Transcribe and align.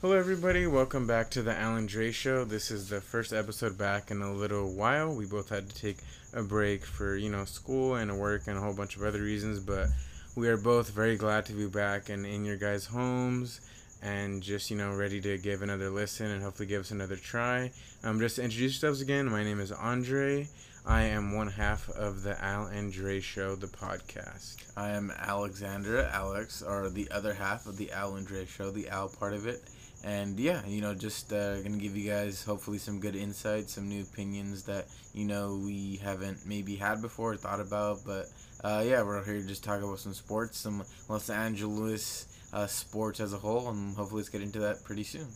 Hello, 0.00 0.16
everybody. 0.16 0.64
Welcome 0.64 1.08
back 1.08 1.28
to 1.30 1.42
the 1.42 1.52
Alan 1.52 1.86
Dre 1.86 2.12
Show. 2.12 2.44
This 2.44 2.70
is 2.70 2.88
the 2.88 3.00
first 3.00 3.32
episode 3.32 3.76
back 3.76 4.12
in 4.12 4.22
a 4.22 4.32
little 4.32 4.70
while. 4.70 5.12
We 5.12 5.26
both 5.26 5.48
had 5.48 5.68
to 5.68 5.74
take 5.74 5.96
a 6.32 6.40
break 6.40 6.84
for, 6.84 7.16
you 7.16 7.28
know, 7.28 7.44
school 7.44 7.96
and 7.96 8.16
work 8.16 8.42
and 8.46 8.56
a 8.56 8.60
whole 8.60 8.74
bunch 8.74 8.94
of 8.94 9.02
other 9.02 9.20
reasons, 9.20 9.58
but 9.58 9.88
we 10.36 10.48
are 10.48 10.56
both 10.56 10.90
very 10.90 11.16
glad 11.16 11.46
to 11.46 11.52
be 11.52 11.66
back 11.66 12.10
and 12.10 12.24
in 12.24 12.44
your 12.44 12.56
guys' 12.56 12.86
homes 12.86 13.60
and 14.00 14.40
just, 14.40 14.70
you 14.70 14.76
know, 14.76 14.94
ready 14.94 15.20
to 15.20 15.36
give 15.36 15.62
another 15.62 15.90
listen 15.90 16.26
and 16.26 16.44
hopefully 16.44 16.68
give 16.68 16.82
us 16.82 16.92
another 16.92 17.16
try. 17.16 17.72
Um, 18.04 18.20
just 18.20 18.36
to 18.36 18.44
introduce 18.44 18.74
yourselves 18.74 19.00
again, 19.00 19.26
my 19.26 19.42
name 19.42 19.58
is 19.58 19.72
Andre. 19.72 20.46
I 20.86 21.02
am 21.02 21.34
one 21.34 21.48
half 21.48 21.88
of 21.90 22.22
the 22.22 22.40
Al 22.40 22.66
and 22.66 22.92
Dre 22.92 23.18
Show, 23.18 23.56
the 23.56 23.66
podcast. 23.66 24.58
I 24.76 24.90
am 24.90 25.10
Alexandra, 25.10 26.08
Alex, 26.14 26.62
or 26.62 26.88
the 26.88 27.10
other 27.10 27.34
half 27.34 27.66
of 27.66 27.76
the 27.76 27.90
Al 27.90 28.14
and 28.14 28.24
Dre 28.24 28.46
Show, 28.46 28.70
the 28.70 28.88
Al 28.90 29.08
part 29.08 29.32
of 29.32 29.48
it. 29.48 29.60
And 30.04 30.38
yeah, 30.38 30.64
you 30.66 30.80
know, 30.80 30.94
just 30.94 31.32
uh, 31.32 31.60
gonna 31.60 31.76
give 31.76 31.96
you 31.96 32.08
guys 32.08 32.44
hopefully 32.44 32.78
some 32.78 33.00
good 33.00 33.16
insights, 33.16 33.74
some 33.74 33.88
new 33.88 34.02
opinions 34.02 34.62
that 34.64 34.86
you 35.12 35.24
know 35.24 35.60
we 35.64 35.96
haven't 36.02 36.46
maybe 36.46 36.76
had 36.76 37.02
before 37.02 37.32
or 37.32 37.36
thought 37.36 37.60
about. 37.60 37.98
But 38.06 38.26
uh, 38.62 38.84
yeah, 38.86 39.02
we're 39.02 39.24
here 39.24 39.40
to 39.40 39.46
just 39.46 39.64
talk 39.64 39.82
about 39.82 39.98
some 39.98 40.14
sports, 40.14 40.58
some 40.58 40.84
Los 41.08 41.30
Angeles 41.30 42.26
uh, 42.52 42.66
sports 42.66 43.20
as 43.20 43.32
a 43.32 43.38
whole, 43.38 43.68
and 43.68 43.96
hopefully 43.96 44.20
let's 44.20 44.28
get 44.28 44.42
into 44.42 44.60
that 44.60 44.84
pretty 44.84 45.04
soon. 45.04 45.26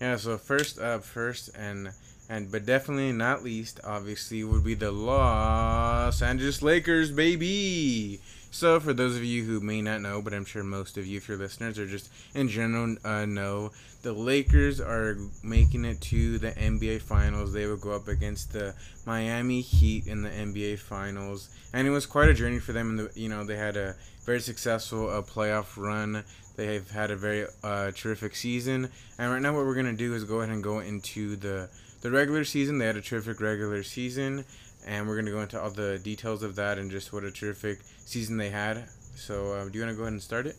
Yeah. 0.00 0.16
So 0.16 0.38
first 0.38 0.78
up, 0.78 1.04
first 1.04 1.50
and 1.56 1.90
and 2.28 2.50
but 2.50 2.64
definitely 2.64 3.12
not 3.12 3.42
least, 3.42 3.80
obviously, 3.84 4.44
would 4.44 4.64
be 4.64 4.74
the 4.74 4.92
Los 4.92 6.22
Angeles 6.22 6.62
Lakers, 6.62 7.10
baby. 7.10 8.20
So, 8.54 8.78
for 8.80 8.92
those 8.92 9.16
of 9.16 9.24
you 9.24 9.44
who 9.44 9.60
may 9.60 9.80
not 9.80 10.02
know, 10.02 10.20
but 10.20 10.34
I'm 10.34 10.44
sure 10.44 10.62
most 10.62 10.98
of 10.98 11.06
you, 11.06 11.16
if 11.16 11.26
you're 11.26 11.38
listeners, 11.38 11.78
or 11.78 11.86
just 11.86 12.10
in 12.34 12.50
general 12.50 12.96
uh, 13.02 13.24
know, 13.24 13.72
the 14.02 14.12
Lakers 14.12 14.78
are 14.78 15.16
making 15.42 15.86
it 15.86 16.02
to 16.02 16.36
the 16.36 16.50
NBA 16.50 17.00
Finals. 17.00 17.54
They 17.54 17.66
will 17.66 17.78
go 17.78 17.92
up 17.92 18.08
against 18.08 18.52
the 18.52 18.74
Miami 19.06 19.62
Heat 19.62 20.06
in 20.06 20.20
the 20.20 20.28
NBA 20.28 20.80
Finals, 20.80 21.48
and 21.72 21.88
it 21.88 21.90
was 21.92 22.04
quite 22.04 22.28
a 22.28 22.34
journey 22.34 22.58
for 22.58 22.74
them. 22.74 22.90
And 22.90 22.98
the, 22.98 23.10
you 23.18 23.30
know, 23.30 23.42
they 23.42 23.56
had 23.56 23.78
a 23.78 23.96
very 24.26 24.40
successful 24.40 25.08
uh, 25.08 25.22
playoff 25.22 25.82
run. 25.82 26.22
They 26.56 26.74
have 26.74 26.90
had 26.90 27.10
a 27.10 27.16
very 27.16 27.46
uh, 27.64 27.92
terrific 27.92 28.36
season, 28.36 28.90
and 29.18 29.32
right 29.32 29.40
now, 29.40 29.56
what 29.56 29.64
we're 29.64 29.74
gonna 29.74 29.94
do 29.94 30.12
is 30.12 30.24
go 30.24 30.42
ahead 30.42 30.52
and 30.52 30.62
go 30.62 30.80
into 30.80 31.36
the 31.36 31.70
the 32.02 32.10
regular 32.10 32.44
season. 32.44 32.76
They 32.76 32.86
had 32.86 32.96
a 32.96 33.00
terrific 33.00 33.40
regular 33.40 33.82
season 33.82 34.44
and 34.86 35.06
we're 35.06 35.14
going 35.14 35.26
to 35.26 35.32
go 35.32 35.40
into 35.42 35.60
all 35.60 35.70
the 35.70 35.98
details 35.98 36.42
of 36.42 36.56
that 36.56 36.78
and 36.78 36.90
just 36.90 37.12
what 37.12 37.24
a 37.24 37.30
terrific 37.30 37.80
season 38.04 38.36
they 38.36 38.50
had. 38.50 38.84
So, 39.14 39.52
uh, 39.52 39.68
do 39.68 39.78
you 39.78 39.84
want 39.84 39.94
to 39.94 39.96
go 39.96 40.02
ahead 40.02 40.12
and 40.12 40.22
start 40.22 40.46
it? 40.46 40.56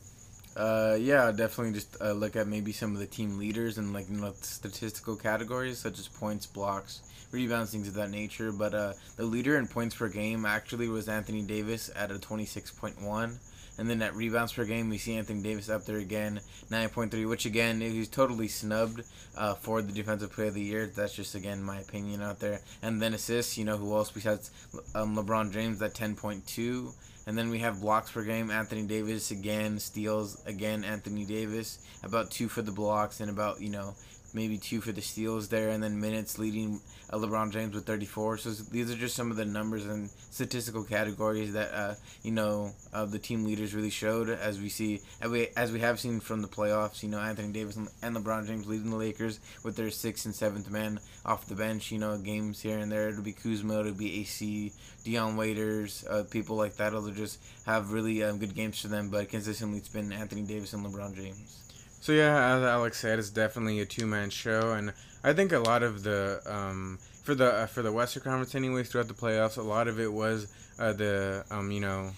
Uh, 0.56 0.96
yeah, 1.00 1.32
definitely 1.32 1.74
just 1.74 2.00
uh, 2.00 2.12
look 2.12 2.36
at 2.36 2.48
maybe 2.48 2.72
some 2.72 2.94
of 2.94 3.00
the 3.00 3.08
team 3.08 3.40
leaders 3.40 3.78
and 3.80 3.92
like 3.92 4.08
you 4.10 4.18
know 4.18 4.34
statistical 4.42 5.16
categories 5.16 5.80
such 5.80 5.98
as 5.98 6.08
points, 6.08 6.46
blocks, 6.46 7.02
rebounds, 7.32 7.72
things 7.72 7.88
of 7.88 7.96
that 7.96 8.12
nature. 8.12 8.52
But 8.52 8.74
uh, 8.76 8.94
the 9.18 9.26
leader 9.26 9.58
in 9.58 9.68
points 9.68 9.96
per 9.96 10.10
game 10.10 10.46
actually 10.46 10.90
was 10.90 11.10
Anthony 11.10 11.42
Davis 11.42 11.90
at 11.96 12.12
a 12.12 12.20
twenty 12.20 12.46
six 12.46 12.70
point 12.72 13.02
one. 13.02 13.40
And 13.78 13.90
then 13.90 14.02
at 14.02 14.16
rebounds 14.16 14.54
per 14.54 14.66
game, 14.66 14.90
we 14.90 14.98
see 14.98 15.16
Anthony 15.16 15.42
Davis 15.42 15.70
up 15.70 15.86
there 15.86 15.98
again, 15.98 16.40
9.3, 16.70 17.28
which 17.28 17.46
again, 17.46 17.82
he's 17.82 18.08
totally 18.08 18.48
snubbed 18.48 19.02
uh, 19.36 19.56
for 19.56 19.82
the 19.82 19.92
Defensive 19.92 20.32
Player 20.32 20.50
of 20.50 20.54
the 20.54 20.62
Year. 20.62 20.86
That's 20.88 21.16
just, 21.16 21.34
again, 21.34 21.64
my 21.64 21.80
opinion 21.80 22.22
out 22.22 22.40
there. 22.40 22.62
And 22.82 23.02
then 23.02 23.14
assists, 23.14 23.58
you 23.58 23.66
know, 23.66 23.78
who 23.78 23.96
else 23.96 24.12
besides 24.12 24.52
um, 24.94 25.16
LeBron 25.16 25.52
James 25.52 25.82
at 25.82 25.96
10.2. 25.96 26.94
And 27.26 27.38
then 27.38 27.50
we 27.50 27.60
have 27.60 27.82
blocks 27.82 28.12
per 28.12 28.24
game, 28.24 28.52
Anthony 28.52 28.84
Davis 28.84 29.32
again, 29.32 29.80
steals 29.80 30.44
again, 30.46 30.84
Anthony 30.84 31.24
Davis, 31.24 31.80
about 32.04 32.30
two 32.30 32.50
for 32.50 32.62
the 32.62 32.72
blocks 32.72 33.22
and 33.22 33.30
about, 33.30 33.62
you 33.62 33.70
know, 33.70 33.96
maybe 34.34 34.58
two 34.58 34.82
for 34.82 34.92
the 34.92 35.02
steals 35.02 35.50
there, 35.50 35.70
and 35.70 35.84
then 35.84 36.00
minutes 36.00 36.38
leading 36.40 36.82
uh, 37.10 37.18
LeBron 37.18 37.52
James 37.52 37.76
with 37.76 37.86
34. 37.86 38.38
So 38.38 38.50
these 38.50 38.92
are 38.92 38.96
just 38.96 39.16
some 39.16 39.32
of 39.32 39.38
the 39.38 39.46
numbers 39.46 39.86
and 39.86 40.10
statistical 40.10 40.84
categories 40.84 41.54
that 41.54 41.74
uh, 41.74 41.96
you 42.24 42.32
know 42.32 42.74
uh, 42.94 43.06
the 43.06 43.20
team 43.20 43.46
leaders 43.46 43.74
really 43.74 43.90
showed, 43.90 44.30
as 44.30 44.60
we 44.60 44.70
see, 44.70 45.02
as 45.22 45.30
we, 45.30 45.48
as 45.56 45.72
we 45.72 45.80
have 45.80 46.00
seen 46.00 46.20
from 46.20 46.42
the 46.42 46.48
playoffs. 46.48 47.04
You 47.04 47.10
know, 47.10 47.20
Anthony 47.20 47.52
Davis 47.52 47.78
and 47.78 48.16
LeBron 48.16 48.48
James 48.48 48.68
leading 48.68 48.90
the 48.90 48.98
Lakers 48.98 49.40
with 49.64 49.76
their 49.76 49.92
sixth 49.92 50.26
and 50.26 50.36
seventh 50.36 50.70
men 50.70 51.00
off 51.26 51.46
the 51.48 51.56
bench. 51.56 51.92
You 51.92 52.00
know, 52.00 52.18
games 52.18 52.62
here 52.62 52.80
and 52.80 52.92
there. 52.92 53.10
It'll 53.10 53.24
be 53.24 53.34
Kuzma, 53.34 53.82
it'll 53.82 53.94
be 53.94 54.22
AC, 54.22 54.72
Dion 55.04 55.38
Waiters, 55.38 56.06
uh, 56.10 56.24
people 56.30 56.56
like 56.56 56.76
that. 56.78 56.88
It'll 56.94 57.12
just 57.12 57.40
have 57.66 57.92
really 57.92 58.24
um, 58.24 58.40
good 58.40 58.56
games 58.56 58.80
for 58.80 58.88
them. 58.88 59.10
But 59.10 59.30
consistently, 59.30 59.78
it's 59.78 59.90
been 59.90 60.12
Anthony 60.12 60.42
Davis 60.42 60.74
and 60.74 60.86
LeBron 60.86 61.16
James. 61.16 61.60
So 62.04 62.12
yeah, 62.12 62.58
as 62.58 62.64
Alex 62.64 63.00
said, 63.00 63.18
it's 63.18 63.30
definitely 63.30 63.80
a 63.80 63.86
two-man 63.86 64.30
show, 64.30 64.74
and 64.74 64.92
I 65.24 65.32
think 65.32 65.54
a 65.54 65.60
lot 65.60 65.84
of 65.84 66.04
the 66.04 66.42
um, 66.46 67.00
for 67.24 67.34
the 67.34 67.50
uh, 67.50 67.66
for 67.68 67.82
the 67.82 67.94
Western 67.94 68.24
Conference, 68.24 68.56
anyways, 68.56 68.90
throughout 68.90 69.08
the 69.08 69.14
playoffs, 69.14 69.58
a 69.58 69.62
lot 69.62 69.88
of 69.88 70.02
it 70.02 70.12
was 70.12 70.54
uh, 70.78 70.92
the 70.92 71.46
um, 71.50 71.72
you 71.72 71.80
know 71.80 72.12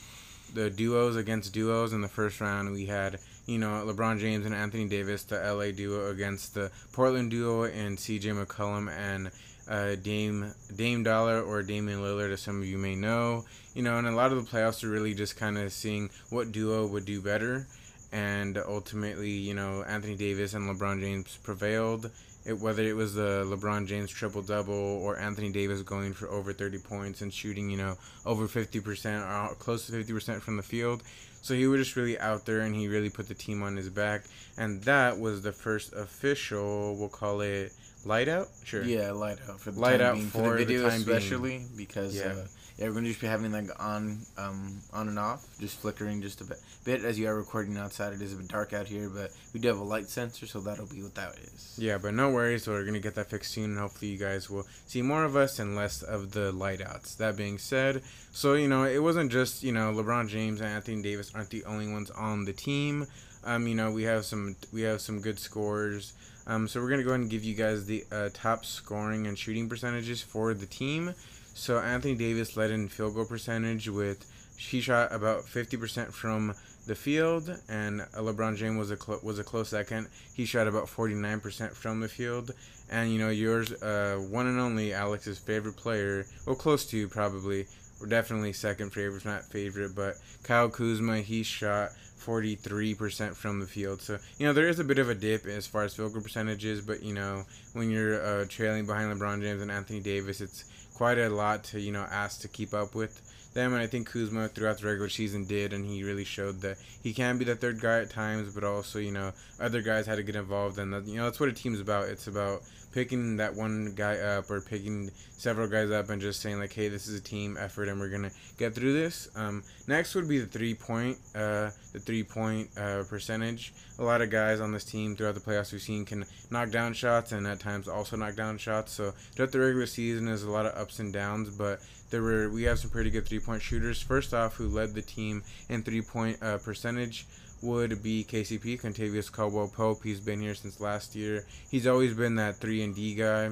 the 0.56 0.72
duos 0.72 1.16
against 1.16 1.53
duos. 1.53 1.94
In 1.94 2.01
the 2.01 2.07
first 2.07 2.41
round, 2.41 2.74
we 2.74 2.88
had 2.88 3.19
you 3.45 3.59
know 3.59 3.85
LeBron 3.85 4.19
James 4.19 4.47
and 4.47 4.56
Anthony 4.56 4.88
Davis, 4.88 5.22
the 5.22 5.35
LA 5.35 5.69
duo 5.69 6.09
against 6.09 6.56
the 6.56 6.72
Portland 6.91 7.29
duo 7.29 7.66
and 7.66 8.00
C.J. 8.00 8.29
McCollum 8.29 8.90
and 8.90 9.29
uh, 9.69 10.01
Dame 10.01 10.51
Dame 10.75 11.03
Dolla 11.03 11.44
or 11.44 11.62
Damian 11.62 12.00
Lillard, 12.00 12.34
as 12.34 12.41
some 12.41 12.59
of 12.59 12.66
you 12.66 12.79
may 12.79 12.95
know. 12.95 13.45
You 13.75 13.84
know, 13.84 14.00
and 14.00 14.07
a 14.07 14.16
lot 14.16 14.31
of 14.31 14.44
the 14.44 14.50
playoffs 14.50 14.84
are 14.84 14.90
really 14.90 15.13
just 15.13 15.38
kind 15.38 15.59
of 15.59 15.72
seeing 15.72 16.09
what 16.31 16.51
duo 16.51 16.88
would 16.88 17.06
do 17.06 17.22
better 17.22 17.68
and 18.15 18.57
ultimately, 18.57 19.29
you 19.29 19.53
know, 19.53 19.83
Anthony 19.83 20.15
Davis 20.15 20.53
and 20.53 20.69
LeBron 20.69 21.01
James 21.01 21.37
prevailed. 21.43 22.09
It, 22.45 22.57
whether 22.57 22.81
it 22.81 22.95
was 22.95 23.13
the 23.13 23.43
LeBron 23.45 23.87
James 23.87 24.09
triple 24.09 24.41
double 24.41 24.73
or 24.73 25.19
Anthony 25.19 25.51
Davis 25.51 25.81
going 25.81 26.13
for 26.13 26.29
over 26.29 26.53
30 26.53 26.77
points 26.77 27.21
and 27.21 27.33
shooting, 27.33 27.69
you 27.69 27.75
know, 27.75 27.97
over 28.25 28.47
50% 28.47 29.21
or 29.21 29.25
uh, 29.25 29.53
close 29.55 29.87
to 29.87 29.91
50% 29.91 30.39
from 30.39 30.55
the 30.55 30.63
field. 30.63 31.03
So 31.41 31.55
he 31.55 31.67
was 31.67 31.81
just 31.81 31.97
really 31.97 32.17
out 32.19 32.45
there 32.45 32.61
and 32.61 32.73
he 32.73 32.87
really 32.87 33.09
put 33.09 33.27
the 33.27 33.33
team 33.33 33.61
on 33.61 33.75
his 33.75 33.89
back. 33.89 34.23
And 34.57 34.81
that 34.83 35.19
was 35.19 35.41
the 35.41 35.51
first 35.51 35.91
official, 35.91 36.95
we'll 36.95 37.09
call 37.09 37.41
it 37.41 37.73
light 38.05 38.27
out? 38.27 38.47
Sure. 38.63 38.83
Yeah, 38.83 39.11
light 39.11 39.39
out 39.49 39.59
for 39.59 39.71
the 39.71 39.79
light 39.79 40.01
out 40.01 40.16
being. 40.16 40.27
for, 40.27 40.39
for 40.39 40.57
the 40.57 40.66
video, 40.66 40.88
especially 40.88 41.57
being. 41.57 41.69
because 41.75 42.16
yeah. 42.16 42.33
Uh, 42.33 42.45
yeah, 42.77 42.88
we're 42.88 42.95
gonna 42.95 43.07
just 43.07 43.21
be 43.21 43.27
having 43.27 43.53
like 43.53 43.69
on, 43.81 44.19
um, 44.38 44.81
on 44.91 45.07
and 45.07 45.17
off, 45.17 45.45
just 45.61 45.79
flickering 45.79 46.21
just 46.21 46.41
a 46.41 46.44
bit, 46.44 46.57
bit 46.83 47.05
as 47.05 47.17
you 47.17 47.25
are 47.27 47.35
recording 47.35 47.77
outside. 47.77 48.11
It 48.11 48.21
is 48.21 48.33
a 48.33 48.35
bit 48.35 48.49
dark 48.49 48.73
out 48.73 48.85
here, 48.85 49.09
but 49.09 49.31
we 49.53 49.61
do 49.61 49.69
have 49.69 49.77
a 49.77 49.83
light 49.83 50.09
sensor, 50.09 50.45
so 50.45 50.59
that'll 50.59 50.88
be 50.88 51.01
what 51.01 51.15
that 51.15 51.38
is. 51.39 51.75
Yeah, 51.77 51.97
but 51.97 52.13
no 52.13 52.31
worries. 52.31 52.67
We're 52.67 52.83
gonna 52.83 52.99
get 52.99 53.15
that 53.15 53.29
fixed 53.29 53.53
soon, 53.53 53.71
and 53.71 53.79
hopefully 53.79 54.11
you 54.11 54.17
guys 54.17 54.49
will 54.49 54.65
see 54.88 55.01
more 55.01 55.23
of 55.23 55.38
us 55.38 55.57
and 55.57 55.73
less 55.73 56.01
of 56.01 56.31
the 56.31 56.51
light 56.51 56.81
outs. 56.81 57.15
That 57.15 57.38
being 57.38 57.57
said, 57.57 58.01
so 58.33 58.55
you 58.55 58.67
know 58.67 58.83
it 58.83 59.01
wasn't 59.01 59.31
just 59.31 59.63
you 59.63 59.71
know 59.71 59.94
LeBron 59.94 60.27
James 60.27 60.59
and 60.59 60.69
Anthony 60.69 61.01
Davis 61.01 61.31
aren't 61.33 61.51
the 61.51 61.63
only 61.63 61.88
ones 61.89 62.11
on 62.11 62.44
the 62.44 62.53
team. 62.53 63.07
Um, 63.45 63.67
you 63.67 63.75
know 63.75 63.89
we 63.89 64.03
have 64.03 64.25
some 64.25 64.57
we 64.73 64.81
have 64.81 64.99
some 64.99 65.21
good 65.21 65.39
scores. 65.39 66.11
Um, 66.47 66.67
so 66.67 66.81
we're 66.81 66.89
gonna 66.89 67.03
go 67.03 67.09
ahead 67.09 67.22
and 67.22 67.29
give 67.29 67.44
you 67.44 67.56
guys 67.56 67.85
the 67.85 68.03
uh, 68.11 68.29
top 68.33 68.66
scoring 68.66 69.28
and 69.28 69.38
shooting 69.38 69.67
percentages 69.67 70.22
for 70.22 70.53
the 70.53 70.66
team. 70.66 71.13
So 71.53 71.79
Anthony 71.79 72.16
Davis 72.16 72.57
led 72.57 72.72
in 72.72 72.89
field 72.89 73.16
goal 73.16 73.25
percentage 73.25 73.89
with 73.89 74.25
he 74.57 74.81
shot 74.81 75.11
about 75.11 75.41
50% 75.44 76.11
from 76.11 76.53
the 76.88 76.95
field, 76.95 77.50
and 77.67 78.01
LeBron 78.13 78.56
James 78.57 78.78
was 78.78 78.91
a 78.91 78.97
was 79.23 79.39
a 79.39 79.44
close 79.44 79.69
second. 79.69 80.07
He 80.33 80.45
shot 80.45 80.67
about 80.67 80.85
49% 80.85 81.73
from 81.73 82.00
the 82.00 82.07
field, 82.07 82.51
and 82.89 83.12
you 83.12 83.19
know 83.19 83.29
yours, 83.29 83.72
uh, 83.81 84.17
one 84.29 84.47
and 84.47 84.59
only 84.59 84.94
Alex's 84.94 85.39
favorite 85.39 85.75
player, 85.75 86.25
well 86.45 86.56
close 86.56 86.85
to 86.88 87.07
probably, 87.07 87.66
or 88.00 88.07
definitely 88.07 88.53
second 88.53 88.91
favorite, 88.91 89.25
not 89.25 89.44
favorite, 89.45 89.95
but 89.95 90.16
Kyle 90.44 90.69
Kuzma. 90.69 91.17
He 91.22 91.44
shot 91.44 91.91
43% 92.19 93.35
from 93.35 93.59
the 93.59 93.67
field. 93.67 94.01
So, 94.01 94.17
you 94.38 94.45
know, 94.45 94.53
there 94.53 94.67
is 94.67 94.79
a 94.79 94.83
bit 94.83 95.00
of 95.00 95.09
a 95.09 95.15
dip 95.15 95.45
as 95.45 95.67
far 95.67 95.83
as 95.83 95.95
field 95.95 96.13
goal 96.13 96.21
percentages, 96.21 96.81
but, 96.81 97.03
you 97.03 97.13
know, 97.13 97.45
when 97.73 97.89
you're 97.89 98.21
uh, 98.21 98.45
trailing 98.47 98.85
behind 98.85 99.13
LeBron 99.13 99.41
James 99.41 99.62
and 99.62 99.71
Anthony 99.71 100.00
Davis, 100.00 100.41
it's 100.41 100.65
quite 100.95 101.17
a 101.17 101.29
lot 101.29 101.63
to 101.65 101.79
you 101.79 101.91
know 101.91 102.07
ask 102.09 102.41
to 102.41 102.47
keep 102.47 102.73
up 102.73 102.95
with 102.95 103.21
them. 103.53 103.73
And 103.73 103.81
I 103.81 103.88
think 103.88 104.09
Kuzma 104.09 104.47
throughout 104.47 104.79
the 104.79 104.88
regular 104.88 105.09
season 105.09 105.45
did, 105.45 105.73
and 105.73 105.85
he 105.85 106.03
really 106.03 106.23
showed 106.23 106.62
that 106.62 106.77
he 107.03 107.13
can 107.13 107.38
be 107.38 107.45
the 107.45 107.56
third 107.56 107.79
guy 107.79 108.00
at 108.00 108.09
times, 108.09 108.53
but 108.53 108.63
also 108.63 109.00
you 109.00 109.11
know 109.11 109.31
other 109.59 109.81
guys 109.81 110.07
had 110.07 110.15
to 110.15 110.23
get 110.23 110.35
involved, 110.35 110.79
and 110.79 111.07
you 111.07 111.18
know 111.18 111.25
that's 111.25 111.39
what 111.39 111.50
a 111.50 111.53
team's 111.53 111.79
about. 111.79 112.07
It's 112.07 112.27
about 112.27 112.63
picking 112.95 113.36
that 113.36 113.53
one 113.53 113.94
guy 113.94 114.15
up 114.15 114.50
or 114.50 114.62
picking 114.62 115.12
several 115.38 115.68
guys 115.68 115.92
up 115.92 116.09
and 116.09 116.21
just 116.21 116.39
saying 116.39 116.57
like, 116.57 116.71
hey, 116.71 116.88
this 116.88 117.07
is 117.07 117.19
a 117.19 117.21
team 117.21 117.57
effort, 117.59 117.89
and 117.89 118.00
we're 118.00 118.09
gonna 118.09 118.31
get 118.57 118.74
through 118.74 118.94
this. 118.94 119.27
Um, 119.36 119.63
next 119.86 120.15
would 120.15 120.30
be 120.30 120.39
the 120.39 120.47
three 120.47 120.74
point, 120.74 121.18
uh, 121.36 121.71
the 121.92 122.00
three 122.00 122.24
point 122.24 122.69
uh, 122.77 123.03
percentage. 123.09 123.74
A 124.00 124.03
lot 124.03 124.21
of 124.21 124.30
guys 124.30 124.62
on 124.62 124.71
this 124.71 124.86
team 124.86 125.13
throughout 125.13 125.36
the 125.36 125.42
playoffs 125.42 125.74
we've 125.74 125.81
seen 125.81 126.06
can 126.06 126.25
knock 126.50 126.71
down 126.71 126.94
shots 126.94 127.33
and 127.33 127.45
at 127.45 127.59
times 127.59 127.89
also 127.89 128.15
knock 128.15 128.36
down 128.36 128.57
shots. 128.57 128.94
So 128.94 129.12
throughout 129.33 129.51
the 129.51 129.59
regular 129.59 129.88
season, 129.88 130.25
there's 130.25 130.44
a 130.44 130.50
lot 130.50 130.65
of 130.65 130.77
ups 130.77 131.00
and 131.00 131.12
downs, 131.12 131.50
but 131.50 131.81
there 132.12 132.21
were 132.21 132.50
we 132.50 132.63
have 132.63 132.80
some 132.80 132.92
pretty 132.92 133.09
good 133.09 133.27
three 133.27 133.39
point 133.39 133.62
shooters. 133.62 134.01
First 134.01 134.33
off, 134.33 134.56
who 134.56 134.69
led 134.69 134.94
the 134.94 135.01
team 135.01 135.44
in 135.68 135.83
three 135.83 136.01
point 136.01 136.42
uh, 136.42 136.59
percentage 136.59 137.27
would 137.62 138.04
be 138.04 138.24
KCP, 138.24 138.81
Kentavious 138.81 139.31
Caldwell 139.31 139.68
Pope. 139.68 140.04
He's 140.04 140.19
been 140.19 140.42
here 140.42 140.56
since 140.56 140.80
last 140.80 141.16
year. 141.16 141.46
He's 141.69 141.88
always 141.88 142.13
been 142.13 142.36
that 142.36 142.57
3 142.57 142.84
and 142.84 142.96
D 142.96 143.16
guy. 143.16 143.52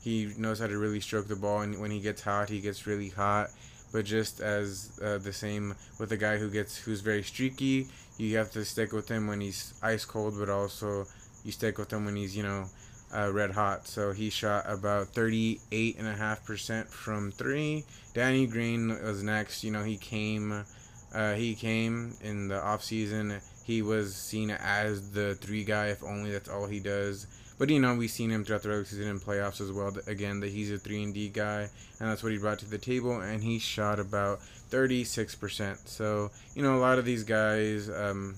He 0.00 0.32
knows 0.38 0.60
how 0.60 0.66
to 0.66 0.78
really 0.78 1.00
stroke 1.00 1.28
the 1.28 1.36
ball, 1.36 1.62
and 1.62 1.80
when 1.80 1.90
he 1.90 2.00
gets 2.00 2.22
hot, 2.22 2.48
he 2.48 2.60
gets 2.60 2.86
really 2.86 3.08
hot. 3.08 3.50
But 3.92 4.04
just 4.04 4.40
as 4.40 4.98
uh, 5.02 5.18
the 5.18 5.32
same 5.32 5.74
with 5.98 6.12
a 6.12 6.16
guy 6.16 6.36
who 6.36 6.50
gets 6.50 6.76
who's 6.76 7.00
very 7.00 7.22
streaky, 7.22 7.88
you 8.18 8.36
have 8.36 8.52
to 8.52 8.64
stick 8.64 8.92
with 8.92 9.08
him 9.08 9.26
when 9.26 9.40
he's 9.40 9.74
ice 9.82 10.04
cold, 10.04 10.34
but 10.38 10.48
also 10.48 11.06
you 11.44 11.52
stick 11.52 11.78
with 11.78 11.92
him 11.92 12.04
when 12.04 12.16
he's 12.16 12.36
you 12.36 12.42
know 12.42 12.66
uh, 13.14 13.32
red 13.32 13.52
hot. 13.52 13.86
So 13.86 14.12
he 14.12 14.30
shot 14.30 14.64
about 14.68 15.08
38.5% 15.14 16.86
from 16.88 17.32
three. 17.32 17.84
Danny 18.14 18.46
Green 18.46 18.88
was 18.88 19.22
next. 19.22 19.64
You 19.64 19.70
know, 19.70 19.84
he 19.84 19.96
came, 19.96 20.64
uh, 21.14 21.34
he 21.34 21.54
came 21.54 22.14
in 22.20 22.48
the 22.48 22.62
off 22.62 22.84
season. 22.84 23.40
He 23.64 23.82
was 23.82 24.14
seen 24.14 24.50
as 24.50 25.10
the 25.10 25.34
three 25.36 25.64
guy, 25.64 25.86
if 25.88 26.02
only 26.02 26.32
that's 26.32 26.48
all 26.48 26.66
he 26.66 26.80
does. 26.80 27.26
But 27.58 27.70
you 27.70 27.80
know, 27.80 27.94
we've 27.94 28.10
seen 28.10 28.30
him 28.30 28.44
throughout 28.44 28.62
the 28.62 28.68
regular 28.68 28.84
season 28.84 29.08
and 29.08 29.20
playoffs 29.20 29.60
as 29.60 29.72
well. 29.72 29.94
Again, 30.06 30.40
that 30.40 30.50
he's 30.50 30.70
a 30.70 30.78
three 30.78 31.02
and 31.02 31.12
D 31.12 31.28
guy, 31.28 31.68
and 32.00 32.10
that's 32.10 32.22
what 32.22 32.32
he 32.32 32.38
brought 32.38 32.60
to 32.60 32.70
the 32.70 32.78
table. 32.78 33.20
And 33.20 33.42
he 33.42 33.58
shot 33.58 33.98
about 33.98 34.40
36%. 34.70 35.88
So 35.88 36.30
you 36.54 36.62
know, 36.62 36.76
a 36.76 36.80
lot 36.80 36.98
of 36.98 37.04
these 37.04 37.24
guys. 37.24 37.90
Um, 37.90 38.36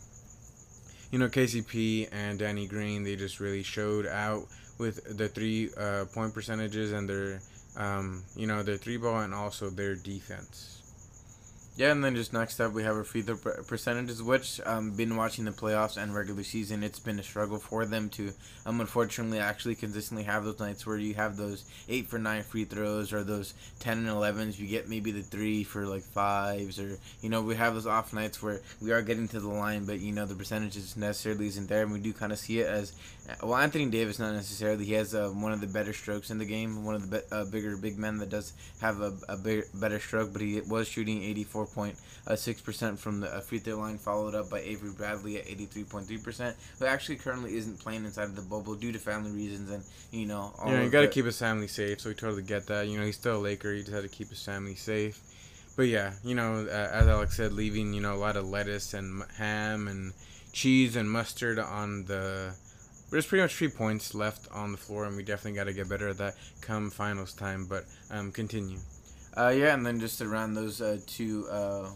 you 1.11 1.19
know, 1.19 1.29
KCP 1.29 2.09
and 2.13 2.39
Danny 2.39 2.67
Green, 2.67 3.03
they 3.03 3.17
just 3.17 3.41
really 3.41 3.63
showed 3.63 4.07
out 4.07 4.47
with 4.79 5.17
the 5.19 5.29
three 5.29 5.71
uh, 5.77 6.05
point 6.15 6.33
percentages 6.33 6.93
and 6.93 7.09
their, 7.09 7.41
um, 7.77 8.23
you 8.37 8.47
know, 8.47 8.63
their 8.63 8.77
three 8.77 8.97
ball 8.97 9.21
and 9.21 9.35
also 9.35 9.71
their 9.71 9.97
defense. 9.97 10.80
Yeah, 11.81 11.93
and 11.93 12.05
then 12.05 12.15
just 12.15 12.35
next 12.35 12.61
up, 12.61 12.75
we 12.75 12.83
have 12.83 12.95
our 12.95 13.05
free 13.05 13.23
throw 13.23 13.37
percentages, 13.39 14.23
which 14.23 14.61
um, 14.67 14.91
been 14.91 15.17
watching 15.17 15.47
the 15.47 15.51
playoffs 15.51 15.97
and 15.97 16.15
regular 16.15 16.43
season, 16.43 16.83
it's 16.83 16.99
been 16.99 17.19
a 17.19 17.23
struggle 17.23 17.59
for 17.59 17.87
them 17.87 18.11
to, 18.11 18.35
um, 18.67 18.83
unfortunately, 18.83 19.39
actually 19.39 19.77
consistently 19.77 20.25
have 20.25 20.45
those 20.45 20.61
nights 20.61 20.87
where 20.87 20.99
you 20.99 21.15
have 21.15 21.39
those 21.39 21.65
eight 21.89 22.07
for 22.07 22.19
nine 22.19 22.43
free 22.43 22.67
throws 22.67 23.15
or 23.15 23.25
those 23.25 23.55
ten 23.79 23.97
and 23.97 24.09
elevens. 24.09 24.61
You 24.61 24.67
get 24.67 24.91
maybe 24.91 25.11
the 25.11 25.23
three 25.23 25.65
for 25.65 25.87
like 25.87 26.03
fives, 26.03 26.79
or 26.79 26.99
you 27.23 27.31
know, 27.31 27.41
we 27.41 27.55
have 27.55 27.73
those 27.73 27.87
off 27.87 28.13
nights 28.13 28.43
where 28.43 28.61
we 28.83 28.93
are 28.93 29.01
getting 29.01 29.29
to 29.29 29.41
the 29.41 29.49
line, 29.49 29.87
but 29.87 30.01
you 30.01 30.13
know, 30.13 30.27
the 30.27 30.35
percentages 30.35 30.99
necessarily 30.99 31.47
isn't 31.47 31.71
there, 31.71 31.85
and 31.85 31.93
we 31.93 31.99
do 31.99 32.13
kind 32.13 32.31
of 32.31 32.39
see 32.39 32.61
it 32.61 32.67
as 32.67 32.93
well. 33.43 33.57
Anthony 33.57 33.87
Davis, 33.87 34.19
not 34.19 34.35
necessarily. 34.35 34.85
He 34.85 34.95
has 34.95 35.15
uh, 35.15 35.29
one 35.29 35.53
of 35.53 35.61
the 35.61 35.67
better 35.67 35.93
strokes 35.93 36.31
in 36.31 36.39
the 36.39 36.45
game, 36.45 36.85
one 36.85 36.95
of 36.95 37.09
the 37.09 37.19
be- 37.19 37.27
uh, 37.31 37.45
bigger 37.45 37.77
big 37.77 37.99
men 37.99 38.19
that 38.19 38.31
does 38.31 38.53
have 38.81 39.01
a, 39.01 39.13
a 39.29 39.37
big, 39.37 39.65
better 39.75 39.99
stroke, 39.99 40.33
but 40.33 40.43
he 40.43 40.61
was 40.63 40.89
shooting 40.89 41.21
84.6% 41.23 42.99
from 42.99 43.21
the 43.21 43.35
uh, 43.35 43.41
free 43.41 43.59
throw 43.59 43.77
line, 43.77 43.99
followed 43.99 44.35
up 44.35 44.51
by 44.51 44.61
Avery 44.61 44.91
Bradley 44.91 45.39
at 45.39 45.47
83.3%, 45.47 46.55
who 46.79 46.85
actually 46.87 47.17
currently 47.17 47.57
isn't 47.57 47.79
playing 47.81 48.05
inside 48.05 48.25
of 48.25 48.37
the 48.37 48.43
bubble 48.43 48.75
due 48.75 48.93
to 48.93 48.99
family 48.99 49.31
reasons 49.31 49.71
and, 49.71 49.83
you 50.11 50.27
know, 50.27 50.53
all 50.59 50.73
Yeah, 50.73 50.83
you 50.83 50.91
got 50.91 51.03
to 51.03 51.09
keep 51.09 51.27
his 51.27 51.39
family 51.39 51.69
safe, 51.69 52.01
so 52.01 52.09
we 52.11 52.15
totally 52.15 52.43
get 52.43 52.67
that. 52.69 52.89
You 52.89 52.99
know, 52.99 53.05
he's 53.05 53.17
still 53.17 53.37
a 53.37 53.43
Laker, 53.43 53.73
he 53.73 53.81
just 53.81 53.93
had 53.93 54.03
to 54.03 54.09
keep 54.09 54.29
his 54.31 54.45
family 54.45 54.75
safe. 54.75 55.21
But 55.77 55.85
yeah, 55.89 56.13
you 56.25 56.35
know, 56.35 56.67
uh, 56.67 56.91
as 56.93 57.07
Alex 57.07 57.37
said, 57.37 57.53
leaving, 57.53 57.95
you 57.95 58.01
know, 58.01 58.15
a 58.15 58.17
lot 58.17 58.37
of 58.37 58.47
lettuce 58.47 58.93
and 58.93 59.23
ham 59.39 59.89
and 59.89 60.13
cheese 60.53 60.97
and 60.97 61.11
mustard 61.11 61.59
on 61.59 62.05
the 62.05 62.53
there's 63.11 63.27
pretty 63.27 63.43
much 63.43 63.55
three 63.55 63.69
points 63.69 64.15
left 64.15 64.49
on 64.53 64.73
the 64.73 64.79
floor, 64.79 65.05
and 65.05 65.17
we 65.17 65.23
definitely 65.23 65.59
got 65.59 65.65
to 65.65 65.73
get 65.73 65.89
better 65.89 66.09
at 66.09 66.19
that 66.19 66.35
come 66.61 66.91
finals 66.91 67.33
time. 67.33 67.67
But 67.67 67.85
um, 68.11 68.33
continue. 68.33 68.79
Uh, 69.37 69.53
yeah, 69.57 69.75
and 69.75 69.87
then 69.87 70.01
just 70.01 70.19
to 70.19 70.29
round 70.29 70.57
those 70.57 70.81
uh, 70.81 70.99
two 71.07 71.47
uh, 71.51 71.91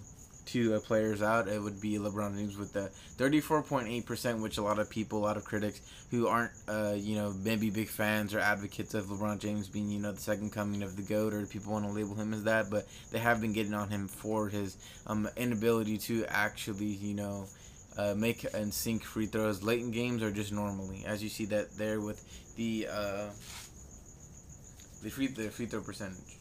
two 0.47 0.75
uh, 0.75 0.81
players 0.81 1.23
out, 1.23 1.49
it 1.49 1.61
would 1.61 1.81
be 1.81 1.99
LeBron 1.99 2.37
James 2.37 2.57
with 2.57 2.73
the 2.73 2.91
34.8%, 3.17 4.41
which 4.41 4.59
a 4.59 4.63
lot 4.63 4.79
of 4.79 4.89
people, 4.91 5.19
a 5.19 5.25
lot 5.25 5.37
of 5.37 5.45
critics 5.45 5.81
who 6.11 6.27
aren't, 6.27 6.53
uh, 6.69 6.95
you 6.97 7.17
know, 7.17 7.33
maybe 7.43 7.71
big 7.71 7.89
fans 7.89 8.35
or 8.35 8.41
advocates 8.41 8.95
of 8.95 9.07
LeBron 9.07 9.39
James 9.39 9.69
being, 9.69 9.91
you 9.91 9.99
know, 9.99 10.13
the 10.13 10.21
second 10.21 10.53
coming 10.53 10.83
of 10.83 10.97
the 10.97 11.03
GOAT, 11.03 11.35
or 11.35 11.45
people 11.47 11.73
want 11.73 11.85
to 11.87 11.91
label 11.91 12.15
him 12.15 12.33
as 12.35 12.45
that, 12.45 12.71
but 12.71 12.87
they 13.11 13.19
have 13.19 13.41
been 13.41 13.53
getting 13.53 13.75
on 13.75 13.89
him 13.89 14.09
for 14.09 14.49
his 14.49 14.77
um, 15.07 15.29
inability 15.37 15.99
to 15.99 16.25
actually, 16.27 16.87
you 16.87 17.15
know, 17.15 17.47
uh, 17.97 18.15
make 18.17 18.45
and 18.55 18.73
sink 18.73 19.05
free 19.05 19.27
throws 19.27 19.63
late 19.63 19.81
in 19.81 19.91
games 19.91 20.23
or 20.23 20.31
just 20.31 20.53
normally. 20.53 21.05
As 21.07 21.23
you 21.23 21.29
see 21.29 21.45
that 21.47 21.77
there 21.77 22.01
with 22.01 22.25
the 22.57 22.89
uh, 22.91 23.27
the 25.03 25.11
free 25.11 25.29
the 25.29 25.51
free 25.51 25.67
throw 25.67 25.81
percentage. 25.81 26.39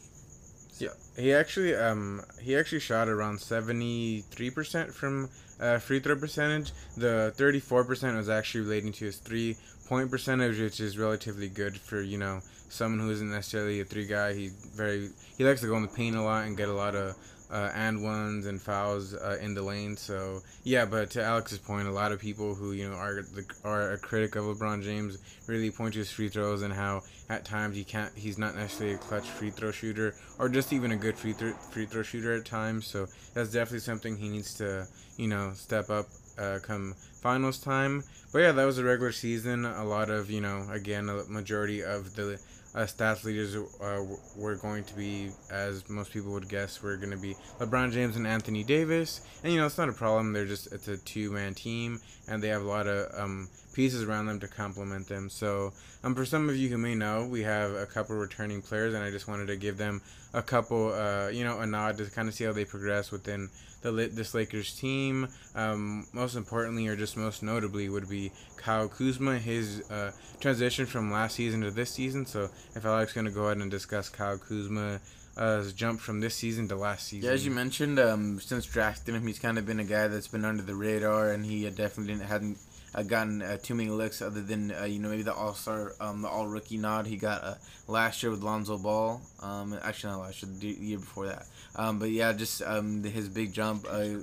Yeah, 0.78 0.88
he 1.16 1.32
actually 1.32 1.74
um 1.76 2.22
he 2.42 2.56
actually 2.56 2.80
shot 2.80 3.08
around 3.08 3.40
seventy 3.40 4.22
three 4.30 4.50
percent 4.50 4.92
from 4.92 5.30
uh, 5.60 5.78
free 5.78 6.00
throw 6.00 6.16
percentage. 6.16 6.72
The 6.96 7.32
thirty 7.36 7.60
four 7.60 7.84
percent 7.84 8.16
was 8.16 8.28
actually 8.28 8.62
relating 8.62 8.92
to 8.94 9.04
his 9.04 9.18
three 9.18 9.56
point 9.86 10.10
percentage, 10.10 10.58
which 10.58 10.80
is 10.80 10.98
relatively 10.98 11.48
good 11.48 11.78
for 11.78 12.00
you 12.00 12.18
know 12.18 12.40
someone 12.68 12.98
who 12.98 13.10
isn't 13.10 13.30
necessarily 13.30 13.80
a 13.80 13.84
three 13.84 14.06
guy. 14.06 14.34
He 14.34 14.50
very 14.74 15.10
he 15.38 15.44
likes 15.44 15.60
to 15.60 15.68
go 15.68 15.76
in 15.76 15.82
the 15.82 15.88
paint 15.88 16.16
a 16.16 16.22
lot 16.22 16.46
and 16.46 16.56
get 16.56 16.68
a 16.68 16.72
lot 16.72 16.96
of 16.96 17.16
uh, 17.54 17.70
and 17.72 18.02
ones 18.02 18.46
and 18.46 18.60
fouls 18.60 19.14
uh, 19.14 19.38
in 19.40 19.54
the 19.54 19.62
lane. 19.62 19.96
So 19.96 20.42
yeah, 20.64 20.84
but 20.84 21.10
to 21.10 21.22
Alex's 21.22 21.58
point, 21.58 21.86
a 21.86 21.92
lot 21.92 22.10
of 22.10 22.18
people 22.18 22.52
who 22.56 22.72
you 22.72 22.90
know 22.90 22.96
are 22.96 23.22
the, 23.22 23.44
are 23.64 23.92
a 23.92 23.98
critic 23.98 24.34
of 24.34 24.44
LeBron 24.44 24.82
James 24.82 25.18
really 25.46 25.70
point 25.70 25.92
to 25.92 26.00
his 26.00 26.10
free 26.10 26.28
throws 26.28 26.62
and 26.62 26.74
how 26.74 27.02
at 27.30 27.44
times 27.44 27.76
he 27.76 27.84
can't 27.84 28.12
he's 28.16 28.38
not 28.38 28.56
necessarily 28.56 28.96
a 28.96 28.98
clutch 28.98 29.28
free 29.28 29.50
throw 29.50 29.70
shooter 29.70 30.16
or 30.40 30.48
just 30.48 30.72
even 30.72 30.90
a 30.90 30.96
good 30.96 31.16
free 31.16 31.32
throw 31.32 31.52
free 31.70 31.86
throw 31.86 32.02
shooter 32.02 32.34
at 32.34 32.44
times. 32.44 32.88
So 32.88 33.06
that's 33.34 33.52
definitely 33.52 33.80
something 33.80 34.16
he 34.16 34.28
needs 34.28 34.54
to 34.54 34.88
you 35.16 35.28
know 35.28 35.52
step 35.54 35.90
up 35.90 36.06
uh, 36.36 36.58
come 36.60 36.96
finals 37.22 37.58
time. 37.58 38.02
But 38.32 38.40
yeah, 38.40 38.52
that 38.52 38.64
was 38.64 38.78
a 38.78 38.84
regular 38.84 39.12
season. 39.12 39.64
A 39.64 39.84
lot 39.84 40.10
of 40.10 40.28
you 40.28 40.40
know 40.40 40.66
again 40.72 41.08
a 41.08 41.22
majority 41.28 41.84
of 41.84 42.16
the 42.16 42.40
uh, 42.74 42.80
stats 42.80 43.24
leaders 43.24 43.56
uh, 43.56 44.02
were 44.36 44.56
going 44.56 44.84
to 44.84 44.94
be, 44.94 45.30
as 45.50 45.88
most 45.88 46.12
people 46.12 46.32
would 46.32 46.48
guess, 46.48 46.82
were 46.82 46.96
going 46.96 47.10
to 47.10 47.16
be 47.16 47.36
LeBron 47.60 47.92
James 47.92 48.16
and 48.16 48.26
Anthony 48.26 48.64
Davis. 48.64 49.20
And 49.42 49.52
you 49.52 49.60
know, 49.60 49.66
it's 49.66 49.78
not 49.78 49.88
a 49.88 49.92
problem. 49.92 50.32
They're 50.32 50.46
just 50.46 50.72
it's 50.72 50.88
a 50.88 50.96
two 50.96 51.30
man 51.30 51.54
team, 51.54 52.00
and 52.28 52.42
they 52.42 52.48
have 52.48 52.62
a 52.62 52.68
lot 52.68 52.86
of 52.86 53.18
um, 53.18 53.48
pieces 53.74 54.04
around 54.04 54.26
them 54.26 54.40
to 54.40 54.48
complement 54.48 55.08
them. 55.08 55.28
So, 55.28 55.72
um, 56.02 56.14
for 56.14 56.24
some 56.24 56.48
of 56.48 56.56
you 56.56 56.68
who 56.68 56.78
may 56.78 56.94
know, 56.94 57.26
we 57.26 57.42
have 57.42 57.72
a 57.72 57.86
couple 57.86 58.16
returning 58.16 58.62
players, 58.62 58.94
and 58.94 59.04
I 59.04 59.10
just 59.10 59.28
wanted 59.28 59.48
to 59.48 59.56
give 59.56 59.76
them 59.76 60.00
a 60.32 60.42
couple, 60.42 60.92
uh, 60.92 61.28
you 61.28 61.44
know, 61.44 61.60
a 61.60 61.66
nod 61.66 61.98
to 61.98 62.06
kind 62.06 62.28
of 62.28 62.34
see 62.34 62.44
how 62.44 62.52
they 62.52 62.64
progress 62.64 63.10
within 63.10 63.50
the 63.82 63.90
this 63.92 64.34
Lakers 64.34 64.72
team. 64.78 65.28
Um, 65.54 66.06
most 66.12 66.36
importantly, 66.36 66.86
or 66.88 66.96
just 66.96 67.16
most 67.16 67.42
notably, 67.42 67.88
would 67.88 68.08
be 68.08 68.32
Kyle 68.56 68.88
Kuzma, 68.88 69.38
his 69.38 69.88
uh, 69.90 70.12
transition 70.40 70.86
from 70.86 71.10
last 71.10 71.34
season 71.34 71.60
to 71.62 71.70
this 71.70 71.90
season. 71.90 72.24
So, 72.24 72.48
if 72.74 72.84
Alex 72.84 73.10
is 73.10 73.14
going 73.14 73.26
to 73.26 73.32
go 73.32 73.46
ahead 73.46 73.58
and 73.58 73.70
discuss 73.70 74.08
Kyle 74.08 74.38
Kuzma. 74.38 75.00
Uh, 75.36 75.64
jump 75.74 75.98
from 75.98 76.20
this 76.20 76.32
season 76.32 76.68
to 76.68 76.76
last 76.76 77.08
season. 77.08 77.26
Yeah, 77.26 77.34
as 77.34 77.44
you 77.44 77.50
mentioned, 77.50 77.98
um, 77.98 78.38
since 78.38 78.66
drafting 78.66 79.16
him, 79.16 79.26
he's 79.26 79.40
kind 79.40 79.58
of 79.58 79.66
been 79.66 79.80
a 79.80 79.84
guy 79.84 80.06
that's 80.06 80.28
been 80.28 80.44
under 80.44 80.62
the 80.62 80.76
radar, 80.76 81.32
and 81.32 81.44
he 81.44 81.68
definitely 81.70 82.24
hadn't 82.24 82.56
uh, 82.94 83.02
gotten 83.02 83.42
uh, 83.42 83.56
too 83.56 83.74
many 83.74 83.90
looks 83.90 84.22
other 84.22 84.40
than 84.40 84.70
uh, 84.72 84.84
you 84.84 84.98
know 84.98 85.08
maybe 85.08 85.22
the 85.22 85.34
All 85.34 85.54
Star, 85.54 85.92
um, 86.00 86.22
the 86.22 86.28
All 86.28 86.46
Rookie 86.46 86.76
nod 86.76 87.06
he 87.06 87.16
got 87.16 87.42
uh, 87.42 87.54
last 87.88 88.22
year 88.22 88.30
with 88.30 88.42
Lonzo 88.42 88.78
Ball. 88.78 89.20
Um, 89.42 89.76
actually 89.82 90.12
not 90.12 90.20
last 90.20 90.42
year, 90.42 90.52
the 90.58 90.66
year 90.84 90.98
before 90.98 91.26
that. 91.26 91.46
Um, 91.76 91.98
but 91.98 92.10
yeah, 92.10 92.32
just 92.32 92.62
um, 92.62 93.02
his 93.02 93.28
big 93.28 93.52
jump. 93.52 93.86
Uh, 93.88 94.20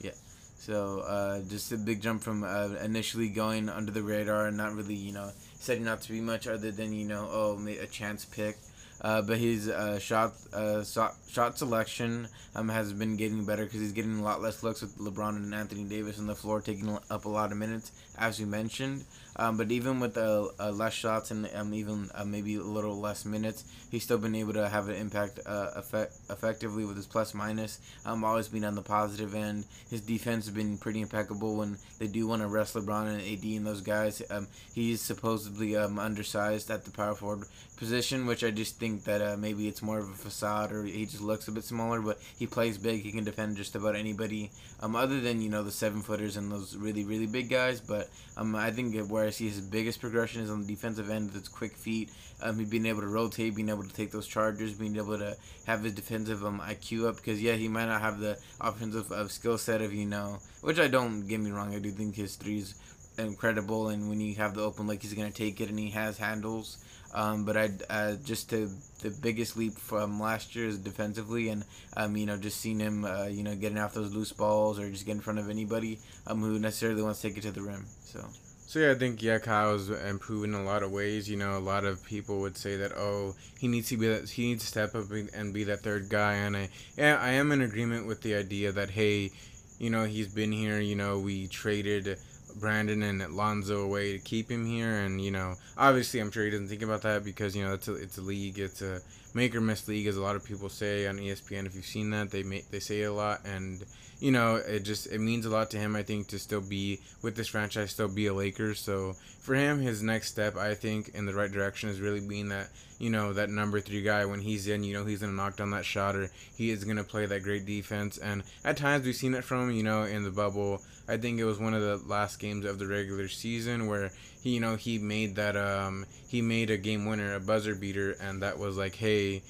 yeah, 0.00 0.12
so 0.56 1.00
uh, 1.00 1.40
just 1.48 1.72
a 1.72 1.76
big 1.76 2.00
jump 2.00 2.22
from 2.22 2.44
initially 2.82 3.28
going 3.28 3.68
under 3.68 3.90
the 3.90 4.02
radar 4.02 4.46
and 4.46 4.56
not 4.56 4.74
really 4.74 4.94
you 4.94 5.12
know 5.12 5.30
setting 5.58 5.88
out 5.88 6.02
to 6.02 6.12
be 6.12 6.20
much 6.20 6.46
other 6.46 6.70
than 6.70 6.92
you 6.92 7.06
know 7.06 7.28
oh 7.30 7.66
a 7.66 7.86
chance 7.86 8.24
pick. 8.24 8.56
Uh, 9.04 9.20
but 9.20 9.36
his 9.36 9.68
uh, 9.68 9.98
shot 9.98 10.32
uh, 10.54 10.82
shot, 10.82 11.14
shot 11.28 11.58
selection 11.58 12.26
um, 12.54 12.70
has 12.70 12.90
been 12.94 13.16
getting 13.16 13.44
better 13.44 13.64
because 13.64 13.80
he's 13.82 13.92
getting 13.92 14.18
a 14.18 14.22
lot 14.22 14.40
less 14.40 14.62
looks 14.62 14.80
with 14.80 14.96
LeBron 14.96 15.36
and 15.36 15.54
Anthony 15.54 15.84
Davis 15.84 16.18
on 16.18 16.26
the 16.26 16.34
floor, 16.34 16.62
taking 16.62 16.88
up 17.10 17.26
a 17.26 17.28
lot 17.28 17.52
of 17.52 17.58
minutes, 17.58 17.92
as 18.16 18.40
you 18.40 18.46
mentioned. 18.46 19.04
Um, 19.36 19.56
but 19.56 19.70
even 19.72 20.00
with 20.00 20.16
uh, 20.16 20.48
uh, 20.60 20.70
less 20.70 20.92
shots 20.92 21.30
and 21.30 21.48
um, 21.54 21.74
even 21.74 22.10
uh, 22.14 22.24
maybe 22.24 22.54
a 22.56 22.62
little 22.62 22.98
less 22.98 23.24
minutes, 23.24 23.64
he's 23.90 24.04
still 24.04 24.18
been 24.18 24.34
able 24.34 24.52
to 24.52 24.68
have 24.68 24.88
an 24.88 24.94
impact 24.94 25.40
uh, 25.44 25.70
effect- 25.74 26.14
effectively 26.30 26.84
with 26.84 26.96
his 26.96 27.06
plus 27.06 27.34
minus. 27.34 27.80
Um, 28.04 28.24
always 28.24 28.48
been 28.48 28.64
on 28.64 28.74
the 28.74 28.82
positive 28.82 29.34
end. 29.34 29.64
His 29.90 30.00
defense 30.00 30.46
has 30.46 30.54
been 30.54 30.78
pretty 30.78 31.00
impeccable 31.00 31.56
when 31.56 31.78
they 31.98 32.06
do 32.06 32.26
want 32.26 32.42
to 32.42 32.48
rest 32.48 32.74
LeBron 32.74 33.08
and 33.08 33.20
AD 33.20 33.44
and 33.44 33.66
those 33.66 33.80
guys. 33.80 34.22
Um, 34.30 34.46
he's 34.74 35.00
supposedly 35.00 35.76
um, 35.76 35.98
undersized 35.98 36.70
at 36.70 36.84
the 36.84 36.90
power 36.90 37.14
forward 37.14 37.46
position, 37.76 38.26
which 38.26 38.44
I 38.44 38.50
just 38.50 38.78
think 38.78 39.04
that 39.04 39.38
maybe 39.38 39.66
it's 39.66 39.82
more 39.82 39.98
of 39.98 40.08
a 40.08 40.14
facade 40.14 40.72
or 40.72 40.84
he 40.84 41.06
just 41.06 41.20
looks 41.20 41.48
a 41.48 41.52
bit 41.52 41.64
smaller, 41.64 42.00
but 42.00 42.20
he 42.38 42.46
plays 42.46 42.78
big. 42.78 43.02
He 43.02 43.10
can 43.10 43.24
defend 43.24 43.56
just 43.56 43.74
about 43.74 43.96
anybody, 43.96 44.50
um, 44.80 44.94
other 44.94 45.20
than 45.20 45.40
you 45.40 45.48
know 45.48 45.62
the 45.62 45.72
seven 45.72 46.02
footers 46.02 46.36
and 46.36 46.52
those 46.52 46.76
really 46.76 47.04
really 47.04 47.26
big 47.26 47.48
guys. 47.50 47.80
But 47.80 48.08
um, 48.36 48.54
I 48.54 48.70
think 48.70 48.94
where 49.24 49.28
I 49.28 49.32
see 49.32 49.48
his 49.48 49.62
biggest 49.62 50.02
progression 50.02 50.42
is 50.42 50.50
on 50.50 50.60
the 50.60 50.66
defensive 50.66 51.08
end 51.08 51.32
with 51.32 51.34
his 51.36 51.48
quick 51.48 51.78
feet, 51.78 52.10
um, 52.42 52.62
being 52.66 52.84
able 52.84 53.00
to 53.00 53.06
rotate, 53.06 53.56
being 53.56 53.70
able 53.70 53.82
to 53.82 53.92
take 53.92 54.10
those 54.10 54.26
chargers, 54.26 54.74
being 54.74 54.96
able 54.96 55.16
to 55.16 55.34
have 55.66 55.82
his 55.82 55.94
defensive 55.94 56.44
um, 56.44 56.60
IQ 56.60 57.08
up. 57.08 57.16
Because 57.16 57.40
yeah, 57.40 57.54
he 57.54 57.66
might 57.66 57.86
not 57.86 58.02
have 58.02 58.20
the 58.20 58.38
offensive 58.60 59.10
of 59.10 59.32
skill 59.32 59.56
set 59.56 59.80
of 59.80 59.94
you 59.94 60.04
know, 60.04 60.40
which 60.60 60.78
I 60.78 60.88
don't 60.88 61.26
get 61.26 61.40
me 61.40 61.52
wrong. 61.52 61.74
I 61.74 61.78
do 61.78 61.90
think 61.90 62.16
his 62.16 62.36
threes 62.36 62.74
incredible, 63.16 63.88
and 63.88 64.10
when 64.10 64.20
you 64.20 64.34
have 64.34 64.54
the 64.54 64.60
open 64.60 64.86
look, 64.86 65.00
he's 65.00 65.14
gonna 65.14 65.30
take 65.30 65.58
it, 65.62 65.70
and 65.70 65.78
he 65.78 65.88
has 65.90 66.18
handles. 66.18 66.84
Um, 67.14 67.46
but 67.46 67.56
I 67.56 67.70
uh, 67.88 68.16
just 68.16 68.50
to 68.50 68.68
the 69.00 69.08
biggest 69.22 69.56
leap 69.56 69.78
from 69.78 70.20
last 70.20 70.54
year 70.54 70.66
is 70.66 70.76
defensively, 70.76 71.48
and 71.48 71.64
um, 71.96 72.14
you 72.14 72.26
know 72.26 72.36
just 72.36 72.60
seeing 72.60 72.80
him 72.80 73.06
uh, 73.06 73.24
you 73.24 73.42
know 73.42 73.54
getting 73.56 73.78
off 73.78 73.94
those 73.94 74.14
loose 74.14 74.34
balls 74.34 74.78
or 74.78 74.90
just 74.90 75.06
get 75.06 75.12
in 75.12 75.22
front 75.22 75.38
of 75.38 75.48
anybody 75.48 75.98
um, 76.26 76.42
who 76.42 76.58
necessarily 76.58 77.02
wants 77.02 77.22
to 77.22 77.28
take 77.28 77.38
it 77.38 77.42
to 77.42 77.52
the 77.52 77.62
rim. 77.62 77.86
So. 78.04 78.28
So 78.74 78.80
yeah, 78.80 78.90
I 78.90 78.94
think 78.96 79.22
yeah, 79.22 79.38
Kyle's 79.38 79.88
improved 79.88 80.46
in 80.46 80.54
a 80.54 80.64
lot 80.64 80.82
of 80.82 80.90
ways. 80.90 81.30
You 81.30 81.36
know, 81.36 81.56
a 81.56 81.60
lot 81.60 81.84
of 81.84 82.04
people 82.04 82.40
would 82.40 82.56
say 82.56 82.76
that 82.78 82.90
oh, 82.96 83.36
he 83.56 83.68
needs 83.68 83.88
to 83.90 83.96
be 83.96 84.08
that 84.08 84.28
he 84.28 84.48
needs 84.48 84.64
to 84.64 84.66
step 84.68 84.96
up 84.96 85.04
and 85.12 85.54
be 85.54 85.62
that 85.62 85.84
third 85.84 86.08
guy. 86.08 86.32
And 86.32 86.56
I 86.56 86.70
yeah, 86.96 87.20
I 87.22 87.30
am 87.34 87.52
in 87.52 87.62
agreement 87.62 88.08
with 88.08 88.22
the 88.22 88.34
idea 88.34 88.72
that 88.72 88.90
hey, 88.90 89.30
you 89.78 89.90
know, 89.90 90.02
he's 90.02 90.26
been 90.26 90.50
here. 90.50 90.80
You 90.80 90.96
know, 90.96 91.20
we 91.20 91.46
traded 91.46 92.18
Brandon 92.56 93.04
and 93.04 93.36
Lonzo 93.36 93.84
away 93.84 94.14
to 94.14 94.18
keep 94.18 94.50
him 94.50 94.66
here, 94.66 94.90
and 94.92 95.20
you 95.20 95.30
know, 95.30 95.54
obviously, 95.78 96.18
I'm 96.18 96.32
sure 96.32 96.44
he 96.44 96.50
doesn't 96.50 96.66
think 96.66 96.82
about 96.82 97.02
that 97.02 97.22
because 97.22 97.54
you 97.54 97.64
know 97.64 97.74
it's 97.74 97.86
a 97.86 97.94
it's 97.94 98.18
a 98.18 98.22
league, 98.22 98.58
it's 98.58 98.82
a 98.82 99.00
make 99.34 99.54
or 99.54 99.60
miss 99.60 99.86
league, 99.86 100.08
as 100.08 100.16
a 100.16 100.20
lot 100.20 100.34
of 100.34 100.44
people 100.44 100.68
say 100.68 101.06
on 101.06 101.18
ESPN. 101.18 101.66
If 101.66 101.76
you've 101.76 101.86
seen 101.86 102.10
that, 102.10 102.32
they 102.32 102.42
make 102.42 102.68
they 102.72 102.80
say 102.80 103.02
a 103.02 103.12
lot, 103.12 103.42
and 103.44 103.84
you 104.24 104.32
know, 104.32 104.56
it 104.56 104.84
just 104.84 105.06
it 105.08 105.20
means 105.20 105.44
a 105.44 105.50
lot 105.50 105.70
to 105.72 105.76
him. 105.76 105.94
I 105.94 106.02
think 106.02 106.28
to 106.28 106.38
still 106.38 106.62
be 106.62 106.98
with 107.20 107.36
this 107.36 107.48
franchise, 107.48 107.90
still 107.90 108.08
be 108.08 108.26
a 108.26 108.32
Lakers. 108.32 108.80
So 108.80 109.16
for 109.40 109.54
him, 109.54 109.82
his 109.82 110.02
next 110.02 110.30
step, 110.30 110.56
I 110.56 110.72
think, 110.72 111.10
in 111.10 111.26
the 111.26 111.34
right 111.34 111.52
direction 111.52 111.90
is 111.90 112.00
really 112.00 112.26
being 112.26 112.48
that 112.48 112.70
you 112.98 113.10
know 113.10 113.34
that 113.34 113.50
number 113.50 113.82
three 113.82 114.00
guy. 114.00 114.24
When 114.24 114.40
he's 114.40 114.66
in, 114.66 114.82
you 114.82 114.94
know, 114.94 115.04
he's 115.04 115.20
gonna 115.20 115.34
knock 115.34 115.58
down 115.58 115.72
that 115.72 115.84
shot, 115.84 116.16
or 116.16 116.30
he 116.56 116.70
is 116.70 116.84
gonna 116.84 117.04
play 117.04 117.26
that 117.26 117.42
great 117.42 117.66
defense. 117.66 118.16
And 118.16 118.44
at 118.64 118.78
times 118.78 119.04
we've 119.04 119.14
seen 119.14 119.34
it 119.34 119.44
from 119.44 119.70
you 119.70 119.82
know 119.82 120.04
in 120.04 120.24
the 120.24 120.30
bubble. 120.30 120.80
I 121.06 121.18
think 121.18 121.38
it 121.38 121.44
was 121.44 121.58
one 121.58 121.74
of 121.74 121.82
the 121.82 122.00
last 122.08 122.38
games 122.38 122.64
of 122.64 122.78
the 122.78 122.86
regular 122.86 123.28
season 123.28 123.88
where 123.88 124.10
he, 124.42 124.54
you 124.54 124.60
know, 124.60 124.76
he 124.76 124.96
made 124.96 125.36
that 125.36 125.54
um 125.54 126.06
he 126.26 126.40
made 126.40 126.70
a 126.70 126.78
game 126.78 127.04
winner, 127.04 127.34
a 127.34 127.40
buzzer 127.40 127.74
beater, 127.74 128.16
and 128.22 128.42
that 128.42 128.58
was 128.58 128.78
like, 128.78 128.94
hey 128.94 129.42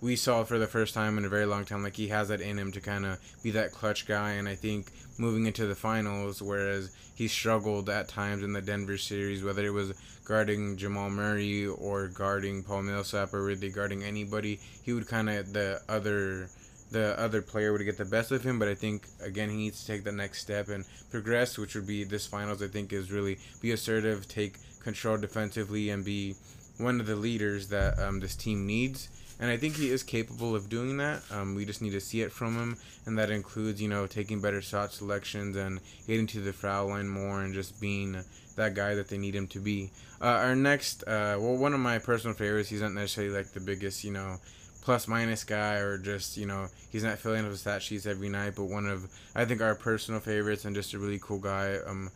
we 0.00 0.16
saw 0.16 0.44
for 0.44 0.58
the 0.58 0.66
first 0.66 0.94
time 0.94 1.16
in 1.16 1.24
a 1.24 1.28
very 1.28 1.46
long 1.46 1.64
time 1.64 1.82
like 1.82 1.96
he 1.96 2.08
has 2.08 2.28
that 2.28 2.40
in 2.40 2.58
him 2.58 2.70
to 2.72 2.80
kind 2.80 3.06
of 3.06 3.18
be 3.42 3.50
that 3.50 3.72
clutch 3.72 4.06
guy 4.06 4.32
and 4.32 4.48
i 4.48 4.54
think 4.54 4.90
moving 5.18 5.46
into 5.46 5.66
the 5.66 5.74
finals 5.74 6.42
whereas 6.42 6.94
he 7.14 7.28
struggled 7.28 7.88
at 7.88 8.08
times 8.08 8.42
in 8.42 8.52
the 8.52 8.60
denver 8.60 8.98
series 8.98 9.44
whether 9.44 9.64
it 9.64 9.70
was 9.70 9.92
guarding 10.24 10.76
jamal 10.76 11.10
murray 11.10 11.66
or 11.66 12.08
guarding 12.08 12.62
paul 12.62 12.82
millsap 12.82 13.32
or 13.32 13.42
really 13.42 13.70
guarding 13.70 14.02
anybody 14.02 14.58
he 14.82 14.92
would 14.92 15.06
kind 15.06 15.30
of 15.30 15.52
the 15.52 15.80
other 15.88 16.48
the 16.90 17.18
other 17.18 17.42
player 17.42 17.72
would 17.72 17.84
get 17.84 17.96
the 17.96 18.04
best 18.04 18.30
of 18.30 18.44
him 18.44 18.58
but 18.58 18.68
i 18.68 18.74
think 18.74 19.06
again 19.22 19.48
he 19.48 19.56
needs 19.56 19.80
to 19.80 19.86
take 19.86 20.04
the 20.04 20.12
next 20.12 20.40
step 20.40 20.68
and 20.68 20.84
progress 21.10 21.56
which 21.56 21.74
would 21.74 21.86
be 21.86 22.04
this 22.04 22.26
finals 22.26 22.62
i 22.62 22.68
think 22.68 22.92
is 22.92 23.10
really 23.10 23.38
be 23.60 23.72
assertive 23.72 24.28
take 24.28 24.58
control 24.80 25.16
defensively 25.16 25.90
and 25.90 26.04
be 26.04 26.34
one 26.78 27.00
of 27.00 27.06
the 27.06 27.16
leaders 27.16 27.68
that 27.68 27.98
um, 27.98 28.20
this 28.20 28.36
team 28.36 28.66
needs 28.66 29.08
and 29.40 29.50
I 29.50 29.56
think 29.56 29.76
he 29.76 29.90
is 29.90 30.02
capable 30.02 30.54
of 30.54 30.68
doing 30.68 30.96
that. 30.98 31.22
Um, 31.30 31.54
we 31.54 31.64
just 31.64 31.82
need 31.82 31.90
to 31.90 32.00
see 32.00 32.22
it 32.22 32.32
from 32.32 32.56
him, 32.56 32.76
and 33.06 33.18
that 33.18 33.30
includes, 33.30 33.80
you 33.80 33.88
know, 33.88 34.06
taking 34.06 34.40
better 34.40 34.62
shot 34.62 34.92
selections 34.92 35.56
and 35.56 35.80
getting 36.06 36.26
to 36.28 36.40
the 36.40 36.52
foul 36.52 36.88
line 36.88 37.08
more, 37.08 37.42
and 37.42 37.54
just 37.54 37.80
being 37.80 38.22
that 38.56 38.74
guy 38.74 38.94
that 38.94 39.08
they 39.08 39.18
need 39.18 39.34
him 39.34 39.46
to 39.48 39.58
be. 39.58 39.90
Uh, 40.20 40.26
our 40.26 40.56
next, 40.56 41.02
uh, 41.04 41.36
well, 41.38 41.56
one 41.56 41.74
of 41.74 41.80
my 41.80 41.98
personal 41.98 42.34
favorites. 42.34 42.68
He's 42.68 42.80
not 42.80 42.92
necessarily 42.92 43.34
like 43.34 43.52
the 43.52 43.60
biggest, 43.60 44.04
you 44.04 44.12
know, 44.12 44.38
plus 44.82 45.08
minus 45.08 45.44
guy, 45.44 45.74
or 45.74 45.98
just 45.98 46.36
you 46.36 46.46
know, 46.46 46.68
he's 46.90 47.04
not 47.04 47.18
filling 47.18 47.44
up 47.44 47.50
the 47.50 47.56
stat 47.56 47.82
sheets 47.82 48.06
every 48.06 48.28
night. 48.28 48.54
But 48.56 48.64
one 48.64 48.86
of 48.86 49.08
I 49.34 49.44
think 49.44 49.60
our 49.60 49.74
personal 49.74 50.20
favorites, 50.20 50.64
and 50.64 50.76
just 50.76 50.94
a 50.94 50.98
really 50.98 51.18
cool 51.20 51.38
guy. 51.38 51.78
Um, 51.86 52.10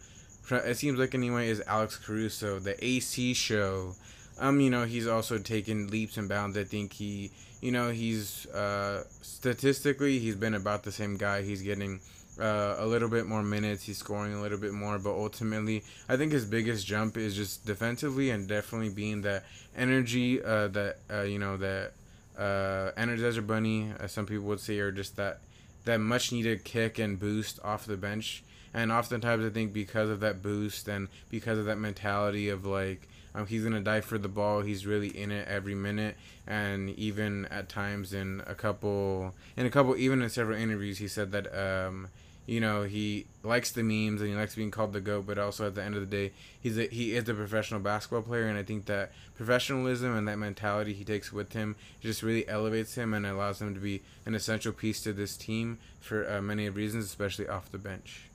it 0.51 0.77
seems 0.77 0.99
like 0.99 1.15
anyway 1.15 1.49
is 1.49 1.63
Alex 1.67 1.97
Caruso, 1.97 2.59
the 2.59 2.83
AC 2.85 3.35
show. 3.35 3.95
Um, 4.41 4.61
you 4.61 4.71
know, 4.71 4.85
he's 4.85 5.07
also 5.07 5.39
taken 5.39 5.89
leaps 5.89 6.17
and 6.17 6.29
bounds. 6.29 6.57
I 6.57 6.65
think 6.65 6.93
he, 6.93 7.31
you 7.61 7.73
know, 7.73 7.91
he's 7.91 8.47
uh, 8.47 9.05
statistically 9.21 10.19
he's 10.19 10.37
been 10.37 10.55
about 10.55 10.85
the 10.85 10.93
same 10.93 11.17
guy. 11.17 11.43
He's 11.43 11.63
getting 11.63 12.01
uh, 12.41 12.77
a 12.79 12.87
little 12.87 13.09
bit 13.09 13.27
more 13.27 13.43
minutes. 13.43 13.85
He's 13.85 13.99
scoring 13.99 14.35
a 14.35 14.41
little 14.41 14.59
bit 14.59 14.73
more, 14.73 14.99
but 14.99 15.11
ultimately, 15.11 15.83
I 16.09 16.17
think 16.17 16.33
his 16.33 16.45
biggest 16.45 16.87
jump 16.87 17.17
is 17.17 17.35
just 17.35 17.67
defensively 17.67 18.31
and 18.31 18.47
definitely 18.47 18.91
being 18.91 19.23
the 19.23 19.43
energy 19.77 20.43
uh, 20.43 20.69
that 20.69 20.99
uh, 21.11 21.23
you 21.23 21.39
know 21.39 21.57
that 21.57 21.93
uh, 22.39 22.93
Energizer 22.97 23.45
Bunny, 23.45 23.93
as 23.99 24.13
some 24.13 24.27
people 24.27 24.45
would 24.45 24.61
say, 24.61 24.79
or 24.79 24.93
just 24.93 25.17
that 25.17 25.41
that 25.85 25.99
much 25.99 26.33
needed 26.33 26.65
kick 26.65 26.99
and 26.99 27.19
boost 27.19 27.59
off 27.65 27.87
the 27.87 27.97
bench. 27.97 28.45
And 28.75 28.93
oftentimes, 28.93 29.45
I 29.45 29.51
think 29.51 29.73
because 29.73 30.11
of 30.11 30.21
that 30.21 30.43
boost 30.43 30.87
and 30.89 31.09
because 31.31 31.59
of 31.59 31.65
that 31.65 31.79
mentality 31.79 32.51
of 32.51 32.65
like 32.65 33.09
um, 33.39 33.47
he's 33.47 33.63
gonna 33.63 33.81
die 33.81 34.01
for 34.01 34.19
the 34.19 34.29
ball. 34.29 34.63
He's 34.63 34.87
really 34.87 35.09
in 35.09 35.31
it 35.31 35.47
every 35.47 35.75
minute, 35.75 36.17
and 36.47 36.91
even 36.91 37.47
at 37.47 37.69
times 37.69 38.13
in 38.13 38.43
a 38.47 38.55
couple, 38.55 39.35
in 39.57 39.65
a 39.65 39.71
couple, 39.71 39.97
even 39.97 40.23
in 40.23 40.29
several 40.29 40.59
interviews, 40.59 40.99
he 40.99 41.09
said 41.09 41.31
that 41.33 41.47
um, 41.57 42.09
you 42.47 42.61
know 42.61 42.83
he 42.83 43.27
likes 43.45 43.71
the 43.71 43.83
memes 43.83 44.21
and 44.21 44.31
he 44.31 44.37
likes 44.37 44.57
being 44.57 44.73
called 44.73 44.93
the 44.93 45.01
goat, 45.01 45.25
but 45.27 45.39
also 45.39 45.69
at 45.69 45.77
the 45.77 45.83
end 45.83 45.95
of 45.95 46.01
the 46.01 46.07
day, 46.07 46.33
he's 46.61 46.77
a, 46.79 46.89
he 46.89 47.15
is 47.15 47.29
a 47.29 47.35
professional 47.35 47.81
basketball 47.81 48.23
player, 48.23 48.49
and 48.49 48.59
I 48.59 48.65
think 48.65 48.87
that 48.87 49.13
professionalism 49.37 50.17
and 50.17 50.27
that 50.27 50.39
mentality 50.39 50.93
he 50.93 51.05
takes 51.05 51.33
with 51.33 51.53
him 51.53 51.77
just 52.01 52.25
really 52.25 52.49
elevates 52.49 52.97
him 52.97 53.15
and 53.15 53.25
allows 53.25 53.63
him 53.63 53.73
to 53.75 53.81
be 53.81 54.03
an 54.27 54.35
essential 54.35 54.73
piece 54.73 55.01
to 55.03 55.13
this 55.13 55.37
team 55.37 55.79
for 56.01 56.29
uh, 56.29 56.43
many 56.43 56.69
reasons, 56.69 57.05
especially 57.05 57.47
off 57.47 57.71
the 57.71 57.79
bench. 57.79 58.28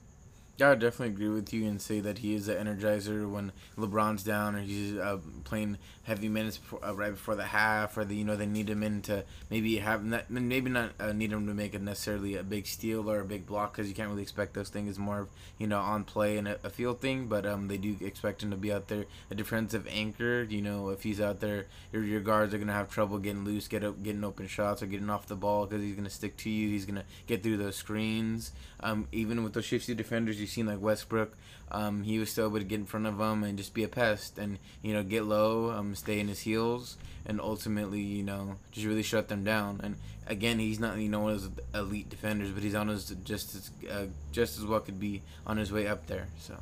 Yeah, 0.56 0.70
I 0.70 0.74
definitely 0.76 1.14
agree 1.14 1.30
with 1.30 1.52
you 1.52 1.66
and 1.66 1.82
say 1.82 1.98
that 1.98 2.18
he 2.18 2.32
is 2.32 2.46
an 2.46 2.64
energizer 2.68 3.28
when 3.28 3.50
LeBron's 3.76 4.22
down 4.22 4.54
or 4.54 4.60
he's 4.60 4.96
uh, 4.96 5.18
playing 5.42 5.78
heavy 6.04 6.28
minutes 6.28 6.58
before, 6.58 6.84
uh, 6.84 6.92
right 6.92 7.10
before 7.10 7.34
the 7.34 7.42
half, 7.42 7.96
or 7.96 8.04
the, 8.04 8.14
you 8.14 8.24
know 8.24 8.36
they 8.36 8.46
need 8.46 8.70
him 8.70 8.84
in 8.84 9.02
to 9.02 9.24
maybe 9.50 9.78
have 9.78 10.04
not, 10.04 10.30
maybe 10.30 10.70
not 10.70 10.92
uh, 11.00 11.12
need 11.12 11.32
him 11.32 11.48
to 11.48 11.54
make 11.54 11.74
it 11.74 11.82
necessarily 11.82 12.36
a 12.36 12.44
big 12.44 12.68
steal 12.68 13.10
or 13.10 13.18
a 13.18 13.24
big 13.24 13.46
block 13.46 13.72
because 13.72 13.88
you 13.88 13.96
can't 13.96 14.08
really 14.08 14.22
expect 14.22 14.54
those 14.54 14.68
things. 14.68 14.96
more 14.96 15.20
of 15.22 15.28
you 15.58 15.66
know 15.66 15.80
on 15.80 16.04
play 16.04 16.36
and 16.36 16.46
a, 16.46 16.56
a 16.62 16.70
field 16.70 17.00
thing, 17.00 17.26
but 17.26 17.44
um 17.44 17.66
they 17.66 17.76
do 17.76 17.96
expect 18.00 18.40
him 18.44 18.52
to 18.52 18.56
be 18.56 18.72
out 18.72 18.86
there 18.86 19.06
a 19.32 19.34
defensive 19.34 19.88
anchor. 19.90 20.44
You 20.48 20.62
know 20.62 20.90
if 20.90 21.02
he's 21.02 21.20
out 21.20 21.40
there, 21.40 21.66
your, 21.92 22.04
your 22.04 22.20
guards 22.20 22.54
are 22.54 22.58
gonna 22.58 22.72
have 22.72 22.88
trouble 22.88 23.18
getting 23.18 23.44
loose, 23.44 23.66
get 23.66 23.82
up, 23.82 24.00
getting 24.04 24.22
open 24.22 24.46
shots 24.46 24.84
or 24.84 24.86
getting 24.86 25.10
off 25.10 25.26
the 25.26 25.34
ball 25.34 25.66
because 25.66 25.82
he's 25.82 25.96
gonna 25.96 26.08
stick 26.10 26.36
to 26.38 26.50
you. 26.50 26.68
He's 26.68 26.84
gonna 26.86 27.04
get 27.26 27.42
through 27.42 27.56
those 27.56 27.74
screens. 27.74 28.52
Um, 28.80 29.08
even 29.12 29.42
with 29.42 29.54
those 29.54 29.64
shifty 29.64 29.94
defenders, 29.94 30.38
you've 30.44 30.52
seen 30.52 30.66
like 30.66 30.80
Westbrook 30.80 31.36
um, 31.70 32.04
he 32.04 32.18
was 32.18 32.30
still 32.30 32.46
able 32.46 32.58
to 32.58 32.64
get 32.64 32.78
in 32.78 32.86
front 32.86 33.06
of 33.06 33.18
them 33.18 33.42
and 33.42 33.58
just 33.58 33.74
be 33.74 33.82
a 33.82 33.88
pest 33.88 34.38
and 34.38 34.58
you 34.82 34.92
know 34.92 35.02
get 35.02 35.24
low, 35.24 35.70
um, 35.70 35.94
stay 35.94 36.20
in 36.20 36.28
his 36.28 36.40
heels, 36.40 36.96
and 37.26 37.40
ultimately 37.40 38.00
you 38.00 38.22
know 38.22 38.56
just 38.70 38.86
really 38.86 39.02
shut 39.02 39.28
them 39.28 39.44
down. 39.44 39.80
And 39.82 39.96
again, 40.26 40.58
he's 40.58 40.78
not 40.78 40.98
you 40.98 41.08
know 41.08 41.20
one 41.20 41.32
of 41.32 41.56
those 41.56 41.64
elite 41.74 42.10
defenders, 42.10 42.50
but 42.50 42.62
he's 42.62 42.74
on 42.74 42.88
his 42.88 43.08
just 43.24 43.54
as 43.54 43.70
uh, 43.90 44.06
just 44.30 44.58
as 44.58 44.64
well 44.64 44.80
could 44.80 45.00
be 45.00 45.22
on 45.46 45.56
his 45.56 45.72
way 45.72 45.86
up 45.88 46.06
there. 46.06 46.28
So. 46.38 46.54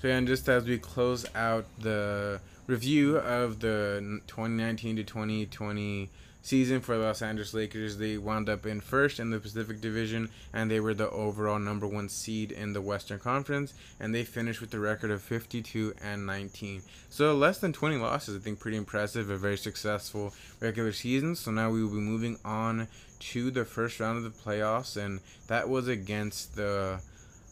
So 0.00 0.08
and 0.08 0.28
just 0.28 0.48
as 0.48 0.64
we 0.64 0.78
close 0.78 1.24
out 1.34 1.64
the 1.80 2.40
review 2.66 3.16
of 3.16 3.60
the 3.60 4.20
2019 4.26 4.96
to 4.96 5.04
2020 5.04 6.10
season 6.46 6.80
for 6.80 6.96
the 6.96 7.02
Los 7.02 7.22
Angeles 7.22 7.52
Lakers. 7.52 7.96
They 7.96 8.16
wound 8.16 8.48
up 8.48 8.66
in 8.66 8.80
first 8.80 9.18
in 9.18 9.30
the 9.30 9.40
Pacific 9.40 9.80
Division, 9.80 10.30
and 10.52 10.70
they 10.70 10.78
were 10.78 10.94
the 10.94 11.10
overall 11.10 11.58
number 11.58 11.88
one 11.88 12.08
seed 12.08 12.52
in 12.52 12.72
the 12.72 12.80
Western 12.80 13.18
Conference, 13.18 13.74
and 13.98 14.14
they 14.14 14.22
finished 14.22 14.60
with 14.60 14.72
a 14.72 14.78
record 14.78 15.10
of 15.10 15.22
52 15.22 15.94
and 16.00 16.24
19. 16.24 16.82
So 17.10 17.34
less 17.34 17.58
than 17.58 17.72
20 17.72 17.96
losses, 17.96 18.36
I 18.36 18.38
think, 18.38 18.60
pretty 18.60 18.76
impressive. 18.76 19.28
A 19.28 19.36
very 19.36 19.56
successful 19.56 20.32
regular 20.60 20.92
season. 20.92 21.34
So 21.34 21.50
now 21.50 21.70
we 21.70 21.82
will 21.82 21.90
be 21.90 21.96
moving 21.96 22.38
on 22.44 22.86
to 23.18 23.50
the 23.50 23.64
first 23.64 23.98
round 23.98 24.18
of 24.18 24.24
the 24.24 24.30
playoffs, 24.30 24.96
and 24.96 25.20
that 25.48 25.68
was 25.68 25.88
against 25.88 26.54
the 26.54 27.00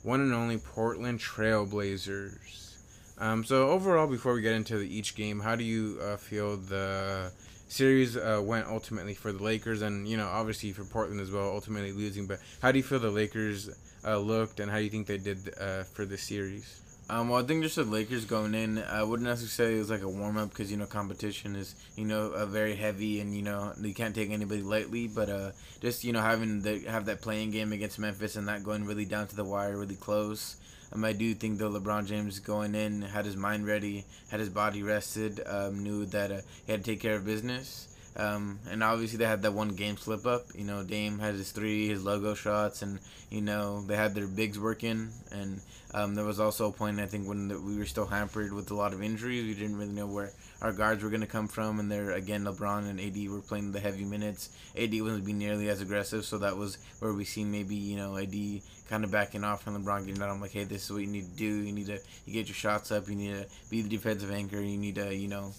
one 0.04 0.20
and 0.20 0.32
only 0.32 0.58
Portland 0.58 1.18
Trailblazers. 1.18 2.76
Um, 3.18 3.44
so 3.44 3.70
overall, 3.70 4.06
before 4.06 4.34
we 4.34 4.42
get 4.42 4.54
into 4.54 4.78
the, 4.78 4.86
each 4.86 5.16
game, 5.16 5.40
how 5.40 5.56
do 5.56 5.64
you 5.64 5.98
uh, 6.02 6.16
feel 6.16 6.56
the 6.56 7.32
series 7.68 8.16
uh, 8.16 8.40
went 8.42 8.66
ultimately 8.66 9.14
for 9.14 9.33
the 9.33 9.42
Lakers, 9.42 9.83
and 9.83 10.06
you 10.06 10.16
know 10.16 10.26
obviously 10.26 10.73
for 10.73 10.85
Portland 10.85 11.21
as 11.21 11.30
well, 11.30 11.49
ultimately 11.49 11.92
losing. 11.92 12.26
But 12.26 12.40
how 12.61 12.73
do 12.73 12.78
you 12.78 12.85
feel 12.85 12.99
the 12.99 13.11
Lakers 13.11 13.71
uh, 14.04 14.18
looked, 14.18 14.61
and 14.61 14.71
how 14.71 14.78
do 14.78 14.85
you 14.85 14.90
think 14.90 15.06
they 15.06 15.18
did 15.18 15.54
uh, 15.61 15.85
for 15.85 16.04
the 16.04 16.18
series? 16.18 16.80
Um, 17.11 17.28
well, 17.28 17.42
I 17.42 17.47
think 17.47 17.62
just 17.62 17.76
the 17.76 17.85
Lakers 17.85 18.25
going 18.25 18.54
in, 18.54 18.78
I 18.78 19.02
wouldn't 19.02 19.28
necessarily 19.28 19.75
say 19.75 19.76
it 19.76 19.80
was 19.80 19.90
like 19.90 20.00
a 20.00 20.09
warm 20.09 20.38
up 20.38 20.49
because 20.49 20.71
you 20.71 20.78
know 20.78 20.87
competition 20.87 21.54
is 21.54 21.75
you 21.97 22.06
know 22.06 22.28
a 22.28 22.47
very 22.47 22.75
heavy 22.75 23.21
and 23.21 23.35
you 23.35 23.42
know 23.42 23.75
you 23.78 23.92
can't 23.92 24.14
take 24.14 24.30
anybody 24.30 24.62
lightly. 24.62 25.06
But 25.06 25.28
uh, 25.28 25.50
just 25.80 26.04
you 26.04 26.12
know 26.12 26.23
having 26.23 26.62
the 26.62 26.78
have 26.88 27.04
that 27.06 27.21
playing 27.21 27.50
game 27.50 27.73
against 27.73 27.99
Memphis 27.99 28.37
and 28.37 28.49
that 28.49 28.64
going 28.64 28.87
really 28.87 29.04
down 29.04 29.26
to 29.26 29.37
the 29.37 29.44
wire, 29.44 29.76
really 29.76 29.97
close. 29.97 30.56
Um, 30.94 31.04
I 31.04 31.12
do 31.12 31.34
think 31.34 31.58
that 31.58 31.64
LeBron 31.64 32.06
James 32.06 32.38
going 32.38 32.74
in 32.74 33.02
had 33.02 33.24
his 33.24 33.36
mind 33.36 33.66
ready, 33.66 34.04
had 34.30 34.40
his 34.40 34.48
body 34.48 34.82
rested, 34.82 35.40
um, 35.46 35.82
knew 35.82 36.06
that 36.06 36.30
uh, 36.30 36.40
he 36.66 36.72
had 36.72 36.84
to 36.84 36.90
take 36.90 37.00
care 37.00 37.16
of 37.16 37.24
business. 37.24 37.88
Um, 38.16 38.60
and 38.70 38.82
obviously 38.84 39.18
they 39.18 39.26
had 39.26 39.42
that 39.42 39.54
one 39.54 39.70
game 39.70 39.96
slip 39.96 40.24
up. 40.24 40.46
You 40.54 40.64
know, 40.64 40.84
Dame 40.84 41.18
had 41.18 41.34
his 41.34 41.50
three, 41.50 41.88
his 41.88 42.04
logo 42.04 42.34
shots, 42.34 42.82
and 42.82 43.00
you 43.28 43.40
know 43.40 43.82
they 43.82 43.96
had 43.96 44.14
their 44.14 44.28
bigs 44.28 44.58
working. 44.58 45.10
And 45.32 45.60
um, 45.92 46.14
there 46.14 46.24
was 46.24 46.38
also 46.38 46.68
a 46.68 46.72
point 46.72 47.00
I 47.00 47.06
think 47.06 47.26
when 47.26 47.48
the, 47.48 47.60
we 47.60 47.76
were 47.76 47.86
still 47.86 48.06
hampered 48.06 48.52
with 48.52 48.70
a 48.70 48.74
lot 48.74 48.92
of 48.92 49.02
injuries. 49.02 49.44
We 49.44 49.54
didn't 49.54 49.78
really 49.78 49.92
know 49.92 50.06
where 50.06 50.30
our 50.62 50.72
guards 50.72 51.02
were 51.02 51.10
going 51.10 51.22
to 51.22 51.26
come 51.26 51.48
from, 51.48 51.80
and 51.80 51.90
there 51.90 52.12
again 52.12 52.44
LeBron 52.44 52.88
and 52.88 53.00
AD 53.00 53.30
were 53.30 53.40
playing 53.40 53.72
the 53.72 53.80
heavy 53.80 54.04
minutes. 54.04 54.56
AD 54.78 54.92
wasn't 55.00 55.24
being 55.24 55.38
nearly 55.38 55.68
as 55.68 55.80
aggressive, 55.80 56.24
so 56.24 56.38
that 56.38 56.56
was 56.56 56.78
where 57.00 57.12
we 57.12 57.24
seen 57.24 57.50
maybe 57.50 57.74
you 57.74 57.96
know 57.96 58.16
AD 58.16 58.62
kind 58.88 59.04
of 59.04 59.10
backing 59.10 59.44
off 59.44 59.62
from 59.62 59.82
LeBron 59.82 60.06
getting 60.06 60.22
out. 60.22 60.30
I'm 60.30 60.40
like, 60.40 60.52
hey, 60.52 60.64
this 60.64 60.84
is 60.84 60.92
what 60.92 61.00
you 61.02 61.06
need 61.06 61.24
to 61.24 61.36
do. 61.36 61.44
You 61.44 61.72
need 61.72 61.86
to 61.86 61.98
you 62.26 62.32
get 62.32 62.46
your 62.46 62.54
shots 62.54 62.92
up. 62.92 63.08
You 63.08 63.14
need 63.14 63.34
to 63.34 63.46
be 63.70 63.82
the 63.82 63.88
defensive 63.88 64.30
anchor. 64.30 64.60
You 64.60 64.76
need 64.76 64.96
to 64.96 65.14
you 65.14 65.28
know 65.28 65.52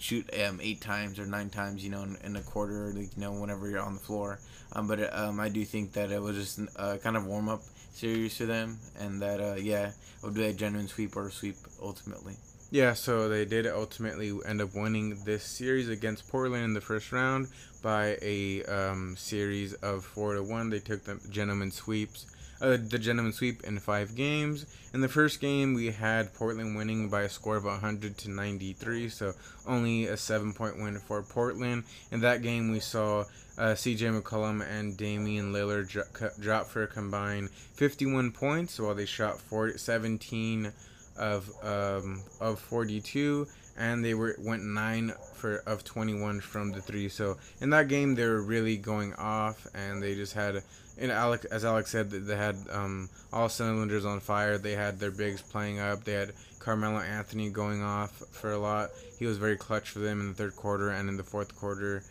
shoot 0.00 0.28
um, 0.42 0.58
eight 0.62 0.80
times 0.80 1.18
or 1.18 1.26
nine 1.26 1.50
times, 1.50 1.84
you 1.84 1.90
know, 1.90 2.02
in, 2.02 2.16
in 2.24 2.34
a 2.36 2.40
quarter, 2.40 2.90
like, 2.96 3.14
you 3.14 3.22
know, 3.22 3.32
whenever 3.32 3.68
you're 3.68 3.82
on 3.82 3.94
the 3.94 4.00
floor. 4.00 4.40
Um, 4.72 4.88
but 4.88 5.14
um, 5.16 5.38
I 5.38 5.50
do 5.50 5.64
think 5.64 5.92
that 5.92 6.10
it 6.10 6.20
was 6.20 6.36
just 6.36 6.58
a 6.76 6.98
kind 6.98 7.16
of 7.16 7.26
warm 7.26 7.48
up 7.48 7.62
series 7.92 8.36
for 8.36 8.46
them, 8.46 8.78
and 8.98 9.20
that 9.20 9.40
uh, 9.40 9.56
yeah, 9.56 9.92
would 10.22 10.34
be 10.34 10.46
a 10.46 10.52
genuine 10.52 10.88
sweep 10.88 11.16
or 11.16 11.28
a 11.28 11.32
sweep 11.32 11.56
ultimately. 11.82 12.36
Yeah, 12.70 12.94
so 12.94 13.28
they 13.28 13.44
did 13.44 13.66
ultimately 13.66 14.32
end 14.46 14.62
up 14.62 14.74
winning 14.74 15.24
this 15.24 15.42
series 15.42 15.88
against 15.88 16.28
Portland 16.28 16.64
in 16.64 16.72
the 16.72 16.80
first 16.80 17.10
round 17.10 17.48
by 17.82 18.16
a 18.22 18.62
um, 18.64 19.16
series 19.16 19.74
of 19.74 20.04
four 20.04 20.34
to 20.34 20.42
one. 20.42 20.70
They 20.70 20.78
took 20.78 21.02
the 21.02 21.18
gentleman 21.30 21.72
sweeps 21.72 22.26
uh, 22.60 22.76
the 22.76 22.98
gentleman 22.98 23.32
sweep 23.32 23.64
in 23.64 23.78
five 23.78 24.14
games. 24.14 24.66
In 24.92 25.00
the 25.00 25.08
first 25.08 25.40
game, 25.40 25.74
we 25.74 25.90
had 25.90 26.34
Portland 26.34 26.76
winning 26.76 27.08
by 27.08 27.22
a 27.22 27.28
score 27.28 27.56
of 27.56 27.64
100 27.64 28.18
to 28.18 28.30
93, 28.30 29.08
so 29.08 29.32
only 29.66 30.06
a 30.06 30.16
seven 30.16 30.52
point 30.52 30.78
win 30.78 30.98
for 30.98 31.22
Portland. 31.22 31.84
In 32.10 32.20
that 32.20 32.42
game, 32.42 32.70
we 32.70 32.80
saw 32.80 33.24
uh, 33.56 33.74
CJ 33.74 34.20
McCollum 34.20 34.66
and 34.68 34.96
Damian 34.96 35.52
Lillard 35.52 35.88
dro- 35.88 36.30
drop 36.40 36.66
for 36.66 36.82
a 36.82 36.86
combined 36.86 37.50
51 37.74 38.32
points 38.32 38.78
while 38.78 38.94
they 38.94 39.06
shot 39.06 39.40
40, 39.40 39.78
17 39.78 40.72
of 41.16 41.50
um, 41.62 42.22
of 42.40 42.58
42 42.58 43.46
and 43.76 44.04
they 44.04 44.14
were 44.14 44.36
went 44.38 44.62
9 44.62 45.12
for 45.34 45.56
of 45.66 45.84
21 45.84 46.40
from 46.40 46.72
the 46.72 46.80
3 46.80 47.08
so 47.08 47.36
in 47.60 47.70
that 47.70 47.88
game 47.88 48.14
they 48.14 48.26
were 48.26 48.42
really 48.42 48.76
going 48.76 49.12
off 49.14 49.66
and 49.74 50.02
they 50.02 50.14
just 50.14 50.32
had 50.32 50.62
and 51.00 51.10
Alec, 51.10 51.46
as 51.50 51.64
Alex 51.64 51.90
said, 51.90 52.10
they 52.10 52.36
had 52.36 52.56
um, 52.70 53.08
all 53.32 53.48
cylinders 53.48 54.04
on 54.04 54.20
fire. 54.20 54.58
They 54.58 54.72
had 54.72 55.00
their 55.00 55.10
bigs 55.10 55.40
playing 55.40 55.80
up. 55.80 56.04
They 56.04 56.12
had 56.12 56.32
Carmelo 56.58 56.98
Anthony 57.00 57.48
going 57.48 57.82
off 57.82 58.22
for 58.30 58.52
a 58.52 58.58
lot. 58.58 58.90
He 59.18 59.24
was 59.24 59.38
very 59.38 59.56
clutch 59.56 59.90
for 59.90 60.00
them 60.00 60.20
in 60.20 60.28
the 60.28 60.34
third 60.34 60.56
quarter 60.56 60.90
and 60.90 61.08
in 61.08 61.16
the 61.16 61.22
fourth 61.22 61.56
quarter. 61.56 62.04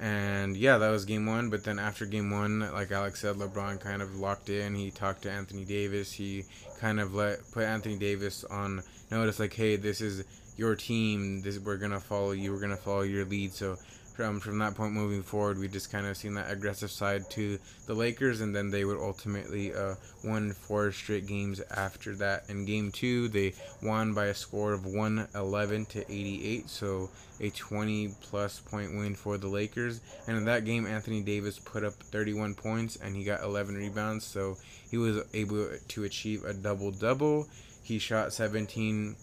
And 0.00 0.56
yeah, 0.56 0.78
that 0.78 0.90
was 0.90 1.04
game 1.04 1.26
one. 1.26 1.50
But 1.50 1.62
then 1.62 1.78
after 1.78 2.04
game 2.04 2.30
one, 2.30 2.60
like 2.72 2.90
Alex 2.90 3.20
said, 3.20 3.36
LeBron 3.36 3.80
kind 3.80 4.02
of 4.02 4.16
locked 4.16 4.48
in. 4.48 4.74
He 4.74 4.90
talked 4.90 5.22
to 5.22 5.30
Anthony 5.30 5.64
Davis. 5.64 6.12
He 6.12 6.44
kind 6.80 6.98
of 6.98 7.14
let 7.14 7.38
put 7.52 7.62
Anthony 7.62 7.96
Davis 7.96 8.42
on 8.42 8.82
notice, 9.12 9.38
like, 9.38 9.54
hey, 9.54 9.76
this 9.76 10.00
is 10.00 10.24
your 10.56 10.74
team. 10.74 11.42
This 11.42 11.60
we're 11.60 11.76
gonna 11.76 12.00
follow 12.00 12.32
you. 12.32 12.52
We're 12.52 12.60
gonna 12.60 12.76
follow 12.76 13.02
your 13.02 13.24
lead. 13.24 13.52
So 13.52 13.78
from 14.14 14.40
from 14.40 14.58
that 14.58 14.74
point 14.74 14.92
moving 14.92 15.22
forward, 15.22 15.58
we 15.58 15.68
just 15.68 15.90
kind 15.90 16.06
of 16.06 16.16
seen 16.16 16.34
that 16.34 16.50
aggressive 16.50 16.90
side 16.90 17.30
to 17.30 17.58
the 17.86 17.94
Lakers, 17.94 18.40
and 18.40 18.54
then 18.54 18.70
they 18.70 18.84
would 18.84 18.98
ultimately 18.98 19.74
uh, 19.74 19.94
win 20.22 20.52
four 20.52 20.92
straight 20.92 21.26
games 21.26 21.60
after 21.70 22.14
that. 22.16 22.44
In 22.48 22.64
Game 22.64 22.92
Two, 22.92 23.28
they 23.28 23.54
won 23.82 24.14
by 24.14 24.26
a 24.26 24.34
score 24.34 24.72
of 24.72 24.84
111 24.84 25.86
to 25.86 26.00
88, 26.00 26.68
so 26.68 27.10
a 27.40 27.50
20 27.50 28.14
plus 28.22 28.60
point 28.60 28.94
win 28.94 29.14
for 29.14 29.36
the 29.36 29.48
Lakers. 29.48 30.00
And 30.26 30.36
in 30.36 30.44
that 30.44 30.64
game, 30.64 30.86
Anthony 30.86 31.20
Davis 31.20 31.58
put 31.58 31.84
up 31.84 31.94
31 31.94 32.54
points 32.54 32.96
and 32.96 33.16
he 33.16 33.24
got 33.24 33.42
11 33.42 33.74
rebounds, 33.74 34.24
so 34.24 34.56
he 34.90 34.96
was 34.96 35.24
able 35.34 35.68
to 35.88 36.04
achieve 36.04 36.44
a 36.44 36.54
double 36.54 36.90
double. 36.90 37.48
He 37.82 37.98
shot 37.98 38.32
17. 38.32 39.16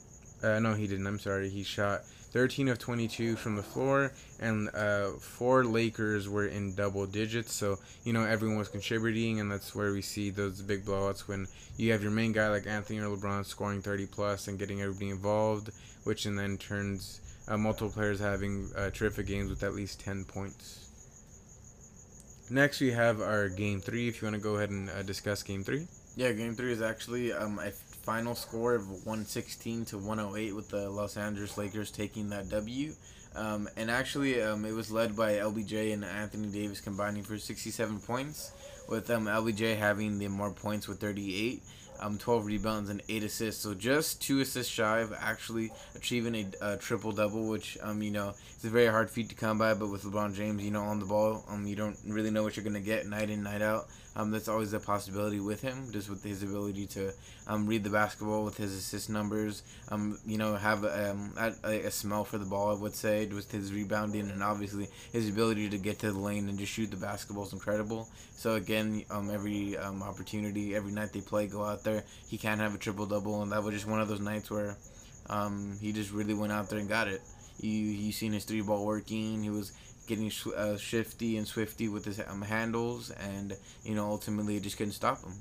Uh, 0.43 0.60
no, 0.60 0.74
he 0.74 0.88
didn't. 0.88 1.08
I'm 1.08 1.19
sorry. 1.19 1.50
He 1.50 1.63
shot 1.63 2.01
13 2.31 2.67
of 2.67 2.77
22 2.77 3.36
from 3.36 3.56
the 3.56 3.63
floor, 3.63 4.12
and 4.39 4.69
uh, 4.75 5.12
four 5.19 5.65
Lakers 5.65 6.30
were 6.30 6.45
in 6.45 6.75
double 6.75 7.06
digits. 7.06 7.53
So, 7.53 7.80
you 8.03 8.13
know, 8.13 8.23
everyone 8.23 8.58
was 8.58 8.67
contributing, 8.67 9.39
and 9.39 9.51
that's 9.51 9.73
where 9.73 9.91
we 9.91 10.01
see 10.01 10.30
those 10.30 10.62
big 10.62 10.86
blowouts 10.86 11.27
when 11.27 11.47
you 11.77 11.91
have 11.91 12.03
your 12.03 12.12
main 12.12 12.32
guy 12.32 12.49
like 12.49 12.67
Anthony 12.67 12.99
or 12.99 13.15
LeBron 13.15 13.45
scoring 13.45 13.82
30 13.82 14.06
plus 14.08 14.47
and 14.47 14.60
getting 14.60 14.82
everybody 14.82 15.10
involved, 15.10 15.71
which 16.03 16.25
and 16.25 16.38
then 16.38 16.58
turns 16.58 17.21
uh, 17.47 17.58
multiple 17.58 17.89
players 17.89 18.19
having 18.19 18.69
uh, 18.75 18.91
terrific 18.91 19.25
games 19.25 19.49
with 19.49 19.63
at 19.63 19.73
least 19.73 19.99
10 20.01 20.25
points. 20.25 20.86
Next, 22.51 22.82
we 22.82 22.91
have 22.91 23.21
our 23.21 23.47
game 23.47 23.80
three. 23.80 24.08
If 24.08 24.21
you 24.21 24.27
want 24.27 24.36
to 24.36 24.41
go 24.41 24.56
ahead 24.56 24.71
and 24.71 24.89
uh, 24.89 25.03
discuss 25.03 25.43
game 25.43 25.63
three. 25.63 25.88
Yeah, 26.15 26.32
game 26.32 26.56
three 26.56 26.71
is 26.71 26.82
actually 26.82 27.32
um, 27.32 27.60
a 27.60 27.71
final 28.10 28.34
score 28.34 28.74
of 28.74 28.89
116 28.89 29.86
to 29.86 29.95
108 30.00 30.56
with 30.56 30.67
the 30.69 30.89
Los 30.89 31.15
Angeles 31.15 31.60
Lakers 31.60 31.91
taking 31.91 32.28
that 32.28 32.50
W. 32.50 32.91
Um, 33.36 33.69
and 33.78 33.91
actually, 33.91 34.41
um, 34.41 34.65
it 34.65 34.72
was 34.72 34.91
led 34.91 35.15
by 35.15 35.34
LBJ 35.34 35.93
and 35.93 36.04
Anthony 36.04 36.48
Davis 36.48 36.82
combining 36.82 37.22
for 37.22 37.38
67 37.38 38.00
points, 38.00 38.52
with 38.88 39.12
um, 39.12 39.26
LBJ 39.26 39.78
having 39.78 40.17
the 40.17 40.28
more 40.28 40.50
points 40.50 40.88
with 40.88 41.00
38 41.00 41.62
um, 42.00 42.17
12 42.17 42.45
rebounds 42.48 42.89
and 42.89 43.04
8 43.08 43.24
assists. 43.26 43.62
So 43.62 43.76
just 43.76 44.22
two 44.24 44.39
assists 44.39 44.74
shy 44.74 45.02
of 45.02 45.13
actually 45.15 45.72
achieving 45.95 46.34
a, 46.34 46.74
a 46.74 46.78
triple 46.78 47.12
double, 47.12 47.48
which 47.48 47.78
um 47.84 48.02
you 48.02 48.12
know 48.12 48.34
it's 48.56 48.63
a 48.63 48.69
very 48.69 48.88
hard 48.88 49.10
feat 49.10 49.30
to 49.30 49.36
come 49.36 49.58
by. 49.58 49.74
But 49.74 49.89
with 49.89 50.04
LeBron 50.04 50.34
James, 50.34 50.63
you 50.63 50.72
know 50.72 50.84
on 50.84 51.00
the 51.00 51.06
ball, 51.06 51.43
um 51.48 51.67
you 51.67 51.76
don't 51.76 51.98
really 52.08 52.32
know 52.32 52.41
what 52.41 52.56
you're 52.56 52.63
gonna 52.63 52.80
get 52.80 53.08
night 53.08 53.30
in 53.30 53.43
night 53.43 53.62
out. 53.62 53.88
Um, 54.15 54.32
that's 54.32 54.48
always 54.48 54.74
a 54.74 54.80
possibility 54.80 55.39
with 55.39 55.62
him, 55.62 55.91
just 55.91 56.10
with 56.10 56.24
his 56.24 56.43
ability 56.43 56.88
to 56.88 57.13
um, 57.48 57.67
read 57.67 57.84
the 57.84 57.89
basketball 57.89 58.43
with 58.43 58.58
his 58.58 58.74
assist 58.74 59.10
numbers. 59.10 59.63
Um, 59.89 60.17
you 60.26 60.38
know, 60.38 60.56
have 60.56 60.84
um, 60.84 61.34
a, 61.63 61.86
a 61.86 61.91
smell 61.91 62.26
for 62.26 62.38
the 62.38 62.45
ball, 62.45 62.76
I 62.76 62.80
would 62.82 62.95
say, 62.95 63.26
with 63.28 63.52
his 63.52 63.72
rebounding 63.72 64.30
and 64.30 64.43
obviously 64.43 64.88
his 65.13 65.30
ability 65.30 65.69
to 65.69 65.78
get 65.78 66.00
to 66.00 66.12
the 66.12 66.19
lane 66.19 66.50
and 66.50 66.58
just 66.58 66.74
shoot 66.74 66.91
the 66.91 66.98
basketball 66.98 67.45
is 67.45 67.54
incredible. 67.54 68.10
So 68.36 68.56
again, 68.56 69.04
um, 69.12 69.30
every 69.30 69.78
um, 69.78 70.02
opportunity, 70.02 70.76
every 70.76 70.91
night 70.91 71.13
they 71.13 71.22
play, 71.22 71.48
go 71.48 71.63
out 71.63 71.84
there, 71.84 72.04
he 72.28 72.38
can 72.38 72.60
have 72.60 72.76
a 72.76 72.78
triple 72.78 73.06
double, 73.06 73.41
and 73.41 73.52
that 73.52 73.63
was 73.63 73.74
just 73.74 73.88
one 73.88 74.02
of 74.02 74.08
those 74.08 74.19
nights 74.19 74.50
where 74.50 74.76
um, 75.30 75.78
he 75.80 75.91
just 75.93 76.12
really 76.12 76.34
went 76.34 76.52
out 76.52 76.69
there 76.69 76.80
and 76.80 76.89
got 76.89 77.08
it. 77.08 77.22
You 77.62 77.72
you 77.72 78.12
seen 78.13 78.32
his 78.32 78.45
three 78.45 78.62
ball 78.62 78.86
working. 78.86 79.43
He 79.43 79.50
was 79.50 79.74
getting 80.10 80.32
uh, 80.58 80.76
shifty 80.76 81.38
and 81.38 81.48
swifty 81.48 81.88
with 81.88 82.04
his 82.04 82.19
um, 82.28 82.41
handles, 82.41 83.12
and 83.12 83.56
you 83.86 83.95
know 83.95 84.08
ultimately 84.08 84.58
it 84.58 84.63
just 84.63 84.78
couldn't 84.78 84.93
stop 84.93 85.24
him. 85.24 85.34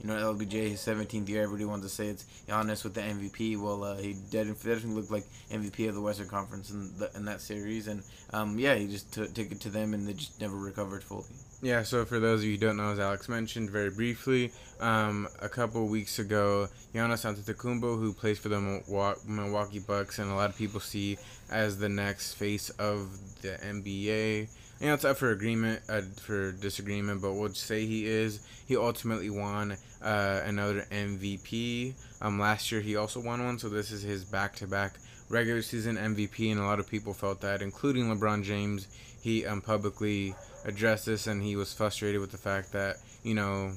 You 0.00 0.08
know 0.08 0.34
LBJ 0.34 0.70
his 0.70 0.80
17th 0.80 1.28
year. 1.28 1.44
Everybody 1.44 1.64
wants 1.64 1.86
to 1.86 1.94
say 1.94 2.08
it's 2.08 2.24
Giannis 2.46 2.84
with 2.84 2.94
the 2.94 3.00
MVP. 3.00 3.58
Well, 3.58 3.84
uh, 3.84 3.96
he 3.96 4.14
didn't, 4.30 4.62
didn't 4.62 4.94
look 4.94 5.10
like 5.10 5.24
MVP 5.50 5.88
of 5.88 5.94
the 5.94 6.02
Western 6.02 6.28
Conference 6.28 6.70
in, 6.70 6.98
the, 6.98 7.10
in 7.14 7.24
that 7.24 7.40
series, 7.40 7.86
and 7.86 8.02
um, 8.34 8.58
yeah, 8.58 8.74
he 8.74 8.88
just 8.88 9.14
t- 9.14 9.28
took 9.28 9.52
it 9.52 9.60
to 9.60 9.70
them, 9.70 9.94
and 9.94 10.06
they 10.06 10.12
just 10.12 10.40
never 10.40 10.56
recovered 10.56 11.02
fully. 11.02 11.24
Yeah, 11.62 11.84
so 11.84 12.04
for 12.04 12.20
those 12.20 12.40
of 12.40 12.44
you 12.44 12.52
who 12.52 12.58
don't 12.58 12.76
know, 12.76 12.92
as 12.92 12.98
Alex 12.98 13.30
mentioned 13.30 13.70
very 13.70 13.88
briefly, 13.88 14.52
um, 14.78 15.26
a 15.40 15.48
couple 15.48 15.86
weeks 15.86 16.18
ago, 16.18 16.68
Giannis 16.94 17.24
Antetokounmpo, 17.24 17.98
who 17.98 18.12
plays 18.12 18.38
for 18.38 18.50
the 18.50 18.60
Milwaukee 19.26 19.78
Bucks, 19.78 20.18
and 20.18 20.30
a 20.30 20.34
lot 20.34 20.50
of 20.50 20.56
people 20.56 20.80
see 20.80 21.16
as 21.50 21.78
the 21.78 21.88
next 21.88 22.34
face 22.34 22.68
of 22.70 23.08
the 23.40 23.58
NBA. 23.64 24.48
You 24.80 24.86
know, 24.86 24.92
it's 24.92 25.06
up 25.06 25.16
for 25.16 25.30
agreement, 25.30 25.80
uh, 25.88 26.02
for 26.20 26.52
disagreement, 26.52 27.22
but 27.22 27.32
we'll 27.32 27.54
say 27.54 27.86
he 27.86 28.06
is. 28.06 28.46
He 28.66 28.76
ultimately 28.76 29.30
won 29.30 29.78
uh, 30.02 30.42
another 30.44 30.86
MVP. 30.92 31.94
Um, 32.20 32.38
last 32.38 32.70
year 32.70 32.82
he 32.82 32.96
also 32.96 33.18
won 33.18 33.42
one, 33.42 33.58
so 33.58 33.70
this 33.70 33.90
is 33.90 34.02
his 34.02 34.24
back-to-back 34.24 34.98
regular 35.30 35.62
season 35.62 35.96
MVP, 35.96 36.52
and 36.52 36.60
a 36.60 36.64
lot 36.64 36.80
of 36.80 36.86
people 36.86 37.14
felt 37.14 37.40
that, 37.40 37.62
including 37.62 38.14
LeBron 38.14 38.44
James. 38.44 38.88
He 39.22 39.44
um, 39.46 39.60
publicly 39.60 40.34
addressed 40.66 41.06
this, 41.06 41.26
and 41.26 41.42
he 41.42 41.56
was 41.56 41.72
frustrated 41.72 42.20
with 42.20 42.32
the 42.32 42.38
fact 42.38 42.72
that 42.72 42.96
you 43.22 43.34
know 43.34 43.72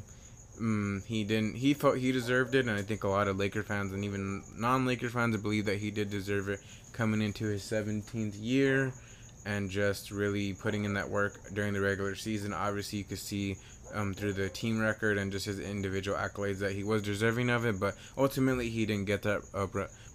mm, 0.59 1.05
he 1.05 1.23
didn't. 1.23 1.55
He 1.55 1.73
felt 1.73 1.97
he 1.97 2.11
deserved 2.11 2.55
it, 2.55 2.67
and 2.67 2.77
I 2.77 2.81
think 2.81 3.03
a 3.03 3.07
lot 3.07 3.29
of 3.29 3.37
Laker 3.37 3.63
fans 3.63 3.93
and 3.93 4.03
even 4.03 4.43
non-Laker 4.57 5.09
fans 5.09 5.37
believe 5.37 5.65
that 5.65 5.77
he 5.77 5.91
did 5.91 6.09
deserve 6.09 6.49
it 6.49 6.59
coming 6.91 7.21
into 7.21 7.45
his 7.45 7.63
17th 7.63 8.35
year 8.37 8.91
and 9.45 9.69
just 9.69 10.11
really 10.11 10.53
putting 10.53 10.83
in 10.83 10.93
that 10.95 11.09
work 11.09 11.39
during 11.53 11.73
the 11.73 11.79
regular 11.79 12.15
season. 12.15 12.51
Obviously, 12.51 12.99
you 12.99 13.05
could 13.05 13.19
see 13.19 13.55
um, 13.93 14.13
through 14.13 14.33
the 14.33 14.49
team 14.49 14.79
record 14.81 15.17
and 15.17 15.31
just 15.31 15.45
his 15.45 15.59
individual 15.59 16.17
accolades 16.17 16.59
that 16.59 16.73
he 16.73 16.83
was 16.83 17.01
deserving 17.01 17.49
of 17.49 17.65
it, 17.65 17.79
but 17.79 17.95
ultimately 18.17 18.69
he 18.69 18.85
didn't 18.85 19.05
get 19.05 19.21
that 19.21 19.41
uh, 19.53 19.67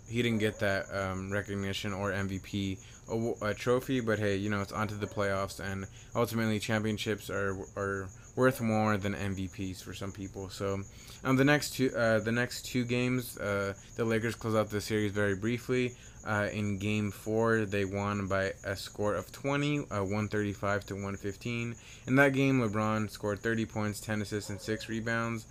he 0.09 0.23
didn't 0.23 0.39
get 0.39 0.59
that 0.61 0.85
um, 0.95 1.33
recognition 1.33 1.93
or 1.93 2.13
MVP 2.13 2.79
a, 3.11 3.47
a, 3.47 3.55
trophy. 3.55 4.01
But 4.01 4.19
hey, 4.19 4.37
you 4.37 4.51
know 4.51 4.61
it's 4.61 4.73
onto 4.73 4.97
the 4.97 5.07
playoffs, 5.07 5.61
and 5.61 5.87
ultimately 6.15 6.59
championships 6.59 7.31
are 7.31 7.57
are 7.77 8.09
worth 8.37 8.61
more 8.61 8.97
than 8.97 9.15
MVPs 9.15 9.83
for 9.83 9.95
some 9.95 10.13
people. 10.13 10.49
So, 10.49 10.81
um, 11.23 11.37
the 11.37 11.45
next 11.45 11.75
two 11.75 11.91
uh, 11.97 12.21
the 12.21 12.33
next 12.33 12.67
two 12.67 12.85
games, 12.85 13.39
uh, 13.39 13.75
the 13.97 14.05
Lakers 14.05 14.35
close 14.35 14.55
out 14.55 14.71
the 14.71 14.81
series 14.81 15.13
very 15.13 15.37
briefly. 15.37 15.95
Uh, 16.27 16.49
in 16.53 16.79
game 16.79 17.11
four, 17.11 17.67
they 17.67 17.85
won 17.85 18.27
by 18.27 18.53
a 18.65 18.75
score 18.75 19.15
of 19.15 19.31
20, 19.31 19.81
uh, 19.81 20.01
135 20.01 20.87
to 20.87 20.95
115. 20.95 21.75
In 22.07 22.17
that 22.17 22.33
game, 22.33 22.61
LeBron 22.61 23.11
scored 23.11 23.41
30 23.41 23.67
points, 23.67 24.01
10 24.01 24.23
assists, 24.23 24.49
and 24.49 24.59
6 24.59 24.89
rebounds. 24.89 25.45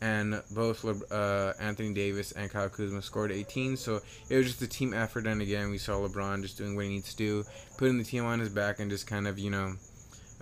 And 0.00 0.42
both 0.50 0.84
uh, 1.12 1.52
Anthony 1.60 1.92
Davis 1.92 2.32
and 2.32 2.50
Kyle 2.50 2.68
Kuzma 2.68 3.02
scored 3.02 3.30
18. 3.30 3.76
So 3.76 4.00
it 4.28 4.36
was 4.36 4.46
just 4.46 4.62
a 4.62 4.66
team 4.66 4.94
effort. 4.94 5.26
And 5.26 5.42
again, 5.42 5.70
we 5.70 5.78
saw 5.78 5.92
LeBron 6.00 6.42
just 6.42 6.56
doing 6.56 6.74
what 6.74 6.86
he 6.86 6.90
needs 6.90 7.10
to 7.10 7.16
do, 7.16 7.44
putting 7.76 7.98
the 7.98 8.04
team 8.04 8.24
on 8.24 8.40
his 8.40 8.48
back, 8.48 8.80
and 8.80 8.90
just 8.90 9.06
kind 9.06 9.28
of, 9.28 9.38
you 9.38 9.50
know, 9.50 9.74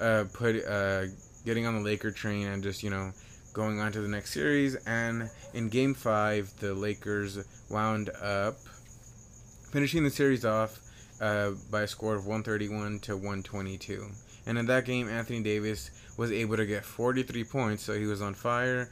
uh, 0.00 0.24
put 0.32 0.64
uh, 0.64 1.06
getting 1.44 1.66
on 1.66 1.74
the 1.74 1.80
Laker 1.80 2.12
train 2.12 2.46
and 2.46 2.62
just, 2.62 2.82
you 2.84 2.90
know, 2.90 3.12
going 3.52 3.80
on 3.80 3.90
to 3.92 4.00
the 4.00 4.08
next 4.08 4.32
series. 4.32 4.76
And 4.86 5.28
in 5.54 5.68
game 5.68 5.94
five, 5.94 6.52
the 6.60 6.74
Lakers 6.74 7.44
wound 7.68 8.10
up 8.22 8.56
finishing 9.72 10.04
the 10.04 10.10
series 10.10 10.44
off 10.44 10.78
uh, 11.20 11.50
by 11.70 11.82
a 11.82 11.86
score 11.88 12.14
of 12.14 12.26
131 12.26 13.00
to 13.00 13.16
122. 13.16 14.06
And 14.46 14.56
in 14.56 14.66
that 14.66 14.84
game, 14.84 15.08
Anthony 15.08 15.42
Davis 15.42 15.90
was 16.16 16.32
able 16.32 16.56
to 16.56 16.64
get 16.64 16.84
43 16.84 17.44
points, 17.44 17.82
so 17.82 17.98
he 17.98 18.06
was 18.06 18.22
on 18.22 18.34
fire. 18.34 18.90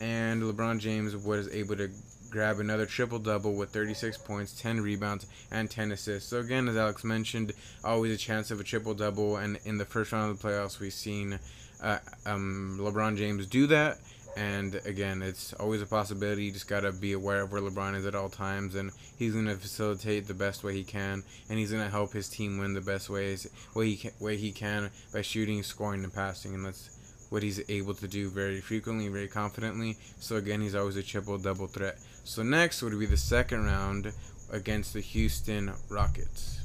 And 0.00 0.42
LeBron 0.42 0.78
James 0.78 1.16
was 1.16 1.48
able 1.48 1.76
to 1.76 1.90
grab 2.30 2.58
another 2.58 2.86
triple 2.86 3.18
double 3.18 3.54
with 3.54 3.70
36 3.70 4.18
points, 4.18 4.60
10 4.60 4.80
rebounds, 4.80 5.26
and 5.50 5.70
10 5.70 5.92
assists. 5.92 6.28
So, 6.28 6.38
again, 6.38 6.68
as 6.68 6.76
Alex 6.76 7.04
mentioned, 7.04 7.52
always 7.84 8.14
a 8.14 8.18
chance 8.18 8.50
of 8.50 8.60
a 8.60 8.64
triple 8.64 8.94
double. 8.94 9.36
And 9.36 9.58
in 9.64 9.78
the 9.78 9.84
first 9.84 10.12
round 10.12 10.30
of 10.30 10.40
the 10.40 10.48
playoffs, 10.48 10.78
we've 10.78 10.92
seen 10.92 11.38
uh, 11.82 11.98
um, 12.26 12.78
LeBron 12.80 13.16
James 13.16 13.46
do 13.46 13.66
that. 13.68 13.98
And 14.36 14.74
again, 14.84 15.22
it's 15.22 15.54
always 15.54 15.80
a 15.80 15.86
possibility. 15.86 16.44
You 16.44 16.52
just 16.52 16.68
gotta 16.68 16.92
be 16.92 17.14
aware 17.14 17.42
of 17.42 17.52
where 17.52 17.62
LeBron 17.62 17.96
is 17.96 18.04
at 18.04 18.14
all 18.14 18.28
times, 18.28 18.74
and 18.74 18.90
he's 19.16 19.32
gonna 19.32 19.56
facilitate 19.56 20.26
the 20.26 20.34
best 20.34 20.62
way 20.62 20.74
he 20.74 20.84
can, 20.84 21.22
and 21.48 21.58
he's 21.58 21.72
gonna 21.72 21.88
help 21.88 22.12
his 22.12 22.28
team 22.28 22.58
win 22.58 22.74
the 22.74 22.82
best 22.82 23.08
ways 23.08 23.48
way 23.74 23.88
he 23.88 23.96
can, 23.96 24.12
way 24.20 24.36
he 24.36 24.52
can 24.52 24.90
by 25.10 25.22
shooting, 25.22 25.62
scoring, 25.62 26.04
and 26.04 26.12
passing, 26.12 26.54
and 26.54 26.66
that's 26.66 26.95
what 27.30 27.42
he's 27.42 27.68
able 27.68 27.94
to 27.94 28.08
do 28.08 28.28
very 28.28 28.60
frequently, 28.60 29.08
very 29.08 29.28
confidently. 29.28 29.96
So 30.20 30.36
again, 30.36 30.60
he's 30.60 30.74
always 30.74 30.96
a 30.96 31.02
triple 31.02 31.38
double 31.38 31.66
threat. 31.66 31.98
So 32.24 32.42
next 32.42 32.82
would 32.82 32.98
be 32.98 33.06
the 33.06 33.16
second 33.16 33.64
round 33.64 34.12
against 34.52 34.94
the 34.94 35.00
Houston 35.00 35.72
Rockets. 35.88 36.60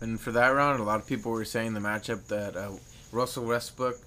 And 0.00 0.20
for 0.20 0.32
that 0.32 0.48
round, 0.48 0.80
a 0.80 0.84
lot 0.84 1.00
of 1.00 1.06
people 1.06 1.32
were 1.32 1.44
saying 1.44 1.74
the 1.74 1.80
matchup 1.80 2.26
that 2.28 2.56
uh, 2.56 2.70
Russell 3.12 3.44
Westbrook, 3.44 3.98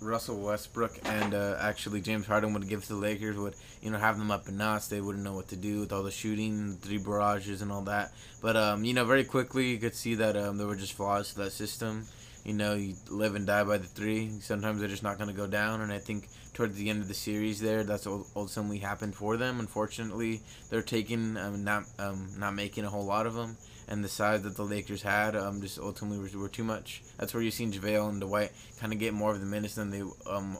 Russell 0.00 0.40
Westbrook, 0.40 0.98
and 1.04 1.34
uh, 1.34 1.58
actually 1.60 2.00
James 2.00 2.26
Harden 2.26 2.54
would 2.54 2.68
give 2.68 2.82
to 2.84 2.94
the 2.94 2.98
Lakers 2.98 3.36
would 3.36 3.54
you 3.82 3.90
know 3.90 3.98
have 3.98 4.18
them 4.18 4.30
up 4.30 4.48
in 4.48 4.56
knots. 4.56 4.88
They 4.88 5.00
wouldn't 5.00 5.22
know 5.22 5.34
what 5.34 5.48
to 5.48 5.56
do 5.56 5.80
with 5.80 5.92
all 5.92 6.02
the 6.02 6.10
shooting, 6.10 6.78
three 6.80 6.98
barrages, 6.98 7.60
and 7.60 7.70
all 7.70 7.82
that. 7.82 8.12
But 8.40 8.56
um, 8.56 8.84
you 8.84 8.94
know, 8.94 9.04
very 9.04 9.24
quickly 9.24 9.68
you 9.70 9.78
could 9.78 9.94
see 9.94 10.14
that 10.14 10.36
um, 10.36 10.56
there 10.56 10.66
were 10.66 10.76
just 10.76 10.94
flaws 10.94 11.34
to 11.34 11.40
that 11.40 11.52
system. 11.52 12.06
You 12.46 12.54
know, 12.54 12.74
you 12.74 12.94
live 13.10 13.34
and 13.34 13.46
die 13.46 13.64
by 13.64 13.76
the 13.78 13.86
three. 13.86 14.30
Sometimes 14.40 14.78
they're 14.78 14.88
just 14.88 15.02
not 15.02 15.18
going 15.18 15.28
to 15.28 15.36
go 15.36 15.46
down, 15.46 15.80
and 15.80 15.92
I 15.92 15.98
think 15.98 16.28
towards 16.54 16.76
the 16.76 16.88
end 16.88 17.02
of 17.02 17.08
the 17.08 17.14
series, 17.14 17.60
there, 17.60 17.82
that's 17.82 18.06
ultimately 18.06 18.78
happened 18.78 19.16
for 19.16 19.36
them. 19.36 19.60
Unfortunately, 19.60 20.40
they're 20.70 20.80
taking 20.80 21.36
um, 21.36 21.64
not 21.64 21.84
um, 21.98 22.28
not 22.38 22.54
making 22.54 22.84
a 22.84 22.90
whole 22.90 23.04
lot 23.04 23.26
of 23.26 23.34
them 23.34 23.56
and 23.88 24.02
the 24.02 24.08
size 24.08 24.42
that 24.42 24.56
the 24.56 24.64
Lakers 24.64 25.02
had 25.02 25.36
um, 25.36 25.60
just 25.60 25.78
ultimately 25.78 26.18
were, 26.18 26.40
were 26.40 26.48
too 26.48 26.64
much. 26.64 27.02
That's 27.18 27.32
where 27.34 27.42
you've 27.42 27.54
seen 27.54 27.72
JaVale 27.72 28.08
and 28.08 28.20
Dwight 28.20 28.52
kind 28.80 28.92
of 28.92 28.98
get 28.98 29.14
more 29.14 29.32
of 29.32 29.40
the 29.40 29.46
minutes 29.46 29.74
than 29.76 29.90
they 29.90 30.02
um, 30.28 30.58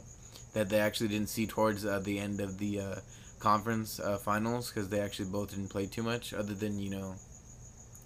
that 0.53 0.69
they 0.69 0.79
actually 0.79 1.09
didn't 1.09 1.29
see 1.29 1.45
towards 1.45 1.85
uh, 1.85 1.99
the 1.99 2.19
end 2.19 2.39
of 2.39 2.57
the 2.57 2.79
uh, 2.79 2.95
conference 3.39 3.99
uh, 3.99 4.17
finals 4.17 4.71
because 4.71 4.89
they 4.89 4.99
actually 4.99 5.29
both 5.29 5.49
didn't 5.51 5.69
play 5.69 5.85
too 5.85 6.03
much. 6.03 6.33
Other 6.33 6.53
than 6.53 6.79
you 6.79 6.89
know, 6.89 7.15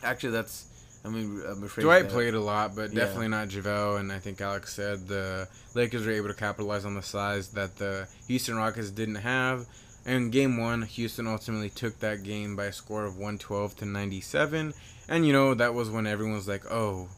actually 0.03 0.31
that's. 0.31 0.67
I 1.03 1.09
mean, 1.09 1.41
I'm 1.47 1.63
afraid 1.63 1.83
Dwight 1.83 2.09
played 2.09 2.35
a 2.35 2.39
lot, 2.39 2.75
but 2.75 2.93
yeah. 2.93 2.99
definitely 3.01 3.29
not 3.29 3.47
JaVale. 3.47 3.99
And 3.99 4.11
I 4.11 4.19
think 4.19 4.39
Alex 4.39 4.73
said 4.73 5.07
the 5.07 5.47
Lakers 5.73 6.05
were 6.05 6.11
able 6.11 6.27
to 6.27 6.33
capitalize 6.35 6.85
on 6.85 6.93
the 6.93 7.01
size 7.01 7.49
that 7.49 7.77
the 7.77 8.07
Houston 8.27 8.55
Rockets 8.55 8.91
didn't 8.91 9.15
have. 9.15 9.65
And 10.05 10.31
game 10.31 10.57
one, 10.57 10.83
Houston 10.83 11.27
ultimately 11.27 11.69
took 11.69 11.99
that 11.99 12.23
game 12.23 12.55
by 12.55 12.65
a 12.65 12.73
score 12.73 13.05
of 13.05 13.13
112 13.13 13.75
to 13.77 13.85
97. 13.85 14.73
And 15.09 15.25
you 15.25 15.33
know 15.33 15.53
that 15.53 15.73
was 15.73 15.89
when 15.89 16.07
everyone 16.07 16.35
was 16.35 16.47
like, 16.47 16.71
"Oh, 16.71 17.09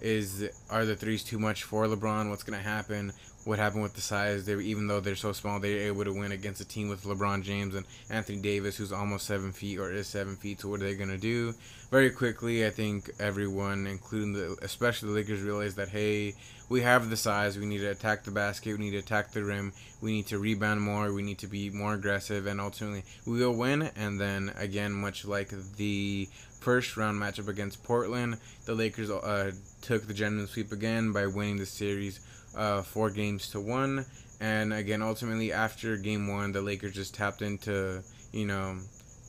is 0.00 0.48
are 0.68 0.84
the 0.84 0.96
threes 0.96 1.22
too 1.24 1.38
much 1.38 1.62
for 1.62 1.86
LeBron? 1.86 2.28
What's 2.28 2.42
gonna 2.42 2.58
happen? 2.58 3.12
What 3.44 3.58
happened 3.58 3.82
with 3.82 3.94
the 3.94 4.00
size? 4.00 4.44
They 4.44 4.54
even 4.54 4.86
though 4.86 5.00
they're 5.00 5.16
so 5.16 5.32
small, 5.32 5.58
they're 5.60 5.86
able 5.86 6.04
to 6.04 6.12
win 6.12 6.32
against 6.32 6.60
a 6.60 6.64
team 6.64 6.88
with 6.88 7.04
LeBron 7.04 7.42
James 7.42 7.74
and 7.74 7.86
Anthony 8.10 8.40
Davis, 8.40 8.76
who's 8.76 8.92
almost 8.92 9.26
seven 9.26 9.52
feet 9.52 9.78
or 9.78 9.92
is 9.92 10.06
seven 10.06 10.36
feet. 10.36 10.60
So 10.60 10.68
what 10.68 10.80
are 10.80 10.84
they 10.84 10.94
gonna 10.94 11.18
do? 11.18 11.54
Very 11.92 12.08
quickly, 12.08 12.64
I 12.64 12.70
think 12.70 13.10
everyone, 13.20 13.86
including 13.86 14.32
the 14.32 14.56
especially 14.62 15.10
the 15.10 15.14
Lakers, 15.14 15.42
realized 15.42 15.76
that 15.76 15.90
hey, 15.90 16.32
we 16.70 16.80
have 16.80 17.10
the 17.10 17.18
size. 17.18 17.58
We 17.58 17.66
need 17.66 17.80
to 17.80 17.90
attack 17.90 18.24
the 18.24 18.30
basket. 18.30 18.78
We 18.78 18.84
need 18.86 18.92
to 18.92 18.96
attack 18.96 19.32
the 19.32 19.44
rim. 19.44 19.74
We 20.00 20.12
need 20.12 20.26
to 20.28 20.38
rebound 20.38 20.80
more. 20.80 21.12
We 21.12 21.20
need 21.20 21.36
to 21.40 21.46
be 21.46 21.68
more 21.68 21.92
aggressive, 21.92 22.46
and 22.46 22.62
ultimately 22.62 23.04
we 23.26 23.40
will 23.40 23.52
win. 23.52 23.90
And 23.94 24.18
then 24.18 24.54
again, 24.56 24.92
much 24.92 25.26
like 25.26 25.50
the 25.76 26.30
first 26.60 26.96
round 26.96 27.20
matchup 27.20 27.48
against 27.48 27.84
Portland, 27.84 28.38
the 28.64 28.74
Lakers 28.74 29.10
uh, 29.10 29.52
took 29.82 30.06
the 30.06 30.14
gentleman 30.14 30.46
sweep 30.46 30.72
again 30.72 31.12
by 31.12 31.26
winning 31.26 31.58
the 31.58 31.66
series 31.66 32.20
uh, 32.56 32.80
four 32.80 33.10
games 33.10 33.50
to 33.50 33.60
one. 33.60 34.06
And 34.40 34.72
again, 34.72 35.02
ultimately, 35.02 35.52
after 35.52 35.98
game 35.98 36.26
one, 36.26 36.52
the 36.52 36.62
Lakers 36.62 36.94
just 36.94 37.14
tapped 37.14 37.42
into, 37.42 38.02
you 38.32 38.46
know, 38.46 38.78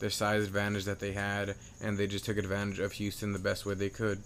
their 0.04 0.10
size 0.10 0.44
advantage 0.44 0.84
that 0.84 1.00
they 1.00 1.14
had, 1.14 1.56
and 1.82 1.98
they 1.98 2.08
just 2.08 2.26
took 2.26 2.36
advantage 2.36 2.80
of 2.80 2.92
Houston 2.92 3.32
the 3.32 3.40
best 3.40 3.66
way 3.66 3.74
they 3.74 3.88
could. 3.88 4.22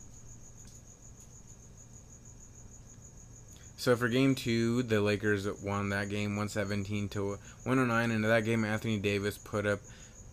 So 3.77 3.95
for 3.95 4.09
game 4.09 4.33
two, 4.33 4.81
the 4.81 5.01
Lakers 5.01 5.47
won 5.61 5.89
that 5.89 6.09
game 6.09 6.31
117 6.31 7.09
to 7.09 7.37
109. 7.63 8.03
And 8.05 8.11
in 8.11 8.21
that 8.23 8.43
game, 8.43 8.65
Anthony 8.65 8.97
Davis 8.97 9.37
put 9.37 9.67
up 9.67 9.77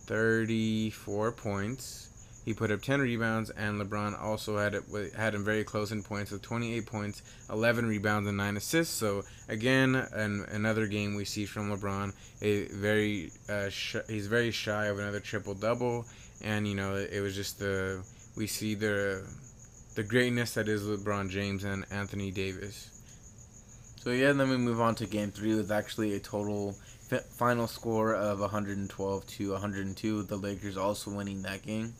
34 0.07 1.31
points. 1.33 2.04
He 2.45 2.53
put 2.53 2.69
up 2.69 2.83
10 2.83 3.01
rebounds, 3.01 3.49
and 3.49 3.81
LeBron 3.81 4.21
also 4.21 4.59
had 4.59 4.75
it 4.75 4.83
had 5.17 5.33
him 5.33 5.43
very 5.43 5.63
close 5.63 5.91
in 5.91 6.03
points 6.03 6.29
with 6.29 6.43
28 6.43 6.85
points, 6.85 7.23
11 7.49 7.87
rebounds, 7.87 8.29
and 8.29 8.37
9 8.37 8.57
assists. 8.57 8.93
So 8.93 9.23
again, 9.49 9.95
an, 9.95 10.45
another 10.51 10.85
game 10.85 11.15
we 11.15 11.25
see 11.25 11.47
from 11.47 11.75
LeBron. 11.75 12.13
A 12.43 12.65
very 12.65 13.31
uh, 13.49 13.69
sh- 13.69 14.05
he's 14.07 14.27
very 14.27 14.51
shy 14.51 14.85
of 14.85 14.99
another 14.99 15.19
triple 15.19 15.55
double, 15.55 16.05
and 16.43 16.67
you 16.67 16.75
know 16.75 16.93
it 16.95 17.19
was 17.19 17.35
just 17.35 17.57
the 17.57 18.05
we 18.37 18.45
see 18.45 18.75
the 18.75 19.27
the 19.95 20.03
greatness 20.03 20.53
that 20.53 20.67
is 20.67 20.83
LeBron 20.83 21.29
James 21.31 21.63
and 21.63 21.83
Anthony 21.89 22.29
Davis. 22.29 22.91
So 23.97 24.11
yeah, 24.11 24.33
then 24.33 24.49
we 24.49 24.57
move 24.57 24.79
on 24.79 24.93
to 24.95 25.07
game 25.07 25.31
three 25.31 25.55
with 25.55 25.71
actually 25.71 26.13
a 26.13 26.19
total 26.19 26.75
final 27.37 27.67
score 27.67 28.13
of 28.13 28.39
112 28.39 29.27
to 29.27 29.51
102. 29.53 30.23
The 30.23 30.35
Lakers 30.35 30.77
also 30.77 31.09
winning 31.09 31.41
that 31.41 31.63
game. 31.63 31.93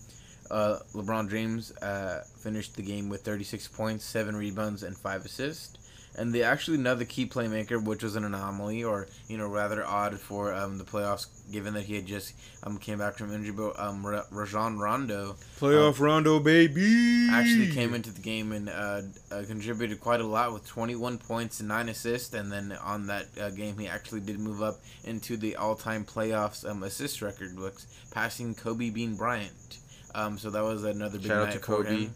Uh, 0.52 0.80
LeBron 0.94 1.30
James 1.30 1.72
uh, 1.78 2.24
finished 2.38 2.76
the 2.76 2.82
game 2.82 3.10
with 3.10 3.22
36 3.22 3.68
points, 3.70 4.06
7 4.06 4.36
rebounds, 4.36 4.84
and 4.84 4.98
5 4.98 5.26
assists. 5.26 5.78
And 6.18 6.32
the 6.32 6.44
actually 6.44 6.78
another 6.78 7.04
key 7.04 7.26
playmaker, 7.26 7.84
which 7.84 8.02
was 8.02 8.16
an 8.16 8.24
anomaly, 8.24 8.84
or 8.84 9.08
you 9.28 9.38
know 9.38 9.48
rather 9.48 9.86
odd 9.86 10.18
for 10.18 10.54
um, 10.54 10.78
the 10.78 10.86
playoffs, 10.86 11.28
given 11.52 11.74
that 11.74 11.84
he 11.84 11.96
had 11.96 12.06
just 12.06 12.34
um, 12.64 12.78
came 12.78 13.00
back 13.00 13.18
from 13.18 13.34
injury. 13.34 13.52
But 13.52 13.78
um, 13.78 14.06
Rajon 14.32 14.80
Rondo, 14.80 15.36
playoff 15.60 16.00
um, 16.00 16.06
Rondo 16.06 16.40
baby, 16.40 17.28
actually 17.30 17.70
came 17.72 17.94
into 17.94 18.12
the 18.12 18.22
game 18.22 18.54
and 18.54 18.70
uh, 18.70 19.02
uh, 19.30 19.44
contributed 19.46 20.00
quite 20.00 20.22
a 20.22 20.26
lot 20.26 20.54
with 20.54 20.66
21 20.66 21.18
points 21.18 21.60
and 21.60 21.68
nine 21.68 21.90
assists. 21.90 22.34
And 22.34 22.50
then 22.50 22.72
on 22.72 23.08
that 23.08 23.26
uh, 23.40 23.50
game, 23.50 23.78
he 23.78 23.88
actually 23.88 24.22
did 24.22 24.40
move 24.40 24.62
up 24.62 24.80
into 25.04 25.36
the 25.36 25.58
all-time 25.58 26.06
playoffs 26.06 26.70
um, 26.70 26.84
assist 26.84 27.22
record 27.22 27.58
books, 27.58 27.88
passing 28.12 28.56
Kobe 28.56 28.90
Bean 28.90 29.16
Bryant. 29.16 29.80
Um, 30.16 30.38
so 30.38 30.50
that 30.50 30.64
was 30.64 30.84
another 30.84 31.18
big 31.18 31.28
Shout 31.28 31.50
night 31.50 31.64
for 31.64 31.84
him. 31.84 32.14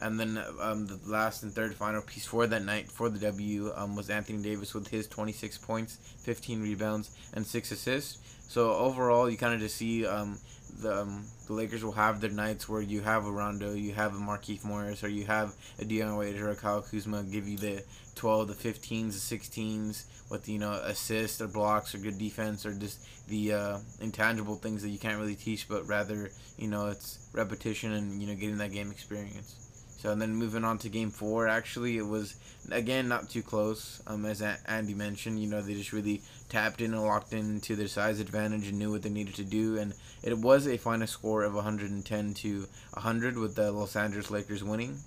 And 0.00 0.18
then 0.18 0.42
um, 0.60 0.86
the 0.88 0.98
last 1.06 1.44
and 1.44 1.52
third 1.52 1.74
final 1.76 2.02
piece 2.02 2.26
for 2.26 2.46
that 2.48 2.64
night 2.64 2.90
for 2.90 3.08
the 3.08 3.20
W 3.20 3.72
um, 3.76 3.94
was 3.94 4.10
Anthony 4.10 4.42
Davis 4.42 4.74
with 4.74 4.88
his 4.88 5.06
26 5.06 5.58
points, 5.58 5.98
15 6.22 6.60
rebounds, 6.60 7.10
and 7.34 7.46
six 7.46 7.70
assists. 7.70 8.18
So 8.48 8.72
overall, 8.72 9.30
you 9.30 9.36
kind 9.36 9.54
of 9.54 9.60
just 9.60 9.76
see 9.76 10.04
um, 10.04 10.38
the, 10.82 11.02
um, 11.02 11.24
the 11.46 11.52
Lakers 11.52 11.84
will 11.84 11.92
have 11.92 12.20
their 12.20 12.30
nights 12.30 12.68
where 12.68 12.82
you 12.82 13.00
have 13.00 13.26
a 13.26 13.30
Rondo, 13.30 13.74
you 13.74 13.92
have 13.94 14.14
a 14.14 14.18
Markieff 14.18 14.64
Morris, 14.64 15.02
or 15.02 15.08
you 15.08 15.24
have 15.24 15.54
a 15.78 15.84
Dion 15.84 16.16
Waiters 16.16 16.42
or 16.42 16.54
Kyle 16.54 16.82
Kuzma 16.82 17.22
give 17.22 17.48
you 17.48 17.56
the 17.56 17.82
12, 18.14 18.48
the 18.48 18.54
15s, 18.54 19.28
the 19.28 19.36
16s 19.38 20.04
with 20.30 20.48
you 20.48 20.58
know 20.58 20.72
assists 20.72 21.40
or 21.40 21.48
blocks 21.48 21.94
or 21.94 21.98
good 21.98 22.18
defense 22.18 22.64
or 22.64 22.72
just 22.74 23.06
the 23.28 23.52
uh, 23.52 23.78
intangible 24.00 24.56
things 24.56 24.82
that 24.82 24.88
you 24.88 24.98
can't 24.98 25.18
really 25.18 25.34
teach, 25.34 25.68
but 25.68 25.86
rather 25.86 26.30
you 26.58 26.68
know 26.68 26.88
it's 26.88 27.18
repetition 27.32 27.92
and 27.92 28.20
you 28.20 28.26
know 28.26 28.34
getting 28.34 28.58
that 28.58 28.72
game 28.72 28.90
experience. 28.90 29.61
So 30.02 30.10
and 30.10 30.20
then 30.20 30.34
moving 30.34 30.64
on 30.64 30.78
to 30.78 30.88
game 30.88 31.12
four, 31.12 31.46
actually 31.46 31.96
it 31.96 32.04
was 32.08 32.34
again 32.72 33.06
not 33.06 33.30
too 33.30 33.40
close. 33.40 34.02
Um, 34.08 34.26
as 34.26 34.42
Andy 34.42 34.94
mentioned, 34.94 35.38
you 35.38 35.48
know 35.48 35.62
they 35.62 35.74
just 35.74 35.92
really 35.92 36.22
tapped 36.48 36.80
in 36.80 36.92
and 36.92 37.04
locked 37.04 37.32
into 37.32 37.76
their 37.76 37.86
size 37.86 38.18
advantage 38.18 38.66
and 38.66 38.80
knew 38.80 38.90
what 38.90 39.02
they 39.02 39.10
needed 39.10 39.36
to 39.36 39.44
do, 39.44 39.78
and 39.78 39.94
it 40.24 40.36
was 40.36 40.66
a 40.66 40.76
final 40.76 41.06
score 41.06 41.44
of 41.44 41.54
110 41.54 42.34
to 42.34 42.66
100 42.94 43.38
with 43.38 43.54
the 43.54 43.70
Los 43.70 43.94
Angeles 43.94 44.28
Lakers 44.28 44.64
winning. 44.64 44.98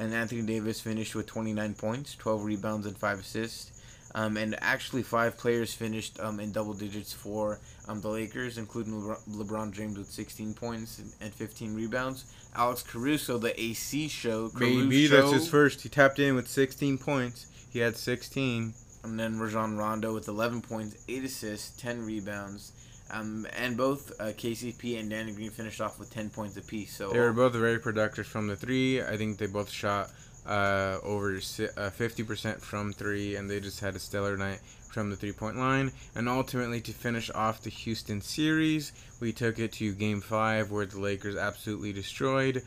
And 0.00 0.12
Anthony 0.12 0.42
Davis 0.42 0.80
finished 0.80 1.14
with 1.14 1.26
29 1.26 1.74
points, 1.74 2.16
12 2.16 2.44
rebounds, 2.44 2.86
and 2.86 2.96
5 2.96 3.20
assists. 3.20 3.71
Um, 4.14 4.36
and 4.36 4.56
actually, 4.60 5.02
five 5.02 5.38
players 5.38 5.72
finished 5.72 6.20
um, 6.20 6.38
in 6.38 6.52
double 6.52 6.74
digits 6.74 7.12
for 7.12 7.60
um, 7.88 8.00
the 8.00 8.08
Lakers, 8.08 8.58
including 8.58 8.94
LeBron 9.30 9.72
James 9.72 9.96
with 9.96 10.10
16 10.10 10.54
points 10.54 11.00
and 11.20 11.32
15 11.32 11.74
rebounds. 11.74 12.26
Alex 12.54 12.82
Caruso, 12.82 13.38
the 13.38 13.58
AC 13.58 14.08
show. 14.08 14.50
Caruso, 14.50 14.84
Maybe 14.84 15.06
that's 15.06 15.32
his 15.32 15.48
first. 15.48 15.80
He 15.80 15.88
tapped 15.88 16.18
in 16.18 16.34
with 16.34 16.48
16 16.48 16.98
points. 16.98 17.46
He 17.72 17.78
had 17.78 17.96
16. 17.96 18.74
And 19.04 19.18
then 19.18 19.38
Rajon 19.38 19.76
Rondo 19.76 20.14
with 20.14 20.28
11 20.28 20.62
points, 20.62 21.04
8 21.08 21.24
assists, 21.24 21.80
10 21.80 22.04
rebounds. 22.04 22.72
Um, 23.10 23.46
and 23.58 23.76
both 23.76 24.12
uh, 24.20 24.26
KCP 24.26 24.98
and 24.98 25.10
Danny 25.10 25.32
Green 25.32 25.50
finished 25.50 25.80
off 25.80 25.98
with 25.98 26.10
10 26.10 26.30
points 26.30 26.56
apiece. 26.56 26.94
So 26.96 27.10
they 27.10 27.18
were 27.18 27.32
both 27.32 27.52
very 27.52 27.78
productive 27.78 28.26
from 28.26 28.46
the 28.46 28.56
three. 28.56 29.02
I 29.02 29.16
think 29.16 29.38
they 29.38 29.46
both 29.46 29.70
shot 29.70 30.10
uh, 30.46 30.98
over 31.02 31.36
uh, 31.36 31.38
50% 31.38 32.60
from 32.60 32.92
three, 32.92 33.36
and 33.36 33.48
they 33.48 33.60
just 33.60 33.80
had 33.80 33.94
a 33.94 33.98
stellar 33.98 34.36
night 34.36 34.60
from 34.90 35.10
the 35.10 35.16
three 35.16 35.32
point 35.32 35.56
line. 35.56 35.92
And 36.14 36.28
ultimately, 36.28 36.80
to 36.82 36.92
finish 36.92 37.30
off 37.30 37.62
the 37.62 37.70
Houston 37.70 38.20
series, 38.20 38.92
we 39.20 39.32
took 39.32 39.58
it 39.58 39.72
to 39.74 39.92
game 39.92 40.20
five, 40.20 40.70
where 40.70 40.86
the 40.86 41.00
Lakers 41.00 41.36
absolutely 41.36 41.92
destroyed 41.92 42.62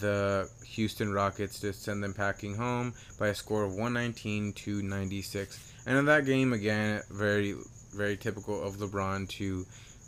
the 0.00 0.48
Houston 0.64 1.12
Rockets 1.12 1.60
to 1.60 1.72
send 1.72 2.02
them 2.02 2.12
packing 2.12 2.56
home 2.56 2.94
by 3.18 3.28
a 3.28 3.34
score 3.34 3.64
of 3.64 3.72
119 3.72 4.52
to 4.52 4.82
96. 4.82 5.74
And 5.86 5.96
in 5.96 6.04
that 6.06 6.26
game, 6.26 6.52
again, 6.52 7.02
very, 7.10 7.54
very 7.94 8.16
typical 8.16 8.62
of 8.62 8.76
LeBron 8.76 9.28
to 9.30 9.64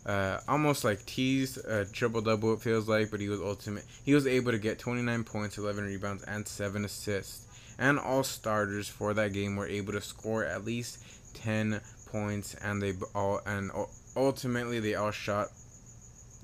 uh, 0.08 0.40
almost 0.48 0.84
like 0.84 1.04
teased 1.04 1.58
a 1.66 1.84
triple 1.84 2.22
double. 2.22 2.54
It 2.54 2.62
feels 2.62 2.88
like, 2.88 3.10
but 3.10 3.20
he 3.20 3.28
was 3.28 3.40
ultimate. 3.40 3.84
He 4.04 4.14
was 4.14 4.26
able 4.26 4.52
to 4.52 4.58
get 4.58 4.78
29 4.78 5.22
points, 5.24 5.58
11 5.58 5.84
rebounds, 5.84 6.24
and 6.24 6.48
seven 6.48 6.86
assists. 6.86 7.46
And 7.78 7.98
all 7.98 8.24
starters 8.24 8.88
for 8.88 9.12
that 9.14 9.34
game 9.34 9.54
were 9.54 9.68
able 9.68 9.92
to 9.92 10.00
score 10.00 10.44
at 10.44 10.64
least 10.64 11.04
10 11.34 11.80
points, 12.10 12.54
and 12.54 12.82
they 12.82 12.94
all 13.14 13.40
and 13.46 13.70
ultimately 14.16 14.80
they 14.80 14.94
all 14.94 15.10
shot 15.10 15.48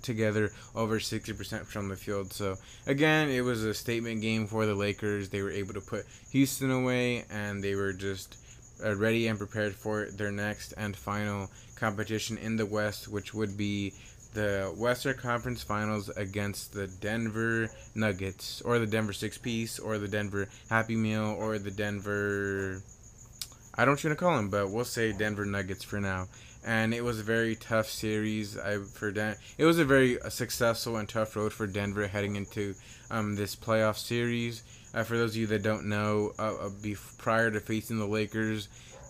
together 0.03 0.53
over 0.74 0.98
60% 0.98 1.64
from 1.64 1.88
the 1.88 1.96
field. 1.96 2.33
So 2.33 2.57
again, 2.87 3.31
it 3.31 3.40
was 3.40 3.64
a 3.64 3.72
statement 3.72 4.20
game 4.20 4.46
for 4.46 4.66
the 4.66 4.74
Lakers. 4.74 5.31
They 5.31 5.40
were 5.40 5.50
able 5.50 5.72
to 5.72 5.81
put 5.81 6.05
Houston 6.31 6.70
away, 6.70 7.24
and 7.31 7.64
they 7.64 7.74
were 7.74 7.94
just 7.94 8.37
uh, 8.85 8.94
ready 8.94 9.27
and 9.27 9.38
prepared 9.38 9.74
for 9.74 10.11
their 10.11 10.31
next 10.31 10.74
and 10.77 10.94
final 10.94 11.48
competition 11.76 12.38
in 12.38 12.56
the 12.56 12.66
West, 12.66 13.08
which 13.08 13.34
would 13.34 13.56
be 13.56 13.92
the 14.34 14.74
Western 14.76 15.16
Conference 15.16 15.62
Finals 15.62 16.08
against 16.10 16.72
the 16.72 16.87
Denver 16.88 17.70
Nuggets, 17.94 18.60
or 18.62 18.78
the 18.78 18.87
Denver 18.87 19.12
Six 19.12 19.38
Piece, 19.38 19.78
or 19.78 19.98
the 19.98 20.08
Denver 20.08 20.48
Happy 20.68 20.96
Meal, 20.96 21.37
or 21.38 21.58
the 21.58 21.70
Denver. 21.70 22.82
I 23.76 23.84
don't 23.84 24.02
want 24.02 24.16
to 24.16 24.16
call 24.16 24.37
them, 24.37 24.50
but 24.50 24.70
we'll 24.70 24.84
say 24.84 25.12
Denver 25.12 25.44
Nuggets 25.44 25.84
for 25.84 26.00
now. 26.00 26.26
And 26.66 26.94
it 26.94 27.04
was 27.04 27.20
a 27.20 27.24
very 27.24 27.56
tough 27.56 27.88
series. 27.88 28.56
I 28.58 28.78
for 28.78 29.10
Den- 29.12 29.37
It 29.58 29.64
was 29.66 29.78
a 29.78 29.84
very 29.84 30.18
successful 30.30 30.96
and 30.96 31.08
tough 31.08 31.37
road 31.37 31.52
for 31.52 31.66
Denver 31.66 32.06
heading 32.06 32.37
into 32.37 32.74
um, 33.10 33.37
this 33.37 33.54
playoff 33.54 33.98
series. 33.98 34.62
Uh, 34.94 35.02
for 35.02 35.16
those 35.16 35.30
of 35.32 35.37
you 35.37 35.46
that 35.48 35.62
don't 35.62 35.87
know, 35.87 36.32
uh, 36.38 36.54
uh, 36.54 36.70
prior 37.18 37.50
to 37.50 37.60
facing 37.60 37.98
the 37.98 38.06
Lakers, 38.06 38.68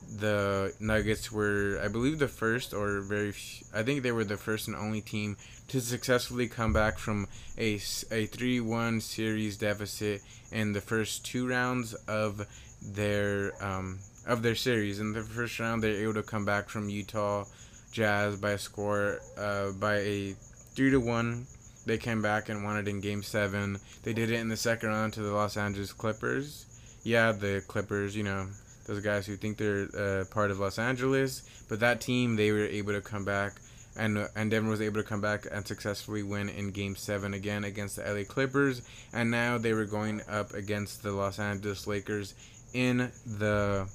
the 0.08 0.74
Nuggets 0.80 1.30
were, 1.30 1.80
I 1.82 1.88
believe, 1.88 2.18
the 2.18 2.28
first 2.28 2.72
or 2.74 3.00
very, 3.00 3.32
I 3.74 3.82
think 3.82 4.02
they 4.02 4.12
were 4.12 4.24
the 4.24 4.36
first 4.36 4.68
and 4.68 4.76
only 4.76 5.00
team 5.00 5.36
to 5.68 5.80
successfully 5.80 6.48
come 6.48 6.72
back 6.72 6.98
from 6.98 7.26
a, 7.58 7.80
a 8.10 8.26
3 8.26 8.60
1 8.60 9.00
series 9.00 9.56
deficit 9.56 10.22
in 10.52 10.72
the 10.72 10.80
first 10.80 11.24
two 11.24 11.48
rounds 11.48 11.94
of 12.08 12.46
their 12.82 13.52
um, 13.64 13.98
of 14.26 14.42
their 14.42 14.54
series. 14.54 15.00
In 15.00 15.12
the 15.12 15.22
first 15.22 15.58
round, 15.58 15.82
they 15.82 15.92
were 15.92 16.02
able 16.02 16.14
to 16.14 16.22
come 16.22 16.44
back 16.44 16.68
from 16.68 16.88
Utah 16.88 17.44
Jazz 17.92 18.36
by 18.36 18.52
a 18.52 18.58
score 18.58 19.20
uh, 19.38 19.72
by 19.72 19.96
a 19.96 20.32
3 20.74 20.90
to 20.90 21.00
1 21.00 21.46
they 21.86 21.98
came 21.98 22.22
back 22.22 22.48
and 22.48 22.64
won 22.64 22.78
it 22.78 22.88
in 22.88 23.00
Game 23.00 23.22
Seven. 23.22 23.78
They 24.02 24.12
did 24.12 24.30
it 24.30 24.40
in 24.40 24.48
the 24.48 24.56
second 24.56 24.88
round 24.88 25.12
to 25.14 25.20
the 25.20 25.32
Los 25.32 25.56
Angeles 25.56 25.92
Clippers. 25.92 26.66
Yeah, 27.02 27.32
the 27.32 27.62
Clippers. 27.66 28.16
You 28.16 28.22
know 28.22 28.46
those 28.84 29.00
guys 29.00 29.26
who 29.26 29.36
think 29.36 29.58
they're 29.58 29.88
uh, 29.96 30.24
part 30.26 30.50
of 30.50 30.58
Los 30.60 30.78
Angeles, 30.78 31.42
but 31.68 31.80
that 31.80 32.00
team 32.00 32.36
they 32.36 32.50
were 32.52 32.66
able 32.66 32.92
to 32.92 33.00
come 33.00 33.24
back. 33.24 33.54
And, 33.96 34.28
and 34.34 34.50
Denver 34.50 34.70
was 34.70 34.80
able 34.80 35.00
to 35.00 35.08
come 35.08 35.20
back 35.20 35.46
and 35.52 35.64
successfully 35.64 36.24
win 36.24 36.48
in 36.48 36.72
Game 36.72 36.96
7 36.96 37.32
again 37.32 37.62
against 37.62 37.94
the 37.94 38.02
LA 38.02 38.24
Clippers. 38.24 38.82
And 39.12 39.30
now 39.30 39.56
they 39.56 39.72
were 39.72 39.84
going 39.84 40.20
up 40.28 40.52
against 40.52 41.04
the 41.04 41.12
Los 41.12 41.38
Angeles 41.38 41.86
Lakers 41.86 42.34
in 42.72 43.12
the 43.24 43.88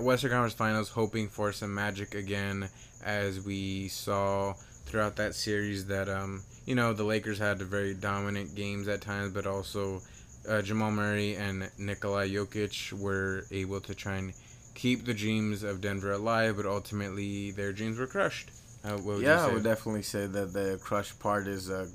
Western 0.00 0.30
Conference 0.30 0.54
Finals, 0.54 0.88
hoping 0.88 1.28
for 1.28 1.52
some 1.52 1.74
magic 1.74 2.14
again, 2.14 2.70
as 3.04 3.44
we 3.44 3.88
saw 3.88 4.54
throughout 4.86 5.16
that 5.16 5.34
series 5.34 5.84
that 5.88 6.08
um, 6.08 6.42
you 6.68 6.74
know, 6.74 6.92
the 6.92 7.02
Lakers 7.02 7.38
had 7.38 7.62
very 7.62 7.94
dominant 7.94 8.54
games 8.54 8.88
at 8.88 9.00
times, 9.00 9.32
but 9.32 9.46
also 9.46 10.02
uh, 10.48 10.62
Jamal 10.62 10.90
Murray 10.90 11.34
and 11.34 11.70
Nikola 11.78 12.26
Jokic 12.26 12.92
were 12.92 13.44
able 13.50 13.80
to 13.80 13.94
try 13.94 14.16
and 14.16 14.32
keep 14.74 15.04
the 15.04 15.14
dreams 15.14 15.62
of 15.62 15.80
Denver 15.80 16.12
alive, 16.12 16.56
but 16.56 16.66
ultimately 16.66 17.50
their 17.50 17.72
dreams 17.72 17.98
were 17.98 18.06
crushed. 18.06 18.50
Uh, 18.84 18.96
yeah, 19.18 19.44
I 19.44 19.52
would 19.52 19.64
definitely 19.64 20.02
say 20.02 20.26
that 20.26 20.52
the 20.52 20.78
crushed 20.82 21.18
part 21.18 21.48
is 21.48 21.68
a, 21.68 21.88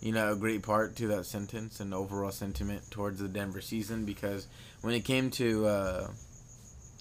you 0.00 0.12
know, 0.12 0.32
a 0.32 0.36
great 0.36 0.62
part 0.62 0.96
to 0.96 1.06
that 1.08 1.26
sentence 1.26 1.78
and 1.78 1.92
overall 1.92 2.32
sentiment 2.32 2.90
towards 2.90 3.20
the 3.20 3.28
Denver 3.28 3.60
season 3.60 4.06
because 4.06 4.46
when 4.80 4.94
it 4.94 5.04
came 5.04 5.30
to 5.32 5.66
uh, 5.66 6.08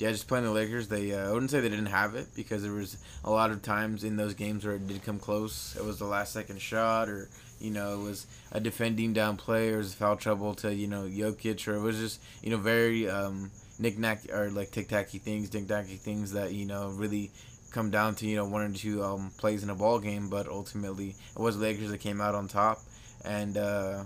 yeah, 0.02 0.10
just 0.10 0.28
playing 0.28 0.46
the 0.46 0.52
Lakers, 0.52 0.88
they 0.88 1.14
uh, 1.14 1.30
I 1.30 1.32
wouldn't 1.32 1.52
say 1.52 1.60
they 1.60 1.70
didn't 1.70 1.86
have 1.86 2.16
it 2.16 2.28
because 2.36 2.64
there 2.64 2.72
was 2.72 2.98
a 3.24 3.30
lot 3.30 3.52
of 3.52 3.62
times 3.62 4.04
in 4.04 4.18
those 4.18 4.34
games 4.34 4.66
where 4.66 4.76
it 4.76 4.88
did 4.88 5.04
come 5.04 5.20
close. 5.20 5.76
It 5.78 5.86
was 5.86 6.00
the 6.00 6.06
last 6.06 6.34
second 6.34 6.60
shot, 6.60 7.08
or 7.08 7.30
you 7.62 7.72
know, 7.72 7.94
it 7.94 8.04
was 8.04 8.28
a 8.52 8.60
defending 8.60 9.14
down 9.14 9.38
play, 9.38 9.70
or 9.70 9.78
was 9.78 9.94
foul 9.94 10.16
trouble 10.16 10.56
to 10.56 10.74
you 10.74 10.88
know 10.88 11.04
Jokic, 11.04 11.68
or 11.68 11.76
it 11.76 11.82
was 11.82 11.98
just 11.98 12.22
you 12.42 12.50
know 12.50 12.58
very 12.58 13.10
um, 13.10 13.52
knick-knack 13.80 14.32
or 14.34 14.50
like 14.50 14.72
tic-tacky 14.72 15.20
things, 15.20 15.54
knick-knacky 15.54 15.98
things 15.98 16.32
that 16.34 16.54
you 16.54 16.66
know 16.66 16.90
really 16.90 17.32
come 17.72 17.90
down 17.90 18.16
to 18.16 18.28
you 18.28 18.36
know 18.36 18.46
one 18.46 18.62
or 18.62 18.74
two 18.74 19.04
um, 19.04 19.32
plays 19.38 19.64
in 19.64 19.70
a 19.70 19.76
ball 19.76 20.00
game. 20.00 20.30
But 20.30 20.48
ultimately, 20.48 21.16
it 21.36 21.40
was 21.40 21.58
Lakers 21.58 21.92
that 21.92 22.00
came 22.00 22.22
out 22.22 22.36
on 22.36 22.48
top, 22.48 22.80
and. 23.24 23.58
Uh, 23.58 24.04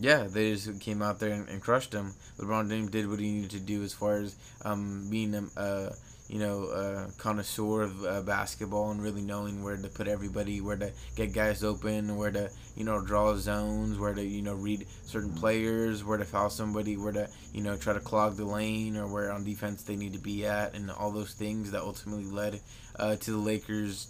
yeah, 0.00 0.28
they 0.28 0.52
just 0.52 0.80
came 0.80 1.02
out 1.02 1.18
there 1.18 1.32
and, 1.32 1.48
and, 1.48 1.60
crushed 1.60 1.90
them. 1.90 2.14
LeBron 2.38 2.68
James 2.68 2.90
did 2.90 3.10
what 3.10 3.18
he 3.18 3.32
needed 3.32 3.50
to 3.50 3.58
do 3.58 3.82
as 3.82 3.92
far 3.92 4.18
as 4.18 4.36
um, 4.64 5.08
being 5.10 5.34
a 5.34 5.60
uh, 5.60 5.92
you 6.28 6.38
know 6.38 6.64
a 6.64 7.10
connoisseur 7.18 7.82
of 7.82 8.04
uh, 8.04 8.20
basketball 8.22 8.90
and 8.90 9.02
really 9.02 9.22
knowing 9.22 9.62
where 9.62 9.76
to 9.76 9.88
put 9.88 10.08
everybody, 10.08 10.60
where 10.60 10.76
to 10.76 10.92
get 11.16 11.32
guys 11.32 11.64
open, 11.64 12.16
where 12.16 12.30
to 12.30 12.50
you 12.76 12.84
know 12.84 13.00
draw 13.00 13.34
zones, 13.36 13.98
where 13.98 14.14
to 14.14 14.22
you 14.24 14.42
know 14.42 14.54
read 14.54 14.86
certain 15.04 15.32
players, 15.32 16.04
where 16.04 16.18
to 16.18 16.24
foul 16.24 16.50
somebody, 16.50 16.96
where 16.96 17.12
to 17.12 17.28
you 17.52 17.62
know 17.62 17.76
try 17.76 17.92
to 17.92 18.00
clog 18.00 18.36
the 18.36 18.44
lane, 18.44 18.96
or 18.96 19.06
where 19.06 19.32
on 19.32 19.44
defense 19.44 19.82
they 19.82 19.96
need 19.96 20.12
to 20.12 20.18
be 20.18 20.46
at, 20.46 20.74
and 20.74 20.90
all 20.90 21.10
those 21.10 21.32
things 21.34 21.70
that 21.70 21.82
ultimately 21.82 22.24
led 22.24 22.60
uh, 22.98 23.16
to 23.16 23.32
the 23.32 23.38
Lakers 23.38 24.08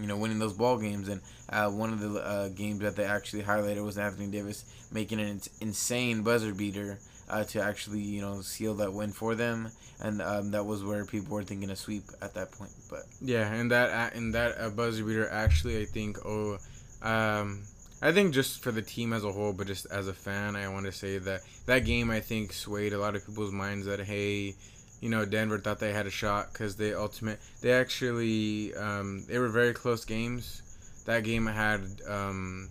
you 0.00 0.06
know, 0.06 0.16
winning 0.16 0.38
those 0.38 0.52
ball 0.52 0.78
games. 0.78 1.08
And 1.08 1.20
uh, 1.48 1.70
one 1.70 1.92
of 1.92 2.00
the 2.00 2.20
uh, 2.20 2.48
games 2.48 2.80
that 2.80 2.96
they 2.96 3.04
actually 3.04 3.42
highlighted 3.42 3.84
was 3.84 3.98
Anthony 3.98 4.28
Davis 4.28 4.64
making 4.92 5.20
an 5.20 5.40
insane 5.60 6.22
buzzer 6.22 6.54
beater 6.54 6.98
uh, 7.28 7.44
to 7.44 7.62
actually, 7.62 8.00
you 8.00 8.20
know, 8.20 8.40
seal 8.40 8.74
that 8.74 8.92
win 8.92 9.12
for 9.12 9.34
them. 9.34 9.70
And 10.00 10.20
um, 10.20 10.50
that 10.50 10.66
was 10.66 10.84
where 10.84 11.04
people 11.04 11.34
were 11.34 11.42
thinking 11.42 11.70
a 11.70 11.76
sweep 11.76 12.04
at 12.20 12.34
that 12.34 12.52
point. 12.52 12.72
But 12.90 13.04
yeah, 13.20 13.52
and 13.52 13.70
that 13.70 14.14
and 14.14 14.34
that 14.34 14.60
uh, 14.60 14.70
buzzer 14.70 15.04
beater 15.04 15.28
actually, 15.30 15.80
I 15.80 15.86
think, 15.86 16.18
oh, 16.24 16.58
um, 17.02 17.62
I 18.02 18.12
think 18.12 18.34
just 18.34 18.62
for 18.62 18.72
the 18.72 18.82
team 18.82 19.12
as 19.14 19.24
a 19.24 19.32
whole, 19.32 19.54
but 19.54 19.66
just 19.66 19.86
as 19.86 20.06
a 20.06 20.12
fan, 20.12 20.54
I 20.54 20.68
want 20.68 20.84
to 20.86 20.92
say 20.92 21.16
that 21.18 21.40
that 21.64 21.86
game 21.86 22.10
I 22.10 22.20
think 22.20 22.52
swayed 22.52 22.92
a 22.92 22.98
lot 22.98 23.16
of 23.16 23.26
people's 23.26 23.52
minds 23.52 23.86
that 23.86 24.00
hey 24.00 24.54
you 25.00 25.10
know, 25.10 25.24
Denver 25.24 25.58
thought 25.58 25.78
they 25.78 25.92
had 25.92 26.06
a 26.06 26.10
shot 26.10 26.52
because 26.52 26.76
they 26.76 26.94
ultimate 26.94 27.38
they 27.60 27.72
actually 27.72 28.74
um, 28.74 29.24
they 29.28 29.38
were 29.38 29.48
very 29.48 29.74
close 29.74 30.04
games. 30.04 30.62
that 31.06 31.24
game 31.24 31.46
had 31.46 31.82
um, 32.08 32.68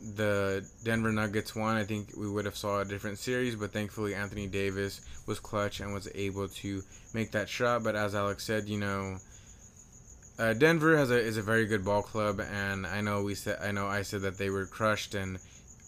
the 0.00 0.68
Denver 0.84 1.12
Nuggets 1.12 1.54
won, 1.54 1.76
I 1.76 1.84
think 1.84 2.10
we 2.16 2.28
would 2.28 2.44
have 2.44 2.56
saw 2.56 2.80
a 2.80 2.84
different 2.84 3.18
series. 3.18 3.56
But 3.56 3.72
thankfully, 3.72 4.14
Anthony 4.14 4.46
Davis 4.46 5.00
was 5.26 5.40
clutch 5.40 5.80
and 5.80 5.92
was 5.92 6.08
able 6.14 6.48
to 6.48 6.82
make 7.14 7.32
that 7.32 7.48
shot. 7.48 7.82
But 7.84 7.96
as 7.96 8.14
Alex 8.14 8.44
said, 8.44 8.68
you 8.68 8.78
know, 8.78 9.18
uh, 10.38 10.54
Denver 10.54 10.96
has 10.96 11.10
a 11.10 11.18
is 11.18 11.36
a 11.36 11.42
very 11.42 11.66
good 11.66 11.84
ball 11.84 12.02
club, 12.02 12.40
and 12.40 12.86
I 12.86 13.00
know 13.00 13.22
we 13.22 13.34
said 13.34 13.58
I 13.60 13.72
know 13.72 13.86
I 13.86 14.02
said 14.02 14.22
that 14.22 14.38
they 14.38 14.50
were 14.50 14.66
crushed 14.66 15.14
and 15.14 15.38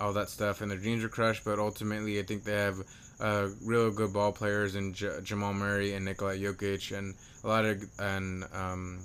all 0.01 0.13
that 0.15 0.29
stuff, 0.29 0.61
and 0.61 0.71
their 0.71 0.79
dreams 0.79 1.03
were 1.03 1.09
crushed. 1.09 1.45
But 1.45 1.59
ultimately, 1.59 2.19
I 2.19 2.23
think 2.23 2.45
they 2.45 2.57
have 2.57 2.79
uh, 3.21 3.49
real 3.65 3.91
good 3.91 4.13
ball 4.13 4.33
players 4.33 4.75
in 4.75 4.93
J- 4.93 5.21
Jamal 5.23 5.55
Murray 5.55 5.93
and 5.95 6.05
Nikola 6.05 6.35
Jokic, 6.35 6.97
and 6.97 7.15
a 7.45 7.49
lot 7.49 7.65
of 7.65 7.83
and 8.01 8.45
um, 8.53 9.01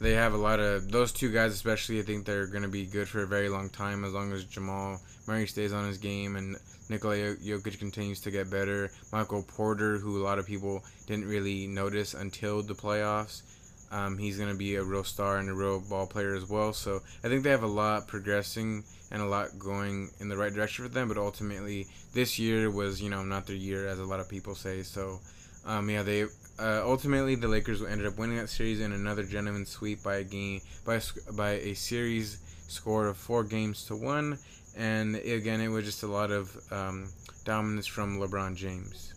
they 0.00 0.12
have 0.12 0.34
a 0.34 0.38
lot 0.38 0.60
of 0.60 0.90
those 0.90 1.12
two 1.12 1.32
guys 1.32 1.52
especially. 1.52 1.98
I 1.98 2.02
think 2.02 2.26
they're 2.26 2.46
going 2.46 2.62
to 2.62 2.68
be 2.68 2.86
good 2.86 3.08
for 3.08 3.22
a 3.22 3.26
very 3.26 3.48
long 3.48 3.68
time 3.70 4.04
as 4.04 4.12
long 4.12 4.32
as 4.32 4.44
Jamal 4.44 5.00
Murray 5.26 5.46
stays 5.46 5.72
on 5.72 5.86
his 5.86 5.98
game 5.98 6.36
and 6.36 6.56
Nikola 6.88 7.16
Jokic 7.36 7.78
continues 7.78 8.20
to 8.20 8.30
get 8.30 8.50
better. 8.50 8.90
Michael 9.12 9.42
Porter, 9.42 9.98
who 9.98 10.22
a 10.22 10.24
lot 10.24 10.38
of 10.38 10.46
people 10.46 10.84
didn't 11.06 11.26
really 11.26 11.66
notice 11.66 12.14
until 12.14 12.62
the 12.62 12.74
playoffs, 12.74 13.42
um, 13.90 14.18
he's 14.18 14.36
going 14.36 14.50
to 14.50 14.56
be 14.56 14.76
a 14.76 14.82
real 14.82 15.04
star 15.04 15.38
and 15.38 15.48
a 15.48 15.54
real 15.54 15.80
ball 15.80 16.06
player 16.06 16.34
as 16.34 16.48
well. 16.48 16.72
So 16.72 17.00
I 17.24 17.28
think 17.28 17.42
they 17.42 17.50
have 17.50 17.62
a 17.62 17.68
lot 17.68 18.06
progressing 18.06 18.84
and 19.10 19.22
a 19.22 19.26
lot 19.26 19.58
going 19.58 20.10
in 20.20 20.28
the 20.28 20.36
right 20.36 20.52
direction 20.52 20.84
for 20.84 20.90
them. 20.90 21.08
But 21.08 21.18
ultimately, 21.18 21.86
this 22.12 22.38
year 22.38 22.70
was 22.70 23.00
you 23.00 23.10
know 23.10 23.24
not 23.24 23.46
their 23.46 23.56
year 23.56 23.86
as 23.86 23.98
a 23.98 24.04
lot 24.04 24.20
of 24.20 24.28
people 24.28 24.54
say. 24.54 24.82
So 24.82 25.20
um, 25.64 25.88
yeah, 25.90 26.02
they 26.02 26.26
uh, 26.58 26.82
ultimately 26.84 27.34
the 27.34 27.48
Lakers 27.48 27.82
ended 27.82 28.06
up 28.06 28.18
winning 28.18 28.38
that 28.38 28.48
series 28.48 28.80
in 28.80 28.92
another 28.92 29.22
gentleman's 29.22 29.70
sweep 29.70 30.02
by 30.02 30.16
a 30.16 30.24
game 30.24 30.60
by 30.84 30.96
a, 30.96 31.32
by 31.32 31.50
a 31.50 31.74
series 31.74 32.38
score 32.68 33.08
of 33.08 33.16
four 33.16 33.44
games 33.44 33.84
to 33.86 33.96
one. 33.96 34.38
And 34.76 35.16
again, 35.16 35.60
it 35.60 35.68
was 35.68 35.84
just 35.84 36.02
a 36.02 36.06
lot 36.06 36.30
of 36.30 36.54
um, 36.70 37.08
dominance 37.44 37.86
from 37.86 38.18
LeBron 38.18 38.56
James. 38.56 39.12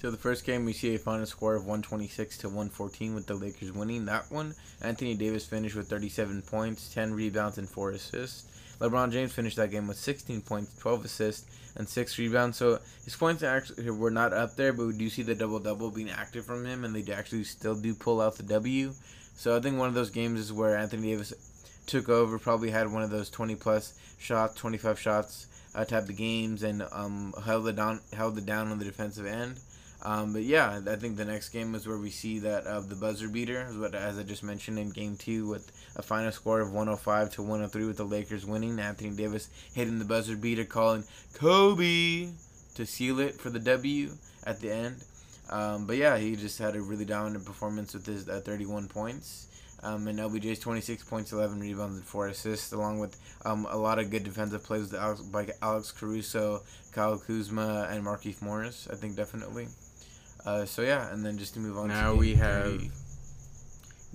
So 0.00 0.10
the 0.10 0.16
first 0.16 0.46
game, 0.46 0.64
we 0.64 0.72
see 0.72 0.94
a 0.94 0.98
final 0.98 1.26
score 1.26 1.54
of 1.54 1.62
126 1.62 2.38
to 2.38 2.48
114 2.48 3.14
with 3.14 3.26
the 3.26 3.34
Lakers 3.34 3.72
winning 3.72 4.06
that 4.06 4.30
one. 4.30 4.54
Anthony 4.80 5.14
Davis 5.14 5.44
finished 5.44 5.76
with 5.76 5.90
37 5.90 6.40
points, 6.40 6.92
10 6.94 7.12
rebounds, 7.12 7.58
and 7.58 7.68
4 7.68 7.90
assists. 7.90 8.46
LeBron 8.80 9.12
James 9.12 9.32
finished 9.32 9.56
that 9.56 9.70
game 9.70 9.86
with 9.86 9.98
16 9.98 10.40
points, 10.40 10.76
12 10.78 11.04
assists, 11.04 11.74
and 11.76 11.88
6 11.88 12.18
rebounds. 12.18 12.56
So 12.56 12.78
his 13.04 13.14
points 13.14 13.42
actually 13.42 13.90
were 13.90 14.10
not 14.10 14.32
up 14.32 14.56
there, 14.56 14.72
but 14.72 14.86
we 14.86 14.92
do 14.94 15.10
see 15.10 15.22
the 15.22 15.34
double 15.34 15.58
double 15.58 15.90
being 15.90 16.10
active 16.10 16.46
from 16.46 16.64
him, 16.64 16.84
and 16.84 16.94
they 16.94 17.12
actually 17.12 17.44
still 17.44 17.74
do 17.74 17.94
pull 17.94 18.20
out 18.20 18.36
the 18.36 18.42
W. 18.44 18.92
So 19.34 19.56
I 19.56 19.60
think 19.60 19.78
one 19.78 19.88
of 19.88 19.94
those 19.94 20.10
games 20.10 20.40
is 20.40 20.52
where 20.52 20.76
Anthony 20.76 21.08
Davis 21.08 21.32
took 21.86 22.08
over, 22.08 22.38
probably 22.38 22.70
had 22.70 22.90
one 22.90 23.02
of 23.02 23.10
those 23.10 23.30
20 23.30 23.54
plus 23.56 23.94
shots, 24.18 24.54
25 24.54 24.98
shots 24.98 25.46
uh, 25.74 25.84
type 25.84 26.08
of 26.08 26.16
games, 26.16 26.62
and 26.62 26.82
um, 26.92 27.34
held 27.44 27.68
it 27.68 27.76
down, 27.76 28.00
held 28.12 28.38
it 28.38 28.46
down 28.46 28.68
on 28.68 28.78
the 28.78 28.84
defensive 28.84 29.26
end. 29.26 29.60
Um, 30.02 30.32
but 30.32 30.42
yeah, 30.42 30.80
I 30.86 30.96
think 30.96 31.16
the 31.16 31.26
next 31.26 31.50
game 31.50 31.74
is 31.74 31.86
where 31.86 31.98
we 31.98 32.10
see 32.10 32.38
that 32.38 32.66
uh, 32.66 32.80
the 32.80 32.94
buzzer 32.94 33.28
beater, 33.28 33.66
what 33.76 33.94
as 33.94 34.18
I 34.18 34.22
just 34.22 34.42
mentioned 34.42 34.78
in 34.78 34.90
game 34.90 35.16
two, 35.16 35.46
with 35.46 35.70
a 35.94 36.02
final 36.02 36.32
score 36.32 36.60
of 36.60 36.72
105 36.72 37.30
to 37.32 37.42
103 37.42 37.84
with 37.84 37.98
the 37.98 38.04
Lakers 38.04 38.46
winning. 38.46 38.78
Anthony 38.78 39.10
Davis 39.10 39.50
hitting 39.74 39.98
the 39.98 40.06
buzzer 40.06 40.36
beater, 40.36 40.64
calling 40.64 41.04
Kobe 41.34 42.28
to 42.74 42.86
seal 42.86 43.20
it 43.20 43.34
for 43.34 43.50
the 43.50 43.58
W 43.58 44.10
at 44.44 44.60
the 44.60 44.72
end. 44.72 45.04
Um, 45.50 45.86
but 45.86 45.96
yeah, 45.96 46.16
he 46.16 46.34
just 46.36 46.58
had 46.58 46.76
a 46.76 46.80
really 46.80 47.04
dominant 47.04 47.44
performance 47.44 47.92
with 47.92 48.06
his 48.06 48.28
uh, 48.28 48.40
31 48.42 48.88
points. 48.88 49.48
Um, 49.82 50.06
and 50.08 50.18
LBJ's 50.18 50.58
26 50.58 51.04
points, 51.04 51.32
11 51.32 51.58
rebounds, 51.58 51.96
and 51.96 52.04
4 52.04 52.28
assists, 52.28 52.72
along 52.72 52.98
with 52.98 53.16
um, 53.46 53.66
a 53.70 53.76
lot 53.76 53.98
of 53.98 54.10
good 54.10 54.24
defensive 54.24 54.62
plays 54.62 54.88
by 55.32 55.48
Alex 55.62 55.90
Caruso, 55.90 56.62
Kyle 56.92 57.18
Kuzma, 57.18 57.88
and 57.90 58.04
Markieff 58.04 58.42
Morris, 58.42 58.88
I 58.92 58.96
think 58.96 59.16
definitely. 59.16 59.68
Uh, 60.44 60.64
so 60.64 60.82
yeah, 60.82 61.12
and 61.12 61.24
then 61.24 61.38
just 61.38 61.54
to 61.54 61.60
move 61.60 61.78
on. 61.78 61.88
Now 61.88 62.14
we 62.14 62.34
have 62.34 62.78
three. 62.78 62.90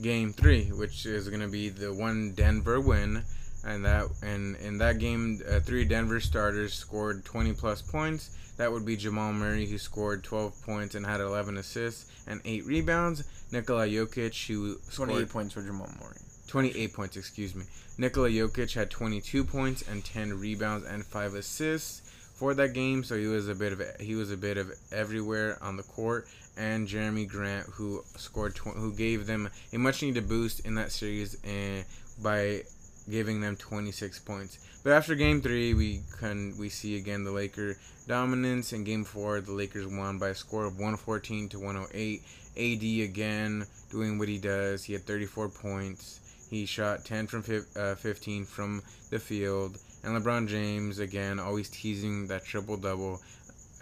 game 0.01 0.33
three, 0.33 0.65
which 0.71 1.05
is 1.05 1.29
gonna 1.29 1.47
be 1.47 1.69
the 1.69 1.93
one 1.93 2.33
Denver 2.33 2.79
win, 2.79 3.23
and 3.63 3.85
that 3.85 4.07
and 4.23 4.55
in 4.57 4.77
that 4.79 4.99
game, 4.99 5.41
uh, 5.49 5.59
three 5.59 5.85
Denver 5.85 6.19
starters 6.19 6.73
scored 6.73 7.25
20 7.25 7.53
plus 7.53 7.81
points. 7.81 8.31
That 8.57 8.71
would 8.71 8.85
be 8.85 8.95
Jamal 8.95 9.33
Murray, 9.33 9.65
who 9.65 9.77
scored 9.77 10.23
12 10.23 10.61
points 10.63 10.95
and 10.95 11.05
had 11.05 11.19
11 11.19 11.57
assists 11.57 12.09
and 12.25 12.41
eight 12.45 12.65
rebounds. 12.65 13.25
Nikola 13.51 13.85
Jokic, 13.87 14.47
who 14.47 14.77
28 14.93 15.29
points 15.29 15.53
for 15.53 15.61
Jamal 15.61 15.89
Murray. 16.01 16.15
28 16.47 16.93
points, 16.93 17.17
excuse 17.17 17.53
me. 17.53 17.65
Nikola 17.97 18.29
Jokic 18.29 18.73
had 18.73 18.89
22 18.89 19.43
points 19.43 19.81
and 19.89 20.05
10 20.05 20.39
rebounds 20.39 20.85
and 20.85 21.05
five 21.05 21.33
assists 21.33 22.01
for 22.35 22.53
that 22.53 22.73
game, 22.73 23.03
so 23.03 23.17
he 23.17 23.27
was 23.27 23.47
a 23.47 23.55
bit 23.55 23.73
of 23.73 23.81
he 23.99 24.15
was 24.15 24.31
a 24.31 24.37
bit 24.37 24.57
of 24.57 24.71
everywhere 24.91 25.57
on 25.61 25.77
the 25.77 25.83
court. 25.83 26.27
And 26.57 26.87
Jerami 26.87 27.27
Grant, 27.27 27.67
who 27.67 28.03
scored, 28.15 28.55
tw- 28.55 28.77
who 28.77 28.93
gave 28.93 29.27
them 29.27 29.49
a 29.73 29.77
much 29.77 30.01
needed 30.01 30.29
boost 30.29 30.61
in 30.65 30.75
that 30.75 30.91
series, 30.91 31.35
and 31.43 31.83
by 32.21 32.63
giving 33.09 33.41
them 33.41 33.55
26 33.57 34.19
points. 34.19 34.59
But 34.83 34.93
after 34.93 35.15
Game 35.15 35.41
Three, 35.41 35.73
we 35.73 36.01
can 36.19 36.55
we 36.57 36.69
see 36.69 36.97
again 36.97 37.23
the 37.23 37.31
Laker 37.31 37.77
dominance. 38.07 38.71
In 38.73 38.83
Game 38.83 39.03
Four, 39.03 39.41
the 39.41 39.51
Lakers 39.51 39.87
won 39.87 40.17
by 40.17 40.29
a 40.29 40.35
score 40.35 40.65
of 40.65 40.75
114 40.75 41.49
to 41.49 41.59
108. 41.59 42.21
AD 42.57 42.83
again 43.03 43.65
doing 43.91 44.17
what 44.17 44.29
he 44.29 44.37
does. 44.37 44.83
He 44.85 44.93
had 44.93 45.05
34 45.05 45.49
points. 45.49 46.21
He 46.49 46.65
shot 46.65 47.03
10 47.03 47.27
from 47.27 47.43
uh, 47.75 47.95
15 47.95 48.45
from 48.45 48.81
the 49.09 49.19
field. 49.19 49.77
And 50.05 50.23
LeBron 50.23 50.47
James, 50.47 50.99
again, 50.99 51.39
always 51.39 51.67
teasing 51.67 52.27
that 52.27 52.45
triple 52.45 52.77
double 52.77 53.21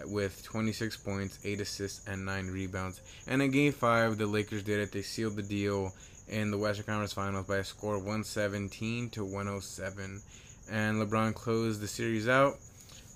with 0.05 0.41
26 0.43 0.95
points, 0.97 1.37
8 1.43 1.59
assists, 1.59 2.07
and 2.07 2.25
9 2.25 2.47
rebounds. 2.47 3.01
And 3.27 3.41
in 3.41 3.51
Game 3.51 3.73
5, 3.73 4.17
the 4.17 4.25
Lakers 4.25 4.63
did 4.63 4.79
it. 4.79 4.93
They 4.93 5.01
sealed 5.01 5.35
the 5.35 5.43
deal 5.43 5.93
in 6.29 6.49
the 6.49 6.57
Western 6.57 6.85
Conference 6.85 7.11
Finals 7.11 7.45
by 7.45 7.57
a 7.57 7.63
score 7.65 7.95
of 7.95 8.03
117 8.03 9.09
to 9.11 9.25
107. 9.25 10.21
And 10.71 11.01
LeBron 11.01 11.33
closed 11.33 11.81
the 11.81 11.87
series 11.87 12.29
out 12.29 12.55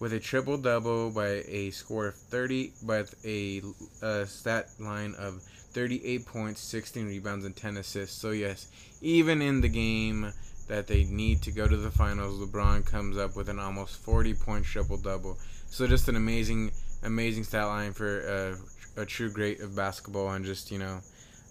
with 0.01 0.11
a 0.11 0.19
triple 0.19 0.57
double 0.57 1.09
by 1.09 1.43
a 1.47 1.71
score 1.71 2.07
of 2.07 2.15
30, 2.15 2.73
with 2.83 3.15
a, 3.25 3.61
a 4.01 4.25
stat 4.25 4.69
line 4.79 5.15
of 5.17 5.41
38 5.71 6.25
points, 6.25 6.59
16 6.59 7.07
rebounds, 7.07 7.45
and 7.45 7.55
10 7.55 7.77
assists. 7.77 8.19
So, 8.19 8.31
yes, 8.31 8.67
even 9.01 9.41
in 9.41 9.61
the 9.61 9.69
game 9.69 10.33
that 10.67 10.87
they 10.87 11.03
need 11.05 11.41
to 11.43 11.51
go 11.51 11.67
to 11.67 11.77
the 11.77 11.91
finals, 11.91 12.39
LeBron 12.39 12.85
comes 12.85 13.17
up 13.17 13.35
with 13.35 13.49
an 13.49 13.59
almost 13.59 13.97
40 14.03 14.33
point 14.33 14.65
triple 14.65 14.97
double. 14.97 15.37
So 15.69 15.87
just 15.87 16.07
an 16.07 16.15
amazing, 16.15 16.71
amazing 17.03 17.43
stat 17.43 17.67
line 17.67 17.93
for 17.93 18.57
uh, 18.97 19.01
a 19.01 19.05
true 19.05 19.29
great 19.29 19.61
of 19.61 19.75
basketball 19.75 20.31
and 20.31 20.43
just 20.43 20.71
you 20.71 20.79
know, 20.79 20.99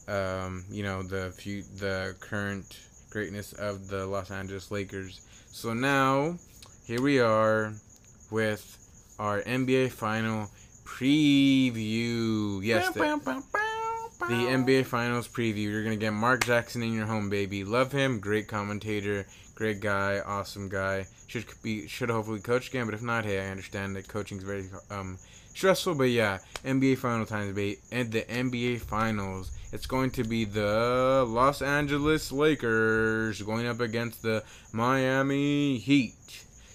um, 0.09 0.64
you 0.70 0.83
know 0.83 1.02
the 1.02 1.33
few 1.37 1.62
the 1.79 2.14
current 2.20 2.79
greatness 3.11 3.52
of 3.55 3.88
the 3.88 4.07
Los 4.07 4.31
Angeles 4.31 4.70
Lakers. 4.70 5.20
So 5.52 5.72
now, 5.72 6.37
here 6.87 7.00
we 7.00 7.20
are 7.20 7.72
with 8.31 9.14
our 9.18 9.42
NBA 9.42 9.92
final 9.92 10.50
preview. 10.85 12.61
Yes. 12.62 12.88
The 14.20 14.24
NBA 14.26 14.87
Finals 14.87 15.29
preview. 15.29 15.70
You're 15.70 15.85
gonna 15.85 15.96
get 15.96 16.12
Mark 16.12 16.44
Jackson 16.44 16.83
in 16.83 16.92
your 16.92 17.07
home, 17.07 17.31
baby. 17.31 17.64
Love 17.64 17.92
him. 17.92 18.18
Great 18.18 18.48
commentator. 18.48 19.26
Great 19.55 19.81
guy. 19.81 20.20
Awesome 20.20 20.68
guy. 20.68 21.07
Should 21.26 21.46
be 21.62 21.87
should 21.87 22.11
hopefully 22.11 22.40
coach 22.40 22.68
again, 22.68 22.87
but 22.87 22.94
if 22.94 23.02
not, 23.02 23.24
hey, 23.24 23.40
I 23.40 23.50
understand 23.50 23.94
that 23.96 24.09
coaching's 24.09 24.42
very 24.42 24.68
um 24.90 25.18
stressful. 25.55 25.94
But 25.94 26.11
yeah, 26.11 26.38
NBA 26.64 26.98
Final 26.98 27.26
times, 27.26 27.55
baby. 27.55 27.79
And 27.92 28.12
the 28.12 28.22
NBA 28.22 28.81
Finals. 28.81 29.52
It's 29.72 29.87
going 29.87 30.11
to 30.12 30.24
be 30.24 30.44
the 30.44 31.24
Los 31.26 31.61
Angeles 31.61 32.33
Lakers 32.33 33.42
going 33.42 33.66
up 33.66 33.81
against 33.81 34.22
the 34.22 34.44
Miami 34.72 35.79
Heat. 35.79 36.14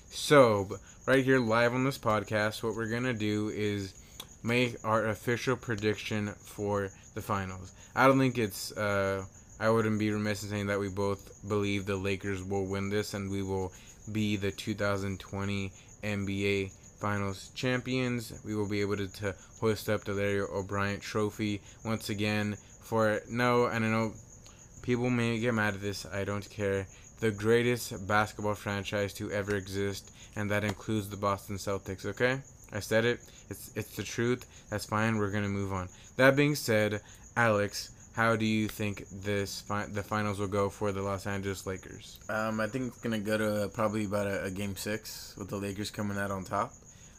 So, 0.10 0.78
right 1.08 1.24
here 1.24 1.40
live 1.40 1.74
on 1.74 1.86
this 1.86 1.98
podcast, 1.98 2.62
what 2.62 2.76
we're 2.76 2.90
gonna 2.90 3.14
do 3.14 3.50
is 3.50 4.01
make 4.44 4.76
our 4.84 5.08
official 5.08 5.56
prediction 5.56 6.30
for 6.40 6.90
the 7.14 7.22
finals. 7.22 7.74
I 7.96 8.08
don't 8.08 8.20
think 8.20 8.38
it's. 8.38 8.72
Uh, 8.72 9.26
I 9.60 9.70
wouldn't 9.70 10.00
be 10.00 10.12
remiss 10.12 10.44
in 10.44 10.50
saying 10.50 10.68
that 10.68 10.80
we 10.80 10.90
both 10.90 11.48
believe 11.48 11.86
the 11.86 11.96
Lakers 11.96 12.44
will 12.44 12.66
win 12.66 12.90
this 12.90 13.14
and 13.14 13.30
we 13.30 13.44
will 13.44 13.72
be 14.12 14.36
the 14.36 14.52
2020 14.52 15.72
NBA 16.04 16.72
Finals 17.00 17.52
champions. 17.56 18.42
We 18.46 18.56
will 18.56 18.68
be 18.68 18.82
able 18.82 18.98
to, 18.98 19.08
to 19.08 19.36
hoist 19.60 19.90
up 19.90 20.04
the 20.04 20.14
Larry 20.14 20.42
O'Brien 20.42 21.00
Trophy 21.00 21.62
once 21.84 22.10
again. 22.10 22.56
For 22.82 23.22
no, 23.30 23.66
and 23.66 23.84
I 23.84 23.88
know 23.88 24.14
people 24.82 25.10
may 25.10 25.40
get 25.40 25.54
mad 25.54 25.76
at 25.76 25.82
this. 25.82 26.06
I 26.06 26.24
don't 26.24 26.48
care. 26.50 26.88
The 27.20 27.32
greatest 27.32 28.08
basketball 28.08 28.56
franchise 28.56 29.14
to 29.16 29.32
ever 29.32 29.56
exist, 29.56 30.12
and 30.36 30.50
that 30.52 30.64
includes 30.64 31.10
the 31.10 31.18
Boston 31.18 31.58
Celtics. 31.58 32.06
Okay. 32.06 32.40
I 32.74 32.80
said 32.80 33.06
it. 33.06 33.20
It's 33.50 33.72
it's 33.76 33.96
the 33.96 34.04
truth. 34.04 34.46
That's 34.70 34.86
fine. 34.86 35.18
We're 35.18 35.32
gonna 35.32 35.50
move 35.50 35.74
on. 35.74 35.90
That 36.18 36.36
being 36.36 36.56
said, 36.56 37.02
Alex, 37.36 38.12
how 38.16 38.36
do 38.36 38.46
you 38.46 38.68
think 38.68 39.08
this 39.10 39.62
fi- 39.62 39.86
the 39.86 40.04
finals 40.04 40.40
will 40.40 40.48
go 40.48 40.70
for 40.70 40.92
the 40.92 41.02
Los 41.02 41.28
Angeles 41.28 41.66
Lakers? 41.66 42.20
Um, 42.30 42.60
I 42.60 42.68
think 42.68 42.88
it's 42.88 43.02
gonna 43.02 43.20
go 43.20 43.38
to 43.38 43.70
probably 43.74 44.06
about 44.06 44.28
a, 44.28 44.44
a 44.44 44.52
game 44.52 44.76
six 44.76 45.36
with 45.38 45.50
the 45.50 45.58
Lakers 45.58 45.92
coming 45.92 46.18
out 46.18 46.32
on 46.32 46.44
top. 46.44 46.74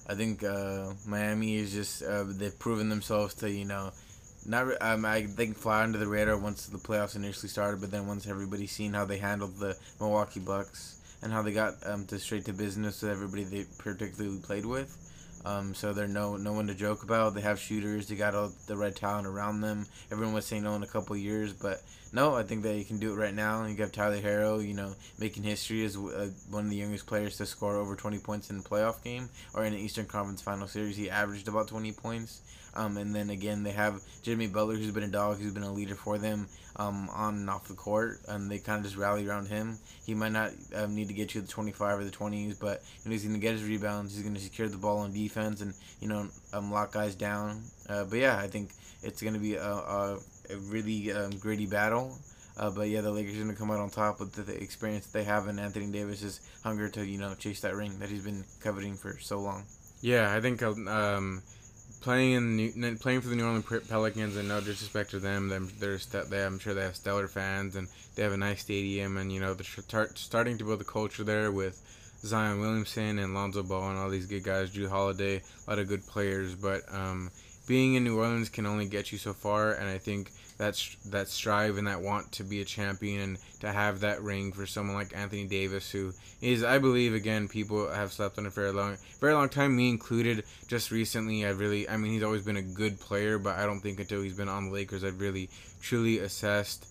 I 0.09 0.15
think 0.15 0.43
uh, 0.43 0.93
Miami 1.07 1.57
is 1.57 1.73
just 1.73 2.03
uh, 2.03 2.25
they've 2.27 2.59
proven 2.59 2.89
themselves 2.89 3.35
to 3.35 3.51
you 3.51 3.65
know 3.65 3.93
not 4.47 4.67
um, 4.81 5.05
I 5.05 5.23
think 5.23 5.57
fly 5.57 5.83
under 5.83 5.99
the 5.99 6.09
radar 6.09 6.37
once 6.37 6.67
the 6.67 6.79
playoffs 6.79 7.17
initially 7.17 7.49
started, 7.49 7.81
but 7.81 7.91
then 7.91 8.07
once 8.07 8.27
everybody's 8.27 8.73
seen 8.73 8.93
how 8.93 9.05
they 9.05 9.19
handled 9.19 9.59
the 9.59 9.77
Milwaukee 10.01 10.41
Bucks 10.41 10.97
and 11.23 11.33
how 11.33 11.43
they 11.43 11.53
got 11.53 11.75
um, 11.87 12.05
to 12.07 12.19
straight 12.19 12.45
to 12.47 12.53
business 12.53 13.03
with 13.03 13.13
everybody 13.13 13.45
they 13.45 13.65
particularly 13.79 14.39
played 14.41 14.67
with. 14.67 14.97
Um, 15.45 15.75
so 15.75 15.93
they're 15.93 16.07
no 16.07 16.37
no 16.37 16.53
one 16.53 16.69
to 16.69 16.75
joke 16.75 17.03
about. 17.03 17.35
They 17.35 17.41
have 17.41 17.59
shooters. 17.59 18.07
They 18.07 18.15
got 18.15 18.35
all 18.35 18.53
the 18.67 18.77
right 18.77 18.95
talent 18.95 19.27
around 19.27 19.61
them. 19.61 19.87
Everyone 20.11 20.35
was 20.35 20.47
saying 20.47 20.63
no 20.63 20.75
in 20.77 20.83
a 20.83 20.87
couple 20.87 21.17
years, 21.17 21.53
but 21.53 21.83
no, 22.13 22.35
I 22.35 22.43
think 22.43 22.63
that 22.63 22.77
you 22.77 22.85
can 22.85 22.99
do 22.99 23.13
it 23.13 23.17
right 23.17 23.35
now. 23.35 23.65
You 23.65 23.75
got 23.75 23.93
Tyler 23.93 24.21
Herro, 24.21 24.67
you 24.67 24.75
know, 24.75 24.95
making 25.19 25.43
history 25.43 25.85
as 25.85 25.97
uh, 25.97 26.29
one 26.51 26.65
of 26.65 26.71
the 26.71 26.77
youngest 26.77 27.07
players 27.07 27.39
to 27.39 27.47
score 27.47 27.77
over 27.77 27.97
20 27.97 28.19
points 28.19 28.51
in 28.51 28.59
a 28.59 28.63
playoff 28.63 29.03
game 29.03 29.31
or 29.55 29.65
in 29.65 29.73
an 29.73 29.79
Eastern 29.79 30.07
Conference 30.07 30.43
Final 30.43 30.69
Series. 30.69 30.97
He 30.97 31.09
averaged 31.09 31.49
about 31.49 31.69
20 31.69 31.93
points. 31.93 32.43
Um, 32.75 32.97
and 32.97 33.15
then 33.15 33.31
again, 33.31 33.63
they 33.63 33.73
have 33.73 34.01
Jimmy 34.23 34.47
Butler, 34.47 34.77
who's 34.77 34.93
been 34.93 35.03
a 35.03 35.09
dog, 35.09 35.39
who's 35.39 35.53
been 35.53 35.63
a 35.63 35.73
leader 35.73 35.95
for 35.95 36.19
them 36.19 36.49
um, 36.77 37.09
on 37.11 37.35
and 37.35 37.51
off 37.51 37.69
the 37.69 37.75
court, 37.75 38.21
and 38.29 38.51
they 38.51 38.59
kind 38.59 38.79
of 38.79 38.85
just 38.85 38.97
rally 38.97 39.27
around 39.27 39.49
him. 39.49 39.79
He 40.05 40.15
might 40.15 40.33
not 40.33 40.53
um, 40.75 40.95
need 40.95 41.09
to 41.09 41.15
get 41.15 41.35
you 41.35 41.41
the 41.41 41.49
25 41.49 42.01
or 42.01 42.05
the 42.05 42.11
20s, 42.11 42.59
but 42.59 42.83
you 43.05 43.11
know, 43.11 43.13
he's 43.13 43.23
going 43.23 43.35
to 43.35 43.41
get 43.41 43.53
his 43.53 43.65
rebounds. 43.65 44.15
He's 44.15 44.23
going 44.23 44.35
to 44.35 44.41
secure 44.41 44.69
the 44.69 44.77
ball 44.77 44.99
on 44.99 45.13
defense 45.13 45.61
and 45.61 45.75
you 46.01 46.09
know 46.09 46.29
um, 46.53 46.71
lock 46.71 46.93
guys 46.93 47.15
down. 47.15 47.63
Uh, 47.89 48.05
but 48.05 48.19
yeah, 48.19 48.39
I 48.39 48.47
think 48.47 48.71
it's 49.03 49.21
going 49.23 49.35
to 49.35 49.41
be 49.41 49.57
a, 49.57 49.63
a, 49.65 50.19
a 50.51 50.57
really 50.57 51.13
um, 51.13 51.31
gritty 51.39 51.67
battle. 51.67 52.17
Uh, 52.57 52.71
but 52.71 52.89
yeah, 52.89 53.01
the 53.01 53.11
Lakers 53.11 53.35
are 53.35 53.43
going 53.43 53.51
to 53.51 53.57
come 53.59 53.71
out 53.71 53.81
on 53.81 53.89
top 53.89 54.21
with 54.21 54.33
the, 54.33 54.43
the 54.43 54.63
experience 54.63 55.07
that 55.07 55.19
they 55.19 55.25
have 55.25 55.47
and 55.47 55.59
Anthony 55.59 55.91
Davis's 55.91 56.41
hunger 56.63 56.89
to 56.91 57.05
you 57.05 57.19
know 57.19 57.35
chase 57.35 57.61
that 57.61 57.75
ring 57.75 57.99
that 57.99 58.09
he's 58.11 58.25
been 58.25 58.45
coveting 58.61 58.95
for 58.95 59.19
so 59.19 59.41
long. 59.41 59.65
Yeah, 60.01 60.35
I 60.35 60.41
think 60.41 60.63
um, 60.63 61.43
playing 62.03 62.59
in 62.59 62.99
playing 62.99 63.21
for 63.21 63.29
the 63.29 63.37
New 63.37 63.45
Orleans 63.45 63.65
Pelicans, 63.89 64.37
and 64.37 64.49
no 64.49 64.61
disrespect 64.61 65.11
to 65.11 65.19
them, 65.19 65.49
them 65.49 65.71
they're 65.79 65.99
they, 66.29 66.45
I'm 66.45 66.59
sure 66.59 66.75
they 66.75 66.83
have 66.83 66.97
stellar 66.97 67.29
fans 67.29 67.77
and 67.77 67.89
they 68.15 68.23
have 68.23 68.33
a 68.33 68.37
nice 68.37 68.61
stadium, 68.61 69.17
and 69.17 69.33
you 69.33 69.41
know 69.41 69.55
they're 69.55 69.65
start, 69.65 70.19
starting 70.19 70.59
to 70.59 70.65
build 70.65 70.81
a 70.81 70.85
culture 70.85 71.25
there 71.25 71.51
with 71.51 71.81
Zion 72.21 72.61
Williamson 72.61 73.19
and 73.19 73.35
Lonzo 73.35 73.63
Ball 73.63 73.91
and 73.91 73.99
all 73.99 74.11
these 74.11 74.27
good 74.27 74.45
guys, 74.45 74.71
Jrue 74.71 74.89
Holiday, 74.89 75.43
a 75.67 75.71
lot 75.71 75.79
of 75.79 75.89
good 75.89 76.07
players, 76.07 76.55
but 76.55 76.83
um, 76.93 77.31
being 77.67 77.95
in 77.95 78.05
New 78.05 78.19
Orleans 78.19 78.49
can 78.49 78.67
only 78.67 78.87
get 78.87 79.13
you 79.13 79.19
so 79.19 79.33
far, 79.33 79.73
and 79.73 79.89
I 79.89 79.99
think 79.99 80.31
that 80.63 80.81
that 81.07 81.29
strive 81.29 81.77
and 81.77 81.89
that 81.89 82.01
want 82.01 82.31
to 82.33 82.45
be 82.45 82.61
a 82.61 82.65
champion 82.65 83.21
and 83.21 83.39
to 83.61 83.73
have 83.73 84.01
that 84.01 84.23
ring 84.23 84.53
for 84.53 84.65
someone 84.65 84.97
like 84.97 85.17
Anthony 85.17 85.45
Davis, 85.45 85.91
who 85.91 86.13
is, 86.41 86.63
I 86.63 86.79
believe, 86.79 87.15
again, 87.15 87.49
people 87.49 87.91
have 87.91 88.13
slept 88.13 88.39
on 88.39 88.47
a 88.47 88.51
very 88.51 88.71
long, 88.71 88.97
very 89.21 89.35
long 89.35 89.49
time, 89.49 89.75
me 89.75 89.91
included. 89.91 90.45
Just 90.69 90.91
recently, 90.91 91.45
I 91.45 91.51
really, 91.51 91.89
I 91.89 91.97
mean, 91.97 92.13
he's 92.13 92.23
always 92.23 92.45
been 92.45 92.57
a 92.57 92.63
good 92.63 93.01
player, 93.01 93.39
but 93.39 93.59
I 93.59 93.67
don't 93.67 93.81
think 93.81 93.99
until 93.99 94.23
he's 94.23 94.37
been 94.37 94.49
on 94.49 94.67
the 94.67 94.73
Lakers, 94.73 95.03
I've 95.03 95.21
really 95.21 95.51
truly 95.81 96.19
assessed 96.19 96.87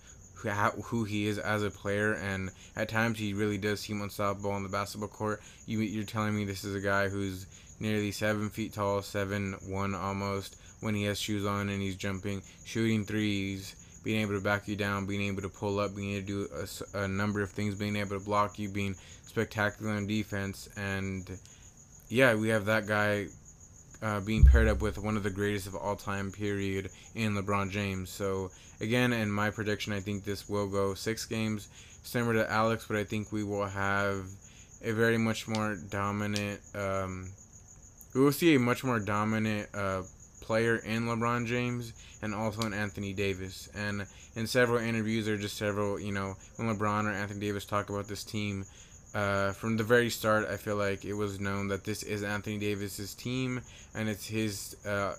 who 0.85 1.03
he 1.03 1.27
is 1.27 1.37
as 1.37 1.63
a 1.63 1.69
player, 1.69 2.13
and 2.15 2.49
at 2.75 2.89
times 2.89 3.19
he 3.19 3.33
really 3.33 3.57
does 3.57 3.79
seem 3.79 4.01
unstoppable 4.01 4.51
on 4.51 4.63
the 4.63 4.69
basketball 4.69 5.07
court. 5.07 5.41
You, 5.65 5.79
you're 5.79 6.03
telling 6.03 6.35
me 6.35 6.45
this 6.45 6.63
is 6.63 6.75
a 6.75 6.81
guy 6.81 7.09
who's 7.09 7.45
nearly 7.79 8.11
seven 8.11 8.49
feet 8.49 8.73
tall, 8.73 9.01
seven 9.01 9.55
one 9.67 9.93
almost, 9.93 10.57
when 10.81 10.93
he 10.93 11.05
has 11.05 11.19
shoes 11.19 11.45
on 11.45 11.69
and 11.69 11.81
he's 11.81 11.95
jumping, 11.95 12.41
shooting 12.65 13.05
threes, 13.05 13.75
being 14.03 14.21
able 14.21 14.33
to 14.33 14.41
back 14.41 14.67
you 14.67 14.75
down, 14.75 15.05
being 15.05 15.21
able 15.21 15.41
to 15.41 15.49
pull 15.49 15.79
up, 15.79 15.95
being 15.95 16.15
able 16.15 16.27
to 16.27 16.47
do 16.47 16.47
a, 16.93 17.03
a 17.03 17.07
number 17.07 17.41
of 17.41 17.51
things, 17.51 17.75
being 17.75 17.95
able 17.95 18.17
to 18.17 18.25
block 18.25 18.59
you, 18.59 18.67
being 18.67 18.95
spectacular 19.23 19.93
on 19.93 20.07
defense, 20.07 20.69
and 20.75 21.39
yeah, 22.09 22.35
we 22.35 22.49
have 22.49 22.65
that 22.65 22.87
guy 22.87 23.27
uh, 24.01 24.19
being 24.19 24.43
paired 24.43 24.67
up 24.67 24.81
with 24.81 24.97
one 24.97 25.15
of 25.15 25.23
the 25.23 25.29
greatest 25.29 25.67
of 25.67 25.75
all 25.75 25.95
time, 25.95 26.31
period, 26.31 26.89
in 27.15 27.35
LeBron 27.35 27.69
James. 27.69 28.09
So 28.09 28.51
again, 28.81 29.13
in 29.13 29.31
my 29.31 29.49
prediction, 29.49 29.93
I 29.93 29.99
think 29.99 30.23
this 30.23 30.49
will 30.49 30.67
go 30.67 30.93
six 30.93 31.25
games, 31.25 31.69
similar 32.03 32.33
to 32.33 32.51
Alex, 32.51 32.85
but 32.87 32.97
I 32.97 33.03
think 33.03 33.31
we 33.31 33.43
will 33.43 33.65
have 33.65 34.25
a 34.83 34.91
very 34.91 35.17
much 35.17 35.47
more 35.47 35.77
dominant. 35.89 36.59
Um, 36.73 37.29
we 38.13 38.21
will 38.21 38.31
see 38.31 38.55
a 38.55 38.59
much 38.59 38.83
more 38.83 38.99
dominant 38.99 39.69
uh, 39.73 40.01
player 40.51 40.75
in 40.75 41.05
LeBron 41.05 41.45
James 41.45 41.93
and 42.21 42.35
also 42.35 42.63
in 42.63 42.73
Anthony 42.73 43.13
Davis. 43.13 43.69
And 43.73 44.05
in 44.35 44.47
several 44.47 44.79
interviews 44.79 45.25
or 45.29 45.37
just 45.37 45.55
several, 45.55 45.97
you 45.97 46.11
know, 46.11 46.35
when 46.57 46.67
LeBron 46.67 47.05
or 47.05 47.11
Anthony 47.11 47.39
Davis 47.39 47.63
talk 47.63 47.89
about 47.89 48.09
this 48.09 48.25
team, 48.25 48.65
uh, 49.15 49.53
from 49.53 49.77
the 49.77 49.83
very 49.85 50.09
start, 50.09 50.49
I 50.49 50.57
feel 50.57 50.75
like 50.75 51.05
it 51.05 51.13
was 51.13 51.39
known 51.39 51.69
that 51.69 51.85
this 51.85 52.03
is 52.03 52.21
Anthony 52.21 52.57
Davis's 52.57 53.13
team 53.13 53.61
and 53.95 54.09
it's 54.09 54.27
his 54.27 54.75
uh, 54.85 55.15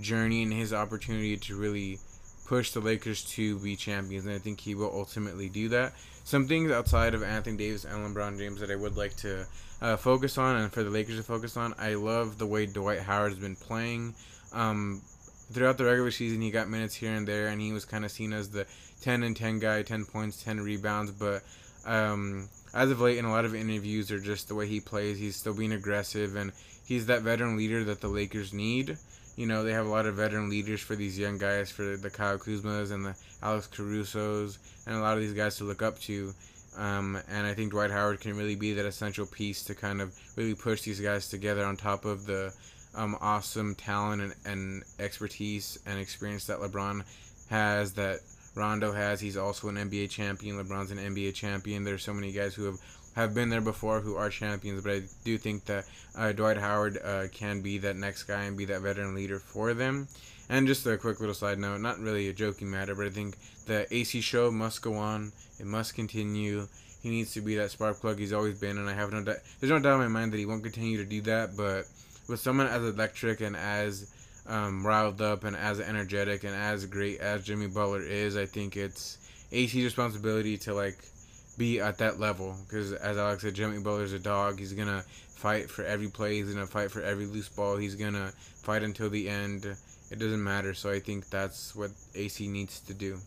journey 0.00 0.42
and 0.42 0.52
his 0.52 0.72
opportunity 0.72 1.36
to 1.36 1.56
really 1.56 2.00
push 2.46 2.72
the 2.72 2.80
Lakers 2.80 3.22
to 3.36 3.60
be 3.60 3.76
champions. 3.76 4.26
And 4.26 4.34
I 4.34 4.38
think 4.38 4.58
he 4.58 4.74
will 4.74 4.90
ultimately 4.92 5.48
do 5.48 5.68
that. 5.68 5.92
Some 6.24 6.48
things 6.48 6.72
outside 6.72 7.14
of 7.14 7.22
Anthony 7.22 7.56
Davis 7.56 7.84
and 7.84 8.04
LeBron 8.04 8.36
James 8.36 8.58
that 8.58 8.72
I 8.72 8.74
would 8.74 8.96
like 8.96 9.14
to 9.18 9.46
uh, 9.80 9.96
focus 9.96 10.38
on 10.38 10.56
and 10.56 10.72
for 10.72 10.82
the 10.82 10.90
Lakers 10.90 11.18
to 11.18 11.22
focus 11.22 11.56
on. 11.56 11.72
I 11.78 11.94
love 11.94 12.38
the 12.38 12.46
way 12.48 12.66
Dwight 12.66 12.98
Howard 12.98 13.30
has 13.30 13.38
been 13.38 13.54
playing. 13.54 14.14
Um, 14.52 15.02
throughout 15.52 15.78
the 15.78 15.84
regular 15.84 16.10
season, 16.10 16.40
he 16.40 16.50
got 16.50 16.68
minutes 16.68 16.94
here 16.94 17.12
and 17.12 17.26
there, 17.26 17.48
and 17.48 17.60
he 17.60 17.72
was 17.72 17.84
kind 17.84 18.04
of 18.04 18.10
seen 18.10 18.32
as 18.32 18.50
the 18.50 18.66
10 19.00 19.22
and 19.22 19.36
10 19.36 19.58
guy, 19.58 19.82
10 19.82 20.04
points, 20.06 20.42
10 20.42 20.60
rebounds. 20.60 21.10
But 21.10 21.42
um, 21.84 22.48
as 22.74 22.90
of 22.90 23.00
late, 23.00 23.18
in 23.18 23.24
a 23.24 23.30
lot 23.30 23.44
of 23.44 23.54
interviews, 23.54 24.10
or 24.10 24.18
just 24.18 24.48
the 24.48 24.54
way 24.54 24.66
he 24.66 24.80
plays, 24.80 25.18
he's 25.18 25.36
still 25.36 25.54
being 25.54 25.72
aggressive, 25.72 26.36
and 26.36 26.52
he's 26.84 27.06
that 27.06 27.22
veteran 27.22 27.56
leader 27.56 27.84
that 27.84 28.00
the 28.00 28.08
Lakers 28.08 28.52
need. 28.52 28.96
You 29.36 29.46
know, 29.46 29.64
they 29.64 29.72
have 29.72 29.86
a 29.86 29.90
lot 29.90 30.06
of 30.06 30.16
veteran 30.16 30.50
leaders 30.50 30.80
for 30.80 30.94
these 30.94 31.18
young 31.18 31.38
guys, 31.38 31.70
for 31.70 31.96
the 31.96 32.10
Kyle 32.10 32.38
Kuzmas 32.38 32.92
and 32.92 33.04
the 33.04 33.16
Alex 33.42 33.66
Carusos, 33.66 34.58
and 34.86 34.96
a 34.96 35.00
lot 35.00 35.16
of 35.16 35.22
these 35.22 35.32
guys 35.32 35.56
to 35.56 35.64
look 35.64 35.82
up 35.82 35.98
to. 36.00 36.34
Um, 36.76 37.18
and 37.30 37.46
I 37.46 37.54
think 37.54 37.70
Dwight 37.70 37.90
Howard 37.90 38.20
can 38.20 38.36
really 38.36 38.56
be 38.56 38.72
that 38.74 38.86
essential 38.86 39.26
piece 39.26 39.62
to 39.64 39.74
kind 39.74 40.00
of 40.00 40.14
really 40.36 40.54
push 40.54 40.82
these 40.82 41.00
guys 41.00 41.28
together 41.28 41.64
on 41.64 41.76
top 41.76 42.04
of 42.04 42.24
the 42.24 42.54
um, 42.94 43.16
awesome 43.20 43.74
talent 43.74 44.22
and, 44.22 44.34
and 44.44 44.82
expertise 44.98 45.78
and 45.86 45.98
experience 45.98 46.46
that 46.46 46.58
LeBron 46.58 47.02
has 47.50 47.92
that 47.94 48.20
Rondo 48.54 48.92
has. 48.92 49.20
He's 49.20 49.36
also 49.36 49.68
an 49.68 49.76
NBA 49.76 50.10
champion. 50.10 50.56
LeBron's 50.56 50.90
an 50.90 50.98
NBA 50.98 51.34
champion. 51.34 51.84
There's 51.84 52.04
so 52.04 52.12
many 52.12 52.32
guys 52.32 52.54
who 52.54 52.64
have, 52.64 52.78
have 53.14 53.34
been 53.34 53.48
there 53.48 53.60
before 53.60 54.00
who 54.00 54.16
are 54.16 54.30
champions, 54.30 54.82
but 54.82 54.92
I 54.92 55.02
do 55.24 55.38
think 55.38 55.64
that 55.66 55.84
uh, 56.16 56.32
Dwight 56.32 56.58
Howard 56.58 56.98
uh, 57.02 57.28
can 57.32 57.62
be 57.62 57.78
that 57.78 57.96
next 57.96 58.24
guy 58.24 58.44
and 58.44 58.56
be 58.56 58.64
that 58.66 58.80
veteran 58.80 59.14
leader 59.14 59.38
for 59.38 59.74
them. 59.74 60.08
And 60.48 60.66
just 60.66 60.86
a 60.86 60.98
quick 60.98 61.20
little 61.20 61.34
side 61.34 61.58
note, 61.58 61.80
not 61.80 61.98
really 61.98 62.28
a 62.28 62.32
joking 62.32 62.70
matter, 62.70 62.94
but 62.94 63.06
I 63.06 63.10
think 63.10 63.36
the 63.66 63.86
AC 63.94 64.20
show 64.20 64.50
must 64.50 64.82
go 64.82 64.94
on. 64.94 65.32
It 65.58 65.66
must 65.66 65.94
continue. 65.94 66.66
He 67.02 67.10
needs 67.10 67.32
to 67.34 67.40
be 67.40 67.56
that 67.56 67.70
spark 67.70 68.00
plug 68.00 68.18
he's 68.18 68.32
always 68.32 68.58
been, 68.60 68.76
and 68.76 68.88
I 68.88 68.92
have 68.92 69.12
no 69.12 69.22
doubt. 69.22 69.38
There's 69.60 69.70
no 69.70 69.78
doubt 69.78 69.94
in 69.94 70.00
my 70.00 70.20
mind 70.20 70.32
that 70.32 70.38
he 70.38 70.46
won't 70.46 70.62
continue 70.62 70.98
to 70.98 71.04
do 71.04 71.20
that, 71.22 71.56
but 71.56 71.86
with 72.28 72.40
someone 72.40 72.66
as 72.66 72.82
electric 72.82 73.40
and 73.40 73.56
as 73.56 74.10
um, 74.46 74.86
riled 74.86 75.20
up 75.20 75.44
and 75.44 75.56
as 75.56 75.80
energetic 75.80 76.44
and 76.44 76.54
as 76.54 76.86
great 76.86 77.20
as 77.20 77.44
Jimmy 77.44 77.68
Butler 77.68 78.02
is, 78.02 78.36
I 78.36 78.46
think 78.46 78.76
it's 78.76 79.18
AC's 79.52 79.84
responsibility 79.84 80.56
to 80.58 80.74
like 80.74 80.98
be 81.58 81.80
at 81.80 81.98
that 81.98 82.18
level. 82.18 82.56
Because 82.64 82.92
as 82.92 83.16
Alex 83.16 83.42
said, 83.42 83.54
Jimmy 83.54 83.78
Butler's 83.78 84.12
a 84.12 84.18
dog. 84.18 84.58
He's 84.58 84.72
gonna 84.72 85.04
fight 85.36 85.70
for 85.70 85.84
every 85.84 86.08
play. 86.08 86.36
He's 86.36 86.52
gonna 86.52 86.66
fight 86.66 86.90
for 86.90 87.02
every 87.02 87.26
loose 87.26 87.48
ball. 87.48 87.76
He's 87.76 87.94
gonna 87.94 88.32
fight 88.62 88.82
until 88.82 89.10
the 89.10 89.28
end. 89.28 89.64
It 90.10 90.18
doesn't 90.18 90.42
matter. 90.42 90.74
So 90.74 90.90
I 90.90 91.00
think 91.00 91.28
that's 91.30 91.74
what 91.74 91.90
AC 92.14 92.48
needs 92.48 92.80
to 92.80 92.94
do. 92.94 93.18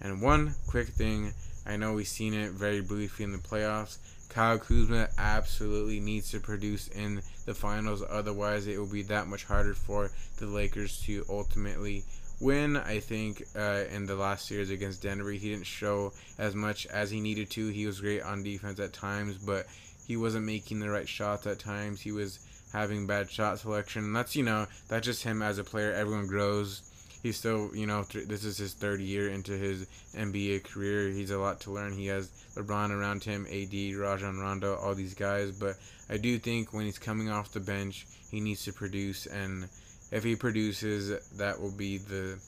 And 0.00 0.20
one 0.20 0.54
quick 0.66 0.88
thing, 0.88 1.32
I 1.66 1.76
know 1.76 1.94
we've 1.94 2.08
seen 2.08 2.34
it 2.34 2.52
very 2.52 2.80
briefly 2.80 3.24
in 3.24 3.32
the 3.32 3.38
playoffs. 3.38 3.98
Kyle 4.28 4.58
Kuzma 4.58 5.08
absolutely 5.16 6.00
needs 6.00 6.30
to 6.32 6.40
produce 6.40 6.88
in 6.88 7.22
the 7.46 7.54
finals. 7.54 8.04
Otherwise, 8.08 8.66
it 8.66 8.78
will 8.78 8.86
be 8.86 9.02
that 9.02 9.26
much 9.26 9.44
harder 9.44 9.74
for 9.74 10.10
the 10.38 10.46
Lakers 10.46 11.00
to 11.02 11.24
ultimately 11.30 12.04
win. 12.40 12.76
I 12.76 13.00
think 13.00 13.42
uh, 13.56 13.84
in 13.90 14.06
the 14.06 14.16
last 14.16 14.46
series 14.46 14.70
against 14.70 15.02
Denver, 15.02 15.30
he 15.30 15.50
didn't 15.50 15.66
show 15.66 16.12
as 16.38 16.54
much 16.54 16.86
as 16.86 17.10
he 17.10 17.20
needed 17.20 17.50
to. 17.50 17.68
He 17.68 17.86
was 17.86 18.00
great 18.00 18.22
on 18.22 18.42
defense 18.42 18.78
at 18.78 18.92
times, 18.92 19.38
but 19.38 19.66
he 20.06 20.16
wasn't 20.16 20.44
making 20.44 20.80
the 20.80 20.90
right 20.90 21.08
shots 21.08 21.46
at 21.46 21.58
times. 21.58 22.00
He 22.00 22.12
was 22.12 22.40
having 22.72 23.06
bad 23.06 23.30
shot 23.30 23.58
selection. 23.58 24.12
That's, 24.12 24.36
you 24.36 24.42
know, 24.42 24.66
that's 24.88 25.06
just 25.06 25.22
him 25.22 25.40
as 25.40 25.58
a 25.58 25.64
player. 25.64 25.92
Everyone 25.92 26.26
grows 26.26 26.82
he's 27.22 27.36
still, 27.36 27.70
you 27.74 27.86
know, 27.86 28.04
th- 28.04 28.26
this 28.26 28.44
is 28.44 28.56
his 28.56 28.74
third 28.74 29.00
year 29.00 29.28
into 29.28 29.52
his 29.52 29.86
NBA 30.14 30.64
career. 30.64 31.08
He's 31.10 31.30
a 31.30 31.38
lot 31.38 31.60
to 31.62 31.70
learn. 31.70 31.92
He 31.92 32.06
has 32.06 32.28
LeBron 32.54 32.90
around 32.90 33.24
him, 33.24 33.46
AD, 33.46 33.96
Rajon 33.96 34.38
Rondo, 34.38 34.76
all 34.76 34.94
these 34.94 35.14
guys. 35.14 35.52
But 35.52 35.76
I 36.08 36.16
do 36.16 36.38
think 36.38 36.72
when 36.72 36.84
he's 36.84 36.98
coming 36.98 37.30
off 37.30 37.52
the 37.52 37.60
bench, 37.60 38.06
he 38.30 38.40
needs 38.40 38.64
to 38.64 38.72
produce. 38.72 39.26
And 39.26 39.68
if 40.10 40.24
he 40.24 40.36
produces, 40.36 41.28
that 41.36 41.60
will 41.60 41.72
be 41.72 41.98
the 41.98 42.38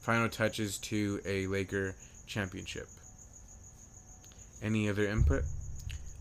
final 0.00 0.28
touches 0.28 0.78
to 0.78 1.20
a 1.26 1.46
Laker 1.46 1.94
championship. 2.26 2.86
Any 4.62 4.88
other 4.88 5.06
input? 5.06 5.44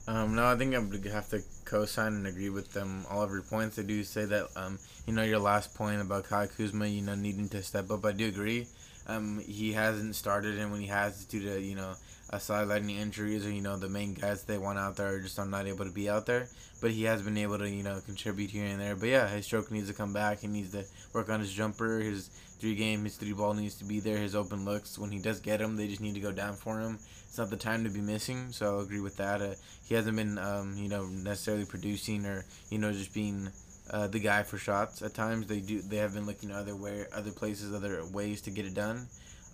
Um, 0.07 0.35
no, 0.35 0.45
I 0.45 0.55
think 0.55 0.75
I 0.75 0.79
would 0.79 1.05
have 1.05 1.29
to 1.29 1.41
co-sign 1.65 2.13
and 2.13 2.27
agree 2.27 2.49
with 2.49 2.73
them 2.73 3.05
all 3.09 3.23
of 3.23 3.31
your 3.31 3.41
points. 3.41 3.79
I 3.79 3.81
do 3.81 4.03
say 4.03 4.25
that 4.25 4.47
um, 4.55 4.77
you 5.07 5.13
know 5.13 5.23
your 5.23 5.39
last 5.39 5.73
point 5.73 5.99
about 6.01 6.25
Kyle 6.25 6.47
Kuzma, 6.47 6.85
you 6.85 7.01
know, 7.01 7.15
needing 7.15 7.49
to 7.49 7.63
step 7.63 7.89
up. 7.89 8.05
I 8.05 8.11
do 8.11 8.27
agree. 8.27 8.67
Um, 9.07 9.39
he 9.39 9.73
hasn't 9.73 10.15
started, 10.15 10.59
and 10.59 10.71
when 10.71 10.81
he 10.81 10.87
has, 10.87 11.25
due 11.25 11.41
to 11.41 11.59
you 11.59 11.75
know 11.75 11.93
a 12.35 12.39
sideline 12.39 12.89
injuries 12.89 13.45
or 13.45 13.51
you 13.51 13.61
know 13.61 13.77
the 13.77 13.89
main 13.89 14.13
guys 14.13 14.43
they 14.43 14.57
want 14.57 14.77
out 14.77 14.97
there 14.97 15.15
are 15.15 15.19
just 15.19 15.39
not 15.39 15.65
able 15.65 15.85
to 15.85 15.91
be 15.91 16.09
out 16.09 16.25
there. 16.25 16.47
But 16.81 16.91
he 16.91 17.03
has 17.03 17.21
been 17.21 17.37
able 17.37 17.57
to 17.57 17.69
you 17.69 17.83
know 17.83 18.01
contribute 18.05 18.51
here 18.51 18.65
and 18.65 18.79
there. 18.79 18.95
But 18.95 19.09
yeah, 19.09 19.27
his 19.27 19.45
stroke 19.45 19.71
needs 19.71 19.87
to 19.87 19.93
come 19.93 20.13
back. 20.13 20.39
He 20.39 20.47
needs 20.47 20.71
to 20.71 20.83
work 21.13 21.29
on 21.29 21.39
his 21.39 21.53
jumper. 21.53 21.99
His 21.99 22.29
three 22.59 22.75
game, 22.75 23.03
his 23.05 23.15
three 23.15 23.33
ball 23.33 23.53
needs 23.53 23.75
to 23.75 23.85
be 23.85 23.99
there. 23.99 24.17
His 24.17 24.35
open 24.35 24.65
looks 24.65 24.99
when 24.99 25.11
he 25.11 25.19
does 25.19 25.39
get 25.39 25.59
them, 25.59 25.75
they 25.75 25.87
just 25.87 26.01
need 26.01 26.15
to 26.15 26.19
go 26.19 26.31
down 26.31 26.55
for 26.55 26.79
him. 26.79 26.99
It's 27.27 27.37
not 27.37 27.49
the 27.49 27.57
time 27.57 27.83
to 27.83 27.89
be 27.89 28.01
missing. 28.01 28.51
So 28.51 28.65
I'll 28.65 28.81
agree 28.81 28.99
with 28.99 29.17
that. 29.17 29.41
Uh, 29.41 29.55
he 29.87 29.95
hasn't 29.95 30.17
been 30.17 30.37
um, 30.37 30.75
you 30.77 30.89
know 30.89 31.05
necessarily 31.05 31.65
producing 31.65 32.25
or 32.25 32.45
you 32.69 32.77
know 32.77 32.91
just 32.91 33.13
being. 33.13 33.49
Uh, 33.87 34.07
the 34.07 34.17
guy 34.17 34.41
for 34.41 34.57
shots 34.57 35.03
at 35.03 35.13
times 35.13 35.45
they 35.45 35.59
do 35.59 35.79
they 35.79 35.97
have 35.97 36.15
been 36.15 36.25
looking 36.25 36.49
other 36.49 36.75
way 36.75 37.05
other 37.13 37.29
places 37.29 37.71
other 37.71 38.03
ways 38.11 38.41
to 38.41 38.49
get 38.49 38.65
it 38.65 38.73
done 38.73 39.07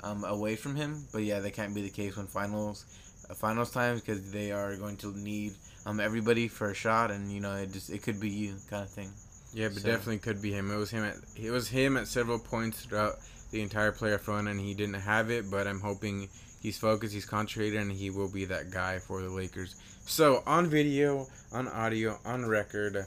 um, 0.03 0.23
away 0.23 0.55
from 0.55 0.75
him. 0.75 1.05
But 1.11 1.23
yeah, 1.23 1.39
that 1.39 1.53
can't 1.53 1.73
be 1.73 1.81
the 1.81 1.89
case 1.89 2.17
when 2.17 2.27
finals 2.27 2.85
uh, 3.29 3.33
finals 3.33 3.71
times 3.71 4.01
because 4.01 4.31
they 4.31 4.51
are 4.51 4.75
going 4.75 4.97
to 4.97 5.15
need 5.17 5.53
um, 5.85 5.99
everybody 5.99 6.47
for 6.47 6.71
a 6.71 6.73
shot, 6.73 7.11
and 7.11 7.31
you 7.31 7.39
know 7.39 7.55
it 7.55 7.71
just 7.71 7.89
it 7.89 8.01
could 8.03 8.19
be 8.19 8.29
you 8.29 8.55
kind 8.69 8.83
of 8.83 8.89
thing. 8.89 9.11
Yeah, 9.53 9.67
but 9.67 9.79
so. 9.79 9.87
definitely 9.87 10.19
could 10.19 10.41
be 10.41 10.51
him. 10.51 10.71
It 10.71 10.77
was 10.77 10.91
him 10.91 11.03
at 11.03 11.15
it 11.35 11.51
was 11.51 11.67
him 11.67 11.97
at 11.97 12.07
several 12.07 12.39
points 12.39 12.85
throughout 12.85 13.15
the 13.51 13.61
entire 13.61 13.91
playoff 13.91 14.27
run, 14.27 14.47
and 14.47 14.59
he 14.59 14.73
didn't 14.73 14.95
have 14.95 15.29
it. 15.29 15.49
But 15.51 15.67
I'm 15.67 15.79
hoping 15.79 16.29
he's 16.61 16.77
focused, 16.77 17.13
he's 17.13 17.25
concentrated, 17.25 17.79
and 17.79 17.91
he 17.91 18.09
will 18.09 18.29
be 18.29 18.45
that 18.45 18.71
guy 18.71 18.99
for 18.99 19.21
the 19.21 19.29
Lakers. 19.29 19.75
So 20.05 20.43
on 20.45 20.67
video, 20.67 21.27
on 21.51 21.67
audio, 21.67 22.17
on 22.25 22.45
record, 22.45 23.05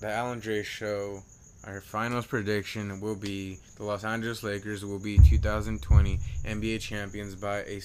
the 0.00 0.10
Alan 0.10 0.40
Dre 0.40 0.62
show 0.62 1.22
our 1.66 1.80
finals 1.80 2.26
prediction 2.26 3.00
will 3.00 3.16
be 3.16 3.58
the 3.76 3.84
Los 3.84 4.04
Angeles 4.04 4.42
Lakers 4.42 4.84
will 4.84 4.98
be 4.98 5.18
2020 5.18 6.18
NBA 6.44 6.80
champions 6.80 7.34
by 7.34 7.58
a 7.60 7.80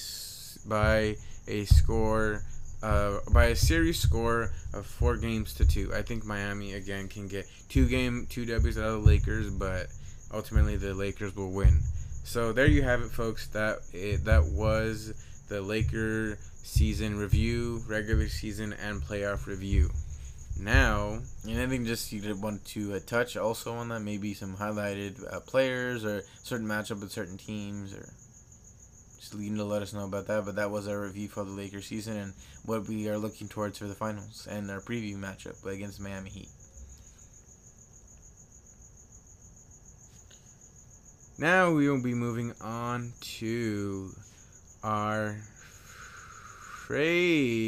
by 0.67 1.15
a 1.47 1.65
score 1.65 2.43
uh, 2.81 3.19
by 3.31 3.45
a 3.45 3.55
series 3.55 3.99
score 3.99 4.51
of 4.73 4.85
four 4.85 5.17
games 5.17 5.53
to 5.55 5.65
two. 5.65 5.93
I 5.93 6.01
think 6.01 6.25
Miami 6.25 6.73
again 6.73 7.07
can 7.07 7.27
get 7.27 7.45
two 7.69 7.87
game 7.87 8.27
two 8.29 8.45
W's 8.45 8.77
out 8.77 8.85
of 8.85 9.03
the 9.03 9.07
Lakers, 9.07 9.49
but 9.49 9.87
ultimately 10.33 10.75
the 10.75 10.93
Lakers 10.93 11.35
will 11.35 11.51
win. 11.51 11.79
So 12.23 12.53
there 12.53 12.67
you 12.67 12.83
have 12.83 13.01
it, 13.01 13.11
folks. 13.11 13.47
That 13.47 13.79
it, 13.93 14.25
that 14.25 14.43
was 14.45 15.13
the 15.47 15.61
Laker 15.61 16.37
season 16.63 17.17
review, 17.17 17.81
regular 17.87 18.27
season 18.27 18.73
and 18.73 19.01
playoff 19.01 19.47
review. 19.47 19.89
Now, 20.61 21.19
anything 21.47 21.85
just 21.85 22.11
you 22.11 22.35
want 22.35 22.65
to 22.65 22.95
uh, 22.95 22.99
touch 23.05 23.37
also 23.37 23.75
on 23.75 23.87
that? 23.89 24.01
Maybe 24.01 24.33
some 24.33 24.57
highlighted 24.57 25.23
uh, 25.33 25.39
players 25.39 26.03
or 26.03 26.21
certain 26.43 26.67
matchup 26.67 26.99
with 26.99 27.13
certain 27.13 27.37
teams, 27.37 27.93
or 27.93 28.11
just 29.17 29.33
you 29.33 29.55
to 29.55 29.63
let 29.63 29.81
us 29.81 29.93
know 29.93 30.03
about 30.03 30.27
that. 30.27 30.43
But 30.43 30.57
that 30.57 30.69
was 30.69 30.85
our 30.89 30.99
review 30.99 31.29
for 31.29 31.45
the 31.45 31.51
Lakers 31.51 31.85
season 31.87 32.17
and 32.17 32.33
what 32.65 32.89
we 32.89 33.07
are 33.07 33.17
looking 33.17 33.47
towards 33.47 33.77
for 33.77 33.85
the 33.85 33.95
finals 33.95 34.49
and 34.51 34.69
our 34.69 34.81
preview 34.81 35.15
matchup 35.15 35.65
against 35.65 36.01
Miami 36.01 36.29
Heat. 36.29 36.49
Now 41.37 41.71
we 41.71 41.89
will 41.89 42.03
be 42.03 42.13
moving 42.13 42.53
on 42.59 43.13
to 43.21 44.11
our 44.83 45.37
favorite 46.89 47.59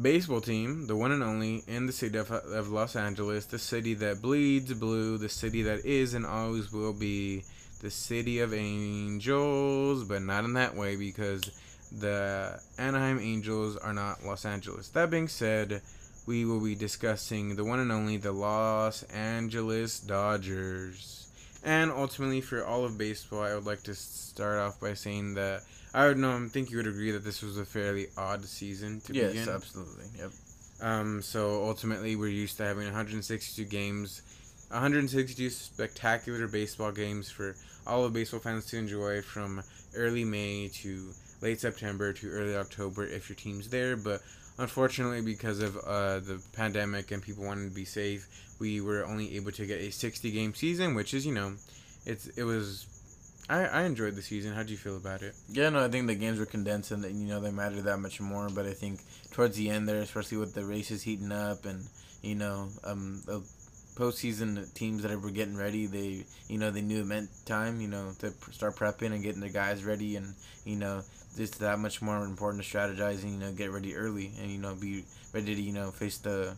baseball 0.00 0.40
team, 0.40 0.86
the 0.86 0.96
one 0.96 1.12
and 1.12 1.22
only 1.22 1.64
in 1.66 1.86
the 1.86 1.92
city 1.92 2.18
of, 2.18 2.30
of, 2.30 2.68
Los 2.68 2.96
Angeles, 2.96 3.46
the 3.46 3.58
city 3.58 3.94
that 3.94 4.22
bleeds 4.22 4.72
blue, 4.74 5.18
the 5.18 5.28
city 5.28 5.62
that 5.62 5.84
is 5.84 6.14
and 6.14 6.26
always 6.26 6.72
will 6.72 6.92
be 6.92 7.44
the 7.80 7.90
city 7.90 8.40
of 8.40 8.54
angels, 8.54 10.04
but 10.04 10.22
not 10.22 10.44
in 10.44 10.54
that 10.54 10.74
way 10.74 10.96
because 10.96 11.50
the 11.92 12.60
Anaheim 12.78 13.18
Angels 13.20 13.76
are 13.76 13.92
not 13.92 14.24
Los 14.24 14.44
Angeles. 14.44 14.88
That 14.88 15.10
being 15.10 15.28
said, 15.28 15.82
we 16.26 16.44
will 16.44 16.60
be 16.60 16.74
discussing 16.74 17.54
the 17.54 17.64
one 17.64 17.78
and 17.78 17.92
only 17.92 18.16
the 18.16 18.32
Los 18.32 19.02
Angeles 19.04 20.00
Dodgers. 20.00 21.28
And 21.62 21.90
ultimately, 21.90 22.40
for 22.40 22.64
all 22.64 22.84
of 22.84 22.98
baseball, 22.98 23.42
I 23.42 23.54
would 23.54 23.66
like 23.66 23.82
to 23.84 23.94
start 23.94 24.58
off 24.58 24.80
by 24.80 24.94
saying 24.94 25.34
that 25.34 25.62
I 25.96 26.08
would 26.08 26.18
know. 26.18 26.36
I 26.36 26.46
think 26.48 26.70
you 26.70 26.76
would 26.76 26.86
agree 26.86 27.10
that 27.12 27.24
this 27.24 27.42
was 27.42 27.56
a 27.56 27.64
fairly 27.64 28.08
odd 28.18 28.44
season 28.44 29.00
to 29.06 29.14
yes, 29.14 29.28
begin. 29.28 29.46
Yes, 29.46 29.48
absolutely. 29.48 30.04
Yep. 30.18 30.30
Um, 30.82 31.22
so 31.22 31.64
ultimately, 31.64 32.16
we're 32.16 32.28
used 32.28 32.58
to 32.58 32.64
having 32.64 32.84
162 32.84 33.64
games, 33.64 34.20
162 34.68 35.48
spectacular 35.48 36.48
baseball 36.48 36.92
games 36.92 37.30
for 37.30 37.56
all 37.86 38.04
of 38.04 38.12
baseball 38.12 38.40
fans 38.40 38.66
to 38.66 38.76
enjoy 38.76 39.22
from 39.22 39.62
early 39.96 40.22
May 40.22 40.68
to 40.82 41.12
late 41.40 41.62
September 41.62 42.12
to 42.12 42.28
early 42.28 42.54
October 42.54 43.06
if 43.06 43.30
your 43.30 43.36
team's 43.36 43.70
there. 43.70 43.96
But 43.96 44.20
unfortunately, 44.58 45.22
because 45.22 45.60
of 45.60 45.78
uh, 45.78 46.18
the 46.18 46.42
pandemic 46.52 47.10
and 47.10 47.22
people 47.22 47.46
wanting 47.46 47.70
to 47.70 47.74
be 47.74 47.86
safe, 47.86 48.28
we 48.58 48.82
were 48.82 49.06
only 49.06 49.34
able 49.36 49.52
to 49.52 49.64
get 49.64 49.80
a 49.80 49.90
60 49.90 50.30
game 50.30 50.52
season, 50.54 50.94
which 50.94 51.14
is 51.14 51.24
you 51.24 51.32
know, 51.32 51.54
it's 52.04 52.26
it 52.36 52.44
was 52.44 52.86
I, 53.48 53.64
I 53.64 53.82
enjoyed 53.82 54.16
the 54.16 54.22
season. 54.22 54.54
How 54.54 54.62
do 54.62 54.72
you 54.72 54.76
feel 54.76 54.96
about 54.96 55.22
it? 55.22 55.34
Yeah, 55.48 55.68
no, 55.68 55.84
I 55.84 55.88
think 55.88 56.06
the 56.06 56.14
games 56.14 56.38
were 56.38 56.46
condensed 56.46 56.90
and 56.90 57.04
you 57.04 57.28
know 57.28 57.40
they 57.40 57.50
mattered 57.50 57.84
that 57.84 57.98
much 57.98 58.20
more. 58.20 58.48
But 58.48 58.66
I 58.66 58.72
think 58.72 59.00
towards 59.30 59.56
the 59.56 59.70
end 59.70 59.88
there, 59.88 60.00
especially 60.00 60.38
with 60.38 60.54
the 60.54 60.64
races 60.64 61.02
heating 61.02 61.32
up 61.32 61.64
and 61.64 61.86
you 62.22 62.34
know 62.34 62.68
um 62.82 63.22
the 63.26 63.42
postseason 63.94 64.72
teams 64.74 65.02
that 65.02 65.20
were 65.20 65.30
getting 65.30 65.56
ready, 65.56 65.86
they 65.86 66.24
you 66.48 66.58
know 66.58 66.70
they 66.70 66.82
knew 66.82 67.02
it 67.02 67.06
meant 67.06 67.30
time 67.44 67.80
you 67.80 67.88
know 67.88 68.12
to 68.18 68.32
start 68.50 68.76
prepping 68.76 69.12
and 69.12 69.22
getting 69.22 69.40
their 69.40 69.50
guys 69.50 69.84
ready 69.84 70.16
and 70.16 70.34
you 70.64 70.76
know 70.76 71.02
just 71.36 71.60
that 71.60 71.78
much 71.78 72.02
more 72.02 72.24
important 72.24 72.64
to 72.64 72.68
strategizing. 72.68 73.32
You 73.32 73.38
know, 73.38 73.52
get 73.52 73.70
ready 73.70 73.94
early 73.94 74.32
and 74.40 74.50
you 74.50 74.58
know 74.58 74.74
be 74.74 75.04
ready 75.32 75.54
to 75.54 75.62
you 75.62 75.72
know 75.72 75.92
face 75.92 76.18
the 76.18 76.56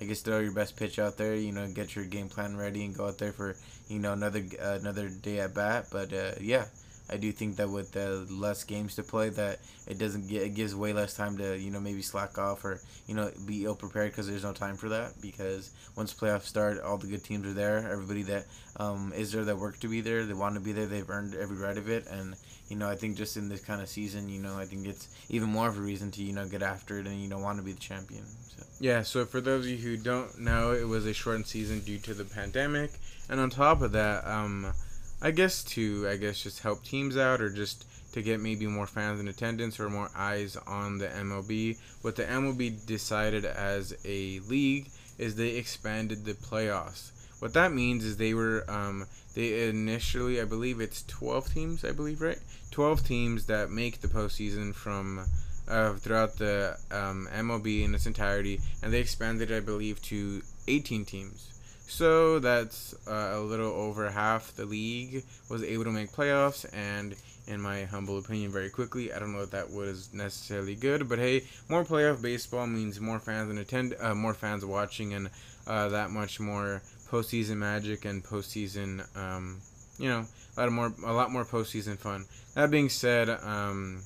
I 0.00 0.04
guess 0.04 0.20
throw 0.20 0.40
your 0.40 0.52
best 0.52 0.76
pitch 0.76 0.98
out 0.98 1.16
there. 1.16 1.34
You 1.34 1.52
know, 1.52 1.66
get 1.68 1.96
your 1.96 2.04
game 2.04 2.28
plan 2.28 2.56
ready 2.56 2.84
and 2.84 2.94
go 2.94 3.06
out 3.06 3.18
there 3.18 3.32
for 3.32 3.56
you 3.88 3.98
know 3.98 4.12
another 4.12 4.44
another 4.60 5.08
day 5.08 5.40
at 5.40 5.54
bat. 5.54 5.86
But 5.90 6.12
uh, 6.12 6.32
yeah, 6.40 6.66
I 7.08 7.16
do 7.16 7.30
think 7.30 7.56
that 7.56 7.70
with 7.70 7.94
less 8.30 8.64
games 8.64 8.96
to 8.96 9.02
play, 9.02 9.28
that 9.30 9.60
it 9.86 9.98
doesn't 9.98 10.28
get 10.28 10.42
it 10.42 10.54
gives 10.54 10.74
way 10.74 10.92
less 10.92 11.14
time 11.14 11.38
to 11.38 11.56
you 11.56 11.70
know 11.70 11.80
maybe 11.80 12.02
slack 12.02 12.36
off 12.38 12.64
or 12.64 12.80
you 13.06 13.14
know 13.14 13.30
be 13.46 13.64
ill 13.64 13.76
prepared 13.76 14.10
because 14.10 14.28
there's 14.28 14.42
no 14.42 14.52
time 14.52 14.76
for 14.76 14.88
that. 14.88 15.20
Because 15.20 15.70
once 15.94 16.12
playoffs 16.12 16.42
start, 16.42 16.80
all 16.80 16.98
the 16.98 17.06
good 17.06 17.22
teams 17.22 17.46
are 17.46 17.52
there. 17.52 17.88
Everybody 17.90 18.22
that 18.22 18.46
um, 18.78 19.12
is 19.14 19.32
there 19.32 19.44
that 19.44 19.56
work 19.56 19.78
to 19.80 19.88
be 19.88 20.00
there, 20.00 20.24
they 20.24 20.34
want 20.34 20.54
to 20.54 20.60
be 20.60 20.72
there. 20.72 20.86
They've 20.86 21.08
earned 21.08 21.34
every 21.34 21.56
right 21.56 21.78
of 21.78 21.88
it, 21.88 22.06
and 22.10 22.34
you 22.68 22.76
know 22.76 22.88
I 22.88 22.96
think 22.96 23.16
just 23.16 23.36
in 23.36 23.48
this 23.48 23.60
kind 23.60 23.80
of 23.80 23.88
season, 23.88 24.28
you 24.28 24.40
know 24.40 24.58
I 24.58 24.64
think 24.64 24.86
it's 24.86 25.08
even 25.28 25.48
more 25.48 25.68
of 25.68 25.78
a 25.78 25.80
reason 25.80 26.10
to 26.12 26.22
you 26.22 26.32
know 26.32 26.46
get 26.46 26.62
after 26.62 26.98
it 26.98 27.06
and 27.06 27.20
you 27.20 27.28
know 27.28 27.38
want 27.38 27.58
to 27.58 27.64
be 27.64 27.72
the 27.72 27.80
champion. 27.80 28.24
So. 28.48 28.64
Yeah. 28.80 29.02
So 29.02 29.24
for 29.24 29.40
those 29.40 29.64
of 29.64 29.70
you 29.70 29.76
who 29.76 29.96
don't 29.96 30.40
know, 30.40 30.72
it 30.72 30.88
was 30.88 31.06
a 31.06 31.14
shortened 31.14 31.46
season 31.46 31.80
due 31.80 31.98
to 31.98 32.14
the 32.14 32.24
pandemic, 32.24 32.90
and 33.28 33.38
on 33.38 33.50
top 33.50 33.80
of 33.80 33.92
that, 33.92 34.26
um 34.26 34.72
I 35.20 35.30
guess 35.30 35.64
to 35.64 36.06
I 36.08 36.16
guess 36.16 36.42
just 36.42 36.60
help 36.60 36.84
teams 36.84 37.16
out 37.16 37.40
or 37.40 37.48
just 37.48 37.86
to 38.12 38.22
get 38.22 38.40
maybe 38.40 38.66
more 38.66 38.86
fans 38.86 39.20
in 39.20 39.28
attendance 39.28 39.80
or 39.80 39.88
more 39.88 40.10
eyes 40.14 40.56
on 40.66 40.98
the 40.98 41.08
MLB. 41.08 41.78
What 42.02 42.16
the 42.16 42.24
MLB 42.24 42.84
decided 42.86 43.44
as 43.44 43.94
a 44.04 44.40
league 44.40 44.88
is 45.18 45.36
they 45.36 45.56
expanded 45.56 46.24
the 46.24 46.34
playoffs. 46.34 47.10
What 47.40 47.54
that 47.54 47.72
means 47.72 48.04
is 48.04 48.16
they 48.16 48.34
were 48.34 48.64
um, 48.68 49.06
they 49.34 49.68
initially 49.68 50.40
I 50.40 50.44
believe 50.44 50.80
it's 50.80 51.02
12 51.04 51.52
teams 51.52 51.84
I 51.84 51.92
believe 51.92 52.20
right 52.20 52.38
12 52.70 53.06
teams 53.06 53.46
that 53.46 53.70
make 53.70 54.00
the 54.00 54.08
postseason 54.08 54.74
from 54.74 55.26
uh, 55.68 55.94
throughout 55.94 56.36
the 56.36 56.76
um, 56.90 57.28
MLB 57.32 57.84
in 57.84 57.94
its 57.94 58.06
entirety 58.06 58.60
and 58.82 58.92
they 58.92 59.00
expanded 59.00 59.50
I 59.50 59.60
believe 59.60 60.00
to 60.02 60.42
18 60.68 61.04
teams. 61.06 61.55
So 61.86 62.40
that's 62.40 62.94
uh, 63.06 63.32
a 63.34 63.40
little 63.40 63.70
over 63.70 64.10
half 64.10 64.52
the 64.56 64.66
league 64.66 65.24
was 65.48 65.62
able 65.62 65.84
to 65.84 65.92
make 65.92 66.10
playoffs, 66.10 66.66
and 66.74 67.14
in 67.46 67.60
my 67.60 67.84
humble 67.84 68.18
opinion, 68.18 68.50
very 68.50 68.70
quickly. 68.70 69.12
I 69.12 69.18
don't 69.20 69.32
know 69.32 69.42
if 69.42 69.50
that 69.50 69.70
was 69.70 70.12
necessarily 70.12 70.74
good, 70.74 71.08
but 71.08 71.18
hey, 71.18 71.44
more 71.68 71.84
playoff 71.84 72.20
baseball 72.20 72.66
means 72.66 73.00
more 73.00 73.20
fans 73.20 73.50
and 73.50 73.58
attend, 73.58 73.94
uh, 74.00 74.14
more 74.14 74.34
fans 74.34 74.64
watching, 74.64 75.14
and 75.14 75.30
uh, 75.66 75.88
that 75.90 76.10
much 76.10 76.40
more 76.40 76.82
postseason 77.08 77.58
magic 77.58 78.04
and 78.04 78.22
postseason, 78.22 79.06
um, 79.16 79.60
you 79.98 80.08
know, 80.08 80.26
a 80.56 80.60
lot 80.62 80.72
more, 80.72 80.92
a 81.04 81.12
lot 81.12 81.30
more 81.30 81.44
postseason 81.44 81.96
fun. 81.96 82.26
That 82.54 82.70
being 82.70 82.88
said, 82.88 83.30
um, 83.30 84.02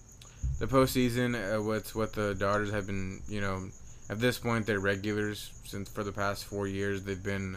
the 0.59 0.67
postseason, 0.67 1.35
uh, 1.35 1.63
what's 1.63 1.95
what 1.95 2.13
the 2.13 2.35
Dodgers 2.35 2.71
have 2.73 2.87
been, 2.87 3.23
you 3.27 3.41
know, 3.41 3.71
at 4.11 4.21
this 4.21 4.39
point 4.39 4.67
they're 4.67 4.81
regulars 4.81 5.53
since 5.65 5.89
for 5.89 6.05
the 6.05 6.13
past 6.13 6.45
four 6.45 6.67
years 6.67 7.03
they've 7.03 7.23
been 7.23 7.57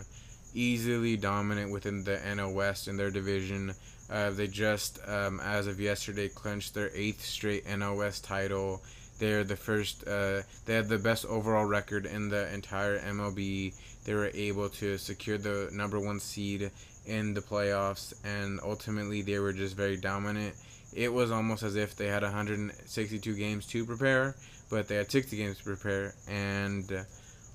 easily 0.53 1.17
dominant 1.17 1.71
within 1.71 2.03
the 2.03 2.17
NL 2.17 2.53
West 2.53 2.87
in 2.87 2.95
their 2.95 3.11
division. 3.11 3.73
Uh, 4.09 4.29
they 4.29 4.47
just, 4.47 4.99
um, 5.07 5.39
as 5.39 5.67
of 5.67 5.79
yesterday, 5.79 6.29
clinched 6.29 6.73
their 6.73 6.91
eighth 6.93 7.25
straight 7.25 7.65
NL 7.65 7.97
West 7.97 8.23
title. 8.23 8.81
They're 9.19 9.43
the 9.43 9.55
first. 9.55 10.07
Uh, 10.07 10.41
they 10.65 10.75
had 10.75 10.89
the 10.89 10.97
best 10.97 11.25
overall 11.25 11.65
record 11.65 12.05
in 12.05 12.29
the 12.29 12.53
entire 12.53 12.99
MLB. 12.99 13.73
They 14.05 14.13
were 14.13 14.31
able 14.33 14.69
to 14.69 14.97
secure 14.97 15.37
the 15.37 15.69
number 15.71 15.99
one 15.99 16.19
seed 16.19 16.69
in 17.05 17.33
the 17.33 17.41
playoffs, 17.41 18.13
and 18.23 18.59
ultimately 18.63 19.21
they 19.21 19.39
were 19.39 19.53
just 19.53 19.75
very 19.75 19.97
dominant. 19.97 20.55
It 20.93 21.11
was 21.11 21.31
almost 21.31 21.63
as 21.63 21.75
if 21.75 21.95
they 21.95 22.07
had 22.07 22.23
162 22.23 23.33
games 23.35 23.65
to 23.67 23.85
prepare, 23.85 24.35
but 24.73 24.87
they 24.87 24.95
had 24.95 25.11
60 25.11 25.37
games 25.37 25.59
to 25.59 25.63
prepare, 25.63 26.15
and 26.27 27.05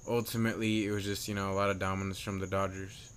ultimately 0.08 0.86
it 0.86 0.92
was 0.92 1.04
just 1.04 1.26
you 1.26 1.34
know 1.34 1.50
a 1.50 1.56
lot 1.56 1.68
of 1.68 1.80
dominance 1.80 2.20
from 2.20 2.38
the 2.38 2.46
Dodgers. 2.46 3.12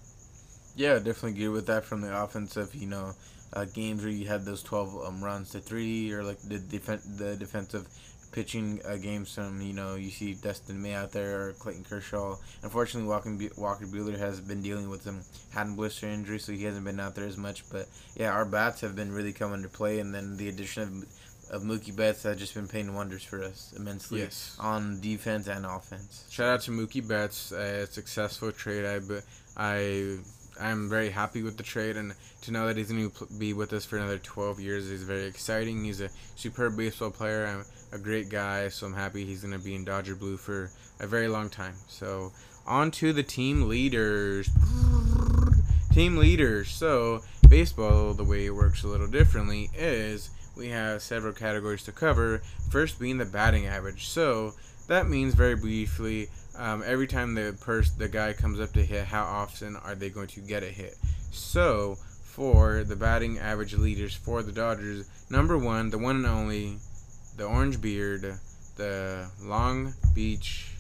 Yeah, 0.76 0.96
definitely 0.96 1.34
good 1.34 1.50
with 1.50 1.68
that 1.68 1.86
from 1.86 2.02
the 2.02 2.24
offensive. 2.24 2.74
You 2.74 2.88
know, 2.88 3.12
uh, 3.54 3.66
games 3.66 4.02
where 4.02 4.12
you 4.12 4.26
had 4.26 4.44
those 4.44 4.64
12 4.64 5.06
um, 5.06 5.24
runs 5.24 5.52
to 5.52 5.60
three, 5.60 6.12
or 6.12 6.24
like 6.24 6.40
the 6.42 6.58
defen- 6.58 7.18
the 7.20 7.36
defensive 7.36 7.88
pitching 8.32 8.82
uh, 8.86 8.96
games 8.96 9.36
from 9.36 9.62
you 9.62 9.74
know 9.74 9.96
you 9.96 10.10
see 10.10 10.34
Dustin 10.34 10.82
May 10.82 10.96
out 10.96 11.12
there 11.12 11.50
or 11.50 11.54
Clayton 11.54 11.84
Kershaw. 11.84 12.38
Unfortunately, 12.64 13.08
Walker, 13.08 13.38
Walker 13.56 13.86
Buehler 13.86 14.18
has 14.18 14.40
been 14.40 14.64
dealing 14.64 14.90
with 14.90 15.04
some 15.04 15.22
hand 15.52 15.78
blister 15.78 16.08
injury, 16.08 16.40
so 16.40 16.54
he 16.54 16.64
hasn't 16.64 16.86
been 16.86 17.00
out 17.00 17.14
there 17.14 17.28
as 17.28 17.38
much. 17.38 17.70
But 17.70 17.88
yeah, 18.16 18.32
our 18.32 18.46
bats 18.46 18.82
have 18.82 18.96
been 18.96 19.12
really 19.12 19.34
coming 19.34 19.62
to 19.62 19.70
play, 19.70 20.00
and 20.00 20.16
then 20.16 20.38
the 20.38 20.50
addition 20.50 20.82
of 20.82 21.06
of 21.52 21.62
Mookie 21.64 21.96
Betts 21.96 22.24
has 22.24 22.38
just 22.40 22.56
been 22.56 22.68
paying 22.68 22.96
wonders 22.96 23.24
for 23.24 23.44
us 23.44 23.74
immensely 23.78 24.22
Yes. 24.22 24.56
on 24.60 25.00
defense 25.02 25.48
and 25.48 25.66
offense. 25.66 26.26
Shout 26.32 26.48
out 26.48 26.62
to 26.62 26.72
Mookie 26.72 27.06
Betts, 27.08 27.52
a 27.52 27.86
successful 27.88 28.52
trade. 28.52 28.86
I, 28.86 29.00
I, 29.58 30.18
I'm 30.60 30.90
very 30.90 31.10
happy 31.10 31.44
with 31.44 31.58
the 31.58 31.64
trade, 31.64 31.98
and 31.98 32.14
to 32.44 32.52
know 32.52 32.68
that 32.68 32.78
he's 32.78 32.90
going 32.92 33.12
to 33.12 33.26
be 33.38 33.52
with 33.54 33.74
us 33.74 33.84
for 33.86 33.98
another 33.98 34.18
12 34.18 34.60
years 34.60 34.90
is 34.90 35.04
very 35.04 35.26
exciting. 35.26 35.84
He's 35.84 36.02
a 36.02 36.10
superb 36.36 36.78
baseball 36.78 37.12
player, 37.12 37.44
and 37.46 37.66
a 37.92 37.98
great 37.98 38.30
guy, 38.30 38.70
so 38.70 38.88
I'm 38.88 38.94
happy 38.94 39.26
he's 39.26 39.42
going 39.42 39.58
to 39.58 39.64
be 39.64 39.76
in 39.76 39.84
Dodger 39.84 40.16
blue 40.16 40.38
for 40.38 40.72
a 41.02 41.08
very 41.08 41.28
long 41.28 41.50
time. 41.50 41.76
So 41.90 42.32
on 42.66 42.92
to 42.92 43.12
the 43.12 43.24
team 43.24 43.68
leaders. 43.68 44.50
Team 45.92 46.16
leaders. 46.16 46.70
So 46.72 47.22
baseball, 47.50 48.14
the 48.14 48.24
way 48.24 48.46
it 48.46 48.56
works 48.56 48.84
a 48.84 48.88
little 48.88 49.08
differently 49.08 49.70
is 49.76 50.30
we 50.56 50.70
have 50.70 51.02
several 51.02 51.34
categories 51.34 51.84
to 51.84 51.92
cover. 51.92 52.42
First 52.70 53.00
being 53.00 53.18
the 53.18 53.26
batting 53.26 53.68
average. 53.68 54.08
So 54.08 54.54
that 54.88 55.08
means 55.08 55.34
very 55.34 55.56
briefly, 55.56 56.30
um, 56.58 56.84
every 56.86 57.08
time 57.08 57.34
the 57.34 57.58
pers- 57.62 57.92
the 57.92 58.10
guy 58.10 58.34
comes 58.34 58.60
up 58.60 58.74
to 58.74 58.84
hit, 58.84 59.06
how 59.06 59.24
often 59.24 59.76
are 59.78 59.96
they 59.96 60.10
going 60.10 60.28
to 60.28 60.42
get 60.42 60.64
a 60.64 60.68
hit? 60.68 60.98
So 61.32 61.98
for 62.24 62.84
the 62.84 62.96
batting 62.96 63.40
average 63.40 63.74
leaders 63.74 64.14
for 64.14 64.44
the 64.44 64.52
Dodgers, 64.52 65.08
number 65.30 65.58
one, 65.58 65.90
the 65.90 65.98
one 65.98 66.18
and 66.18 66.26
only, 66.26 66.78
the 67.38 67.46
orange 67.46 67.82
beard, 67.82 68.38
the 68.76 69.30
Long 69.42 69.94
Beach 70.14 70.72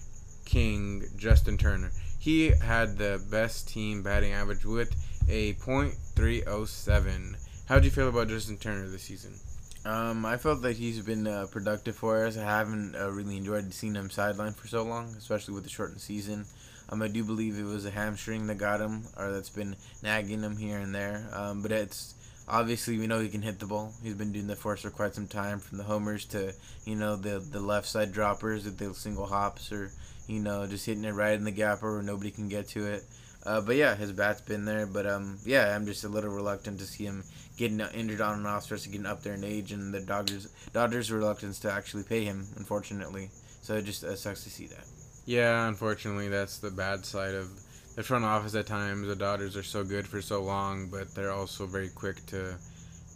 King, 0.45 1.03
Justin 1.15 1.57
Turner. 1.57 1.91
He 2.19 2.49
had 2.49 2.97
the 2.97 3.23
best 3.31 3.69
team 3.69 4.03
batting 4.03 4.33
average 4.33 4.65
with 4.65 4.95
a 5.29 5.53
.307. 5.53 7.35
How 7.67 7.79
do 7.79 7.85
you 7.85 7.91
feel 7.91 8.09
about 8.09 8.27
Justin 8.27 8.57
Turner 8.57 8.87
this 8.87 9.03
season? 9.03 9.39
Um, 9.83 10.25
I 10.25 10.37
felt 10.37 10.61
that 10.61 10.77
he's 10.77 10.99
been 11.01 11.25
uh, 11.25 11.47
productive 11.49 11.95
for 11.95 12.25
us. 12.25 12.37
I 12.37 12.43
haven't 12.43 12.95
uh, 12.95 13.09
really 13.09 13.37
enjoyed 13.37 13.73
seeing 13.73 13.95
him 13.95 14.09
sidelined 14.09 14.55
for 14.55 14.67
so 14.67 14.83
long, 14.83 15.15
especially 15.17 15.55
with 15.55 15.63
the 15.63 15.69
shortened 15.69 16.01
season. 16.01 16.45
Um, 16.89 17.01
I 17.01 17.07
do 17.07 17.23
believe 17.23 17.57
it 17.57 17.63
was 17.63 17.85
a 17.85 17.91
hamstring 17.91 18.45
that 18.47 18.57
got 18.57 18.81
him, 18.81 19.03
or 19.17 19.31
that's 19.31 19.49
been 19.49 19.75
nagging 20.03 20.43
him 20.43 20.57
here 20.57 20.77
and 20.77 20.93
there. 20.93 21.27
Um, 21.33 21.61
but 21.63 21.71
it's 21.71 22.13
obviously 22.47 22.99
we 22.99 23.07
know 23.07 23.19
he 23.19 23.29
can 23.29 23.41
hit 23.41 23.59
the 23.59 23.65
ball. 23.65 23.93
He's 24.03 24.13
been 24.13 24.31
doing 24.31 24.47
that 24.47 24.59
for 24.59 24.73
us 24.73 24.81
for 24.81 24.91
quite 24.91 25.15
some 25.15 25.27
time, 25.27 25.59
from 25.59 25.79
the 25.79 25.83
homers 25.83 26.25
to 26.25 26.53
you 26.85 26.95
know 26.95 27.15
the 27.15 27.39
the 27.39 27.59
left 27.59 27.87
side 27.87 28.11
droppers 28.11 28.65
the 28.65 28.93
single 28.93 29.25
hops, 29.25 29.71
or 29.71 29.91
you 30.27 30.41
know 30.41 30.67
just 30.67 30.85
hitting 30.85 31.05
it 31.05 31.13
right 31.13 31.33
in 31.33 31.43
the 31.43 31.51
gapper 31.51 31.93
where 31.93 32.03
nobody 32.03 32.29
can 32.29 32.49
get 32.49 32.67
to 32.69 32.85
it. 32.85 33.03
Uh, 33.45 33.61
but 33.61 33.75
yeah, 33.75 33.95
his 33.95 34.11
bat's 34.11 34.41
been 34.41 34.65
there. 34.65 34.85
But 34.85 35.07
um, 35.07 35.39
yeah, 35.45 35.75
I'm 35.75 35.85
just 35.85 36.03
a 36.03 36.09
little 36.09 36.31
reluctant 36.31 36.79
to 36.79 36.85
see 36.85 37.05
him 37.05 37.23
getting 37.57 37.79
injured 37.79 38.21
on 38.21 38.39
and 38.39 38.47
off, 38.47 38.63
especially 38.63 38.91
getting 38.91 39.07
up 39.07 39.23
there 39.23 39.33
in 39.33 39.43
age, 39.43 39.71
and 39.71 39.93
the 39.93 40.01
Dodgers 40.01 40.47
Dodgers' 40.73 41.11
reluctance 41.11 41.59
to 41.59 41.71
actually 41.71 42.03
pay 42.03 42.23
him, 42.23 42.47
unfortunately. 42.57 43.29
So 43.61 43.75
it 43.75 43.85
just 43.85 44.03
uh, 44.03 44.15
sucks 44.15 44.43
to 44.43 44.49
see 44.49 44.67
that. 44.67 44.85
Yeah, 45.25 45.67
unfortunately, 45.67 46.29
that's 46.29 46.57
the 46.57 46.71
bad 46.71 47.05
side 47.05 47.35
of 47.35 47.47
the 47.95 48.03
front 48.03 48.25
office 48.25 48.55
at 48.55 48.67
times. 48.67 49.07
The 49.07 49.15
Dodgers 49.15 49.55
are 49.55 49.63
so 49.63 49.83
good 49.83 50.07
for 50.07 50.21
so 50.21 50.41
long, 50.41 50.87
but 50.89 51.13
they're 51.13 51.31
also 51.31 51.65
very 51.65 51.89
quick 51.89 52.25
to. 52.27 52.55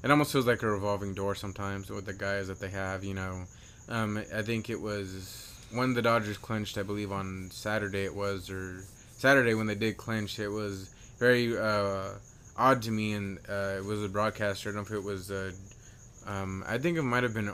It 0.03 0.11
almost 0.11 0.31
feels 0.31 0.45
like 0.45 0.61
a 0.61 0.67
revolving 0.69 1.15
door 1.15 1.33
sometimes 1.33 1.89
with 1.89 2.05
the 2.05 2.13
guys 2.13 2.47
that 2.47 2.59
they 2.59 2.69
have. 2.69 3.03
You 3.03 3.15
know, 3.15 3.43
um, 3.89 4.23
I 4.35 4.43
think 4.43 4.69
it 4.69 4.79
was 4.79 5.51
when 5.71 5.93
the 5.93 6.01
Dodgers 6.01 6.37
clinched. 6.37 6.77
I 6.77 6.83
believe 6.83 7.11
on 7.11 7.49
Saturday 7.51 8.05
it 8.05 8.15
was, 8.15 8.49
or 8.49 8.83
Saturday 9.17 9.53
when 9.53 9.67
they 9.67 9.75
did 9.75 9.97
clinch. 9.97 10.39
It 10.39 10.49
was 10.49 10.93
very 11.19 11.57
uh, 11.57 12.09
odd 12.57 12.81
to 12.83 12.91
me, 12.91 13.13
and 13.13 13.39
uh, 13.49 13.75
it 13.77 13.85
was 13.85 14.03
a 14.03 14.09
broadcaster. 14.09 14.69
I 14.69 14.73
don't 14.73 14.89
know 14.89 14.97
if 14.97 15.03
it 15.03 15.05
was. 15.05 15.31
Uh, 15.31 15.51
um, 16.27 16.63
I 16.67 16.77
think 16.77 16.97
it 16.97 17.03
might 17.03 17.23
have 17.23 17.33
been 17.33 17.49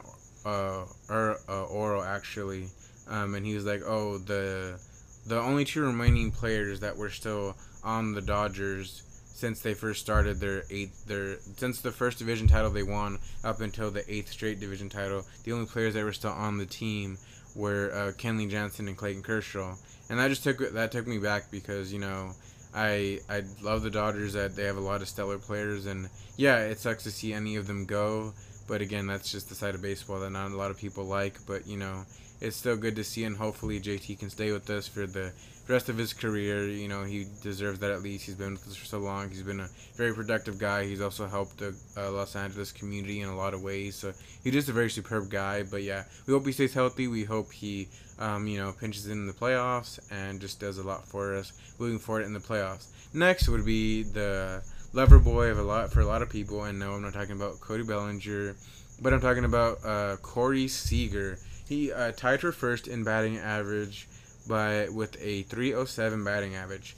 uh, 0.45 0.85
or, 1.09 1.37
uh, 1.47 1.65
Orel 1.67 2.05
actually 2.05 2.69
um, 3.11 3.35
and 3.35 3.45
he 3.45 3.53
was 3.53 3.65
like, 3.65 3.81
"Oh, 3.85 4.17
the 4.17 4.79
the 5.27 5.39
only 5.39 5.65
two 5.65 5.81
remaining 5.81 6.31
players 6.31 6.79
that 6.79 6.97
were 6.97 7.09
still 7.09 7.55
on 7.83 8.13
the 8.13 8.21
Dodgers 8.21 9.03
since 9.33 9.61
they 9.61 9.73
first 9.73 10.01
started 10.01 10.39
their 10.39 10.63
eighth 10.69 11.05
their 11.05 11.37
since 11.57 11.81
the 11.81 11.91
first 11.91 12.19
division 12.19 12.47
title 12.47 12.71
they 12.71 12.83
won 12.83 13.19
up 13.43 13.59
until 13.61 13.91
the 13.91 14.09
eighth 14.11 14.31
straight 14.31 14.59
division 14.59 14.89
title, 14.89 15.25
the 15.43 15.51
only 15.51 15.65
players 15.65 15.93
that 15.93 16.03
were 16.03 16.13
still 16.13 16.31
on 16.31 16.57
the 16.57 16.65
team 16.65 17.17
were 17.53 17.91
uh, 17.93 18.11
Kenley 18.17 18.49
Jansen 18.49 18.87
and 18.87 18.95
Clayton 18.95 19.23
Kershaw, 19.23 19.75
and 20.11 20.19
that 20.19 20.27
just 20.27 20.43
took 20.43 20.59
that 20.59 20.91
took 20.91 21.07
me 21.07 21.17
back 21.17 21.49
because 21.49 21.91
you 21.91 21.99
know." 21.99 22.31
I 22.73 23.19
I 23.29 23.43
love 23.61 23.83
the 23.83 23.89
Dodgers 23.89 24.31
that 24.31 24.55
they 24.55 24.63
have 24.63 24.77
a 24.77 24.79
lot 24.79 25.01
of 25.01 25.09
stellar 25.09 25.37
players 25.37 25.87
and 25.87 26.07
yeah 26.37 26.59
it 26.59 26.79
sucks 26.79 27.03
to 27.03 27.11
see 27.11 27.33
any 27.33 27.57
of 27.57 27.67
them 27.67 27.83
go 27.83 28.31
but 28.65 28.79
again 28.79 29.07
that's 29.07 29.29
just 29.29 29.49
the 29.49 29.55
side 29.55 29.75
of 29.75 29.81
baseball 29.81 30.21
that 30.21 30.29
not 30.29 30.51
a 30.51 30.55
lot 30.55 30.71
of 30.71 30.77
people 30.77 31.03
like 31.03 31.37
but 31.45 31.67
you 31.67 31.75
know 31.75 32.05
it's 32.41 32.57
still 32.57 32.75
good 32.75 32.95
to 32.95 33.03
see, 33.03 33.23
and 33.23 33.37
hopefully 33.37 33.79
JT 33.79 34.19
can 34.19 34.29
stay 34.29 34.51
with 34.51 34.69
us 34.69 34.87
for 34.87 35.05
the 35.05 35.31
rest 35.67 35.89
of 35.89 35.97
his 35.97 36.13
career. 36.13 36.67
You 36.67 36.87
know, 36.87 37.03
he 37.03 37.27
deserves 37.41 37.79
that 37.79 37.91
at 37.91 38.01
least. 38.01 38.25
He's 38.25 38.35
been 38.35 38.53
with 38.53 38.67
us 38.67 38.75
for 38.75 38.85
so 38.85 38.99
long. 38.99 39.29
He's 39.29 39.43
been 39.43 39.59
a 39.59 39.69
very 39.95 40.13
productive 40.13 40.57
guy. 40.57 40.85
He's 40.85 41.01
also 41.01 41.27
helped 41.27 41.57
the 41.57 41.75
uh, 41.97 42.11
Los 42.11 42.35
Angeles 42.35 42.71
community 42.71 43.21
in 43.21 43.29
a 43.29 43.35
lot 43.35 43.53
of 43.53 43.61
ways. 43.61 43.95
So 43.95 44.13
he's 44.43 44.53
just 44.53 44.69
a 44.69 44.73
very 44.73 44.89
superb 44.89 45.29
guy. 45.29 45.63
But 45.63 45.83
yeah, 45.83 46.03
we 46.27 46.33
hope 46.33 46.45
he 46.45 46.51
stays 46.51 46.73
healthy. 46.73 47.07
We 47.07 47.23
hope 47.23 47.51
he, 47.51 47.89
um, 48.19 48.47
you 48.47 48.59
know, 48.59 48.71
pinches 48.71 49.07
in 49.07 49.27
the 49.27 49.33
playoffs 49.33 49.99
and 50.11 50.39
just 50.39 50.59
does 50.59 50.77
a 50.77 50.83
lot 50.83 51.07
for 51.07 51.35
us 51.35 51.53
moving 51.79 51.99
forward 51.99 52.25
in 52.25 52.33
the 52.33 52.39
playoffs. 52.39 52.87
Next 53.13 53.49
would 53.49 53.65
be 53.65 54.03
the 54.03 54.63
lover 54.93 55.19
boy 55.19 55.47
of 55.47 55.57
a 55.57 55.63
lot 55.63 55.91
for 55.91 56.01
a 56.01 56.05
lot 56.05 56.21
of 56.21 56.29
people. 56.29 56.63
And 56.63 56.79
no, 56.79 56.93
I'm 56.93 57.01
not 57.01 57.13
talking 57.13 57.35
about 57.35 57.59
Cody 57.61 57.83
Bellinger, 57.83 58.55
but 59.01 59.13
I'm 59.13 59.21
talking 59.21 59.45
about 59.45 59.83
uh, 59.85 60.17
Corey 60.17 60.67
Seager. 60.67 61.37
He 61.67 61.91
uh, 61.91 62.11
tied 62.11 62.41
for 62.41 62.51
first 62.51 62.87
in 62.87 63.03
batting 63.03 63.37
average, 63.37 64.07
by 64.47 64.89
with 64.89 65.15
a 65.21 65.43
307 65.43 66.23
batting 66.23 66.55
average. 66.55 66.95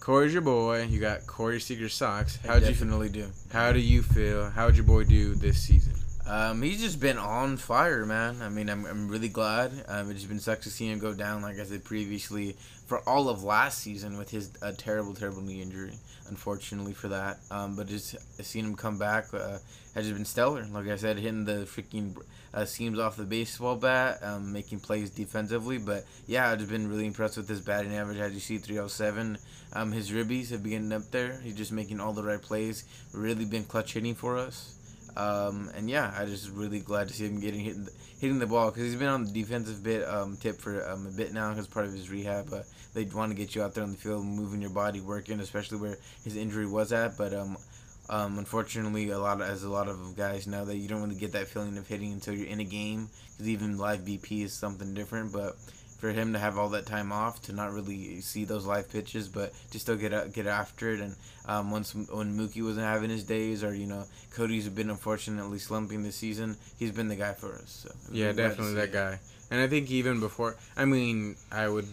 Corey's 0.00 0.32
your 0.32 0.42
boy. 0.42 0.84
You 0.84 0.98
got 0.98 1.26
Corey 1.26 1.60
Seager 1.60 1.88
socks. 1.88 2.38
How'd 2.44 2.62
you 2.62 2.68
definitely 2.68 3.10
do. 3.10 3.28
How 3.52 3.72
do 3.72 3.78
you 3.78 4.02
feel? 4.02 4.48
How'd 4.50 4.74
your 4.74 4.84
boy 4.84 5.04
do 5.04 5.34
this 5.34 5.60
season? 5.62 5.94
Um, 6.26 6.62
he's 6.62 6.80
just 6.80 7.00
been 7.00 7.18
on 7.18 7.56
fire, 7.56 8.06
man. 8.06 8.40
I 8.40 8.48
mean, 8.48 8.70
I'm, 8.70 8.86
I'm 8.86 9.08
really 9.08 9.28
glad. 9.28 9.72
Um, 9.88 10.10
it's 10.10 10.24
been 10.24 10.38
sucks 10.38 10.64
to 10.64 10.70
see 10.70 10.88
him 10.88 11.00
go 11.00 11.12
down, 11.12 11.42
like 11.42 11.58
I 11.58 11.64
said 11.64 11.84
previously, 11.84 12.56
for 12.86 13.00
all 13.08 13.28
of 13.28 13.42
last 13.42 13.78
season 13.78 14.16
with 14.16 14.30
his 14.30 14.52
uh, 14.62 14.72
terrible, 14.78 15.12
terrible 15.12 15.42
knee 15.42 15.60
injury. 15.60 15.94
Unfortunately 16.28 16.92
for 16.92 17.08
that, 17.08 17.38
um, 17.50 17.74
but 17.74 17.88
just 17.88 18.14
seeing 18.44 18.64
him 18.64 18.76
come 18.76 18.96
back 18.96 19.34
uh, 19.34 19.58
has 19.94 20.04
just 20.04 20.16
been 20.16 20.24
stellar. 20.24 20.64
Like 20.66 20.88
I 20.88 20.96
said, 20.96 21.18
hitting 21.18 21.44
the 21.44 21.66
freaking 21.66 22.16
uh, 22.54 22.64
seams 22.64 22.98
off 22.98 23.16
the 23.16 23.24
baseball 23.24 23.76
bat, 23.76 24.18
um, 24.22 24.52
making 24.52 24.80
plays 24.80 25.10
defensively. 25.10 25.78
But 25.78 26.04
yeah, 26.26 26.50
I've 26.50 26.58
just 26.58 26.70
been 26.70 26.88
really 26.88 27.06
impressed 27.06 27.36
with 27.36 27.48
his 27.48 27.60
batting 27.60 27.94
average. 27.94 28.18
As 28.18 28.32
you 28.32 28.40
see, 28.40 28.58
307. 28.58 29.38
Um, 29.72 29.92
his 29.92 30.10
ribbies 30.10 30.50
have 30.50 30.62
been 30.62 30.72
getting 30.72 30.92
up 30.92 31.10
there. 31.10 31.40
He's 31.42 31.56
just 31.56 31.72
making 31.72 32.00
all 32.00 32.12
the 32.12 32.24
right 32.24 32.40
plays. 32.40 32.84
Really 33.12 33.44
been 33.44 33.64
clutch 33.64 33.94
hitting 33.94 34.14
for 34.14 34.36
us. 34.36 34.76
Um, 35.16 35.70
and 35.74 35.90
yeah, 35.90 36.14
I 36.16 36.24
just 36.24 36.50
really 36.50 36.80
glad 36.80 37.08
to 37.08 37.14
see 37.14 37.26
him 37.26 37.40
getting 37.40 37.60
hit, 37.60 37.76
hitting 38.20 38.38
the 38.38 38.46
ball 38.46 38.70
because 38.70 38.84
he's 38.84 38.96
been 38.96 39.08
on 39.08 39.24
the 39.24 39.32
defensive 39.32 39.82
bit 39.82 40.06
um, 40.08 40.36
tip 40.36 40.60
for 40.60 40.88
um, 40.88 41.06
a 41.06 41.10
bit 41.10 41.32
now 41.32 41.50
because 41.50 41.66
part 41.66 41.86
of 41.86 41.92
his 41.92 42.10
rehab. 42.10 42.50
But 42.50 42.66
they 42.94 43.04
want 43.04 43.30
to 43.30 43.36
get 43.36 43.54
you 43.54 43.62
out 43.62 43.74
there 43.74 43.84
on 43.84 43.92
the 43.92 43.98
field, 43.98 44.24
moving 44.24 44.60
your 44.60 44.70
body, 44.70 45.00
working, 45.00 45.40
especially 45.40 45.78
where 45.78 45.98
his 46.24 46.36
injury 46.36 46.66
was 46.66 46.92
at. 46.92 47.16
But 47.18 47.34
um, 47.34 47.56
um, 48.10 48.38
unfortunately, 48.38 49.10
a 49.10 49.18
lot 49.18 49.40
of, 49.40 49.48
as 49.48 49.62
a 49.62 49.70
lot 49.70 49.86
of 49.86 50.16
guys 50.16 50.48
know 50.48 50.64
that 50.64 50.76
you 50.76 50.88
don't 50.88 51.00
really 51.00 51.14
get 51.14 51.32
that 51.32 51.46
feeling 51.46 51.78
of 51.78 51.86
hitting 51.86 52.12
until 52.12 52.34
you're 52.34 52.48
in 52.48 52.58
a 52.58 52.64
game 52.64 53.08
because 53.30 53.48
even 53.48 53.78
live 53.78 54.00
BP 54.00 54.42
is 54.42 54.52
something 54.52 54.94
different. 54.94 55.32
But 55.32 55.54
for 56.00 56.10
him 56.10 56.32
to 56.32 56.38
have 56.40 56.58
all 56.58 56.70
that 56.70 56.86
time 56.86 57.12
off 57.12 57.40
to 57.42 57.52
not 57.52 57.72
really 57.72 58.20
see 58.20 58.44
those 58.44 58.66
live 58.66 58.90
pitches, 58.90 59.28
but 59.28 59.52
to 59.70 59.78
still 59.78 59.96
get 59.96 60.32
get 60.32 60.48
after 60.48 60.90
it. 60.90 60.98
And 60.98 61.14
um, 61.46 61.70
once 61.70 61.94
when 61.94 62.36
Mookie 62.36 62.64
wasn't 62.64 62.86
having 62.86 63.10
his 63.10 63.22
days, 63.22 63.62
or 63.62 63.72
you 63.72 63.86
know 63.86 64.04
Cody's 64.32 64.68
been 64.68 64.90
unfortunately 64.90 65.60
slumping 65.60 66.02
this 66.02 66.16
season, 66.16 66.56
he's 66.80 66.90
been 66.90 67.06
the 67.06 67.16
guy 67.16 67.34
for 67.34 67.54
us. 67.54 67.86
So 67.86 67.94
yeah, 68.10 68.32
definitely 68.32 68.74
that 68.74 68.92
guy. 68.92 69.20
And 69.52 69.60
I 69.60 69.68
think 69.68 69.88
even 69.88 70.18
before, 70.18 70.56
I 70.76 70.84
mean, 70.84 71.36
I 71.52 71.68
would, 71.68 71.86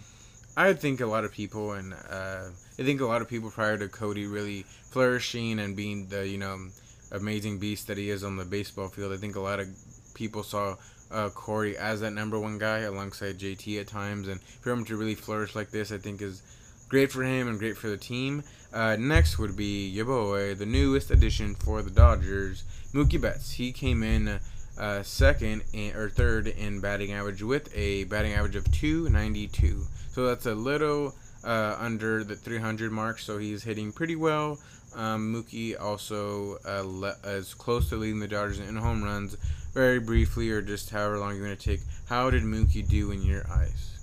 I 0.56 0.68
would 0.68 0.80
think 0.80 1.00
a 1.00 1.06
lot 1.06 1.26
of 1.26 1.32
people, 1.32 1.74
and 1.74 1.94
uh, 2.10 2.50
I 2.80 2.84
think 2.84 3.02
a 3.02 3.06
lot 3.06 3.22
of 3.22 3.28
people 3.28 3.50
prior 3.50 3.78
to 3.78 3.88
Cody 3.88 4.28
really 4.28 4.64
flourishing 4.92 5.60
and 5.60 5.76
being 5.76 6.08
the 6.08 6.28
you 6.28 6.38
know 6.38 6.68
amazing 7.12 7.58
beast 7.60 7.88
that 7.88 7.98
he 7.98 8.10
is 8.10 8.24
on 8.24 8.38
the 8.38 8.46
baseball 8.46 8.90
field. 8.90 9.14
I 9.14 9.18
think 9.18 9.36
a 9.36 9.40
lot 9.40 9.60
of 9.60 9.68
people 10.14 10.44
saw 10.44 10.76
uh, 11.12 11.30
Corey 11.30 11.78
as 11.78 12.02
that 12.02 12.12
number 12.12 12.40
one 12.40 12.58
guy 12.58 12.80
alongside 12.80 13.40
JT 13.40 13.80
at 13.80 13.88
times, 13.88 14.28
and 14.28 14.42
for 14.42 14.72
him 14.72 14.86
to 14.86 14.98
really 14.98 15.16
flourish 15.16 15.56
like 15.56 15.72
this, 15.72 15.92
I 15.92 15.98
think 15.98 16.22
is 16.22 16.42
great 16.90 17.12
for 17.12 17.24
him 17.24 17.48
and 17.48 17.60
great 17.60 17.78
for 17.78 17.88
the 17.88 17.98
team. 17.98 18.44
Uh, 18.74 18.96
next 18.98 19.40
would 19.40 19.56
be 19.56 19.88
your 19.88 20.06
boy, 20.06 20.54
the 20.54 20.66
newest 20.66 21.10
addition 21.12 21.56
for 21.56 21.82
the 21.82 21.90
Dodgers, 21.90 22.64
Mookie 22.94 23.20
Betts. 23.20 23.52
He 23.52 23.72
came 23.72 24.04
in 24.04 24.40
uh, 24.78 25.04
second 25.04 25.64
in, 25.74 25.96
or 25.96 26.10
third 26.10 26.48
in 26.48 26.80
batting 26.80 27.12
average 27.12 27.42
with 27.42 27.76
a 27.76 28.04
batting 28.06 28.34
average 28.34 28.56
of 28.56 28.70
292. 28.72 29.84
So 30.12 30.28
that's 30.28 30.46
a 30.46 30.56
little 30.56 31.16
uh, 31.48 31.78
under 31.80 32.24
the 32.24 32.36
300 32.36 32.92
mark. 32.92 33.20
So 33.20 33.38
he's 33.38 33.64
hitting 33.64 33.92
pretty 33.92 34.16
well. 34.16 34.60
Um, 34.96 35.34
Mookie 35.34 35.80
also 35.80 36.58
uh, 36.66 36.84
le- 36.86 37.44
close 37.58 37.90
to 37.90 37.96
leading 37.96 38.20
the 38.20 38.28
Dodgers 38.28 38.60
in 38.60 38.76
home 38.76 39.04
runs 39.04 39.36
very 39.74 40.00
briefly, 40.00 40.50
or 40.50 40.62
just 40.62 40.90
however 40.90 41.20
long 41.20 41.36
you're 41.36 41.46
going 41.46 41.58
to 41.58 41.64
take, 41.64 41.82
how 42.08 42.30
did 42.30 42.44
Mookie 42.44 42.88
do 42.88 43.12
in 43.12 43.22
your 43.22 43.46
eyes? 43.50 43.94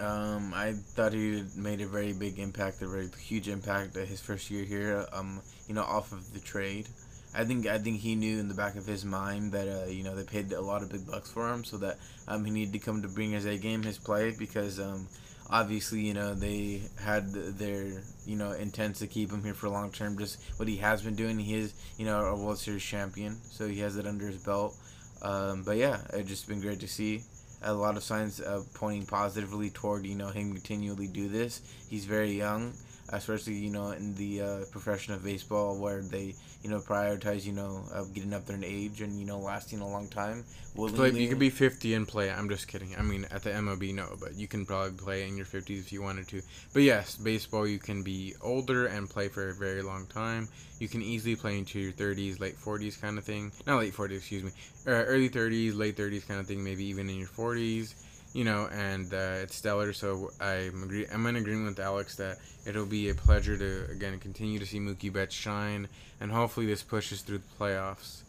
Um, 0.00 0.52
I 0.54 0.72
thought 0.72 1.12
he 1.12 1.42
made 1.56 1.80
a 1.80 1.86
very 1.86 2.12
big 2.12 2.38
impact, 2.38 2.82
a 2.82 2.88
very 2.88 3.08
huge 3.20 3.48
impact 3.48 3.94
his 3.96 4.20
first 4.20 4.50
year 4.50 4.64
here. 4.64 5.06
Um, 5.12 5.40
you 5.66 5.74
know, 5.74 5.82
off 5.82 6.12
of 6.12 6.32
the 6.32 6.40
trade. 6.40 6.88
I 7.34 7.44
think 7.44 7.66
I 7.66 7.78
think 7.78 8.00
he 8.00 8.14
knew 8.14 8.38
in 8.38 8.48
the 8.48 8.54
back 8.54 8.76
of 8.76 8.86
his 8.86 9.04
mind 9.04 9.52
that 9.52 9.68
uh, 9.68 9.86
you 9.86 10.02
know 10.02 10.14
they 10.14 10.24
paid 10.24 10.50
a 10.52 10.60
lot 10.60 10.82
of 10.82 10.90
big 10.90 11.06
bucks 11.06 11.30
for 11.30 11.52
him, 11.52 11.62
so 11.64 11.76
that 11.78 11.98
um, 12.26 12.44
he 12.44 12.50
needed 12.50 12.72
to 12.72 12.78
come 12.78 13.02
to 13.02 13.08
bring 13.08 13.32
his 13.32 13.44
A 13.44 13.58
game, 13.58 13.82
his 13.82 13.98
play, 13.98 14.30
because 14.30 14.80
um, 14.80 15.08
obviously 15.50 16.00
you 16.00 16.14
know 16.14 16.34
they 16.34 16.82
had 17.00 17.32
their 17.32 18.02
you 18.26 18.36
know 18.36 18.52
intents 18.52 18.98
to 19.00 19.06
keep 19.06 19.30
him 19.30 19.42
here 19.42 19.54
for 19.54 19.68
long 19.68 19.90
term. 19.90 20.18
Just 20.18 20.42
what 20.58 20.68
he 20.68 20.76
has 20.76 21.02
been 21.02 21.16
doing, 21.16 21.38
he 21.38 21.54
is 21.54 21.74
you 21.96 22.04
know 22.04 22.20
a 22.20 22.36
World 22.36 22.58
Series 22.58 22.82
champion, 22.82 23.36
so 23.42 23.66
he 23.68 23.80
has 23.80 23.96
it 23.96 24.06
under 24.06 24.26
his 24.26 24.38
belt. 24.38 24.76
Um, 25.22 25.62
but 25.64 25.76
yeah, 25.76 26.00
it's 26.12 26.28
just 26.28 26.48
been 26.48 26.60
great 26.60 26.80
to 26.80 26.88
see. 26.88 27.22
A 27.62 27.74
lot 27.74 27.96
of 27.96 28.04
signs 28.04 28.40
uh, 28.40 28.62
pointing 28.74 29.06
positively 29.06 29.70
toward 29.70 30.06
you 30.06 30.14
know 30.14 30.28
him 30.28 30.52
continually 30.52 31.08
do 31.08 31.28
this. 31.28 31.60
He's 31.88 32.04
very 32.04 32.32
young, 32.32 32.72
especially 33.08 33.54
you 33.54 33.70
know 33.70 33.90
in 33.90 34.14
the 34.14 34.40
uh, 34.40 34.64
profession 34.70 35.14
of 35.14 35.24
baseball 35.24 35.78
where 35.78 36.02
they 36.02 36.34
you 36.62 36.70
know 36.70 36.80
prioritize 36.80 37.44
you 37.44 37.52
know 37.52 37.84
uh, 37.94 38.04
getting 38.04 38.34
up 38.34 38.46
there 38.46 38.56
in 38.56 38.64
age 38.64 39.00
and 39.00 39.18
you 39.18 39.26
know 39.26 39.38
lasting 39.38 39.80
a 39.80 39.88
long 39.88 40.08
time. 40.08 40.44
Play, 40.74 41.10
you 41.10 41.28
could 41.28 41.40
be 41.40 41.50
50 41.50 41.94
and 41.94 42.06
play. 42.06 42.30
I'm 42.30 42.48
just 42.48 42.68
kidding. 42.68 42.94
I 42.96 43.02
mean, 43.02 43.26
at 43.32 43.42
the 43.42 43.50
MLB, 43.50 43.92
no, 43.94 44.14
but 44.20 44.34
you 44.36 44.46
can 44.46 44.64
probably 44.64 44.92
play 44.92 45.26
in 45.26 45.36
your 45.36 45.46
50s 45.46 45.80
if 45.80 45.92
you 45.92 46.02
wanted 46.02 46.28
to. 46.28 46.42
But 46.72 46.82
yes, 46.82 47.16
baseball, 47.16 47.66
you 47.66 47.80
can 47.80 48.04
be 48.04 48.34
older 48.40 48.86
and 48.86 49.10
play 49.10 49.26
for 49.26 49.48
a 49.48 49.54
very 49.54 49.82
long 49.82 50.06
time. 50.06 50.48
You 50.78 50.86
can 50.86 51.02
easily 51.02 51.34
play 51.34 51.58
into 51.58 51.80
your 51.80 51.92
30s, 51.92 52.38
late 52.38 52.56
40s 52.56 53.00
kind 53.00 53.18
of 53.18 53.24
thing. 53.24 53.50
Not 53.66 53.78
late 53.78 53.92
40s, 53.92 54.18
excuse 54.18 54.44
me. 54.44 54.52
Uh, 54.86 54.90
early 54.90 55.28
30s, 55.28 55.76
late 55.76 55.96
30s 55.96 56.28
kind 56.28 56.38
of 56.38 56.46
thing. 56.46 56.62
Maybe 56.62 56.84
even 56.84 57.10
in 57.10 57.16
your 57.16 57.28
40s 57.28 57.94
you 58.38 58.44
know, 58.44 58.68
and 58.72 59.12
uh, 59.12 59.42
it's 59.42 59.56
stellar. 59.56 59.92
So 59.92 60.30
I'm 60.40 60.82
agree. 60.84 61.06
I'm 61.12 61.26
in 61.26 61.36
agreement 61.36 61.76
with 61.76 61.84
Alex 61.84 62.16
that 62.16 62.38
it'll 62.66 62.86
be 62.86 63.10
a 63.10 63.14
pleasure 63.14 63.56
to 63.58 63.90
again 63.90 64.18
continue 64.18 64.58
to 64.58 64.66
see 64.66 64.78
Mookie 64.78 65.12
Betts 65.12 65.34
shine, 65.34 65.88
and 66.20 66.30
hopefully 66.30 66.66
this 66.66 66.82
pushes 66.82 67.22
through 67.22 67.38
the 67.38 67.64
playoffs 67.64 68.22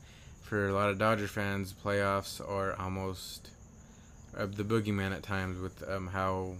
for 0.49 0.67
a 0.67 0.73
lot 0.73 0.89
of 0.89 0.97
Dodger 0.97 1.27
fans, 1.27 1.75
playoffs 1.85 2.41
are 2.41 2.75
almost 2.81 3.51
uh, 4.35 4.47
the 4.47 4.63
boogeyman 4.63 5.13
at 5.15 5.21
times 5.21 5.61
with 5.61 5.87
um, 5.87 6.07
how 6.07 6.53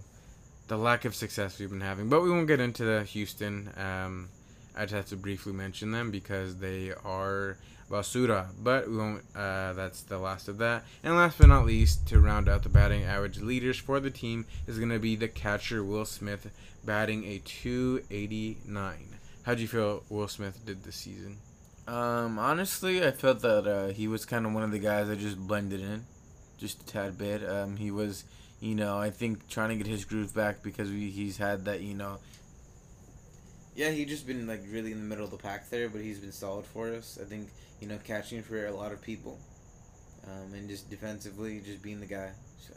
the 0.68 0.76
lack 0.76 1.04
of 1.04 1.16
success 1.16 1.58
we've 1.58 1.70
been 1.70 1.80
having. 1.80 2.08
But 2.08 2.22
we 2.22 2.30
won't 2.30 2.46
get 2.46 2.60
into 2.60 2.84
the 2.84 3.02
Houston. 3.02 3.68
Um, 3.76 4.28
I 4.76 4.82
just 4.82 4.94
have 4.94 5.06
to 5.06 5.16
briefly 5.16 5.52
mention 5.52 5.90
them 5.90 6.12
because 6.12 6.56
they 6.56 6.92
are 7.04 7.56
basura. 7.90 8.46
But 8.62 8.88
we 8.88 8.96
won't. 8.96 9.24
Uh, 9.34 9.72
that's 9.72 10.02
the 10.02 10.18
last 10.18 10.48
of 10.48 10.58
that. 10.58 10.84
And 11.02 11.16
last 11.16 11.38
but 11.38 11.48
not 11.48 11.66
least, 11.66 12.06
to 12.08 12.20
round 12.20 12.48
out 12.48 12.62
the 12.62 12.68
batting 12.68 13.02
average 13.04 13.40
leaders 13.40 13.78
for 13.78 14.00
the 14.00 14.10
team 14.10 14.46
is 14.66 14.78
going 14.78 14.90
to 14.90 14.98
be 14.98 15.16
the 15.16 15.28
catcher 15.28 15.82
Will 15.82 16.04
Smith, 16.04 16.50
batting 16.84 17.24
a 17.24 17.38
289. 17.38 19.16
How 19.42 19.54
do 19.54 19.62
you 19.62 19.68
feel 19.68 20.04
Will 20.08 20.28
Smith 20.28 20.64
did 20.64 20.84
this 20.84 20.96
season? 20.96 21.38
Um, 21.88 22.38
honestly, 22.38 23.04
I 23.04 23.10
felt 23.10 23.40
that 23.40 23.66
uh, 23.66 23.88
he 23.88 24.06
was 24.06 24.24
kind 24.24 24.46
of 24.46 24.52
one 24.52 24.62
of 24.62 24.70
the 24.70 24.78
guys 24.78 25.08
that 25.08 25.18
just 25.18 25.38
blended 25.38 25.80
in, 25.80 26.04
just 26.58 26.82
a 26.82 26.86
tad 26.86 27.18
bit. 27.18 27.48
Um, 27.48 27.76
he 27.76 27.90
was, 27.90 28.24
you 28.60 28.74
know, 28.74 28.98
I 28.98 29.10
think 29.10 29.48
trying 29.48 29.70
to 29.70 29.76
get 29.76 29.88
his 29.88 30.04
groove 30.04 30.32
back 30.32 30.62
because 30.62 30.90
we, 30.90 31.10
he's 31.10 31.38
had 31.38 31.64
that, 31.64 31.80
you 31.80 31.94
know. 31.94 32.18
Yeah, 33.74 33.90
he 33.90 34.04
just 34.04 34.26
been 34.26 34.46
like 34.46 34.62
really 34.70 34.92
in 34.92 34.98
the 34.98 35.04
middle 35.04 35.24
of 35.24 35.30
the 35.30 35.36
pack 35.36 35.68
there, 35.70 35.88
but 35.88 36.00
he's 36.00 36.18
been 36.18 36.32
solid 36.32 36.66
for 36.66 36.92
us. 36.92 37.18
I 37.20 37.24
think 37.24 37.48
you 37.80 37.88
know 37.88 37.98
catching 38.04 38.42
for 38.42 38.66
a 38.66 38.72
lot 38.72 38.92
of 38.92 39.00
people, 39.00 39.38
um, 40.26 40.54
and 40.54 40.68
just 40.68 40.90
defensively, 40.90 41.60
just 41.64 41.82
being 41.82 42.00
the 42.00 42.06
guy. 42.06 42.30
So. 42.58 42.74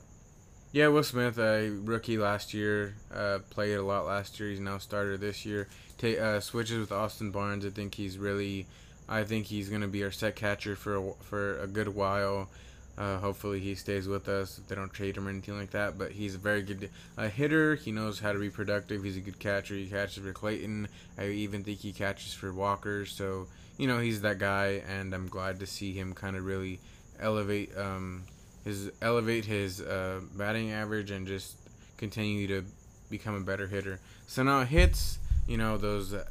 Yeah, 0.72 0.88
Will 0.88 1.04
Smith, 1.04 1.38
a 1.38 1.70
rookie 1.70 2.18
last 2.18 2.54
year, 2.54 2.96
uh, 3.14 3.40
played 3.50 3.76
a 3.76 3.84
lot 3.84 4.06
last 4.06 4.40
year. 4.40 4.50
He's 4.50 4.60
now 4.60 4.78
starter 4.78 5.18
this 5.18 5.46
year. 5.46 5.68
Ta- 5.98 6.08
uh, 6.20 6.40
switches 6.40 6.80
with 6.80 6.92
Austin 6.92 7.32
Barnes. 7.32 7.66
I 7.66 7.70
think 7.70 7.96
he's 7.96 8.18
really 8.18 8.66
I 9.08 9.24
think 9.24 9.48
he's 9.48 9.70
to 9.70 9.88
be 9.88 10.04
our 10.04 10.12
set 10.12 10.36
catcher 10.36 10.76
for 10.76 10.96
a, 10.96 11.14
for 11.22 11.60
a 11.60 11.68
good 11.68 11.94
while. 11.94 12.50
Uh, 12.96 13.18
hopefully 13.18 13.60
he 13.60 13.74
stays 13.74 14.08
with 14.08 14.30
us 14.30 14.60
if 14.60 14.68
they 14.68 14.76
don't 14.76 14.94
trade 14.94 15.18
him 15.18 15.28
or 15.28 15.32
anything 15.32 15.58
like 15.58 15.72
that. 15.72 15.98
But 15.98 16.12
he's 16.12 16.36
a 16.36 16.40
very 16.40 16.62
good 16.62 16.90
uh, 17.18 17.28
hitter. 17.28 17.76
He 17.76 17.92
knows 17.92 18.20
how 18.20 18.32
to 18.32 18.40
be 18.40 18.50
productive. 18.50 19.04
He's 19.04 19.18
a 19.18 19.22
good 19.22 19.40
catcher. 19.40 19.74
He 19.74 19.88
catches 19.88 20.24
for 20.24 20.32
Clayton. 20.32 20.88
I 21.18 21.28
even 21.28 21.64
think 21.64 21.80
he 21.80 21.92
catches 21.92 22.34
for 22.34 22.54
Walker. 22.54 23.06
So 23.06 23.48
you 23.78 23.88
know 23.88 24.00
he's 24.00 24.22
that 24.22 24.40
guy, 24.40 24.84
and 24.88 25.14
I'm 25.14 25.28
glad 25.28 25.60
to 25.60 25.66
see 25.66 25.94
him 25.94 26.14
kind 26.14 26.36
of 26.36 26.46
really 26.46 26.80
elevate 27.20 27.76
um, 27.78 28.24
his 28.64 28.92
elevate 29.02 29.46
his 29.46 29.82
uh, 29.82 30.22
batting 30.36 30.72
average 30.72 31.12
and 31.12 31.28
just 31.28 31.58
continue 31.98 32.48
to 32.48 32.66
become 33.10 33.36
a 33.36 33.42
better 33.42 33.68
hitter. 33.68 34.00
So 34.28 34.44
now 34.44 34.64
hits, 34.64 35.20
you 35.48 35.58
know 35.58 35.78
those 35.78 36.14
uh, 36.14 36.26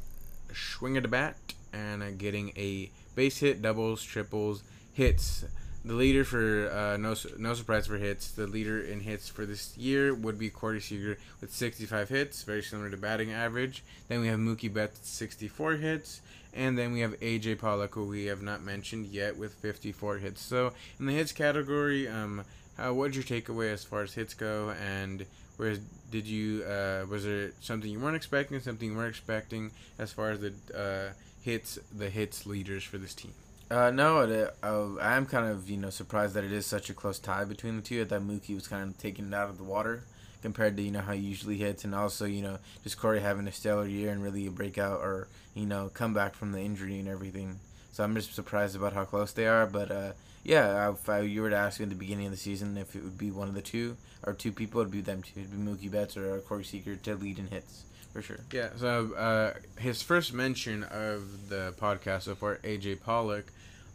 swing 0.53 0.97
of 0.97 1.03
the 1.03 1.09
bat 1.09 1.35
and 1.71 2.03
uh, 2.03 2.11
getting 2.11 2.53
a 2.55 2.89
base 3.15 3.39
hit, 3.39 3.61
doubles, 3.61 4.03
triples, 4.03 4.63
hits. 4.93 5.45
The 5.85 5.93
leader 5.93 6.23
for 6.23 6.71
uh, 6.71 6.97
no 6.97 7.13
no 7.37 7.53
surprise 7.53 7.87
for 7.87 7.97
hits. 7.97 8.31
The 8.31 8.47
leader 8.47 8.79
in 8.79 9.01
hits 9.01 9.27
for 9.27 9.45
this 9.45 9.77
year 9.77 10.13
would 10.13 10.39
be 10.39 10.49
Corey 10.49 10.79
Seager 10.79 11.17
with 11.41 11.53
65 11.53 12.07
hits, 12.07 12.43
very 12.43 12.63
similar 12.63 12.89
to 12.89 12.95
batting 12.95 13.33
average. 13.33 13.83
Then 14.07 14.21
we 14.21 14.27
have 14.27 14.39
Mookie 14.39 14.73
Betts 14.73 15.09
64 15.09 15.73
hits, 15.73 16.21
and 16.55 16.77
then 16.77 16.93
we 16.93 16.99
have 17.01 17.19
AJ 17.19 17.59
Pollock, 17.59 17.95
who 17.95 18.05
we 18.05 18.25
have 18.25 18.41
not 18.41 18.63
mentioned 18.63 19.07
yet, 19.07 19.37
with 19.37 19.53
54 19.55 20.17
hits. 20.17 20.41
So 20.41 20.73
in 20.99 21.05
the 21.05 21.13
hits 21.13 21.31
category, 21.31 22.07
um, 22.07 22.43
how, 22.77 22.93
what's 22.93 23.15
your 23.15 23.23
takeaway 23.23 23.71
as 23.71 23.83
far 23.83 24.01
as 24.01 24.13
hits 24.13 24.33
go, 24.33 24.73
and 24.81 25.25
where 25.57 25.75
did 26.11 26.25
you 26.25 26.63
uh, 26.63 27.05
was 27.09 27.23
there 27.25 27.51
something 27.61 27.89
you 27.89 27.99
weren't 27.99 28.15
expecting, 28.15 28.59
something 28.59 28.91
you 28.91 28.97
weren't 28.97 29.09
expecting 29.09 29.71
as 29.99 30.11
far 30.11 30.31
as 30.31 30.39
the 30.39 30.53
uh, 30.75 31.13
hits 31.43 31.77
the 31.95 32.09
hits 32.09 32.45
leaders 32.45 32.83
for 32.83 32.97
this 32.97 33.13
team? 33.13 33.33
Uh, 33.69 33.89
no, 33.89 34.21
it, 34.21 34.55
uh, 34.61 34.95
I 34.95 35.15
am 35.15 35.25
kind 35.25 35.49
of 35.49 35.69
you 35.69 35.77
know 35.77 35.89
surprised 35.89 36.33
that 36.33 36.43
it 36.43 36.51
is 36.51 36.65
such 36.65 36.89
a 36.89 36.93
close 36.93 37.19
tie 37.19 37.45
between 37.45 37.75
the 37.75 37.81
two. 37.81 38.01
I 38.01 38.05
thought 38.05 38.21
Mookie 38.21 38.55
was 38.55 38.67
kind 38.67 38.89
of 38.89 38.97
taking 38.97 39.27
it 39.27 39.33
out 39.33 39.49
of 39.49 39.57
the 39.57 39.63
water 39.63 40.03
compared 40.43 40.77
to 40.77 40.83
you 40.83 40.91
know 40.91 41.01
how 41.01 41.13
he 41.13 41.21
usually 41.21 41.57
hits, 41.57 41.83
and 41.83 41.95
also 41.95 42.25
you 42.25 42.43
know 42.43 42.59
just 42.83 42.99
Corey 42.99 43.21
having 43.21 43.47
a 43.47 43.51
stellar 43.51 43.87
year 43.87 44.11
and 44.11 44.21
really 44.21 44.45
a 44.45 44.51
breakout 44.51 44.99
or 44.99 45.27
you 45.55 45.65
know 45.65 45.89
come 45.91 46.13
back 46.13 46.35
from 46.35 46.51
the 46.51 46.59
injury 46.59 46.99
and 46.99 47.07
everything. 47.07 47.59
So 47.91 48.03
I'm 48.03 48.13
just 48.13 48.35
surprised 48.35 48.75
about 48.75 48.93
how 48.93 49.05
close 49.05 49.31
they 49.31 49.47
are. 49.47 49.65
But 49.65 49.91
uh, 49.91 50.11
yeah, 50.43 50.91
if 50.91 51.09
I, 51.09 51.21
you 51.21 51.41
were 51.41 51.49
to 51.49 51.55
ask 51.55 51.79
me 51.79 51.85
at 51.85 51.89
the 51.89 51.95
beginning 51.95 52.25
of 52.25 52.31
the 52.31 52.37
season 52.37 52.77
if 52.77 52.95
it 52.95 53.03
would 53.03 53.17
be 53.17 53.31
one 53.31 53.47
of 53.47 53.55
the 53.55 53.61
two 53.61 53.97
or 54.23 54.33
two 54.33 54.51
people, 54.51 54.81
it'd 54.81 54.91
be 54.91 55.01
them 55.01 55.23
two. 55.23 55.39
It'd 55.39 55.51
be 55.51 55.57
Mookie 55.57 55.91
Betts 55.91 56.17
or 56.17 56.37
Corey 56.41 56.63
Seager 56.63 56.95
to 56.95 57.15
lead 57.15 57.39
in 57.39 57.47
hits 57.47 57.85
for 58.11 58.21
sure. 58.21 58.39
Yeah. 58.51 58.69
So 58.77 59.13
uh, 59.13 59.53
his 59.79 60.01
first 60.01 60.33
mention 60.33 60.83
of 60.83 61.49
the 61.49 61.73
podcast 61.79 62.23
so 62.23 62.35
far, 62.35 62.57
AJ 62.57 63.01
Pollock, 63.01 63.45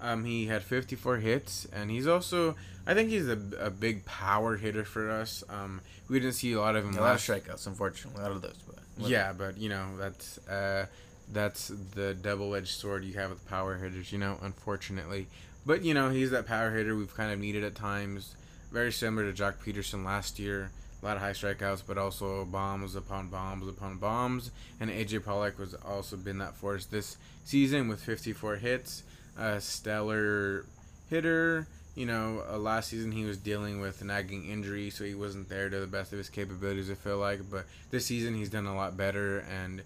um, 0.01 0.25
he 0.25 0.47
had 0.47 0.63
54 0.63 1.17
hits, 1.19 1.67
and 1.73 1.91
he's 1.91 2.07
also, 2.07 2.55
I 2.87 2.95
think 2.95 3.11
he's 3.11 3.29
a, 3.29 3.39
a 3.59 3.71
big 3.71 4.05
power 4.05 4.57
hitter 4.57 4.85
for 4.85 5.11
us. 5.11 5.43
Um, 5.49 5.81
we 6.09 6.21
didn't 6.21 6.35
see 6.35 6.53
a 6.53 6.61
lot 6.61 6.77
of 6.77 6.85
him. 6.85 6.97
A 6.97 7.01
lot 7.01 7.15
of 7.15 7.21
strikeouts, 7.21 7.67
unfortunately, 7.67 8.23
out 8.23 8.31
of 8.31 8.43
those. 8.43 8.57
But 8.67 9.09
yeah, 9.09 9.33
but 9.33 9.57
you 9.59 9.69
know 9.69 9.87
that's 9.99 10.39
uh, 10.49 10.87
that's 11.33 11.69
the 11.95 12.15
double-edged 12.15 12.69
sword 12.69 13.05
you 13.05 13.15
have 13.15 13.31
with 13.31 13.47
power 13.49 13.77
hitters. 13.77 14.13
You 14.13 14.19
know, 14.19 14.39
unfortunately, 14.43 15.27
but 15.67 15.83
you 15.85 15.95
know 15.95 16.11
he's 16.11 16.31
that 16.31 16.47
power 16.47 16.71
hitter 16.75 16.97
we've 16.97 17.15
kind 17.15 17.33
of 17.33 17.39
needed 17.39 17.65
at 17.65 17.75
times. 17.75 18.35
Very 18.73 18.93
similar 18.93 19.31
to 19.31 19.43
Joc 19.43 19.55
Pederson 19.65 20.05
last 20.05 20.39
year. 20.39 20.71
a 21.03 21.07
lot 21.07 21.17
of 21.17 21.23
high 21.23 21.33
strikeouts, 21.33 21.83
but 21.87 21.97
also 21.97 22.45
bombs 22.45 22.95
upon 22.95 23.29
bombs 23.29 23.67
upon 23.69 23.97
bombs. 23.99 24.51
And 24.81 24.91
AJ 24.91 25.25
Pollock 25.25 25.59
was 25.59 25.75
also 25.75 26.17
been 26.17 26.39
that 26.39 26.55
force 26.55 26.85
this 26.85 27.17
season 27.45 27.89
with 27.89 28.03
54 28.03 28.57
hits, 28.57 29.05
a 29.39 29.61
stellar 29.61 30.65
hitter. 31.09 31.67
You 31.95 32.07
know, 32.07 32.45
uh, 32.49 32.59
last 32.59 32.91
season 32.91 33.11
he 33.11 33.25
was 33.25 33.39
dealing 33.39 33.81
with 33.81 34.05
nagging 34.05 34.49
injury, 34.49 34.91
so 34.91 35.05
he 35.05 35.15
wasn't 35.15 35.49
there 35.49 35.69
to 35.69 35.81
the 35.81 35.87
best 35.87 36.13
of 36.13 36.19
his 36.19 36.29
capabilities. 36.29 36.91
I 36.91 36.95
feel 36.95 37.19
like, 37.19 37.41
but 37.51 37.65
this 37.91 38.07
season 38.07 38.35
he's 38.35 38.51
done 38.51 38.67
a 38.67 38.77
lot 38.77 38.97
better, 38.97 39.41
and 39.41 39.83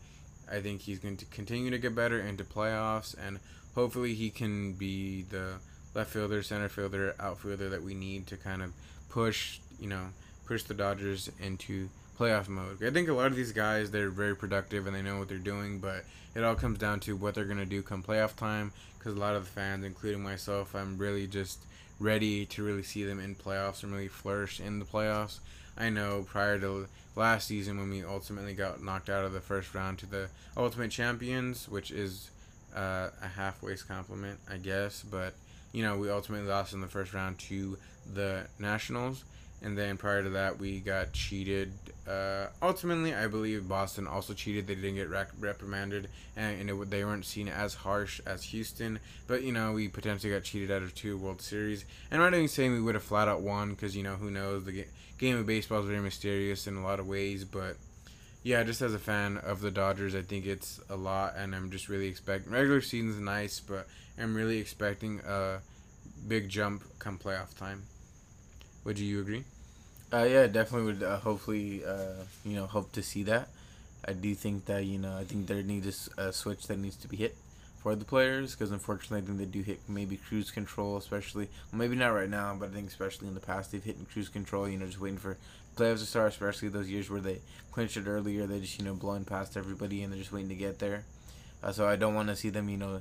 I 0.50 0.60
think 0.60 0.82
he's 0.82 0.98
going 0.98 1.16
to 1.18 1.24
continue 1.26 1.70
to 1.70 1.78
get 1.78 1.94
better 1.94 2.20
into 2.20 2.44
playoffs, 2.44 3.14
and 3.18 3.38
hopefully 3.74 4.14
he 4.14 4.28
can 4.28 4.72
be 4.72 5.22
the 5.22 5.54
left 5.94 6.10
fielder, 6.10 6.42
center 6.42 6.68
fielder, 6.68 7.14
outfielder 7.18 7.70
that 7.70 7.82
we 7.82 7.94
need 7.94 8.26
to 8.26 8.36
kind 8.36 8.62
of 8.62 8.72
push, 9.08 9.60
you 9.80 9.88
know, 9.88 10.08
push 10.46 10.64
the 10.64 10.74
Dodgers 10.74 11.30
into 11.40 11.88
playoff 12.18 12.48
mode. 12.48 12.82
I 12.82 12.90
think 12.90 13.08
a 13.08 13.12
lot 13.12 13.26
of 13.26 13.36
these 13.36 13.52
guys 13.52 13.90
they're 13.90 14.10
very 14.10 14.36
productive 14.36 14.86
and 14.86 14.94
they 14.94 15.02
know 15.02 15.18
what 15.18 15.28
they're 15.28 15.38
doing, 15.38 15.78
but 15.78 16.04
it 16.34 16.44
all 16.44 16.54
comes 16.54 16.78
down 16.78 17.00
to 17.00 17.16
what 17.16 17.34
they're 17.34 17.44
gonna 17.44 17.66
do 17.66 17.82
come 17.82 18.02
playoff 18.02 18.36
time. 18.36 18.72
Because 18.98 19.16
a 19.16 19.20
lot 19.20 19.34
of 19.34 19.44
the 19.44 19.50
fans, 19.50 19.84
including 19.84 20.22
myself, 20.22 20.76
I'm 20.76 20.96
really 20.96 21.26
just 21.26 21.58
ready 21.98 22.46
to 22.46 22.62
really 22.62 22.82
see 22.82 23.04
them 23.04 23.20
in 23.20 23.34
playoffs 23.34 23.82
and 23.82 23.92
really 23.92 24.08
flourish 24.08 24.60
in 24.60 24.78
the 24.78 24.84
playoffs. 24.84 25.38
I 25.76 25.88
know 25.90 26.24
prior 26.28 26.58
to 26.60 26.86
last 27.16 27.48
season 27.48 27.78
when 27.78 27.90
we 27.90 28.04
ultimately 28.04 28.54
got 28.54 28.82
knocked 28.82 29.08
out 29.10 29.24
of 29.24 29.32
the 29.32 29.40
first 29.40 29.74
round 29.74 29.98
to 29.98 30.06
the 30.06 30.28
Ultimate 30.56 30.90
Champions, 30.90 31.68
which 31.68 31.90
is 31.90 32.30
uh, 32.76 33.08
a 33.22 33.28
halfway 33.28 33.76
compliment, 33.76 34.38
I 34.50 34.56
guess, 34.58 35.02
but 35.02 35.34
you 35.72 35.82
know 35.82 35.96
we 35.96 36.10
ultimately 36.10 36.48
lost 36.48 36.74
in 36.74 36.80
the 36.80 36.86
first 36.86 37.14
round 37.14 37.38
to 37.40 37.78
the 38.12 38.46
Nationals 38.58 39.24
and 39.62 39.76
then 39.76 39.96
prior 39.96 40.22
to 40.22 40.30
that 40.30 40.58
we 40.58 40.80
got 40.80 41.12
cheated. 41.12 41.72
Uh, 42.08 42.46
ultimately, 42.60 43.14
I 43.14 43.28
believe 43.28 43.68
Boston 43.68 44.06
also 44.06 44.34
cheated. 44.34 44.66
They 44.66 44.74
didn't 44.74 44.96
get 44.96 45.08
rec- 45.08 45.32
reprimanded, 45.38 46.08
and, 46.36 46.60
and 46.60 46.70
it, 46.70 46.90
they 46.90 47.04
weren't 47.04 47.24
seen 47.24 47.48
as 47.48 47.74
harsh 47.74 48.20
as 48.26 48.42
Houston. 48.44 48.98
But 49.26 49.42
you 49.42 49.52
know, 49.52 49.72
we 49.72 49.88
potentially 49.88 50.32
got 50.32 50.42
cheated 50.42 50.70
out 50.70 50.82
of 50.82 50.94
two 50.94 51.16
World 51.16 51.40
Series. 51.40 51.84
And 52.10 52.20
I'm 52.20 52.30
not 52.30 52.36
even 52.36 52.48
saying 52.48 52.72
we 52.72 52.80
would 52.80 52.96
have 52.96 53.04
flat 53.04 53.28
out 53.28 53.42
won, 53.42 53.70
because 53.70 53.96
you 53.96 54.02
know 54.02 54.16
who 54.16 54.30
knows. 54.30 54.64
The 54.64 54.84
game 55.18 55.36
of 55.36 55.46
baseball 55.46 55.80
is 55.80 55.86
very 55.86 56.00
mysterious 56.00 56.66
in 56.66 56.76
a 56.76 56.82
lot 56.82 57.00
of 57.00 57.06
ways, 57.06 57.44
but. 57.44 57.76
Yeah, 58.44 58.64
just 58.64 58.82
as 58.82 58.92
a 58.92 58.98
fan 58.98 59.36
of 59.36 59.60
the 59.60 59.70
Dodgers, 59.70 60.16
I 60.16 60.22
think 60.22 60.46
it's 60.46 60.80
a 60.90 60.96
lot, 60.96 61.34
and 61.36 61.54
I'm 61.54 61.70
just 61.70 61.88
really 61.88 62.08
expecting 62.08 62.52
regular 62.52 62.80
season's 62.80 63.20
nice, 63.20 63.60
but 63.60 63.86
I'm 64.18 64.34
really 64.34 64.58
expecting 64.58 65.20
a 65.20 65.60
big 66.26 66.48
jump 66.48 66.82
come 66.98 67.18
playoff 67.18 67.56
time. 67.56 67.84
Would 68.84 68.98
you 68.98 69.20
agree? 69.20 69.44
Uh, 70.12 70.24
yeah, 70.24 70.46
definitely 70.46 70.92
would. 70.92 71.02
Uh, 71.02 71.18
hopefully, 71.18 71.84
uh, 71.84 72.24
you 72.44 72.54
know, 72.54 72.66
hope 72.66 72.92
to 72.92 73.02
see 73.02 73.22
that. 73.24 73.48
I 74.06 74.12
do 74.12 74.34
think 74.34 74.66
that 74.66 74.84
you 74.84 74.98
know, 74.98 75.16
I 75.16 75.24
think 75.24 75.46
there 75.46 75.62
needs 75.62 76.08
a 76.18 76.32
switch 76.32 76.66
that 76.66 76.78
needs 76.78 76.96
to 76.96 77.08
be 77.08 77.16
hit 77.16 77.36
for 77.82 77.94
the 77.94 78.04
players 78.04 78.54
because 78.54 78.70
unfortunately, 78.72 79.18
I 79.18 79.22
think 79.22 79.38
they 79.38 79.46
do 79.46 79.62
hit 79.62 79.80
maybe 79.88 80.16
cruise 80.16 80.50
control, 80.50 80.96
especially. 80.96 81.48
Well, 81.70 81.78
maybe 81.78 81.96
not 81.96 82.08
right 82.08 82.28
now, 82.28 82.54
but 82.58 82.70
I 82.70 82.72
think 82.72 82.88
especially 82.88 83.28
in 83.28 83.34
the 83.34 83.40
past 83.40 83.72
they've 83.72 83.82
hit 83.82 83.96
cruise 84.12 84.28
control. 84.28 84.68
You 84.68 84.78
know, 84.78 84.86
just 84.86 85.00
waiting 85.00 85.18
for 85.18 85.38
playoffs 85.76 86.00
to 86.00 86.06
start, 86.06 86.32
especially 86.32 86.68
those 86.68 86.90
years 86.90 87.08
where 87.08 87.20
they 87.20 87.40
clinched 87.70 87.96
it 87.96 88.06
earlier. 88.06 88.46
They 88.46 88.60
just 88.60 88.78
you 88.78 88.84
know 88.84 88.94
blowing 88.94 89.24
past 89.24 89.56
everybody 89.56 90.02
and 90.02 90.12
they're 90.12 90.20
just 90.20 90.32
waiting 90.32 90.50
to 90.50 90.54
get 90.54 90.78
there. 90.78 91.04
Uh, 91.62 91.72
so 91.72 91.86
I 91.86 91.96
don't 91.96 92.14
want 92.14 92.28
to 92.28 92.36
see 92.36 92.50
them, 92.50 92.68
you 92.68 92.76
know, 92.76 93.00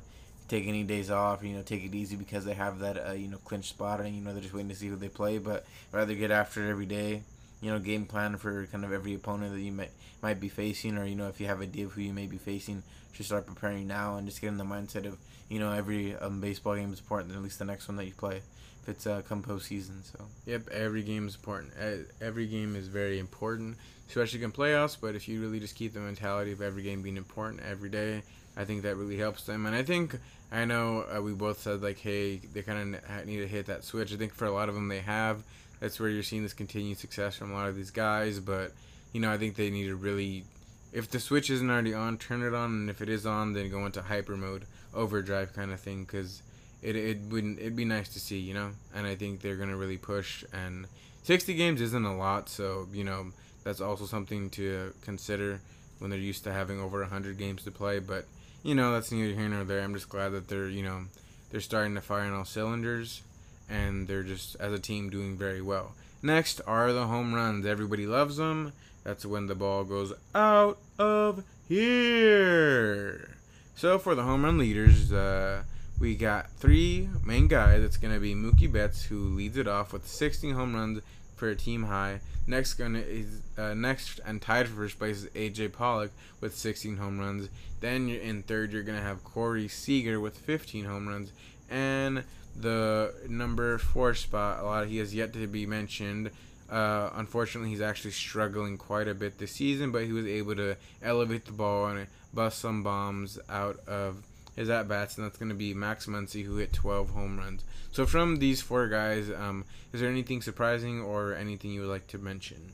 take 0.52 0.68
any 0.68 0.84
days 0.84 1.10
off, 1.10 1.44
you 1.44 1.54
know, 1.54 1.62
take 1.62 1.86
it 1.86 1.96
easy 1.96 2.18
because 2.18 2.44
they 2.44 2.54
have 2.54 2.80
that, 2.80 2.98
uh, 3.08 3.14
you 3.14 3.30
know, 3.30 3.38
clinch 3.38 3.70
spot 3.70 4.02
and, 4.02 4.14
you 4.14 4.22
know, 4.22 4.34
they're 4.34 4.42
just 4.42 4.54
waiting 4.54 4.68
to 4.68 4.76
see 4.76 4.90
who 4.90 4.98
they 4.98 5.08
play, 5.08 5.38
but 5.38 5.66
rather 5.94 6.14
get 6.14 6.30
after 6.30 6.66
it 6.66 6.70
every 6.70 6.86
day, 6.86 7.24
you 7.62 7.72
know, 7.72 7.80
game 7.80 8.06
plan 8.06 8.36
for 8.36 8.66
kind 8.66 8.84
of 8.84 8.92
every 8.92 9.16
opponent 9.16 9.54
that 9.54 9.62
you 9.62 9.72
might, 9.72 9.92
might 10.22 10.42
be 10.42 10.50
facing, 10.50 10.98
or, 10.98 11.06
you 11.06 11.16
know, 11.16 11.30
if 11.30 11.40
you 11.40 11.48
have 11.48 11.62
an 11.62 11.70
idea 11.70 11.86
of 11.86 11.94
who 11.94 12.02
you 12.02 12.12
may 12.12 12.28
be 12.28 12.38
facing, 12.38 12.84
just 13.14 13.30
start 13.30 13.46
preparing 13.46 13.88
now 13.88 14.18
and 14.18 14.28
just 14.28 14.42
get 14.42 14.50
in 14.50 14.58
the 14.58 14.66
mindset 14.66 15.06
of, 15.06 15.18
you 15.48 15.58
know, 15.58 15.72
every 15.72 16.18
um, 16.18 16.42
baseball 16.42 16.76
game 16.76 16.92
is 16.92 17.00
important, 17.00 17.34
at 17.34 17.42
least 17.42 17.58
the 17.58 17.66
next 17.66 17.88
one 17.88 17.96
that 17.96 18.06
you 18.06 18.14
play 18.14 18.42
if 18.84 18.90
it's 18.90 19.08
uh, 19.08 19.22
come 19.22 19.42
postseason. 19.42 20.04
So. 20.04 20.26
Yep, 20.48 20.70
every 20.72 21.04
game 21.04 21.28
is 21.28 21.36
important. 21.36 21.72
Every 22.20 22.48
game 22.48 22.76
is 22.76 22.88
very 22.88 23.20
important, 23.20 23.78
especially 24.10 24.44
in 24.44 24.52
playoffs. 24.52 24.98
But 25.00 25.16
if 25.16 25.28
you 25.28 25.40
really 25.40 25.60
just 25.60 25.76
keep 25.76 25.94
the 25.94 26.00
mentality 26.00 26.52
of 26.52 26.62
every 26.62 26.84
game 26.84 27.02
being 27.02 27.18
important 27.18 27.62
every 27.64 27.90
day, 27.90 28.24
I 28.58 28.66
think 28.66 28.84
that 28.84 28.98
really 28.98 29.18
helps 29.18 29.44
them. 29.44 29.66
And 29.66 29.76
I 29.76 29.84
think 29.84 30.18
I 30.52 30.66
know 30.66 31.06
uh, 31.14 31.22
we 31.22 31.34
both 31.34 31.60
said 31.60 31.82
like, 31.82 32.00
hey, 32.00 32.38
they 32.38 32.62
kind 32.62 32.96
of 32.96 33.26
need 33.26 33.38
to 33.38 33.48
hit 33.48 33.68
that 33.68 33.84
switch. 33.84 34.14
I 34.14 34.18
think 34.18 34.34
for 34.34 34.46
a 34.46 34.52
lot 34.52 34.70
of 34.70 34.76
them 34.76 34.88
they 34.88 35.00
have. 35.00 35.44
That's 35.80 36.00
where 36.00 36.10
you're 36.10 36.24
seeing 36.24 36.44
this 36.44 36.54
continued 36.54 37.00
success 37.00 37.36
from 37.38 37.52
a 37.52 37.56
lot 37.56 37.70
of 37.70 37.76
these 37.76 37.92
guys. 37.92 38.40
But 38.40 38.74
you 39.14 39.22
know, 39.22 39.32
I 39.32 39.38
think 39.38 39.56
they 39.56 39.70
need 39.70 39.88
to 39.88 39.96
really, 39.96 40.44
if 40.92 41.10
the 41.10 41.20
switch 41.20 41.50
isn't 41.50 41.70
already 41.70 41.94
on, 41.94 42.18
turn 42.18 42.44
it 42.44 42.54
on, 42.54 42.72
and 42.72 42.90
if 42.90 43.02
it 43.02 43.10
is 43.10 43.26
on, 43.26 43.54
then 43.54 43.70
go 43.70 43.86
into 43.86 44.02
hyper 44.02 44.38
mode, 44.38 44.66
overdrive 44.94 45.54
kind 45.54 45.72
of 45.72 45.80
thing, 45.80 46.04
because 46.04 46.42
it 46.82 46.96
it 46.96 47.20
wouldn't 47.30 47.60
it'd 47.60 47.76
be 47.76 47.86
nice 47.86 48.10
to 48.10 48.20
see, 48.20 48.40
you 48.40 48.54
know. 48.54 48.72
And 48.94 49.08
I 49.08 49.16
think 49.16 49.42
they're 49.42 49.56
gonna 49.56 49.78
really 49.78 49.98
push. 49.98 50.44
And 50.54 50.86
60 51.24 51.54
games 51.54 51.82
isn't 51.82 52.06
a 52.06 52.16
lot, 52.16 52.50
so 52.50 52.88
you 52.92 53.04
know 53.04 53.28
that's 53.64 53.82
also 53.82 54.06
something 54.06 54.50
to 54.52 54.94
consider 55.02 55.62
when 56.00 56.10
they're 56.10 56.20
used 56.20 56.44
to 56.44 56.52
having 56.52 56.80
over 56.80 57.00
100 57.02 57.38
games 57.38 57.64
to 57.64 57.72
play. 57.72 58.00
But 58.00 58.26
you 58.64 58.76
know, 58.76 58.92
that's 58.92 59.12
neither 59.12 59.34
here 59.34 59.50
nor 59.50 59.64
there. 59.64 59.82
I'm 59.82 59.94
just 59.94 60.10
glad 60.10 60.30
that 60.30 60.48
they're, 60.48 60.70
you 60.70 60.84
know, 60.84 61.04
they're 61.50 61.62
starting 61.62 61.96
to 61.96 62.02
fire 62.02 62.22
on 62.22 62.34
all 62.34 62.46
cylinders 62.46 63.22
and 63.70 64.08
they're 64.08 64.24
just, 64.24 64.56
as 64.60 64.74
a 64.74 64.80
team, 64.80 65.10
doing 65.10 65.38
very 65.38 65.62
well. 65.62 65.94
Next 66.22 66.62
are 66.68 66.94
the 66.94 67.08
home 67.08 67.34
runs. 67.34 67.66
Everybody 67.66 68.06
loves 68.06 68.38
them. 68.38 68.74
That's 69.04 69.26
when 69.26 69.48
the 69.48 69.56
ball 69.56 69.84
goes 69.84 70.14
out 70.36 70.78
of 71.00 71.44
here. 71.68 73.38
So 73.76 73.98
for 73.98 74.14
the 74.14 74.24
home 74.24 74.44
run 74.46 74.60
leaders, 74.60 75.12
uh, 75.12 75.64
we 76.00 76.16
got 76.16 76.52
three 76.52 77.10
main 77.26 77.48
guys. 77.48 77.82
That's 77.82 77.98
going 77.98 78.14
to 78.14 78.20
be 78.20 78.36
Mookie 78.36 78.72
Betts, 78.72 79.06
who 79.06 79.18
leads 79.18 79.58
it 79.58 79.68
off 79.68 79.94
with 79.94 80.08
16 80.08 80.54
home 80.54 80.76
runs 80.76 81.02
a 81.50 81.56
team 81.56 81.84
high. 81.84 82.20
Next 82.48 82.76
gonna 82.76 83.00
is 83.00 83.42
uh, 83.58 83.74
next 83.74 84.20
and 84.26 84.42
tied 84.42 84.68
for 84.68 84.76
first 84.76 84.98
place 84.98 85.24
is 85.24 85.26
AJ 85.30 85.74
Pollock 85.74 86.12
with 86.40 86.58
16 86.58 86.98
home 86.98 87.20
runs. 87.20 87.50
Then 87.80 88.10
in 88.10 88.44
third, 88.44 88.74
you're 88.74 88.84
gonna 88.84 89.02
have 89.02 89.24
Corey 89.24 89.68
Seager 89.68 90.20
with 90.20 90.38
15 90.38 90.86
home 90.86 91.08
runs, 91.08 91.32
and 91.70 92.24
the 92.56 93.14
number 93.30 93.78
four 93.78 94.14
spot. 94.14 94.60
A 94.60 94.64
lot 94.64 94.84
of, 94.84 94.90
he 94.90 94.98
has 94.98 95.14
yet 95.14 95.34
to 95.34 95.48
be 95.48 95.66
mentioned. 95.66 96.32
Uh, 96.70 97.10
unfortunately, 97.16 97.70
he's 97.70 97.82
actually 97.82 98.12
struggling 98.12 98.78
quite 98.78 99.08
a 99.08 99.14
bit 99.14 99.38
this 99.38 99.52
season, 99.52 99.92
but 99.92 100.04
he 100.04 100.14
was 100.14 100.26
able 100.26 100.56
to 100.56 100.78
elevate 101.04 101.46
the 101.46 101.52
ball 101.52 101.88
and 101.88 102.08
bust 102.34 102.60
some 102.60 102.82
bombs 102.82 103.38
out 103.50 103.78
of 103.88 104.24
his 104.56 104.70
at 104.70 104.88
bats, 104.88 105.18
and 105.18 105.26
that's 105.26 105.38
going 105.38 105.50
to 105.50 105.56
be 105.56 105.74
Max 105.74 106.06
Muncy, 106.06 106.44
who 106.44 106.58
hit 106.58 106.74
12 106.74 107.12
home 107.12 107.38
runs. 107.38 107.64
So, 107.92 108.06
from 108.06 108.38
these 108.38 108.62
four 108.62 108.88
guys, 108.88 109.30
um, 109.30 109.66
is 109.94 110.02
there 110.02 110.10
anything 110.10 110.42
surprising 110.42 111.02
or 111.02 111.34
anything 111.36 111.72
you 111.72 111.82
would 111.82 111.90
like 111.90 112.08
to 112.08 112.18
mention? 112.18 112.72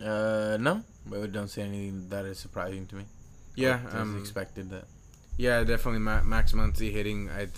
Uh, 0.00 0.56
no, 0.60 0.82
but 1.06 1.32
don't 1.32 1.48
say 1.48 1.62
anything 1.62 2.08
that 2.08 2.24
is 2.24 2.38
surprising 2.38 2.86
to 2.88 2.96
me. 2.96 3.04
Yeah, 3.54 3.80
um, 3.92 4.18
expected 4.18 4.70
that. 4.70 4.84
Yeah, 5.36 5.62
definitely 5.64 6.00
Ma- 6.00 6.22
Max 6.22 6.52
Muncy 6.52 6.92
hitting 6.92 7.30
I, 7.30 7.48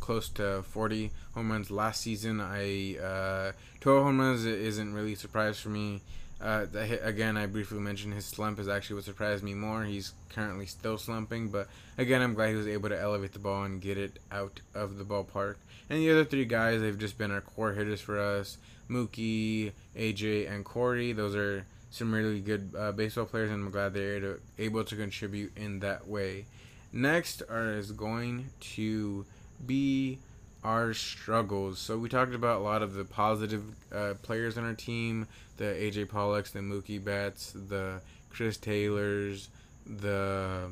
close 0.00 0.28
to 0.30 0.62
40 0.62 1.10
home 1.34 1.50
runs 1.50 1.70
last 1.70 2.00
season. 2.00 2.40
I 2.40 2.96
uh, 2.96 3.52
12 3.80 4.02
home 4.04 4.20
runs 4.20 4.44
isn't 4.44 4.94
really 4.94 5.14
a 5.14 5.16
surprise 5.16 5.58
for 5.58 5.68
me. 5.68 6.02
Uh, 6.42 6.66
again, 7.02 7.36
I 7.36 7.46
briefly 7.46 7.78
mentioned 7.78 8.14
his 8.14 8.24
slump 8.24 8.58
is 8.58 8.68
actually 8.68 8.96
what 8.96 9.04
surprised 9.04 9.44
me 9.44 9.54
more. 9.54 9.84
He's 9.84 10.12
currently 10.30 10.66
still 10.66 10.98
slumping, 10.98 11.48
but 11.48 11.68
again, 11.96 12.20
I'm 12.20 12.34
glad 12.34 12.50
he 12.50 12.56
was 12.56 12.66
able 12.66 12.88
to 12.88 13.00
elevate 13.00 13.32
the 13.32 13.38
ball 13.38 13.62
and 13.62 13.80
get 13.80 13.96
it 13.96 14.18
out 14.32 14.60
of 14.74 14.98
the 14.98 15.04
ballpark. 15.04 15.54
And 15.88 16.00
the 16.00 16.10
other 16.10 16.24
three 16.24 16.44
guys, 16.44 16.80
they've 16.80 16.98
just 16.98 17.16
been 17.16 17.30
our 17.30 17.40
core 17.40 17.72
hitters 17.72 18.00
for 18.00 18.18
us 18.18 18.58
Mookie, 18.90 19.72
AJ, 19.96 20.50
and 20.50 20.64
Corey. 20.64 21.12
Those 21.12 21.34
are 21.34 21.64
some 21.90 22.12
really 22.12 22.40
good 22.40 22.72
uh, 22.76 22.92
baseball 22.92 23.26
players, 23.26 23.50
and 23.50 23.64
I'm 23.64 23.70
glad 23.70 23.94
they're 23.94 24.38
able 24.58 24.84
to 24.84 24.96
contribute 24.96 25.56
in 25.56 25.80
that 25.80 26.08
way. 26.08 26.46
Next 26.92 27.42
are, 27.48 27.72
is 27.72 27.92
going 27.92 28.50
to 28.74 29.24
be 29.66 30.18
our 30.64 30.94
struggles. 30.94 31.78
So 31.78 31.98
we 31.98 32.08
talked 32.08 32.34
about 32.34 32.60
a 32.60 32.64
lot 32.64 32.82
of 32.82 32.94
the 32.94 33.04
positive 33.04 33.64
uh, 33.92 34.14
players 34.22 34.56
on 34.56 34.64
our 34.64 34.74
team, 34.74 35.26
the 35.56 35.64
AJ 35.64 36.06
Pollocks, 36.06 36.52
the 36.52 36.60
Mookie 36.60 37.02
Betts, 37.02 37.52
the 37.52 38.00
Chris 38.30 38.56
Taylors, 38.56 39.48
the 39.86 40.70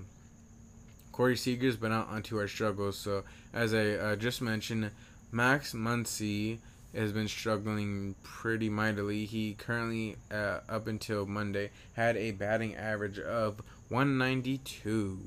Corey 1.12 1.34
Seagers, 1.34 1.78
but 1.78 1.88
not 1.88 2.08
onto 2.08 2.38
our 2.38 2.48
struggles. 2.48 2.96
So 2.96 3.24
as 3.52 3.74
I 3.74 3.90
uh, 3.90 4.16
just 4.16 4.40
mentioned, 4.40 4.90
Max 5.32 5.74
Muncy 5.74 6.58
has 6.94 7.12
been 7.12 7.28
struggling 7.28 8.14
pretty 8.22 8.68
mightily. 8.68 9.24
He 9.24 9.54
currently, 9.54 10.16
uh, 10.30 10.60
up 10.68 10.86
until 10.86 11.26
Monday, 11.26 11.70
had 11.94 12.16
a 12.16 12.32
batting 12.32 12.74
average 12.74 13.18
of 13.18 13.60
192. 13.88 15.18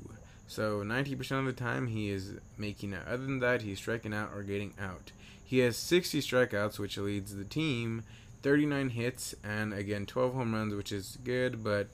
So 0.46 0.82
90% 0.82 1.38
of 1.38 1.46
the 1.46 1.52
time 1.52 1.86
he 1.86 2.10
is 2.10 2.34
making 2.58 2.94
out. 2.94 3.06
Other 3.06 3.24
than 3.24 3.40
that, 3.40 3.62
he's 3.62 3.78
striking 3.78 4.14
out 4.14 4.30
or 4.34 4.42
getting 4.42 4.74
out. 4.80 5.12
He 5.44 5.58
has 5.58 5.76
60 5.76 6.20
strikeouts, 6.20 6.78
which 6.78 6.98
leads 6.98 7.34
the 7.34 7.44
team 7.44 8.02
39 8.42 8.90
hits 8.90 9.34
and 9.42 9.72
again 9.72 10.04
12 10.04 10.34
home 10.34 10.54
runs, 10.54 10.74
which 10.74 10.92
is 10.92 11.16
good, 11.24 11.64
but 11.64 11.88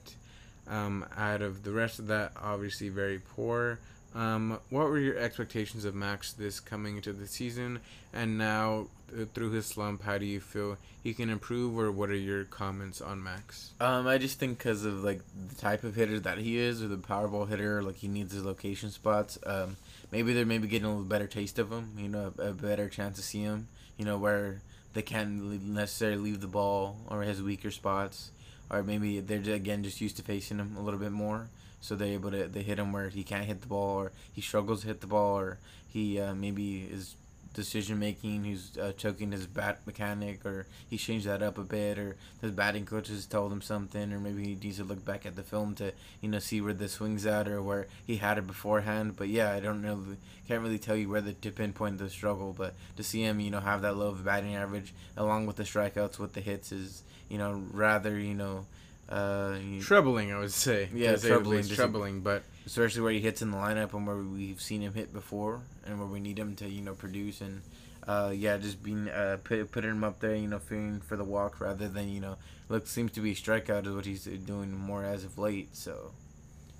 um, 0.67 1.05
out 1.17 1.41
of 1.41 1.63
the 1.63 1.71
rest 1.71 1.97
of 1.97 2.07
that, 2.07 2.33
obviously 2.35 2.89
very 2.89 3.19
poor. 3.19 3.79
Um, 4.13 4.59
what 4.69 4.89
were 4.89 4.99
your 4.99 5.17
expectations 5.17 5.85
of 5.85 5.95
Max 5.95 6.33
this 6.33 6.59
coming 6.59 6.97
into 6.97 7.13
the 7.13 7.27
season? 7.27 7.79
And 8.13 8.37
now, 8.37 8.87
uh, 9.13 9.25
through 9.33 9.51
his 9.51 9.65
slump, 9.65 10.03
how 10.03 10.17
do 10.17 10.25
you 10.25 10.41
feel 10.41 10.77
he 11.01 11.13
can 11.13 11.29
improve, 11.29 11.77
or 11.77 11.91
what 11.91 12.09
are 12.09 12.15
your 12.15 12.43
comments 12.43 12.99
on 12.99 13.23
Max? 13.23 13.71
Um, 13.79 14.07
I 14.07 14.17
just 14.17 14.37
think 14.37 14.57
because 14.57 14.83
of 14.83 15.03
like 15.03 15.21
the 15.49 15.55
type 15.55 15.83
of 15.83 15.95
hitter 15.95 16.19
that 16.19 16.39
he 16.39 16.57
is, 16.57 16.83
or 16.83 16.89
the 16.89 16.97
Powerball 16.97 17.47
hitter, 17.47 17.81
like 17.81 17.95
he 17.95 18.07
needs 18.09 18.33
his 18.33 18.43
location 18.43 18.89
spots. 18.89 19.39
Um, 19.45 19.77
maybe 20.11 20.33
they're 20.33 20.45
maybe 20.45 20.67
getting 20.67 20.85
a 20.85 20.89
little 20.89 21.03
better 21.03 21.27
taste 21.27 21.57
of 21.57 21.71
him. 21.71 21.91
You 21.97 22.09
know, 22.09 22.33
a, 22.37 22.49
a 22.49 22.53
better 22.53 22.89
chance 22.89 23.15
to 23.17 23.23
see 23.23 23.41
him. 23.41 23.67
You 23.97 24.05
know, 24.05 24.17
where 24.17 24.61
they 24.93 25.01
can't 25.01 25.63
necessarily 25.63 26.17
leave 26.17 26.41
the 26.41 26.47
ball 26.47 26.97
or 27.07 27.21
his 27.21 27.41
weaker 27.41 27.71
spots, 27.71 28.31
or 28.69 28.83
maybe 28.83 29.21
they're 29.21 29.53
again 29.53 29.83
just 29.83 30.01
used 30.01 30.17
to 30.17 30.23
facing 30.23 30.59
him 30.59 30.75
a 30.77 30.81
little 30.81 30.99
bit 30.99 31.11
more, 31.11 31.47
so 31.81 31.95
they're 31.95 32.13
able 32.13 32.31
to 32.31 32.47
they 32.47 32.61
hit 32.61 32.79
him 32.79 32.91
where 32.91 33.09
he 33.09 33.23
can't 33.23 33.45
hit 33.45 33.61
the 33.61 33.67
ball 33.67 33.97
or 33.97 34.11
he 34.31 34.41
struggles 34.41 34.81
to 34.81 34.87
hit 34.87 35.01
the 35.01 35.07
ball 35.07 35.37
or 35.37 35.57
he 35.87 36.19
uh, 36.19 36.33
maybe 36.33 36.87
is 36.89 37.15
decision 37.53 37.99
making, 37.99 38.43
he's 38.43 38.77
uh, 38.77 38.93
choking 38.93 39.31
his 39.31 39.45
bat 39.45 39.79
mechanic, 39.85 40.45
or 40.45 40.67
he 40.89 40.97
changed 40.97 41.27
that 41.27 41.43
up 41.43 41.57
a 41.57 41.63
bit, 41.63 41.97
or 41.97 42.15
his 42.41 42.51
batting 42.51 42.85
coaches 42.85 43.25
told 43.25 43.51
him 43.51 43.61
something, 43.61 44.13
or 44.13 44.19
maybe 44.19 44.43
he 44.43 44.55
needs 44.55 44.77
to 44.77 44.83
look 44.83 45.03
back 45.03 45.25
at 45.25 45.35
the 45.35 45.43
film 45.43 45.75
to 45.75 45.91
you 46.21 46.29
know 46.29 46.39
see 46.39 46.61
where 46.61 46.73
the 46.73 46.87
swings 46.87 47.25
at 47.25 47.47
or 47.47 47.61
where 47.61 47.87
he 48.05 48.17
had 48.17 48.37
it 48.37 48.47
beforehand. 48.47 49.15
But 49.17 49.27
yeah, 49.27 49.51
I 49.51 49.59
don't 49.59 49.81
know, 49.81 50.01
can't 50.47 50.61
really 50.61 50.79
tell 50.79 50.95
you 50.95 51.09
where 51.09 51.21
the 51.21 51.33
to 51.33 51.51
pinpoint 51.51 51.97
the 51.97 52.09
struggle, 52.09 52.55
but 52.57 52.73
to 52.97 53.03
see 53.03 53.23
him 53.23 53.39
you 53.39 53.51
know 53.51 53.59
have 53.59 53.81
that 53.81 53.97
low 53.97 54.07
of 54.07 54.23
batting 54.23 54.55
average 54.55 54.93
along 55.17 55.45
with 55.45 55.57
the 55.57 55.63
strikeouts 55.63 56.19
with 56.19 56.33
the 56.33 56.41
hits 56.41 56.71
is 56.71 57.03
you 57.29 57.37
know 57.37 57.61
rather 57.71 58.17
you 58.17 58.33
know. 58.33 58.65
Uh, 59.11 59.57
troubling, 59.81 60.31
I 60.31 60.39
would 60.39 60.53
say. 60.53 60.89
Yeah, 60.93 61.17
troubling. 61.17 61.67
troubling, 61.67 62.21
but 62.21 62.43
especially 62.65 63.01
where 63.01 63.11
he 63.11 63.19
hits 63.19 63.41
in 63.41 63.51
the 63.51 63.57
lineup 63.57 63.93
and 63.93 64.07
where 64.07 64.15
we've 64.15 64.61
seen 64.61 64.81
him 64.81 64.93
hit 64.93 65.11
before, 65.11 65.61
and 65.85 65.99
where 65.99 66.07
we 66.07 66.19
need 66.19 66.39
him 66.39 66.55
to 66.55 66.69
you 66.69 66.81
know 66.81 66.93
produce 66.93 67.41
and 67.41 67.61
uh, 68.07 68.31
yeah, 68.33 68.57
just 68.57 68.81
being 68.81 69.09
uh, 69.09 69.37
put, 69.43 69.71
putting 69.71 69.91
him 69.91 70.03
up 70.03 70.19
there, 70.19 70.35
you 70.35 70.47
know, 70.47 70.59
fearing 70.59 71.01
for 71.01 71.17
the 71.17 71.23
walk 71.23 71.59
rather 71.59 71.87
than 71.87 72.09
you 72.09 72.19
know, 72.19 72.37
look 72.69 72.87
seems 72.87 73.11
to 73.11 73.21
be 73.21 73.35
strikeout 73.35 73.85
is 73.85 73.93
what 73.93 74.05
he's 74.05 74.25
doing 74.25 74.71
more 74.71 75.03
as 75.03 75.23
of 75.23 75.37
late. 75.37 75.75
So. 75.75 76.11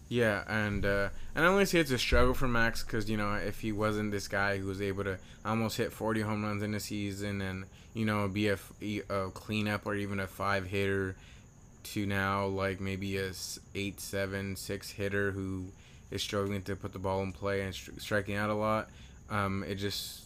Yeah, 0.08 0.44
and 0.48 0.86
uh, 0.86 1.10
and 1.36 1.46
I 1.46 1.48
only 1.48 1.66
say 1.66 1.80
it's 1.80 1.92
a 1.92 1.98
struggle 1.98 2.34
for 2.34 2.48
Max 2.48 2.84
because 2.84 3.10
you 3.10 3.16
know 3.16 3.36
if 3.36 3.62
he 3.62 3.72
wasn't 3.72 4.12
this 4.12 4.28
guy 4.28 4.58
who 4.58 4.68
was 4.68 4.82
able 4.82 5.06
to 5.06 5.18
almost 5.46 5.78
hit 5.78 5.94
40 5.94 6.22
home 6.22 6.44
runs 6.44 6.64
in 6.64 6.74
a 6.74 6.82
season 6.82 7.40
and 7.40 7.64
you 7.94 8.04
know 8.04 8.28
be 8.28 8.50
a, 8.50 8.58
a 9.10 9.30
cleanup 9.30 9.86
or 9.86 9.96
even 9.96 10.20
a 10.20 10.28
five 10.28 10.66
hitter 10.66 11.16
to 11.84 12.06
now 12.06 12.46
like 12.46 12.80
maybe 12.80 13.18
a 13.18 13.32
eight 13.76 14.00
seven 14.00 14.56
six 14.56 14.92
hitter 14.92 15.32
who 15.32 15.66
is 16.10 16.22
struggling 16.22 16.62
to 16.64 16.76
put 16.76 16.94
the 16.94 17.00
ball 17.00 17.22
in 17.24 17.32
play 17.32 17.62
and 17.62 17.74
stri- 17.74 18.00
striking 18.02 18.36
out 18.36 18.50
a 18.50 18.54
lot. 18.54 18.90
Um, 19.30 19.64
it 19.68 19.76
just 19.76 20.26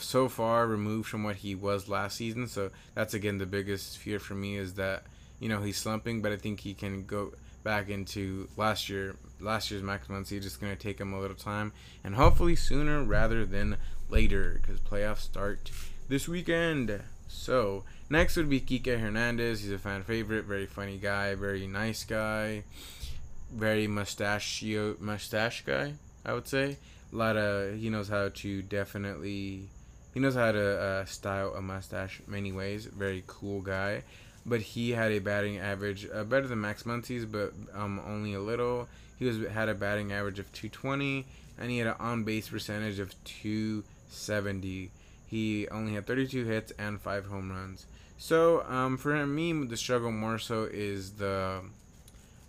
so 0.00 0.28
far 0.28 0.66
removed 0.66 1.08
from 1.08 1.24
what 1.24 1.36
he 1.36 1.54
was 1.54 1.88
last 1.88 2.16
season. 2.16 2.46
So 2.46 2.70
that's 2.94 3.14
again 3.14 3.38
the 3.38 3.46
biggest 3.46 3.98
fear 3.98 4.18
for 4.18 4.34
me 4.34 4.56
is 4.56 4.74
that 4.74 5.04
you 5.40 5.48
know 5.48 5.62
he's 5.62 5.76
slumping, 5.76 6.22
but 6.22 6.32
I 6.32 6.36
think 6.36 6.60
he 6.60 6.74
can 6.74 7.04
go 7.04 7.32
back 7.62 7.88
into 7.88 8.48
last 8.56 8.88
year. 8.88 9.16
Last 9.40 9.70
year's 9.70 9.82
Max 9.82 10.08
Muncy 10.08 10.42
just 10.42 10.60
going 10.60 10.74
to 10.74 10.82
take 10.82 11.00
him 11.00 11.12
a 11.12 11.20
little 11.20 11.36
time, 11.36 11.72
and 12.02 12.14
hopefully 12.14 12.56
sooner 12.56 13.04
rather 13.04 13.44
than 13.44 13.76
later, 14.08 14.60
because 14.60 14.80
playoffs 14.80 15.18
start 15.18 15.70
this 16.08 16.26
weekend. 16.26 17.00
So 17.28 17.84
next 18.10 18.36
would 18.36 18.50
be 18.50 18.60
Kike 18.60 18.98
Hernandez. 18.98 19.62
He's 19.62 19.72
a 19.72 19.78
fan 19.78 20.02
favorite, 20.02 20.44
very 20.44 20.66
funny 20.66 20.98
guy, 20.98 21.34
very 21.34 21.66
nice 21.66 22.04
guy, 22.04 22.64
very 23.52 23.86
mustachio 23.86 24.96
mustache 24.98 25.64
guy. 25.64 25.94
I 26.24 26.32
would 26.32 26.48
say 26.48 26.78
a 27.12 27.16
lot 27.16 27.36
of 27.36 27.78
he 27.78 27.90
knows 27.90 28.08
how 28.08 28.30
to 28.30 28.62
definitely 28.62 29.68
he 30.14 30.20
knows 30.20 30.34
how 30.34 30.52
to 30.52 30.80
uh, 30.80 31.04
style 31.04 31.54
a 31.54 31.62
mustache 31.62 32.20
many 32.26 32.50
ways. 32.50 32.86
Very 32.86 33.22
cool 33.26 33.60
guy, 33.60 34.02
but 34.44 34.60
he 34.60 34.90
had 34.90 35.12
a 35.12 35.20
batting 35.20 35.58
average 35.58 36.08
uh, 36.12 36.24
better 36.24 36.46
than 36.46 36.60
Max 36.60 36.84
Muncy's, 36.84 37.24
but 37.24 37.52
um 37.74 38.00
only 38.06 38.34
a 38.34 38.40
little. 38.40 38.88
He 39.18 39.24
was 39.24 39.38
had 39.52 39.68
a 39.68 39.74
batting 39.74 40.12
average 40.12 40.38
of 40.38 40.50
220, 40.52 41.26
and 41.58 41.70
he 41.70 41.78
had 41.78 41.88
an 41.88 41.96
on 41.98 42.24
base 42.24 42.48
percentage 42.48 43.00
of 43.00 43.12
270 43.24 44.90
he 45.28 45.68
only 45.68 45.94
had 45.94 46.06
32 46.06 46.44
hits 46.46 46.72
and 46.78 47.00
five 47.00 47.26
home 47.26 47.50
runs. 47.50 47.86
So 48.16 48.64
um, 48.66 48.96
for 48.96 49.26
me, 49.26 49.52
the 49.64 49.76
struggle 49.76 50.10
more 50.10 50.38
so 50.38 50.64
is 50.64 51.12
the, 51.12 51.60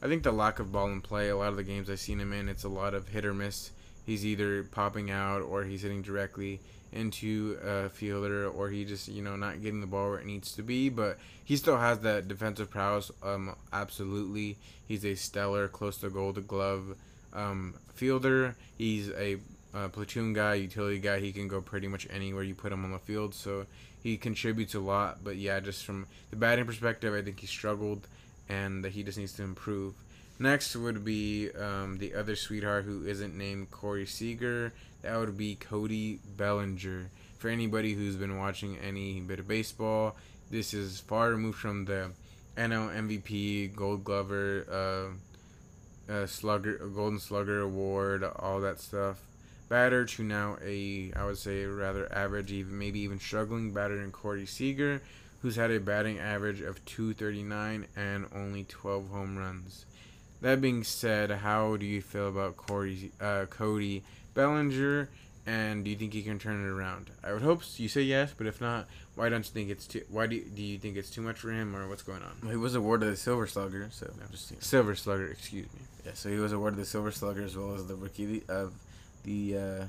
I 0.01 0.07
think 0.07 0.23
the 0.23 0.31
lack 0.31 0.59
of 0.59 0.71
ball 0.71 0.87
in 0.87 1.01
play. 1.01 1.29
A 1.29 1.37
lot 1.37 1.49
of 1.49 1.57
the 1.57 1.63
games 1.63 1.89
I've 1.89 1.99
seen 1.99 2.19
him 2.19 2.33
in, 2.33 2.49
it's 2.49 2.63
a 2.63 2.69
lot 2.69 2.93
of 2.93 3.09
hit 3.09 3.25
or 3.25 3.33
miss. 3.33 3.71
He's 4.05 4.25
either 4.25 4.63
popping 4.63 5.11
out 5.11 5.41
or 5.41 5.63
he's 5.63 5.83
hitting 5.83 6.01
directly 6.01 6.61
into 6.91 7.59
a 7.63 7.89
fielder 7.89 8.47
or 8.47 8.69
he 8.69 8.83
just 8.83 9.07
you 9.07 9.21
know 9.21 9.35
not 9.35 9.61
getting 9.61 9.79
the 9.79 9.85
ball 9.85 10.09
where 10.09 10.19
it 10.19 10.25
needs 10.25 10.55
to 10.55 10.63
be. 10.63 10.89
But 10.89 11.19
he 11.43 11.55
still 11.55 11.77
has 11.77 11.99
that 11.99 12.27
defensive 12.27 12.71
prowess. 12.71 13.11
Um, 13.21 13.55
absolutely, 13.71 14.57
he's 14.87 15.05
a 15.05 15.15
stellar, 15.15 15.67
close 15.67 15.97
to 15.97 16.09
Gold 16.09 16.47
Glove 16.47 16.95
um, 17.33 17.75
fielder. 17.93 18.55
He's 18.77 19.09
a 19.11 19.37
uh, 19.73 19.87
platoon 19.89 20.33
guy, 20.33 20.55
utility 20.55 20.99
guy. 20.99 21.19
He 21.19 21.31
can 21.31 21.47
go 21.47 21.61
pretty 21.61 21.87
much 21.87 22.07
anywhere 22.09 22.43
you 22.43 22.55
put 22.55 22.71
him 22.71 22.83
on 22.83 22.91
the 22.91 22.99
field. 22.99 23.33
So 23.33 23.65
he 24.01 24.17
contributes 24.17 24.75
a 24.75 24.79
lot. 24.79 25.23
But 25.23 25.37
yeah, 25.37 25.59
just 25.59 25.85
from 25.85 26.07
the 26.29 26.35
batting 26.35 26.65
perspective, 26.65 27.13
I 27.13 27.21
think 27.21 27.39
he 27.39 27.47
struggled 27.47 28.07
and 28.47 28.83
that 28.83 28.93
he 28.93 29.03
just 29.03 29.17
needs 29.17 29.33
to 29.33 29.43
improve. 29.43 29.93
Next 30.39 30.75
would 30.75 31.03
be 31.03 31.49
um, 31.51 31.97
the 31.97 32.15
other 32.15 32.35
sweetheart 32.35 32.85
who 32.85 33.05
isn't 33.05 33.37
named 33.37 33.71
Corey 33.71 34.05
Seager. 34.05 34.73
That 35.01 35.17
would 35.17 35.37
be 35.37 35.55
Cody 35.55 36.19
Bellinger. 36.37 37.09
For 37.37 37.49
anybody 37.49 37.93
who's 37.93 38.15
been 38.15 38.37
watching 38.37 38.77
any 38.77 39.21
bit 39.21 39.39
of 39.39 39.47
baseball, 39.47 40.17
this 40.49 40.73
is 40.73 40.99
far 40.99 41.29
removed 41.29 41.57
from 41.57 41.85
the 41.85 42.11
NL 42.57 42.93
MVP, 42.93 43.73
Gold 43.75 44.03
Glover, 44.03 45.13
uh, 46.09 46.11
uh, 46.11 46.25
Slugger, 46.25 46.77
Golden 46.93 47.19
Slugger 47.19 47.61
Award, 47.61 48.23
all 48.23 48.59
that 48.61 48.79
stuff 48.79 49.28
batter 49.69 50.03
to 50.03 50.23
now 50.23 50.57
a, 50.63 51.13
I 51.15 51.25
would 51.25 51.37
say, 51.37 51.65
rather 51.65 52.11
average, 52.11 52.51
even 52.51 52.77
maybe 52.77 52.99
even 52.99 53.19
struggling 53.19 53.71
batter 53.71 54.01
in 54.01 54.11
Corey 54.11 54.45
Seager, 54.45 55.01
who's 55.41 55.55
had 55.55 55.71
a 55.71 55.79
batting 55.79 56.19
average 56.19 56.61
of 56.61 56.83
239 56.85 57.85
and 57.95 58.25
only 58.35 58.63
12 58.65 59.09
home 59.09 59.37
runs. 59.37 59.85
That 60.41 60.61
being 60.61 60.83
said, 60.83 61.31
how 61.31 61.77
do 61.77 61.85
you 61.85 62.01
feel 62.01 62.27
about 62.27 62.57
Corey, 62.57 63.11
uh, 63.21 63.45
Cody 63.49 64.03
Bellinger, 64.33 65.09
and 65.45 65.83
do 65.83 65.91
you 65.91 65.97
think 65.97 66.13
he 66.13 66.21
can 66.21 66.39
turn 66.39 66.63
it 66.63 66.69
around? 66.69 67.09
I 67.23 67.33
would 67.33 67.41
hope 67.41 67.63
so. 67.63 67.81
you 67.81 67.89
say 67.89 68.01
yes, 68.01 68.33
but 68.37 68.47
if 68.47 68.61
not, 68.61 68.87
why 69.15 69.29
don't 69.29 69.45
you 69.45 69.51
think 69.51 69.69
it's 69.69 69.87
too? 69.87 70.03
Why 70.09 70.27
do 70.27 70.35
you, 70.35 70.43
do 70.43 70.61
you 70.61 70.77
think 70.77 70.95
it's 70.95 71.09
too 71.09 71.21
much 71.21 71.37
for 71.37 71.51
him, 71.51 71.75
or 71.75 71.87
what's 71.89 72.03
going 72.03 72.21
on? 72.21 72.49
He 72.49 72.55
was 72.55 72.75
awarded 72.75 73.11
the 73.11 73.17
Silver 73.17 73.47
Slugger, 73.47 73.89
so 73.91 74.11
I'm 74.21 74.31
just 74.31 74.51
you 74.51 74.57
know. 74.57 74.61
Silver 74.61 74.95
Slugger. 74.95 75.27
Excuse 75.27 75.65
me. 75.73 75.81
Yeah, 76.05 76.11
so 76.13 76.29
he 76.29 76.37
was 76.37 76.53
awarded 76.53 76.79
the 76.79 76.85
Silver 76.85 77.11
Slugger 77.11 77.41
as 77.41 77.57
well 77.57 77.73
as 77.73 77.87
the 77.87 77.95
Rookie 77.95 78.43
of 78.47 78.73
the 79.23 79.57
uh, 79.57 79.85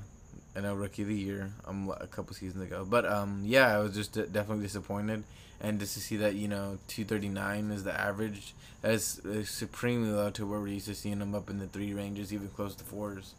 NL 0.55 0.79
Rookie 0.79 1.03
of 1.03 1.07
the 1.07 1.15
Year 1.15 1.51
um 1.65 1.93
a 1.99 2.07
couple 2.07 2.35
seasons 2.35 2.63
ago. 2.63 2.85
But 2.87 3.05
um 3.05 3.43
yeah, 3.45 3.75
I 3.75 3.79
was 3.79 3.95
just 3.95 4.13
definitely 4.13 4.63
disappointed, 4.63 5.23
and 5.61 5.79
just 5.79 5.93
to 5.93 5.99
see 5.99 6.17
that 6.17 6.35
you 6.35 6.47
know 6.47 6.77
239 6.87 7.71
is 7.71 7.83
the 7.83 7.97
average, 7.99 8.53
that's 8.81 9.19
is 9.19 9.49
supremely 9.49 10.09
low 10.09 10.29
to 10.31 10.45
where 10.45 10.59
we're 10.59 10.67
used 10.67 10.87
to 10.87 10.95
seeing 10.95 11.19
them 11.19 11.35
up 11.35 11.49
in 11.49 11.59
the 11.59 11.67
three 11.67 11.93
ranges, 11.93 12.33
even 12.33 12.49
close 12.49 12.75
to 12.75 12.83
fours. 12.83 13.33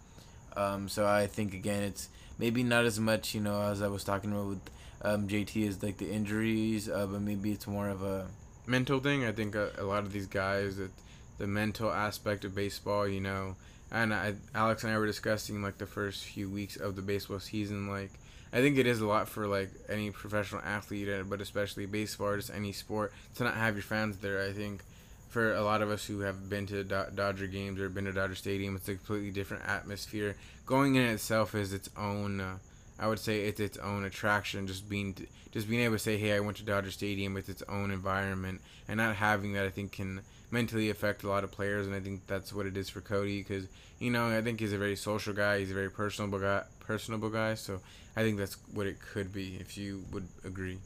Um, 0.57 0.89
so 0.89 1.07
I 1.07 1.27
think 1.27 1.55
again 1.55 1.83
it's 1.83 2.09
maybe 2.39 2.63
not 2.63 2.85
as 2.85 2.99
much 2.99 3.35
you 3.35 3.41
know 3.41 3.61
as 3.63 3.83
I 3.83 3.89
was 3.89 4.05
talking 4.05 4.33
about 4.33 4.47
with 4.47 4.71
um, 5.03 5.29
JT 5.29 5.57
is 5.67 5.83
like 5.83 5.99
the 5.99 6.11
injuries, 6.11 6.89
uh, 6.89 7.07
but 7.07 7.21
maybe 7.21 7.53
it's 7.53 7.67
more 7.67 7.89
of 7.89 8.03
a 8.03 8.27
mental 8.67 9.01
thing. 9.01 9.25
I 9.25 9.33
think 9.33 9.55
a, 9.55 9.71
a 9.77 9.85
lot 9.85 10.05
of 10.05 10.13
these 10.13 10.27
guys 10.27 10.77
that 10.77 10.93
the 11.39 11.47
mental 11.47 11.91
aspect 11.91 12.45
of 12.45 12.55
baseball, 12.55 13.07
you 13.07 13.21
know 13.21 13.57
and 13.93 14.15
I, 14.15 14.35
Alex 14.55 14.85
and 14.85 14.93
I 14.93 14.99
were 14.99 15.07
discussing 15.07 15.63
like 15.63 15.79
the 15.79 15.87
first 15.87 16.25
few 16.25 16.49
weeks 16.49 16.77
of 16.77 16.97
the 16.97 17.03
baseball 17.03 17.39
season. 17.39 17.89
Like, 17.89 18.11
I 18.53 18.57
think 18.57 18.79
it 18.79 18.87
is 18.87 19.01
a 19.01 19.07
lot 19.07 19.29
for 19.29 19.47
like 19.47 19.71
any 19.89 20.11
professional 20.11 20.63
athlete, 20.63 21.09
uh, 21.09 21.23
but 21.25 21.41
especially 21.41 21.87
baseball 21.87 22.35
just 22.37 22.51
any 22.51 22.73
sport 22.73 23.13
to 23.37 23.45
not 23.45 23.55
have 23.55 23.75
your 23.75 23.83
fans 23.83 24.17
there. 24.17 24.43
I 24.43 24.53
think 24.53 24.83
for 25.29 25.55
a 25.55 25.63
lot 25.63 25.83
of 25.83 25.91
us 25.91 26.07
who 26.07 26.21
have 26.21 26.49
been 26.49 26.67
to 26.67 26.85
Dodger 26.85 27.47
games 27.47 27.81
or 27.81 27.89
been 27.89 28.05
to 28.05 28.13
Dodger 28.13 28.35
Stadium, 28.35 28.77
it's 28.77 28.89
a 28.89 28.95
completely 28.95 29.31
different 29.31 29.65
atmosphere. 29.67 30.37
Going 30.67 30.95
in 30.97 31.05
itself 31.05 31.55
is 31.55 31.73
its 31.73 31.91
own. 31.97 32.41
Uh, 32.41 32.59
I 32.99 33.09
would 33.09 33.19
say 33.19 33.43
it's 33.43 33.61
its 33.61 33.79
own 33.79 34.05
attraction. 34.05 34.67
Just 34.67 34.89
being 34.89 35.15
just 35.51 35.69
being 35.69 35.83
able 35.83 35.97
to 35.97 35.99
say, 35.99 36.17
"Hey, 36.17 36.33
I 36.33 36.41
went 36.41 36.57
to 36.59 36.65
Dodger 36.65 36.91
Stadium." 36.91 37.37
It's 37.37 37.49
its 37.49 37.63
own 37.69 37.91
environment, 37.91 38.63
and 38.89 38.99
not 38.99 39.17
having 39.17 39.53
that, 39.53 39.67
I 39.67 39.71
think, 39.71 39.93
can 39.93 40.23
mentally 40.53 40.91
affect 40.91 41.25
a 41.25 41.29
lot 41.29 41.45
of 41.45 41.51
players, 41.51 41.87
and 41.87 41.97
I 41.97 42.01
think 42.01 42.27
that's 42.27 42.53
what 42.53 42.67
it 42.67 42.77
is 42.77 42.89
for 42.89 43.01
Cody 43.01 43.41
because 43.43 43.67
you 43.99 44.11
know 44.11 44.29
I 44.29 44.43
think 44.43 44.61
he's 44.61 44.73
a 44.73 44.79
very 44.79 44.97
social 44.97 45.33
guy, 45.33 45.59
he's 45.59 45.71
a 45.71 45.75
very 45.75 45.91
personable 45.91 46.39
guy, 46.39 46.63
personable 46.81 47.31
guy. 47.31 47.55
So 47.55 47.81
I 48.17 48.23
think 48.23 48.39
that's 48.39 48.57
what 48.73 48.87
it 48.87 48.99
could 49.01 49.33
be 49.33 49.57
if 49.61 49.77
you 49.77 50.05
would 50.13 50.29
agree. 50.45 50.79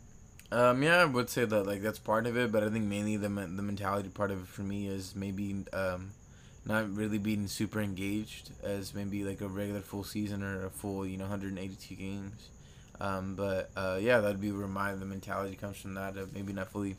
Um, 0.52 0.82
yeah, 0.82 0.98
I 0.98 1.04
would 1.04 1.28
say 1.28 1.44
that 1.44 1.66
like 1.66 1.82
that's 1.82 1.98
part 1.98 2.26
of 2.26 2.36
it, 2.36 2.52
but 2.52 2.62
I 2.62 2.70
think 2.70 2.84
mainly 2.84 3.16
the 3.16 3.28
the 3.28 3.62
mentality 3.62 4.08
part 4.08 4.30
of 4.30 4.40
it 4.42 4.48
for 4.48 4.62
me 4.62 4.86
is 4.86 5.16
maybe 5.16 5.64
um, 5.72 6.12
not 6.64 6.94
really 6.94 7.18
being 7.18 7.48
super 7.48 7.80
engaged 7.80 8.50
as 8.62 8.94
maybe 8.94 9.24
like 9.24 9.40
a 9.40 9.48
regular 9.48 9.80
full 9.80 10.04
season 10.04 10.42
or 10.42 10.66
a 10.66 10.70
full 10.70 11.04
you 11.04 11.16
know 11.16 11.24
182 11.24 11.94
games. 11.94 12.48
Um, 13.00 13.34
but 13.34 13.70
uh, 13.76 13.98
yeah, 14.00 14.20
that'd 14.20 14.40
be 14.40 14.52
where 14.52 14.68
my 14.68 14.94
the 14.94 15.04
mentality 15.04 15.56
comes 15.56 15.76
from 15.76 15.94
that 15.94 16.16
of 16.16 16.32
maybe 16.32 16.52
not 16.52 16.70
fully 16.70 16.96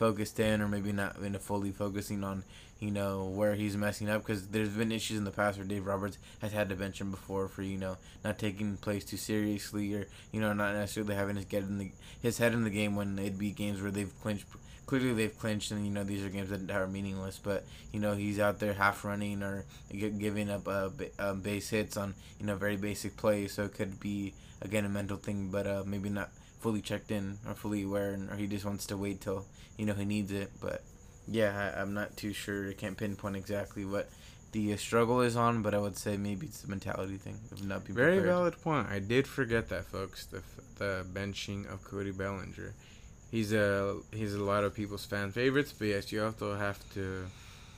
focused 0.00 0.40
in 0.40 0.62
or 0.62 0.66
maybe 0.66 0.92
not 0.92 1.14
in 1.18 1.34
fully 1.34 1.70
focusing 1.70 2.24
on 2.24 2.42
you 2.78 2.90
know 2.90 3.26
where 3.26 3.54
he's 3.54 3.76
messing 3.76 4.08
up 4.08 4.22
because 4.22 4.48
there's 4.48 4.70
been 4.70 4.90
issues 4.90 5.18
in 5.18 5.24
the 5.24 5.30
past 5.30 5.58
where 5.58 5.66
Dave 5.66 5.84
Roberts 5.84 6.16
has 6.40 6.52
had 6.52 6.70
to 6.70 6.74
bench 6.74 7.02
him 7.02 7.10
before 7.10 7.48
for 7.48 7.60
you 7.60 7.76
know 7.76 7.98
not 8.24 8.38
taking 8.38 8.78
plays 8.78 9.04
too 9.04 9.18
seriously 9.18 9.92
or 9.92 10.06
you 10.32 10.40
know 10.40 10.54
not 10.54 10.72
necessarily 10.72 11.14
having 11.14 11.36
his 11.36 11.44
get 11.44 11.64
in 11.64 11.76
the 11.76 11.90
his 12.22 12.38
head 12.38 12.54
in 12.54 12.64
the 12.64 12.70
game 12.70 12.96
when 12.96 13.18
it'd 13.18 13.38
be 13.38 13.50
games 13.50 13.82
where 13.82 13.90
they've 13.90 14.18
clinched 14.22 14.46
clearly 14.86 15.12
they've 15.12 15.38
clinched 15.38 15.70
and 15.70 15.84
you 15.84 15.92
know 15.92 16.02
these 16.02 16.24
are 16.24 16.30
games 16.30 16.48
that 16.48 16.70
are 16.70 16.86
meaningless 16.86 17.38
but 17.38 17.66
you 17.92 18.00
know 18.00 18.14
he's 18.14 18.40
out 18.40 18.58
there 18.58 18.72
half 18.72 19.04
running 19.04 19.42
or 19.42 19.66
giving 19.92 20.48
up 20.48 20.66
uh, 20.66 20.88
uh, 21.18 21.34
base 21.34 21.68
hits 21.68 21.98
on 21.98 22.14
you 22.38 22.46
know 22.46 22.56
very 22.56 22.78
basic 22.78 23.18
plays 23.18 23.52
so 23.52 23.64
it 23.64 23.74
could 23.74 24.00
be 24.00 24.32
again 24.62 24.86
a 24.86 24.88
mental 24.88 25.18
thing 25.18 25.50
but 25.52 25.66
uh, 25.66 25.82
maybe 25.84 26.08
not 26.08 26.30
fully 26.58 26.80
checked 26.80 27.10
in 27.10 27.38
or 27.46 27.54
fully 27.54 27.82
aware 27.82 28.18
or 28.30 28.36
he 28.36 28.46
just 28.46 28.64
wants 28.64 28.86
to 28.86 28.96
wait 28.96 29.20
till 29.20 29.44
you 29.80 29.86
know 29.86 29.94
he 29.94 30.04
needs 30.04 30.32
it 30.32 30.50
but 30.60 30.82
yeah 31.26 31.72
I, 31.76 31.80
am 31.80 31.94
not 31.94 32.16
too 32.16 32.32
sure 32.32 32.68
i 32.68 32.74
can't 32.74 32.96
pinpoint 32.96 33.36
exactly 33.36 33.84
what 33.84 34.08
the 34.52 34.72
uh, 34.72 34.76
struggle 34.76 35.20
is 35.20 35.36
on 35.36 35.62
but 35.62 35.74
i 35.74 35.78
would 35.78 35.96
say 35.96 36.16
maybe 36.16 36.46
it's 36.46 36.60
the 36.62 36.68
mentality 36.68 37.16
thing 37.16 37.38
of 37.50 37.64
not 37.64 37.84
being 37.84 37.96
very 37.96 38.16
prepared. 38.16 38.36
valid 38.36 38.62
point 38.62 38.88
i 38.88 38.98
did 38.98 39.26
forget 39.26 39.68
that 39.68 39.84
folks 39.84 40.26
the, 40.26 40.42
the 40.78 41.04
benching 41.12 41.70
of 41.72 41.82
cody 41.84 42.10
bellinger 42.10 42.74
he's 43.30 43.52
a 43.52 43.96
he's 44.12 44.34
a 44.34 44.42
lot 44.42 44.64
of 44.64 44.74
people's 44.74 45.04
fan 45.04 45.30
favorites, 45.30 45.72
but 45.76 45.86
yes, 45.86 46.12
you 46.12 46.22
also 46.22 46.56
have 46.56 46.78
to 46.94 47.26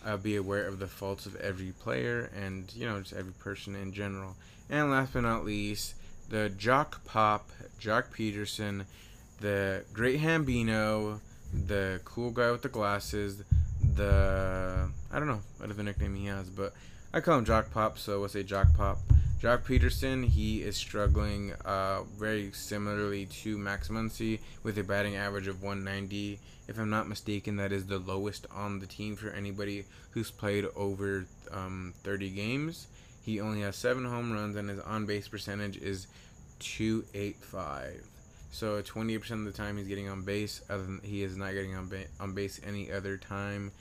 uh, 0.05 0.17
be 0.17 0.37
aware 0.37 0.67
of 0.67 0.79
the 0.79 0.87
faults 0.87 1.27
of 1.27 1.37
every 1.37 1.73
player 1.81 2.31
and 2.37 2.73
you 2.75 2.87
know 2.87 3.01
just 3.01 3.15
every 3.15 3.33
person 3.33 3.75
in 3.75 3.93
general. 3.93 4.37
And 4.71 4.91
last 4.91 5.13
but 5.13 5.21
not 5.21 5.45
least, 5.45 5.95
the 6.31 6.49
Jock 6.49 7.05
Pop, 7.05 7.51
Joc 7.81 8.05
Pederson, 8.17 8.87
the 9.41 9.85
Great 9.93 10.21
Hambino, 10.21 11.21
the 11.53 12.01
cool 12.05 12.31
guy 12.31 12.51
with 12.51 12.63
the 12.63 12.69
glasses, 12.69 13.43
the 13.95 14.89
I 15.13 15.19
don't 15.19 15.29
know 15.29 15.41
what 15.59 15.71
other 15.71 15.83
nickname 15.83 16.15
he 16.15 16.27
has, 16.27 16.49
but 16.49 16.73
I 17.13 17.21
call 17.21 17.39
him 17.39 17.45
Jock 17.45 17.71
Pop, 17.71 17.99
so 17.99 18.21
we'll 18.21 18.29
say 18.29 18.43
Jock 18.43 18.69
Pop. 18.77 18.99
Joc 19.43 19.65
Pederson, 19.65 20.25
he 20.25 20.63
is 20.63 20.77
struggling 20.77 21.53
uh, 21.65 22.05
very 22.17 22.53
similarly 22.53 23.27
to 23.27 23.59
Max 23.59 23.89
Muncy 23.89 24.39
with 24.63 24.79
a 24.79 24.85
batting 24.85 25.17
average 25.17 25.49
of 25.49 25.63
190. 25.63 26.39
If 26.69 26.79
I'm 26.79 26.91
not 26.91 27.09
mistaken, 27.09 27.57
that 27.57 27.73
is 27.73 27.87
the 27.87 27.99
lowest 27.99 28.47
on 28.55 28.79
the 28.79 28.87
team 28.87 29.17
for 29.17 29.31
anybody 29.31 29.85
who's 30.11 30.31
played 30.31 30.67
over 30.77 31.27
um, 31.51 31.93
30 32.05 32.31
games. 32.31 32.87
He 33.25 33.41
only 33.41 33.63
has 33.63 33.77
seven 33.77 34.05
home 34.05 34.33
runs, 34.33 34.57
and 34.57 34.69
his 34.69 34.79
on 34.81 35.07
base 35.07 35.27
percentage 35.27 35.77
is 35.77 36.07
285. 36.61 38.12
So 38.53 38.83
20% 38.83 39.31
of 39.31 39.45
the 39.45 39.51
time 39.51 39.79
he's 39.79 39.89
getting 39.89 40.09
on 40.09 40.23
base. 40.23 40.61
Other 40.71 40.83
than 40.83 41.01
he 41.03 41.23
is 41.23 41.37
not 41.37 41.55
getting 41.55 41.75
on, 41.75 41.89
ba- 41.89 42.07
on 42.21 42.35
base 42.35 42.61
any 42.65 42.93
other 42.93 43.17
time. 43.17 43.73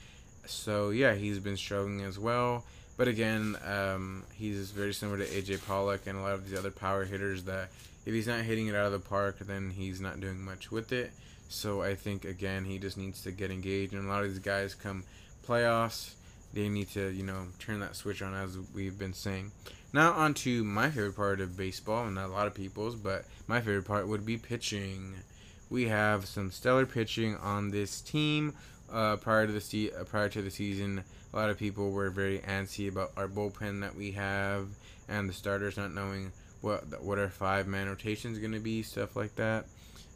So 0.46 0.90
yeah, 0.90 1.14
he's 1.14 1.38
been 1.38 1.56
struggling 1.58 2.00
as 2.00 2.18
well. 2.18 2.64
But 2.96 3.06
again, 3.06 3.56
um, 3.66 4.24
he's 4.34 4.70
very 4.70 4.94
similar 4.94 5.18
to 5.18 5.24
AJ 5.24 5.66
Pollock 5.66 6.06
and 6.06 6.18
a 6.18 6.22
lot 6.22 6.32
of 6.32 6.48
these 6.48 6.58
other 6.58 6.70
power 6.70 7.04
hitters 7.04 7.44
that 7.44 7.68
if 8.04 8.12
he's 8.12 8.26
not 8.26 8.40
hitting 8.40 8.66
it 8.66 8.74
out 8.74 8.86
of 8.86 8.92
the 8.92 8.98
park, 8.98 9.38
then 9.40 9.70
he's 9.70 10.00
not 10.00 10.20
doing 10.20 10.42
much 10.42 10.70
with 10.70 10.90
it. 10.90 11.12
So 11.48 11.82
I 11.82 11.94
think 11.94 12.24
again 12.24 12.64
he 12.64 12.78
just 12.78 12.96
needs 12.96 13.22
to 13.22 13.30
get 13.30 13.50
engaged. 13.50 13.92
And 13.92 14.06
a 14.06 14.08
lot 14.08 14.24
of 14.24 14.30
these 14.30 14.38
guys 14.38 14.74
come 14.74 15.04
playoffs, 15.46 16.14
they 16.52 16.68
need 16.68 16.88
to 16.90 17.10
you 17.10 17.22
know 17.22 17.46
turn 17.58 17.80
that 17.80 17.96
switch 17.96 18.22
on 18.22 18.34
as 18.34 18.58
we've 18.74 18.98
been 18.98 19.14
saying. 19.14 19.52
Now 19.92 20.12
on 20.12 20.34
to 20.34 20.64
my 20.64 20.90
favorite 20.90 21.16
part 21.16 21.40
of 21.40 21.56
baseball, 21.56 22.06
and 22.06 22.18
a 22.18 22.26
lot 22.26 22.46
of 22.46 22.54
people's, 22.54 22.96
but 22.96 23.24
my 23.46 23.60
favorite 23.60 23.86
part 23.86 24.08
would 24.08 24.24
be 24.24 24.38
pitching. 24.38 25.14
We 25.68 25.88
have 25.88 26.26
some 26.26 26.50
stellar 26.50 26.86
pitching 26.86 27.36
on 27.36 27.70
this 27.70 28.00
team. 28.00 28.54
Uh, 28.90 29.16
prior 29.16 29.46
to 29.46 29.52
the 29.52 29.60
se- 29.60 29.92
uh, 29.98 30.04
prior 30.04 30.28
to 30.28 30.42
the 30.42 30.50
season, 30.50 31.02
a 31.32 31.36
lot 31.36 31.48
of 31.48 31.58
people 31.58 31.90
were 31.90 32.10
very 32.10 32.40
antsy 32.40 32.88
about 32.88 33.12
our 33.16 33.26
bullpen 33.26 33.80
that 33.80 33.94
we 33.94 34.12
have 34.12 34.68
and 35.08 35.28
the 35.28 35.32
starters 35.32 35.76
not 35.76 35.94
knowing 35.94 36.32
what 36.60 37.02
what 37.02 37.18
our 37.18 37.28
five 37.28 37.66
man 37.66 37.88
rotation 37.88 38.32
is 38.32 38.38
going 38.38 38.52
to 38.52 38.60
be, 38.60 38.82
stuff 38.82 39.16
like 39.16 39.34
that. 39.36 39.66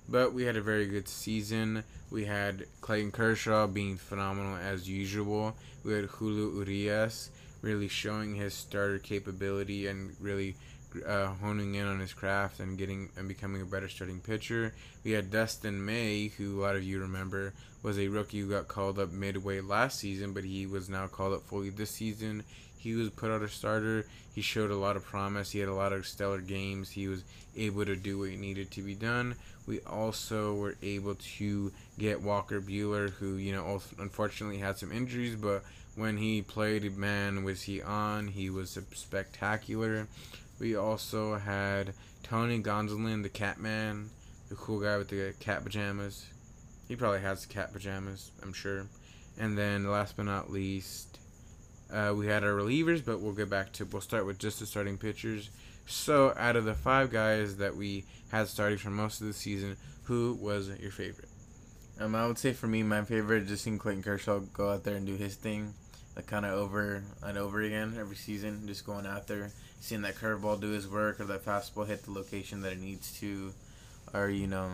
But 0.09 0.33
we 0.33 0.45
had 0.45 0.57
a 0.57 0.63
very 0.63 0.87
good 0.87 1.09
season. 1.09 1.83
We 2.11 2.25
had 2.25 2.67
Clayton 2.81 3.11
Kershaw 3.11 3.67
being 3.67 3.97
phenomenal 3.97 4.57
as 4.57 4.89
usual. 4.89 5.57
We 5.85 5.95
had 5.95 6.05
Julio 6.05 6.53
Urias 6.65 7.31
really 7.63 7.89
showing 7.89 8.35
his 8.35 8.55
starter 8.55 8.99
capability 8.99 9.89
and 9.89 10.15
really 10.21 10.55
uh, 11.05 11.27
honing 11.27 11.75
in 11.75 11.87
on 11.87 12.01
his 12.01 12.13
craft 12.13 12.61
and 12.61 12.79
getting 12.79 13.11
and 13.17 13.29
becoming 13.29 13.63
a 13.63 13.67
better 13.67 13.89
starting 13.89 14.21
pitcher. 14.21 14.75
We 15.05 15.13
had 15.13 15.31
Dustin 15.31 15.85
May, 15.85 16.29
who 16.29 16.61
a 16.61 16.63
lot 16.63 16.77
of 16.77 16.85
you 16.85 17.01
remember 17.01 17.53
was 17.83 17.99
a 17.99 18.09
rookie 18.09 18.41
who 18.41 18.51
got 18.51 18.69
called 18.69 18.99
up 18.99 19.13
midway 19.13 19.61
last 19.61 19.99
season, 19.99 20.33
but 20.33 20.45
he 20.45 20.67
was 20.67 20.89
now 20.89 21.07
called 21.07 21.35
up 21.35 21.43
fully 21.43 21.71
this 21.71 21.91
season. 21.91 22.45
He 22.87 22.95
was 22.95 23.11
put 23.11 23.33
out 23.33 23.43
a 23.43 23.49
starter. 23.49 24.07
He 24.33 24.43
showed 24.43 24.71
a 24.71 24.77
lot 24.77 24.95
of 24.95 25.05
promise. 25.05 25.51
He 25.51 25.59
had 25.59 25.69
a 25.69 25.75
lot 25.75 25.93
of 25.93 26.07
stellar 26.07 26.41
games. 26.41 26.89
He 26.89 27.09
was 27.09 27.25
able 27.57 27.85
to 27.85 27.97
do 27.97 28.21
what 28.21 28.31
needed 28.31 28.71
to 28.71 28.83
be 28.83 28.95
done. 28.95 29.35
We 29.67 29.81
also 29.81 30.55
were 30.55 30.77
able 30.85 31.17
to 31.17 31.73
get 31.99 32.23
Walker 32.23 32.61
Buehler, 32.61 33.11
who 33.11 33.39
you 33.39 33.51
know 33.51 33.81
unfortunately 33.99 34.59
had 34.59 34.79
some 34.79 34.93
injuries, 34.93 35.35
but 35.35 35.65
when 35.97 36.17
he 36.17 36.43
played, 36.43 36.97
man, 36.97 37.43
was 37.43 37.63
he 37.63 37.83
on? 37.83 38.29
He 38.29 38.51
was 38.51 38.79
spectacular. 38.95 40.07
We 40.61 40.77
also 40.77 41.39
had 41.39 41.93
Tony 42.23 42.63
Gonsolin, 42.63 43.25
the 43.25 43.29
cat 43.29 43.59
man, 43.59 44.11
the 44.49 44.55
cool 44.55 44.79
guy 44.79 44.97
with 44.97 45.09
the 45.09 45.35
cat 45.41 45.65
pajamas. 45.65 46.25
He 46.87 46.95
probably 46.95 47.19
has 47.23 47.47
cat 47.47 47.73
pajamas, 47.73 48.31
I'm 48.45 48.53
sure. 48.53 48.87
And 49.37 49.59
then 49.59 49.91
last 49.91 50.17
but 50.17 50.27
not 50.27 50.53
least, 50.53 51.16
uh, 51.93 52.13
we 52.17 52.27
had 52.27 52.45
our 52.45 52.51
relievers, 52.51 53.05
but 53.05 53.21
we'll 53.21 53.33
get 53.33 53.51
back 53.51 53.73
to 53.75 53.85
we'll 53.85 54.01
start 54.01 54.27
with 54.27 54.39
just 54.39 54.61
the 54.61 54.67
starting 54.67 54.99
pitchers. 54.99 55.51
So 55.87 56.35
out 56.37 56.57
of 56.57 56.65
the 56.65 56.75
five 56.75 57.11
guys 57.11 57.57
that 57.59 57.77
we 57.77 58.05
had 58.31 58.49
starting 58.49 58.79
for 58.79 58.91
most 58.91 59.21
of 59.21 59.27
the 59.27 59.33
season, 59.33 59.77
who 60.05 60.37
was 60.41 60.69
your 60.81 60.91
favorite? 60.91 61.29
Um, 62.01 62.15
I 62.15 62.27
would 62.27 62.39
say 62.39 62.53
for 62.53 62.67
me, 62.67 62.83
my 62.83 63.03
favorite 63.03 63.47
just 63.47 63.65
seeing 63.65 63.79
Clayton 63.79 64.03
Kershaw 64.03 64.41
go 64.53 64.71
out 64.71 64.85
there 64.85 64.97
and 64.97 65.07
do 65.07 65.15
his 65.15 65.37
thing, 65.37 65.73
like 66.15 66.27
kind 66.27 66.45
of 66.45 66.53
over 66.53 67.05
and 67.23 67.39
over 67.39 67.63
again 67.63 67.97
every 67.99 68.17
season, 68.17 68.67
just 68.67 68.85
going 68.85 69.07
out 69.07 69.27
there 69.27 69.51
seeing 69.81 70.03
that 70.03 70.17
curveball 70.17 70.61
do 70.61 70.71
his 70.71 70.89
work 70.89 71.21
or 71.21 71.25
that 71.25 71.45
fastball 71.45 71.87
hit 71.87 72.03
the 72.03 72.11
location 72.11 72.63
that 72.63 72.73
it 72.73 72.81
needs 72.81 73.19
to, 73.21 73.53
or 74.13 74.29
you 74.29 74.47
know, 74.47 74.73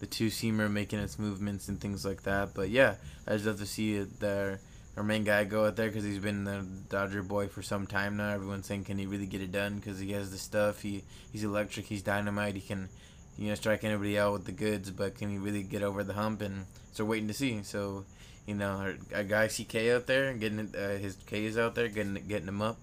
the 0.00 0.06
two 0.06 0.26
seamer 0.26 0.70
making 0.70 0.98
its 0.98 1.18
movements 1.18 1.68
and 1.68 1.80
things 1.80 2.04
like 2.04 2.22
that. 2.24 2.54
But 2.54 2.70
yeah, 2.70 2.96
I 3.26 3.32
just 3.34 3.46
love 3.46 3.58
to 3.60 3.66
see 3.66 3.94
it 3.94 4.20
there. 4.20 4.60
Our 4.96 5.02
main 5.02 5.24
guy 5.24 5.42
go 5.44 5.66
out 5.66 5.74
there 5.74 5.88
because 5.88 6.04
he's 6.04 6.20
been 6.20 6.44
the 6.44 6.64
Dodger 6.88 7.24
boy 7.24 7.48
for 7.48 7.62
some 7.62 7.86
time 7.86 8.16
now. 8.16 8.30
Everyone's 8.30 8.66
saying, 8.66 8.84
can 8.84 8.96
he 8.96 9.06
really 9.06 9.26
get 9.26 9.40
it 9.40 9.50
done? 9.50 9.76
Because 9.76 9.98
he 9.98 10.12
has 10.12 10.30
the 10.30 10.38
stuff. 10.38 10.82
He 10.82 11.02
he's 11.32 11.42
electric. 11.42 11.86
He's 11.86 12.02
dynamite. 12.02 12.54
He 12.54 12.60
can, 12.60 12.88
you 13.36 13.48
know, 13.48 13.56
strike 13.56 13.82
anybody 13.82 14.16
out 14.18 14.32
with 14.32 14.44
the 14.44 14.52
goods. 14.52 14.90
But 14.90 15.16
can 15.16 15.30
he 15.30 15.38
really 15.38 15.64
get 15.64 15.82
over 15.82 16.04
the 16.04 16.12
hump? 16.12 16.42
And 16.42 16.66
so 16.92 17.04
waiting 17.04 17.26
to 17.26 17.34
see. 17.34 17.60
So, 17.64 18.04
you 18.46 18.54
know, 18.54 18.94
our, 19.12 19.24
guy 19.24 19.48
CK 19.48 19.74
out 19.88 20.06
there 20.06 20.32
getting 20.34 20.72
uh, 20.76 20.98
his 20.98 21.16
K's 21.26 21.58
out 21.58 21.74
there, 21.74 21.88
getting 21.88 22.14
getting 22.28 22.48
him 22.48 22.62
up. 22.62 22.78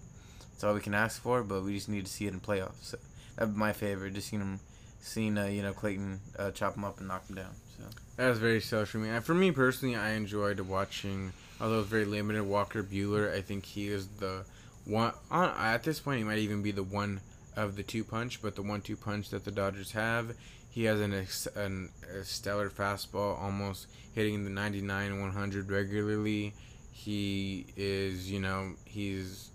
That's 0.52 0.66
all 0.66 0.74
we 0.74 0.82
can 0.82 0.94
ask 0.94 1.22
for, 1.22 1.44
but 1.44 1.64
we 1.64 1.76
just 1.76 1.88
need 1.88 2.06
to 2.06 2.12
see 2.12 2.28
it 2.28 2.34
in 2.34 2.42
playoffs. 2.42 2.82
So 2.82 2.98
that'd 3.38 3.54
be 3.54 3.60
my 3.60 3.72
favorite. 3.72 4.16
Just 4.16 4.28
seeing 4.28 4.42
him, 4.42 4.60
seeing 5.00 5.38
uh, 5.38 5.46
you 5.46 5.62
know 5.62 5.72
Clayton 5.72 6.20
uh, 6.38 6.52
chop 6.52 6.76
him 6.76 6.84
up 6.84 7.00
and 7.00 7.08
knock 7.08 7.28
him 7.30 7.38
down. 7.38 7.56
So 7.78 7.84
that 8.18 8.30
was 8.30 8.40
very 8.40 8.60
selfish 8.60 8.90
for 8.90 8.98
me. 8.98 9.18
For 9.22 9.34
me 9.34 9.52
personally, 9.52 9.96
I 9.96 10.12
enjoyed 10.12 10.60
watching. 10.60 11.32
Although 11.62 11.84
very 11.84 12.06
limited, 12.06 12.44
Walker 12.44 12.82
Buehler. 12.82 13.32
I 13.32 13.42
think 13.42 13.66
he 13.66 13.88
is 13.88 14.08
the 14.08 14.46
one. 14.86 15.14
At 15.30 15.84
this 15.84 16.00
point, 16.00 16.18
he 16.18 16.24
might 16.24 16.40
even 16.40 16.64
be 16.64 16.72
the 16.72 16.82
one 16.82 17.22
of 17.56 17.76
the 17.76 17.84
two 17.84 18.04
punch, 18.04 18.42
but 18.42 18.56
the 18.56 18.64
one-two 18.64 18.96
punch 18.96 19.30
that 19.30 19.46
the 19.46 19.52
Dodgers 19.52 19.92
have. 19.92 20.36
He 20.70 20.86
has 20.86 21.00
an, 21.00 21.14
an 21.56 21.90
a 22.18 22.24
stellar 22.24 22.70
fastball, 22.70 23.40
almost 23.40 23.88
hitting 24.16 24.44
the 24.44 24.50
99 24.50 25.22
100 25.22 25.70
regularly. 25.70 26.54
He 26.92 27.68
is, 27.78 28.32
you 28.32 28.40
know, 28.40 28.74
he's 28.86 29.52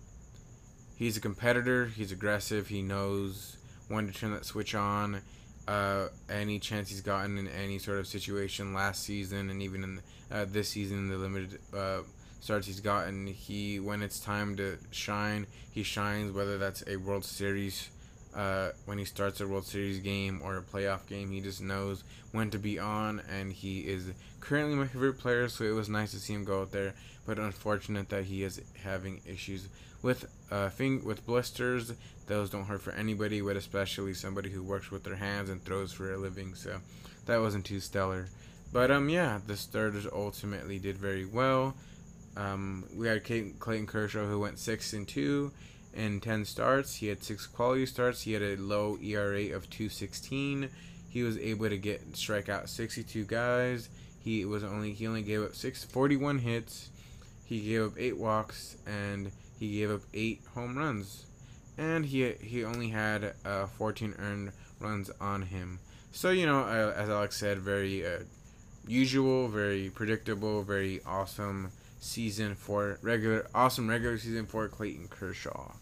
he's 0.96 1.16
a 1.16 1.20
competitor. 1.20 1.86
He's 1.86 2.12
aggressive. 2.12 2.68
He 2.68 2.82
knows 2.82 3.56
when 3.88 4.06
to 4.06 4.12
turn 4.12 4.32
that 4.32 4.44
switch 4.44 4.76
on. 4.76 5.22
Uh, 5.66 6.08
any 6.30 6.58
chance 6.60 6.88
he's 6.88 7.00
gotten 7.00 7.38
in 7.38 7.48
any 7.48 7.78
sort 7.78 7.98
of 7.98 8.06
situation 8.06 8.72
last 8.72 9.02
season 9.02 9.50
and 9.50 9.60
even 9.60 9.82
in 9.82 10.00
uh, 10.30 10.44
this 10.48 10.68
season, 10.68 11.08
the 11.08 11.16
limited 11.16 11.58
uh, 11.76 11.98
starts 12.40 12.66
he's 12.66 12.80
gotten, 12.80 13.26
he 13.26 13.80
when 13.80 14.02
it's 14.02 14.20
time 14.20 14.56
to 14.56 14.78
shine, 14.90 15.46
he 15.70 15.82
shines. 15.82 16.32
Whether 16.32 16.58
that's 16.58 16.84
a 16.86 16.96
World 16.96 17.24
Series 17.24 17.90
uh, 18.36 18.70
when 18.84 18.98
he 18.98 19.04
starts 19.04 19.40
a 19.40 19.48
World 19.48 19.64
Series 19.64 19.98
game 19.98 20.40
or 20.44 20.58
a 20.58 20.62
playoff 20.62 21.06
game. 21.08 21.30
He 21.30 21.40
just 21.40 21.62
knows 21.62 22.04
when 22.32 22.50
to 22.50 22.58
be 22.58 22.78
on, 22.78 23.22
and 23.30 23.52
he 23.52 23.80
is 23.80 24.12
currently 24.40 24.76
my 24.76 24.86
favorite 24.86 25.18
player. 25.18 25.48
So 25.48 25.64
it 25.64 25.70
was 25.70 25.88
nice 25.88 26.10
to 26.12 26.18
see 26.18 26.34
him 26.34 26.44
go 26.44 26.60
out 26.60 26.70
there, 26.70 26.94
but 27.24 27.38
unfortunate 27.38 28.10
that 28.10 28.24
he 28.24 28.44
is 28.44 28.60
having 28.84 29.22
issues 29.26 29.68
with 30.06 30.24
uh, 30.50 30.70
thing 30.70 31.04
with 31.04 31.26
blisters. 31.26 31.92
Those 32.28 32.48
don't 32.48 32.64
hurt 32.64 32.80
for 32.80 32.92
anybody, 32.92 33.40
but 33.40 33.56
especially 33.56 34.14
somebody 34.14 34.50
who 34.50 34.62
works 34.62 34.90
with 34.90 35.04
their 35.04 35.16
hands 35.16 35.50
and 35.50 35.62
throws 35.62 35.92
for 35.92 36.14
a 36.14 36.16
living. 36.16 36.54
So 36.54 36.78
that 37.26 37.40
wasn't 37.40 37.66
too 37.66 37.80
stellar. 37.80 38.28
But 38.72 38.90
um, 38.90 39.08
yeah, 39.08 39.40
the 39.46 39.56
starters 39.56 40.06
ultimately 40.10 40.78
did 40.78 40.96
very 40.96 41.24
well. 41.24 41.74
Um, 42.36 42.84
we 42.94 43.08
had 43.08 43.24
Clayton 43.24 43.86
Kershaw 43.86 44.26
who 44.26 44.40
went 44.40 44.58
six 44.58 44.92
and 44.92 45.06
two 45.06 45.52
in 45.94 46.20
10 46.20 46.44
starts. 46.44 46.96
He 46.96 47.08
had 47.08 47.24
six 47.24 47.46
quality 47.46 47.86
starts. 47.86 48.22
He 48.22 48.32
had 48.32 48.42
a 48.42 48.56
low 48.56 48.98
ERA 49.02 49.56
of 49.56 49.68
216. 49.70 50.68
He 51.08 51.22
was 51.22 51.38
able 51.38 51.68
to 51.68 51.78
get 51.78 52.16
strike 52.16 52.48
out 52.48 52.68
62 52.68 53.24
guys. 53.24 53.88
He 54.22 54.44
was 54.44 54.62
only 54.62 54.92
he 54.92 55.06
only 55.06 55.22
gave 55.22 55.42
up 55.42 55.54
six 55.54 55.84
41 55.84 56.38
hits. 56.38 56.90
He 57.44 57.60
gave 57.60 57.82
up 57.86 57.92
eight 57.96 58.18
walks 58.18 58.76
and 58.86 59.30
he 59.58 59.78
gave 59.78 59.90
up 59.90 60.02
eight 60.14 60.40
home 60.54 60.76
runs. 60.76 61.26
And 61.78 62.06
he 62.06 62.32
he 62.40 62.64
only 62.64 62.88
had 62.88 63.34
uh, 63.44 63.66
14 63.66 64.14
earned 64.18 64.52
runs 64.80 65.10
on 65.20 65.42
him. 65.42 65.78
So 66.12 66.30
you 66.30 66.46
know, 66.46 66.60
uh, 66.60 66.94
as 66.96 67.10
Alex 67.10 67.36
said, 67.36 67.58
very 67.58 68.06
uh, 68.06 68.20
usual, 68.86 69.48
very 69.48 69.90
predictable, 69.90 70.62
very 70.62 71.00
awesome 71.04 71.70
season 71.98 72.54
for 72.54 72.98
regular 73.02 73.46
awesome 73.54 73.88
regular 73.88 74.16
season 74.16 74.46
for 74.46 74.68
Clayton 74.68 75.08
Kershaw. 75.08 75.72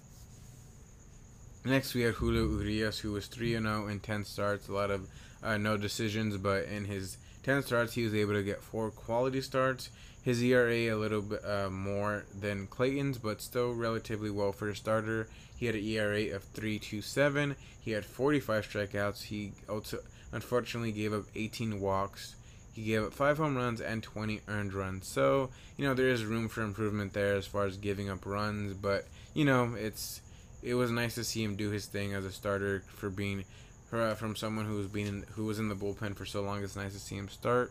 Next, 1.64 1.94
we 1.94 2.02
had 2.02 2.14
Julio 2.14 2.46
Urias, 2.60 2.98
who 2.98 3.12
was 3.12 3.26
3 3.26 3.52
0 3.52 3.88
in 3.88 4.00
10 4.00 4.24
starts. 4.24 4.68
A 4.68 4.72
lot 4.72 4.90
of 4.90 5.08
uh, 5.42 5.56
no 5.56 5.76
decisions, 5.76 6.36
but 6.36 6.64
in 6.64 6.84
his 6.84 7.16
10 7.42 7.62
starts, 7.62 7.94
he 7.94 8.04
was 8.04 8.14
able 8.14 8.34
to 8.34 8.42
get 8.42 8.62
four 8.62 8.90
quality 8.90 9.40
starts. 9.40 9.90
His 10.24 10.42
ERA 10.42 10.72
a 10.72 10.96
little 10.96 11.20
bit 11.20 11.44
uh, 11.44 11.68
more 11.68 12.24
than 12.34 12.66
Clayton's, 12.66 13.18
but 13.18 13.42
still 13.42 13.74
relatively 13.74 14.30
well 14.30 14.52
for 14.52 14.70
a 14.70 14.76
starter. 14.76 15.28
He 15.54 15.66
had 15.66 15.74
an 15.74 15.84
ERA 15.84 16.34
of 16.34 16.50
3.27. 16.54 17.56
He 17.78 17.90
had 17.90 18.06
45 18.06 18.66
strikeouts. 18.66 19.24
He 19.24 19.52
also 19.68 19.98
unfortunately 20.32 20.92
gave 20.92 21.12
up 21.12 21.24
18 21.34 21.78
walks. 21.78 22.36
He 22.72 22.84
gave 22.84 23.04
up 23.04 23.12
five 23.12 23.36
home 23.36 23.54
runs 23.54 23.82
and 23.82 24.02
20 24.02 24.40
earned 24.48 24.72
runs. 24.72 25.06
So 25.06 25.50
you 25.76 25.86
know 25.86 25.92
there 25.92 26.08
is 26.08 26.24
room 26.24 26.48
for 26.48 26.62
improvement 26.62 27.12
there 27.12 27.34
as 27.36 27.46
far 27.46 27.66
as 27.66 27.76
giving 27.76 28.08
up 28.08 28.24
runs, 28.24 28.72
but 28.72 29.06
you 29.34 29.44
know 29.44 29.74
it's 29.76 30.22
it 30.62 30.74
was 30.74 30.90
nice 30.90 31.14
to 31.16 31.24
see 31.24 31.44
him 31.44 31.54
do 31.54 31.70
his 31.70 31.86
thing 31.86 32.14
as 32.14 32.24
a 32.24 32.32
starter 32.32 32.82
for 32.88 33.10
being 33.10 33.44
uh, 33.92 34.14
from 34.14 34.34
someone 34.34 34.64
who 34.64 34.76
was 34.76 34.88
being 34.88 35.24
who 35.34 35.44
was 35.44 35.58
in 35.58 35.68
the 35.68 35.74
bullpen 35.76 36.16
for 36.16 36.24
so 36.24 36.42
long. 36.42 36.64
It's 36.64 36.76
nice 36.76 36.94
to 36.94 36.98
see 36.98 37.16
him 37.16 37.28
start. 37.28 37.70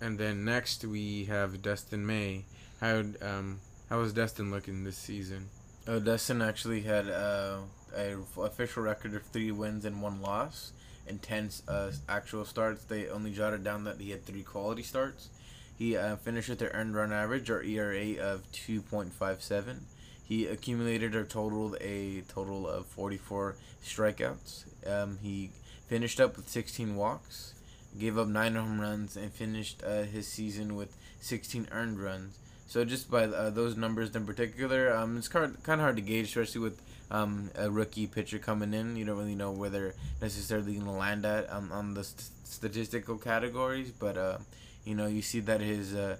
And 0.00 0.18
then 0.18 0.44
next 0.44 0.84
we 0.84 1.24
have 1.24 1.62
Dustin 1.62 2.06
May. 2.06 2.44
How 2.80 3.04
um 3.20 3.60
how 3.88 3.98
was 3.98 4.12
Dustin 4.12 4.50
looking 4.50 4.84
this 4.84 4.96
season? 4.96 5.48
Oh, 5.86 5.98
Dustin 5.98 6.42
actually 6.42 6.82
had 6.82 7.08
uh, 7.08 7.60
a 7.96 8.16
official 8.40 8.82
record 8.82 9.14
of 9.14 9.22
three 9.22 9.50
wins 9.50 9.84
and 9.84 10.02
one 10.02 10.20
loss. 10.20 10.72
In 11.06 11.18
ten 11.18 11.50
uh, 11.66 11.90
actual 12.08 12.44
starts, 12.44 12.84
they 12.84 13.08
only 13.08 13.32
jotted 13.32 13.64
down 13.64 13.84
that 13.84 13.98
he 13.98 14.10
had 14.10 14.26
three 14.26 14.42
quality 14.42 14.82
starts. 14.82 15.30
He 15.78 15.96
uh, 15.96 16.16
finished 16.16 16.50
with 16.50 16.60
an 16.60 16.68
earned 16.74 16.94
run 16.94 17.12
average 17.12 17.48
or 17.48 17.62
ERA 17.62 18.22
of 18.22 18.42
two 18.52 18.82
point 18.82 19.14
five 19.14 19.42
seven 19.42 19.86
he 20.28 20.46
accumulated 20.46 21.16
or 21.16 21.24
totaled 21.24 21.78
a 21.80 22.20
total 22.28 22.68
of 22.68 22.84
44 22.84 23.56
strikeouts. 23.82 24.64
Um, 24.86 25.18
he 25.22 25.50
finished 25.86 26.20
up 26.20 26.36
with 26.36 26.50
16 26.50 26.96
walks, 26.96 27.54
gave 27.98 28.18
up 28.18 28.28
9 28.28 28.54
home 28.54 28.80
runs, 28.80 29.16
and 29.16 29.32
finished 29.32 29.82
uh, 29.84 30.02
his 30.02 30.26
season 30.26 30.76
with 30.76 30.96
16 31.20 31.68
earned 31.72 32.00
runs. 32.00 32.38
So 32.68 32.84
just 32.84 33.10
by 33.10 33.24
uh, 33.24 33.50
those 33.50 33.76
numbers 33.76 34.14
in 34.14 34.26
particular, 34.26 34.94
um, 34.94 35.16
it's 35.16 35.28
kind 35.28 35.56
of, 35.56 35.80
hard 35.80 35.96
to 35.96 36.02
gauge, 36.02 36.26
especially 36.26 36.60
with 36.60 36.80
um, 37.10 37.50
a 37.54 37.70
rookie 37.70 38.06
pitcher 38.06 38.38
coming 38.38 38.74
in. 38.74 38.94
You 38.96 39.06
don't 39.06 39.16
really 39.16 39.34
know 39.34 39.52
where 39.52 39.70
they're 39.70 39.94
necessarily 40.20 40.74
going 40.74 40.84
to 40.84 40.92
land 40.92 41.24
at 41.24 41.50
um, 41.50 41.72
on 41.72 41.94
the 41.94 42.04
st- 42.04 42.28
statistical 42.44 43.16
categories, 43.16 43.90
but 43.90 44.18
uh, 44.18 44.38
you 44.84 44.94
know 44.94 45.06
you 45.06 45.22
see 45.22 45.40
that 45.40 45.62
his 45.62 45.94
uh, 45.94 46.16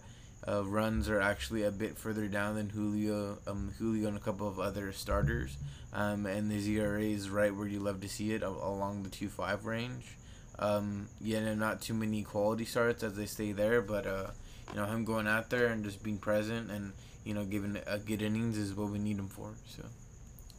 uh, 0.47 0.65
runs 0.65 1.09
are 1.09 1.21
actually 1.21 1.65
a 1.65 1.71
bit 1.71 1.99
further 1.99 2.29
down 2.29 2.55
than 2.55 2.71
Julio, 2.71 3.39
um, 3.47 3.75
Julio 3.79 4.09
and 4.09 4.17
a 4.17 4.21
couple 4.21 4.49
of 4.49 4.59
other 4.59 4.93
starters. 4.93 5.57
Um, 5.93 6.27
and 6.27 6.51
his 6.51 6.69
ERA 6.69 7.03
is 7.03 7.31
right 7.31 7.55
where 7.55 7.67
you 7.67 7.81
love 7.81 8.01
to 8.03 8.09
see 8.09 8.33
it, 8.33 8.43
along 8.43 9.03
the 9.03 9.11
two 9.11 9.29
five 9.29 9.65
range. 9.65 10.18
Um, 10.59 11.09
yeah, 11.21 11.55
not 11.55 11.81
too 11.81 11.95
many 11.95 12.23
quality 12.23 12.65
starts 12.65 13.03
as 13.03 13.15
they 13.15 13.27
stay 13.27 13.53
there, 13.53 13.81
but 13.81 14.07
uh, 14.07 14.27
you 14.71 14.77
know 14.77 14.87
him 14.87 15.05
going 15.05 15.27
out 15.27 15.51
there 15.51 15.67
and 15.69 15.85
just 15.85 16.03
being 16.03 16.19
present 16.19 16.71
and 16.71 16.93
you 17.25 17.35
know 17.35 17.45
giving 17.45 17.79
a 17.87 17.99
good 17.99 18.23
innings 18.23 18.59
is 18.59 18.75
what 18.75 18.91
we 18.91 18.99
need 18.99 19.19
him 19.19 19.29
for. 19.29 19.55
So. 19.67 19.85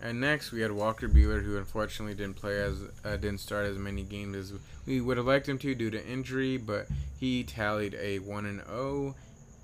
And 0.01 0.21
next 0.21 0.53
we 0.53 0.61
had 0.61 0.71
Walker 0.71 1.09
Buehler, 1.09 1.43
who 1.43 1.57
unfortunately 1.57 2.15
didn't 2.15 2.37
play 2.37 2.61
as 2.61 2.81
uh, 3.03 3.17
didn't 3.17 3.39
start 3.39 3.65
as 3.65 3.77
many 3.77 4.03
games 4.03 4.35
as 4.35 4.53
we 4.85 5.01
would 5.01 5.17
have 5.17 5.25
liked 5.25 5.49
him 5.49 5.57
to 5.59 5.75
due 5.75 5.91
to 5.91 6.07
injury, 6.07 6.57
but 6.57 6.87
he 7.19 7.43
tallied 7.43 7.95
a 7.95 8.19
one 8.19 8.45
and 8.45 8.63
zero 8.65 8.77
oh 8.79 9.15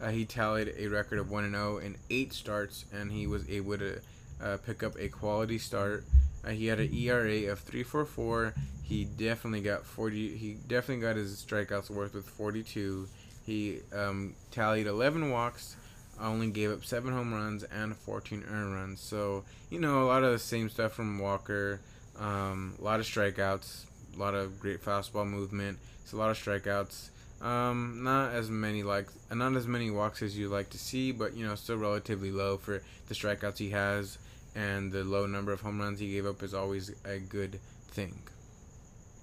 uh, 0.02 0.10
he 0.10 0.26
tallied 0.26 0.74
a 0.78 0.88
record 0.88 1.20
of 1.20 1.32
1 1.32 1.46
and 1.46 1.54
0 1.54 1.78
in 1.78 1.96
eight 2.10 2.34
starts, 2.34 2.86
and 2.94 3.12
he 3.12 3.28
was 3.28 3.50
able 3.50 3.78
to 3.78 4.00
uh, 4.42 4.58
pick 4.66 4.84
up 4.84 4.94
a 5.00 5.08
quality 5.08 5.58
start. 5.58 6.04
Uh, 6.46 6.52
he 6.52 6.68
had 6.68 6.80
an 6.80 6.94
ERA 6.94 7.52
of 7.52 7.66
3.44. 7.66 8.54
He 8.84 9.06
definitely 9.06 9.62
got 9.62 9.86
40. 9.86 10.38
He 10.38 10.58
definitely 10.68 11.02
got 11.02 11.16
his 11.16 11.44
strikeouts 11.44 11.90
worth 11.90 12.14
with 12.14 12.30
42. 12.30 13.08
He 13.46 13.80
um, 13.94 14.36
tallied 14.52 14.88
11 14.88 15.32
walks, 15.32 15.76
only 16.20 16.50
gave 16.50 16.72
up 16.72 16.86
seven 16.86 17.14
home 17.14 17.34
runs 17.34 17.64
and 17.64 17.96
14 17.96 18.44
earned 18.50 18.74
runs. 18.74 19.02
So 19.02 19.44
you 19.70 19.80
know 19.80 20.04
a 20.04 20.08
lot 20.08 20.24
of 20.24 20.32
the 20.32 20.40
same 20.40 20.70
stuff 20.70 20.94
from 20.94 21.20
Walker. 21.20 21.80
Um, 22.18 22.76
a 22.80 22.84
lot 22.84 23.00
of 23.00 23.06
strikeouts, 23.06 23.86
a 24.16 24.20
lot 24.20 24.34
of 24.36 24.60
great 24.60 24.84
fastball 24.84 25.28
movement. 25.28 25.80
It's 26.04 26.14
a 26.14 26.18
lot 26.18 26.30
of 26.30 26.38
strikeouts. 26.38 27.10
Um, 27.42 28.04
not 28.04 28.34
as 28.34 28.50
many 28.50 28.84
like 28.84 29.08
not 29.32 29.56
as 29.56 29.68
many 29.68 29.92
walks 29.92 30.22
as 30.22 30.38
you 30.38 30.48
like 30.48 30.70
to 30.72 30.78
see, 30.78 31.12
but 31.12 31.36
you 31.36 31.46
know 31.46 31.56
still 31.56 31.78
relatively 31.78 32.32
low 32.32 32.58
for 32.58 32.82
the 33.08 33.14
strikeouts 33.14 33.58
he 33.58 33.72
has, 33.72 34.18
and 34.56 34.92
the 34.92 35.04
low 35.04 35.26
number 35.26 35.52
of 35.52 35.62
home 35.62 35.80
runs 35.80 36.00
he 36.00 36.12
gave 36.12 36.26
up 36.26 36.42
is 36.42 36.54
always 36.54 36.92
a 37.06 37.20
good 37.20 37.60
thing. 37.90 38.18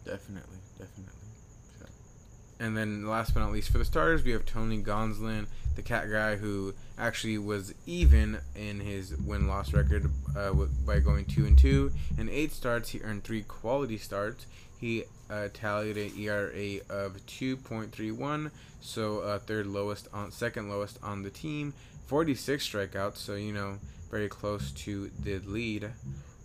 Definitely, 0.04 0.58
definitely. 0.78 1.12
And 2.60 2.76
then 2.76 3.08
last 3.08 3.34
but 3.34 3.40
not 3.40 3.50
least 3.50 3.70
for 3.70 3.78
the 3.78 3.84
starters, 3.84 4.22
we 4.22 4.30
have 4.30 4.46
Tony 4.46 4.80
Gonsolin, 4.80 5.46
the 5.74 5.82
cat 5.82 6.08
guy 6.08 6.36
who 6.36 6.74
actually 6.96 7.36
was 7.36 7.74
even 7.86 8.38
in 8.54 8.78
his 8.78 9.16
win 9.16 9.48
loss 9.48 9.72
record 9.72 10.08
uh, 10.36 10.52
by 10.86 11.00
going 11.00 11.24
two 11.24 11.44
and 11.44 11.58
two. 11.58 11.90
In 12.16 12.28
eight 12.28 12.52
starts, 12.52 12.90
he 12.90 13.00
earned 13.00 13.24
three 13.24 13.42
quality 13.42 13.98
starts. 13.98 14.46
He 14.80 15.04
uh, 15.28 15.48
tallied 15.52 15.96
an 15.96 16.12
ERA 16.16 16.78
of 16.88 17.16
2.31, 17.26 18.50
so 18.80 19.20
uh, 19.20 19.38
third 19.40 19.66
lowest 19.66 20.08
on 20.12 20.30
second 20.30 20.68
lowest 20.68 20.98
on 21.02 21.24
the 21.24 21.30
team. 21.30 21.72
46 22.06 22.68
strikeouts, 22.68 23.16
so 23.16 23.34
you 23.34 23.52
know 23.52 23.78
very 24.12 24.28
close 24.28 24.70
to 24.72 25.10
the 25.24 25.38
lead. 25.40 25.90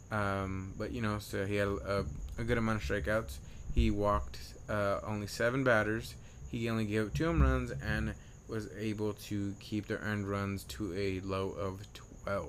Um, 0.10 0.74
but 0.78 0.92
you 0.92 1.02
know, 1.02 1.20
so 1.20 1.46
he 1.46 1.58
had 1.58 1.68
a, 1.68 2.06
a 2.40 2.44
good 2.44 2.58
amount 2.58 2.82
of 2.82 2.88
strikeouts. 2.90 3.38
He 3.76 3.92
walked 3.92 4.40
uh, 4.70 5.02
only 5.06 5.28
seven 5.28 5.64
batters. 5.64 6.16
He 6.50 6.70
only 6.70 6.86
gave 6.86 7.08
up 7.08 7.14
two 7.14 7.26
home 7.26 7.42
runs 7.42 7.72
and 7.72 8.16
was 8.48 8.70
able 8.80 9.14
to 9.14 9.54
keep 9.60 9.88
the 9.88 10.00
earned 10.00 10.30
runs 10.30 10.64
to 10.64 10.96
a 10.96 11.20
low 11.20 11.50
of 11.50 11.86
12. 12.24 12.48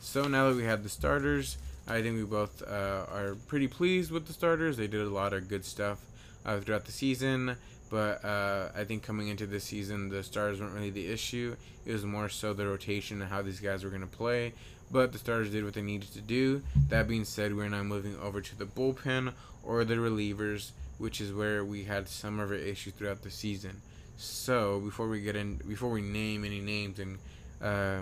So 0.00 0.28
now 0.28 0.48
that 0.48 0.56
we 0.56 0.64
have 0.64 0.84
the 0.84 0.88
starters, 0.88 1.58
I 1.88 2.00
think 2.00 2.16
we 2.16 2.24
both 2.24 2.62
uh, 2.62 3.06
are 3.12 3.36
pretty 3.48 3.66
pleased 3.66 4.12
with 4.12 4.28
the 4.28 4.32
starters. 4.32 4.76
They 4.76 4.86
did 4.86 5.00
a 5.00 5.10
lot 5.10 5.32
of 5.32 5.48
good 5.48 5.64
stuff 5.64 5.98
uh, 6.46 6.60
throughout 6.60 6.84
the 6.84 6.92
season, 6.92 7.56
but 7.94 8.24
uh, 8.24 8.70
I 8.74 8.82
think 8.82 9.04
coming 9.04 9.28
into 9.28 9.46
this 9.46 9.62
season, 9.62 10.08
the 10.08 10.24
stars 10.24 10.60
weren't 10.60 10.74
really 10.74 10.90
the 10.90 11.06
issue. 11.06 11.54
It 11.86 11.92
was 11.92 12.04
more 12.04 12.28
so 12.28 12.52
the 12.52 12.66
rotation 12.66 13.22
and 13.22 13.30
how 13.30 13.40
these 13.40 13.60
guys 13.60 13.84
were 13.84 13.88
going 13.88 14.00
to 14.00 14.08
play. 14.08 14.52
But 14.90 15.12
the 15.12 15.18
starters 15.20 15.52
did 15.52 15.62
what 15.62 15.74
they 15.74 15.82
needed 15.82 16.12
to 16.14 16.20
do. 16.20 16.64
That 16.88 17.06
being 17.06 17.24
said, 17.24 17.54
we're 17.54 17.68
now 17.68 17.84
moving 17.84 18.18
over 18.18 18.40
to 18.40 18.58
the 18.58 18.64
bullpen 18.64 19.32
or 19.62 19.84
the 19.84 19.94
relievers, 19.94 20.72
which 20.98 21.20
is 21.20 21.32
where 21.32 21.64
we 21.64 21.84
had 21.84 22.08
some 22.08 22.40
of 22.40 22.50
our 22.50 22.56
issues 22.56 22.94
throughout 22.94 23.22
the 23.22 23.30
season. 23.30 23.80
So 24.16 24.80
before 24.80 25.06
we 25.08 25.20
get 25.20 25.36
in, 25.36 25.58
before 25.58 25.90
we 25.90 26.02
name 26.02 26.44
any 26.44 26.60
names 26.60 26.98
and 26.98 27.18
uh, 27.62 28.00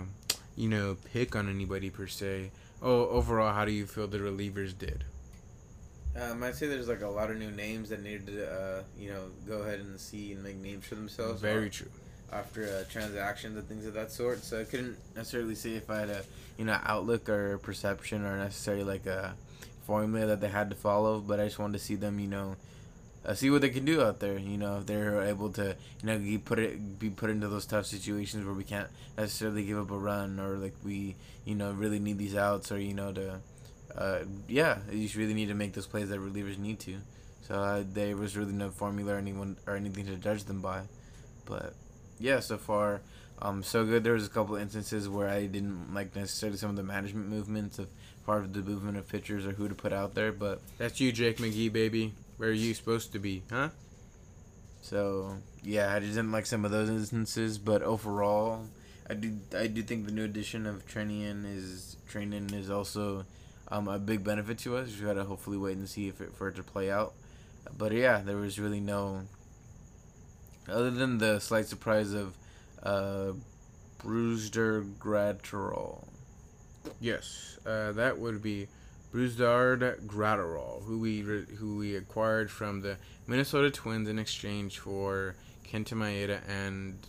you 0.55 0.69
know 0.69 0.97
pick 1.13 1.35
on 1.35 1.47
anybody 1.47 1.91
per 1.91 2.07
se, 2.07 2.49
oh, 2.81 3.09
overall, 3.09 3.53
how 3.53 3.63
do 3.63 3.71
you 3.71 3.85
feel 3.85 4.07
the 4.07 4.17
relievers 4.17 4.75
did? 4.75 5.03
Um, 6.19 6.43
I'd 6.43 6.55
say 6.55 6.67
there's 6.67 6.87
like 6.87 7.01
a 7.01 7.07
lot 7.07 7.31
of 7.31 7.37
new 7.37 7.51
names 7.51 7.89
that 7.89 8.03
needed 8.03 8.27
to, 8.27 8.51
uh, 8.51 8.83
you 8.97 9.09
know, 9.09 9.23
go 9.47 9.61
ahead 9.61 9.79
and 9.79 9.99
see 9.99 10.33
and 10.33 10.43
make 10.43 10.57
names 10.57 10.85
for 10.85 10.95
themselves. 10.95 11.41
Very 11.41 11.69
true. 11.69 11.89
After 12.31 12.63
uh, 12.63 12.91
transactions 12.91 13.57
and 13.57 13.67
things 13.67 13.85
of 13.85 13.93
that 13.93 14.11
sort, 14.11 14.43
so 14.43 14.59
I 14.59 14.63
couldn't 14.63 14.97
necessarily 15.15 15.55
say 15.55 15.71
if 15.73 15.89
I 15.89 15.99
had 15.99 16.09
a, 16.09 16.23
you 16.57 16.65
know, 16.65 16.79
outlook 16.83 17.29
or 17.29 17.59
perception 17.59 18.25
or 18.25 18.37
necessarily 18.37 18.83
like 18.83 19.05
a 19.05 19.35
formula 19.85 20.25
that 20.27 20.41
they 20.41 20.47
had 20.47 20.69
to 20.71 20.75
follow. 20.75 21.19
But 21.19 21.39
I 21.39 21.45
just 21.45 21.59
wanted 21.59 21.73
to 21.77 21.83
see 21.83 21.95
them, 21.95 22.19
you 22.19 22.27
know, 22.27 22.55
uh, 23.25 23.33
see 23.33 23.49
what 23.49 23.61
they 23.61 23.69
can 23.69 23.85
do 23.85 24.01
out 24.01 24.19
there. 24.19 24.37
You 24.37 24.57
know, 24.57 24.79
if 24.79 24.85
they're 24.87 25.21
able 25.21 25.49
to, 25.51 25.75
you 26.01 26.07
know, 26.07 26.17
be 26.17 26.37
put 26.39 26.59
it 26.59 26.99
be 26.99 27.09
put 27.09 27.29
into 27.29 27.47
those 27.47 27.65
tough 27.65 27.85
situations 27.85 28.45
where 28.45 28.55
we 28.55 28.63
can't 28.63 28.89
necessarily 29.17 29.63
give 29.65 29.77
up 29.77 29.91
a 29.91 29.97
run 29.97 30.39
or 30.39 30.57
like 30.57 30.75
we, 30.83 31.15
you 31.45 31.55
know, 31.55 31.71
really 31.71 31.99
need 31.99 32.17
these 32.17 32.35
outs 32.35 32.71
or 32.71 32.79
you 32.79 32.93
know 32.95 33.11
to, 33.13 33.39
uh, 33.97 34.19
yeah, 34.47 34.79
you 34.91 35.09
really 35.15 35.33
need 35.33 35.47
to 35.47 35.53
make 35.53 35.73
those 35.73 35.87
plays 35.87 36.09
that 36.09 36.19
relievers 36.19 36.57
need 36.57 36.79
to. 36.81 36.97
So 37.41 37.55
uh, 37.55 37.83
there 37.85 38.15
was 38.15 38.37
really 38.37 38.53
no 38.53 38.69
formula 38.69 39.15
or 39.15 39.17
anyone 39.17 39.57
or 39.67 39.75
anything 39.75 40.05
to 40.05 40.15
judge 40.15 40.45
them 40.45 40.61
by, 40.61 40.83
but 41.45 41.73
yeah, 42.19 42.39
so 42.39 42.57
far. 42.57 43.01
Um, 43.41 43.63
so 43.63 43.85
good. 43.85 44.03
There 44.03 44.13
was 44.13 44.25
a 44.25 44.29
couple 44.29 44.55
instances 44.55 45.09
where 45.09 45.27
I 45.27 45.47
didn't 45.47 45.93
like 45.93 46.15
necessarily 46.15 46.57
some 46.57 46.69
of 46.69 46.75
the 46.77 46.83
management 46.83 47.27
movements 47.27 47.79
of 47.79 47.89
part 48.25 48.43
of 48.43 48.53
the 48.53 48.61
movement 48.61 48.97
of 48.97 49.07
pitchers 49.09 49.45
or 49.45 49.51
who 49.51 49.67
to 49.67 49.75
put 49.75 49.91
out 49.91 50.15
there, 50.15 50.31
but 50.31 50.61
That's 50.77 51.01
you, 51.01 51.11
Jake 51.11 51.37
McGee, 51.37 51.71
baby. 51.71 52.13
Where 52.37 52.49
are 52.49 52.53
you 52.53 52.73
supposed 52.73 53.11
to 53.13 53.19
be, 53.19 53.43
huh? 53.49 53.69
So 54.81 55.37
yeah, 55.63 55.93
I 55.93 55.99
just 55.99 56.15
didn't 56.15 56.31
like 56.31 56.45
some 56.45 56.65
of 56.65 56.71
those 56.71 56.89
instances, 56.89 57.57
but 57.57 57.81
overall, 57.81 58.65
I 59.09 59.13
do 59.15 59.37
I 59.57 59.67
do 59.67 59.83
think 59.83 60.05
the 60.05 60.11
new 60.11 60.25
addition 60.25 60.65
of 60.65 60.85
Treinen 60.87 61.45
is 61.45 61.97
Treinen 62.09 62.53
is 62.53 62.69
also 62.69 63.25
um, 63.73 63.87
a 63.87 63.97
big 63.97 64.23
benefit 64.23 64.59
to 64.59 64.77
us. 64.77 64.97
We 64.99 65.05
gotta 65.05 65.23
hopefully 65.23 65.57
wait 65.57 65.77
and 65.77 65.89
see 65.89 66.07
if 66.07 66.21
it 66.21 66.35
for 66.35 66.47
it 66.47 66.55
to 66.55 66.63
play 66.63 66.91
out. 66.91 67.13
But 67.75 67.91
yeah, 67.91 68.19
there 68.19 68.37
was 68.37 68.59
really 68.59 68.79
no 68.79 69.23
other 70.69 70.91
than 70.91 71.17
the 71.17 71.39
slight 71.39 71.65
surprise 71.65 72.13
of 72.13 72.35
uh, 72.83 73.33
Brewster 73.97 74.83
Graterol. 74.99 76.07
Yes, 76.99 77.57
uh, 77.65 77.93
that 77.93 78.19
would 78.19 78.43
be 78.43 78.67
Brusdar 79.11 80.05
Graterol, 80.05 80.83
who 80.83 80.99
we 80.99 81.23
re- 81.23 81.45
who 81.57 81.77
we 81.77 81.95
acquired 81.95 82.51
from 82.51 82.81
the 82.81 82.97
Minnesota 83.25 83.71
Twins 83.71 84.07
in 84.07 84.19
exchange 84.19 84.79
for 84.79 85.35
Kenta 85.65 85.93
Maeda 85.93 86.41
and 86.47 86.99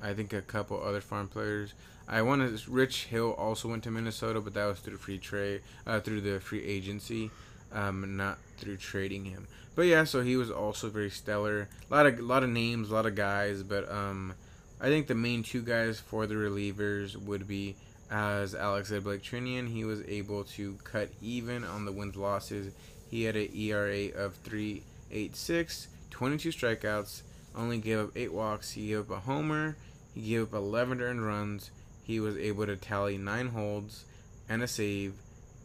I 0.00 0.14
think 0.14 0.32
a 0.32 0.42
couple 0.42 0.82
other 0.82 1.00
farm 1.00 1.28
players. 1.28 1.74
I 2.08 2.22
wanted 2.22 2.66
Rich 2.68 3.06
Hill 3.06 3.32
also 3.32 3.68
went 3.68 3.84
to 3.84 3.90
Minnesota, 3.90 4.40
but 4.40 4.54
that 4.54 4.66
was 4.66 4.78
through 4.78 4.98
free 4.98 5.18
trade, 5.18 5.62
uh, 5.86 6.00
through 6.00 6.20
the 6.20 6.40
free 6.40 6.64
agency, 6.64 7.30
um, 7.72 8.16
not 8.16 8.38
through 8.58 8.76
trading 8.76 9.24
him. 9.24 9.46
But 9.74 9.86
yeah, 9.86 10.04
so 10.04 10.22
he 10.22 10.36
was 10.36 10.50
also 10.50 10.88
very 10.90 11.10
stellar. 11.10 11.68
A 11.90 11.94
lot 11.94 12.06
of 12.06 12.20
lot 12.20 12.42
of 12.42 12.50
names, 12.50 12.90
a 12.90 12.94
lot 12.94 13.06
of 13.06 13.14
guys, 13.14 13.62
but 13.62 13.90
um, 13.90 14.34
I 14.80 14.86
think 14.86 15.06
the 15.06 15.14
main 15.14 15.42
two 15.42 15.62
guys 15.62 15.98
for 15.98 16.26
the 16.26 16.34
relievers 16.34 17.16
would 17.16 17.48
be 17.48 17.76
as 18.10 18.54
Alex 18.54 18.90
said, 18.90 19.04
Blake 19.04 19.22
Treinen. 19.22 19.68
He 19.68 19.84
was 19.84 20.02
able 20.06 20.44
to 20.44 20.74
cut 20.84 21.10
even 21.20 21.64
on 21.64 21.84
the 21.84 21.92
wins 21.92 22.16
losses. 22.16 22.72
He 23.10 23.24
had 23.24 23.36
an 23.36 23.48
ERA 23.54 24.08
of 24.14 24.42
3.86, 24.44 25.86
22 26.10 26.48
strikeouts, 26.50 27.22
only 27.56 27.78
gave 27.78 27.98
up 27.98 28.10
eight 28.16 28.32
walks. 28.32 28.72
He 28.72 28.88
gave 28.88 29.10
up 29.10 29.10
a 29.10 29.20
homer. 29.20 29.76
He 30.14 30.30
gave 30.30 30.42
up 30.42 30.54
11 30.54 31.00
earned 31.00 31.26
runs. 31.26 31.70
He 32.04 32.20
was 32.20 32.36
able 32.36 32.66
to 32.66 32.76
tally 32.76 33.18
nine 33.18 33.48
holds 33.48 34.04
and 34.48 34.62
a 34.62 34.68
save, 34.68 35.14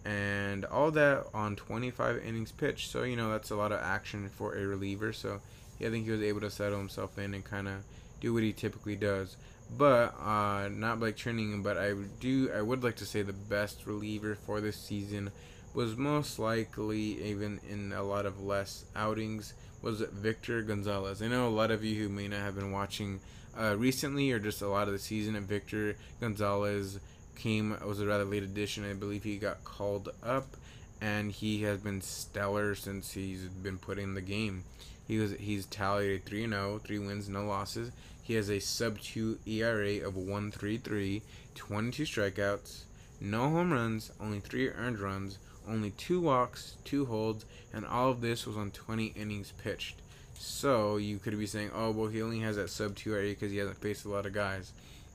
and 0.06 0.66
all 0.66 0.90
that 0.92 1.26
on 1.34 1.56
25 1.56 2.24
innings 2.26 2.52
pitched. 2.52 2.90
So 2.90 3.04
you 3.04 3.16
know 3.16 3.30
that's 3.32 3.52
a 3.52 3.56
lot 3.56 3.72
of 3.72 3.80
action 3.82 4.30
for 4.30 4.56
a 4.56 4.66
reliever. 4.66 5.14
So 5.14 5.42
yeah, 5.80 5.90
I 5.90 5.92
think 5.92 6.06
he 6.06 6.12
was 6.12 6.22
able 6.22 6.42
to 6.42 6.50
settle 6.50 6.80
himself 6.80 7.18
in 7.20 7.34
and 7.34 7.44
kind 7.44 7.68
of 7.68 7.84
do 8.22 8.34
what 8.34 8.44
he 8.44 8.54
typically 8.54 8.96
does. 8.96 9.36
But 9.78 10.16
uh, 10.20 10.70
not 10.70 11.00
Blake 11.00 11.16
Treinen, 11.16 11.62
but 11.62 11.78
I 11.78 11.94
do 12.20 12.52
I 12.56 12.62
would 12.62 12.84
like 12.84 12.96
to 12.98 13.06
say 13.06 13.22
the 13.22 13.34
best 13.34 13.86
reliever 13.86 14.36
for 14.36 14.62
this 14.62 14.78
season 14.78 15.32
was 15.74 15.96
most 15.96 16.40
likely 16.40 17.24
even 17.24 17.60
in 17.70 17.94
a 17.94 18.02
lot 18.02 18.26
of 18.26 18.42
less 18.42 18.86
outings 18.96 19.54
was 19.82 20.02
Victor 20.02 20.62
Gonzalez. 20.62 21.22
I 21.22 21.28
know 21.28 21.48
a 21.48 21.50
lot 21.50 21.72
of 21.72 21.84
you 21.84 22.02
who 22.02 22.10
may 22.10 22.28
not 22.28 22.40
have 22.40 22.56
been 22.56 22.72
watching 22.72 23.20
uh, 23.58 23.76
recently 23.78 24.32
or 24.32 24.40
just 24.40 24.62
a 24.62 24.68
lot 24.68 24.88
of 24.88 24.94
the 24.94 25.00
season. 25.00 25.36
And 25.36 25.48
Victor 25.48 25.96
Gonzalez 26.20 27.00
came 27.36 27.78
was 27.86 28.02
a 28.02 28.06
rather 28.06 28.26
late 28.26 28.44
addition. 28.44 28.90
I 28.90 28.94
believe 28.94 29.24
he 29.24 29.38
got 29.38 29.64
called 29.64 30.10
up, 30.24 30.58
and 31.02 31.32
he 31.32 31.64
has 31.64 31.80
been 31.80 32.02
stellar 32.02 32.76
since 32.76 33.12
he's 33.12 33.44
been 33.44 33.78
put 33.78 33.98
in 33.98 34.14
the 34.14 34.22
game. 34.22 34.64
He 35.08 35.18
was 35.18 35.34
he's 35.40 35.66
tallied 35.66 36.22
a 36.22 36.24
3 36.24 36.48
0, 36.48 36.80
3 36.84 37.00
wins, 37.00 37.30
no 37.30 37.46
losses. 37.46 37.92
He 38.22 38.36
has 38.36 38.50
a 38.50 38.60
sub 38.60 39.00
2 39.00 39.40
ERA 39.48 40.08
of 40.08 40.16
133, 40.16 41.24
22 41.56 42.04
strikeouts, 42.04 42.84
no 43.20 43.50
home 43.50 43.74
runs, 43.74 44.12
only 44.22 44.40
3 44.40 44.70
earned 44.70 45.00
runs, 45.00 45.40
only 45.68 45.90
2 45.92 46.22
walks, 46.22 46.76
2 46.86 47.06
holds, 47.06 47.46
and 47.74 47.86
all 47.86 48.12
of 48.12 48.22
this 48.22 48.46
was 48.46 48.56
on 48.56 48.70
20 48.70 49.08
innings 49.16 49.52
pitched. 49.64 49.96
So 50.42 50.96
you 50.96 51.20
could 51.20 51.38
be 51.38 51.46
saying, 51.46 51.72
oh, 51.76 51.92
well, 51.92 52.08
he 52.08 52.22
only 52.22 52.40
has 52.40 52.56
that 52.56 52.70
sub 52.70 52.96
2 52.96 53.14
ERA 53.14 53.24
because 53.24 53.52
he 53.52 53.58
hasn't 53.58 53.82
faced 53.82 54.06
a 54.06 54.10
lot 54.10 54.26
of 54.26 54.32
guys. 54.32 54.72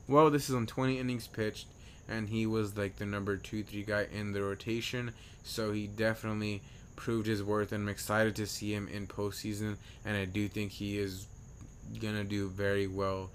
Well, 0.07 0.29
this 0.29 0.49
is 0.49 0.55
on 0.55 0.67
20 0.67 0.99
innings 0.99 1.25
pitched, 1.25 1.65
and 2.07 2.29
he 2.29 2.45
was 2.45 2.77
like 2.77 2.97
the 2.97 3.07
number 3.07 3.35
2 3.35 3.63
3 3.63 3.83
guy 3.83 4.07
in 4.13 4.33
the 4.33 4.43
rotation, 4.43 5.13
so 5.43 5.71
he 5.71 5.87
definitely 5.87 6.61
proved 6.95 7.25
his 7.25 7.41
worth, 7.41 7.71
and 7.71 7.85
I'm 7.85 7.89
excited 7.89 8.35
to 8.35 8.45
see 8.45 8.71
him 8.71 8.87
in 8.87 9.07
postseason, 9.07 9.77
and 10.05 10.15
I 10.15 10.25
do 10.25 10.47
think 10.47 10.73
he 10.73 10.99
is 10.99 11.25
gonna 11.99 12.23
do 12.23 12.47
very 12.47 12.85
well 12.85 13.31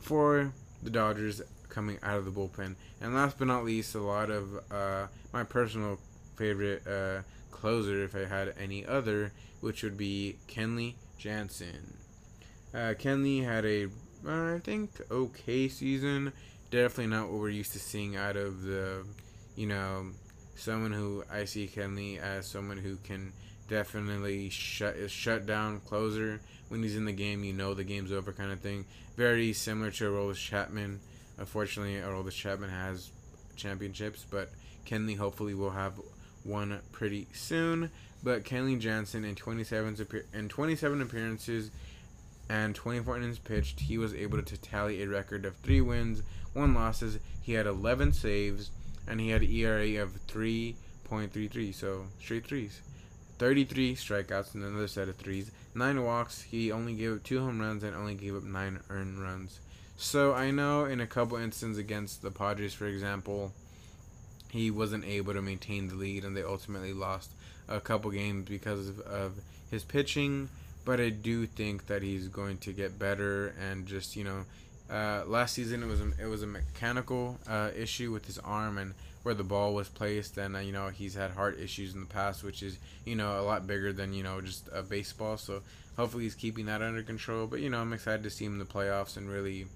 for 0.00 0.54
the 0.82 0.88
Dodgers 0.88 1.42
coming 1.68 1.98
out 2.02 2.16
of 2.16 2.24
the 2.24 2.30
bullpen. 2.30 2.76
And 3.02 3.14
last 3.14 3.38
but 3.38 3.46
not 3.46 3.66
least, 3.66 3.94
a 3.94 4.00
lot 4.00 4.30
of 4.30 4.72
uh, 4.72 5.08
my 5.34 5.44
personal 5.44 5.98
favorite 6.36 6.86
uh, 6.86 7.20
closer, 7.50 8.04
if 8.04 8.16
I 8.16 8.24
had 8.24 8.54
any 8.58 8.86
other, 8.86 9.32
which 9.60 9.82
would 9.82 9.98
be 9.98 10.36
Kenley 10.48 10.94
Jansen. 11.20 11.98
Uh, 12.72 12.94
Kenley 12.98 13.44
had 13.44 13.66
a, 13.66 13.84
uh, 14.26 14.54
I 14.56 14.58
think, 14.58 14.90
okay 15.10 15.68
season. 15.68 16.32
Definitely 16.70 17.08
not 17.08 17.30
what 17.30 17.40
we're 17.40 17.50
used 17.50 17.72
to 17.74 17.78
seeing 17.78 18.16
out 18.16 18.36
of 18.36 18.62
the, 18.62 19.04
you 19.54 19.66
know, 19.66 20.06
someone 20.56 20.92
who 20.92 21.22
I 21.30 21.44
see 21.44 21.68
Kenley 21.68 22.18
as 22.18 22.46
someone 22.46 22.78
who 22.78 22.96
can 22.96 23.32
definitely 23.68 24.48
shut 24.48 24.96
is 24.96 25.12
shut 25.12 25.44
down 25.44 25.80
closer 25.80 26.40
when 26.68 26.82
he's 26.82 26.96
in 26.96 27.04
the 27.04 27.12
game. 27.12 27.44
You 27.44 27.52
know 27.52 27.74
the 27.74 27.84
game's 27.84 28.12
over, 28.12 28.32
kind 28.32 28.50
of 28.50 28.60
thing. 28.60 28.86
Very 29.16 29.52
similar 29.52 29.90
to 29.90 30.10
Aroldis 30.10 30.36
Chapman. 30.36 31.00
Unfortunately, 31.36 31.96
Aroldis 31.96 32.32
Chapman 32.32 32.70
has 32.70 33.10
championships, 33.56 34.24
but 34.30 34.50
Kenley 34.86 35.18
hopefully 35.18 35.52
will 35.52 35.70
have 35.70 36.00
one 36.44 36.80
pretty 36.92 37.28
soon. 37.32 37.90
But 38.22 38.44
Kenley 38.44 38.78
Jansen 38.78 39.24
in 39.24 39.34
27 39.34 39.96
in 40.34 40.48
27 40.48 41.00
appearances 41.00 41.70
and 42.48 42.74
24 42.74 43.16
innings 43.16 43.38
pitched, 43.38 43.80
he 43.80 43.96
was 43.96 44.12
able 44.12 44.42
to 44.42 44.56
tally 44.58 45.02
a 45.02 45.08
record 45.08 45.44
of 45.44 45.56
three 45.56 45.80
wins, 45.80 46.22
one 46.52 46.74
losses. 46.74 47.18
He 47.40 47.52
had 47.52 47.66
11 47.66 48.12
saves, 48.12 48.70
and 49.06 49.20
he 49.20 49.30
had 49.30 49.42
an 49.42 49.50
ERA 49.50 50.02
of 50.02 50.26
3.33, 50.26 51.74
so 51.74 52.06
straight 52.20 52.46
threes. 52.46 52.80
33 53.38 53.94
strikeouts 53.94 54.54
and 54.54 54.64
another 54.64 54.88
set 54.88 55.08
of 55.08 55.16
threes. 55.16 55.50
Nine 55.74 56.02
walks. 56.04 56.42
He 56.42 56.70
only 56.70 56.92
gave 56.94 57.12
up 57.12 57.22
two 57.22 57.40
home 57.40 57.60
runs 57.60 57.82
and 57.82 57.96
only 57.96 58.14
gave 58.14 58.36
up 58.36 58.42
nine 58.42 58.80
earned 58.90 59.22
runs. 59.22 59.60
So 59.96 60.34
I 60.34 60.50
know 60.50 60.84
in 60.84 61.00
a 61.00 61.06
couple 61.06 61.38
instances 61.38 61.78
against 61.78 62.20
the 62.20 62.30
Padres, 62.30 62.74
for 62.74 62.86
example, 62.86 63.52
he 64.50 64.70
wasn't 64.70 65.04
able 65.04 65.32
to 65.32 65.40
maintain 65.40 65.88
the 65.88 65.94
lead 65.94 66.24
and 66.24 66.36
they 66.36 66.42
ultimately 66.42 66.92
lost 66.92 67.30
a 67.70 67.80
couple 67.80 68.10
games 68.10 68.48
because 68.48 68.88
of, 68.88 69.00
of 69.00 69.32
his 69.70 69.84
pitching. 69.84 70.48
But 70.84 71.00
I 71.00 71.10
do 71.10 71.46
think 71.46 71.86
that 71.86 72.02
he's 72.02 72.28
going 72.28 72.58
to 72.58 72.72
get 72.72 72.98
better 72.98 73.54
and 73.60 73.86
just 73.86 74.16
you 74.16 74.24
know, 74.24 74.44
uh, 74.90 75.24
last 75.26 75.54
season 75.54 75.82
it 75.82 75.86
was 75.86 76.00
a, 76.00 76.10
it 76.20 76.26
was 76.26 76.42
a 76.42 76.46
mechanical 76.46 77.38
uh, 77.48 77.70
issue 77.76 78.10
with 78.12 78.26
his 78.26 78.38
arm 78.38 78.76
and 78.78 78.94
where 79.22 79.34
the 79.34 79.44
ball 79.44 79.74
was 79.74 79.88
placed 79.88 80.38
and 80.38 80.56
uh, 80.56 80.58
you 80.58 80.72
know 80.72 80.88
he's 80.88 81.14
had 81.14 81.30
heart 81.30 81.60
issues 81.60 81.94
in 81.94 82.00
the 82.00 82.06
past 82.06 82.42
which 82.42 82.62
is 82.62 82.78
you 83.04 83.14
know 83.14 83.38
a 83.38 83.42
lot 83.42 83.66
bigger 83.66 83.92
than 83.92 84.12
you 84.12 84.22
know 84.22 84.40
just 84.40 84.68
a 84.72 84.82
baseball. 84.82 85.36
So 85.36 85.62
hopefully 85.96 86.24
he's 86.24 86.34
keeping 86.34 86.66
that 86.66 86.82
under 86.82 87.02
control. 87.02 87.46
But 87.46 87.60
you 87.60 87.70
know 87.70 87.78
i'm 87.80 87.92
excited 87.92 88.22
to 88.24 88.30
see 88.30 88.44
him 88.46 88.54
in 88.54 88.58
the 88.58 88.64
playoffs 88.64 89.16
and 89.16 89.28
really 89.28 89.66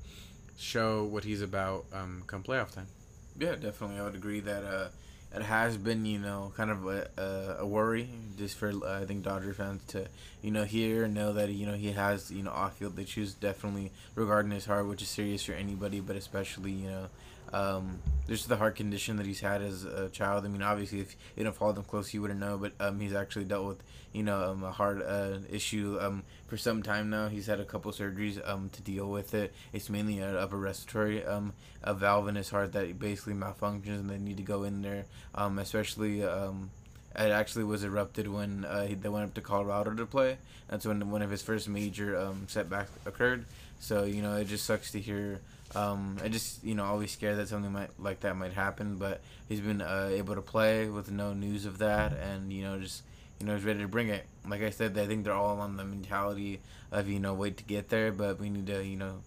show 0.59 1.05
what 1.05 1.25
he's 1.25 1.43
about 1.43 1.85
um, 1.93 2.23
come 2.27 2.43
playoff 2.43 2.75
time. 2.75 2.87
Yeah 3.39 3.55
definitely. 3.55 3.99
I 3.99 4.05
would 4.05 4.15
agree 4.15 4.41
that 4.41 4.65
uh 4.65 4.89
it 5.35 5.43
has 5.43 5.77
been, 5.77 6.05
you 6.07 6.19
know, 6.19 6.53
kind 6.57 6.71
of 6.71 6.87
a, 6.87 7.57
a, 7.59 7.67
worry 7.67 8.09
just 8.39 8.57
for 8.57 8.71
uh, 8.71 9.01
I 9.01 9.05
think 9.05 9.25
Dodger 9.25 9.53
fans 9.53 9.83
to, 9.89 10.07
you 10.43 10.51
know, 10.51 10.65
hear 10.65 11.05
and 11.05 11.15
know 11.15 11.33
that 11.33 11.51
you 11.51 11.67
know 11.67 11.75
he 11.75 11.93
has 11.93 12.31
you 12.31 12.43
know 12.43 12.51
off 12.51 12.77
field 12.79 12.99
issues 12.99 13.35
definitely 13.35 13.91
regarding 14.15 14.53
his 14.53 14.67
heart, 14.67 14.87
which 14.87 15.03
is 15.03 15.09
serious 15.09 15.45
for 15.45 15.53
anybody, 15.53 16.01
but 16.01 16.17
especially 16.17 16.73
you 16.73 16.89
know 16.89 17.07
um, 17.55 18.01
just 18.29 18.49
the 18.49 18.57
heart 18.57 18.77
condition 18.77 19.17
that 19.17 19.27
he's 19.27 19.41
had 19.41 19.63
as 19.63 19.85
a 19.85 20.09
child. 20.09 20.45
I 20.45 20.49
mean, 20.49 20.63
obviously, 20.63 21.01
if 21.01 21.17
you 21.37 21.45
don't 21.45 21.55
follow 21.55 21.73
them 21.73 21.85
close, 21.85 22.13
you 22.13 22.21
wouldn't 22.23 22.41
know. 22.41 22.59
But 22.59 22.73
um, 22.81 23.01
he's 23.01 23.15
actually 23.15 23.45
dealt 23.45 23.67
with, 23.67 23.83
you 24.13 24.23
know, 24.23 24.51
um, 24.51 24.65
a 24.65 24.73
heart 24.73 25.03
uh, 25.07 25.39
issue 25.51 25.99
um, 26.01 26.23
for 26.47 26.57
some 26.57 26.83
time 26.83 27.11
now. 27.11 27.29
He's 27.29 27.47
had 27.47 27.61
a 27.61 27.65
couple 27.65 27.93
surgeries 27.93 28.47
um, 28.49 28.71
to 28.71 28.83
deal 28.83 29.09
with 29.09 29.35
it. 29.35 29.55
It's 29.73 29.89
mainly 29.89 30.19
a 30.19 30.39
upper 30.39 30.57
respiratory 30.57 31.25
um, 31.25 31.53
a 31.83 31.95
valve 31.95 32.29
in 32.29 32.35
his 32.35 32.51
heart 32.51 32.73
that 32.73 32.99
basically 32.99 33.35
malfunctions, 33.35 34.01
and 34.01 34.11
they 34.11 34.19
need 34.19 34.39
to 34.39 34.43
go 34.43 34.65
in 34.65 34.83
there. 34.83 35.05
Um, 35.35 35.59
especially 35.59 36.25
um, 36.25 36.71
it 37.15 37.31
actually 37.31 37.65
was 37.65 37.85
erupted 37.85 38.27
when 38.27 38.65
uh, 38.65 38.89
they 39.01 39.09
went 39.09 39.27
up 39.27 39.35
to 39.35 39.41
Colorado 39.41 39.95
to 39.95 40.07
play. 40.07 40.39
That's 40.69 40.87
when 40.87 41.11
one 41.11 41.23
of 41.23 41.31
his 41.31 41.43
first 41.43 41.69
major 41.69 42.19
um, 42.19 42.47
setbacks 42.49 42.91
occurred. 43.07 43.45
So 43.81 44.05
you 44.05 44.23
know, 44.23 44.37
it 44.37 44.49
just 44.49 44.65
sucks 44.65 44.91
to 44.93 45.01
hear. 45.01 45.41
Um, 45.75 46.19
I 46.23 46.29
just 46.29 46.63
you 46.63 46.75
know 46.75 46.85
always 46.85 47.11
scared 47.11 47.39
that 47.39 47.49
something 47.49 47.73
might 47.73 47.91
like 47.99 48.21
that 48.21 48.37
might 48.37 48.53
happen, 48.53 48.97
but 48.97 49.21
he's 49.49 49.61
been 49.61 49.81
uh, 49.81 50.11
able 50.13 50.35
to 50.35 50.43
play 50.43 50.89
with 50.89 51.11
no 51.11 51.33
news 51.33 51.67
of 51.67 51.79
that, 51.79 52.13
and 52.13 52.53
you 52.53 52.63
know 52.63 52.79
just 52.79 53.03
you 53.41 53.47
know 53.47 53.55
he's 53.55 53.65
ready 53.65 53.81
to 53.81 53.89
bring 53.89 54.09
it. 54.09 54.25
Like 54.49 54.63
I 54.63 54.71
said, 54.71 54.97
I 54.97 55.07
think 55.07 55.25
they're 55.25 55.33
all 55.33 55.61
on 55.61 55.77
the 55.77 55.85
mentality 55.85 56.61
of 56.93 57.09
you 57.09 57.19
know 57.19 57.35
wait 57.35 57.57
to 57.59 57.65
get 57.65 57.89
there, 57.89 58.13
but 58.13 58.39
we 58.39 58.51
need 58.51 58.67
to 58.69 58.85
you 58.85 58.97
know 58.97 59.21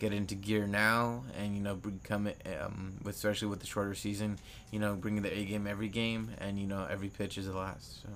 get 0.00 0.14
into 0.14 0.34
gear 0.34 0.66
now 0.66 1.22
and 1.38 1.54
you 1.54 1.62
know 1.62 1.74
become 1.74 2.26
um, 2.58 2.94
especially 3.06 3.48
with 3.48 3.60
the 3.60 3.66
shorter 3.66 3.94
season 3.94 4.38
you 4.70 4.78
know 4.78 4.94
bringing 4.94 5.22
the 5.22 5.38
a 5.38 5.44
game 5.44 5.66
every 5.66 5.88
game 5.88 6.30
and 6.38 6.58
you 6.58 6.66
know 6.66 6.86
every 6.90 7.08
pitch 7.08 7.36
is 7.36 7.46
the 7.46 7.52
last 7.52 8.02
so 8.02 8.08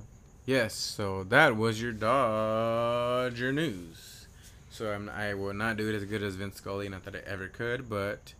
yes 0.46 0.72
so 0.72 1.24
that 1.24 1.54
was 1.54 1.82
your 1.82 1.92
dodger 1.92 3.52
news 3.52 4.13
so 4.74 4.92
I'm, 4.92 5.08
i 5.08 5.34
will 5.34 5.54
not 5.54 5.76
do 5.76 5.88
it 5.88 5.94
as 5.94 6.04
good 6.04 6.22
as 6.22 6.34
vince 6.34 6.56
scully 6.56 6.88
not 6.88 7.04
that 7.04 7.16
i 7.16 7.20
ever 7.26 7.48
could 7.48 7.88
but 7.88 8.34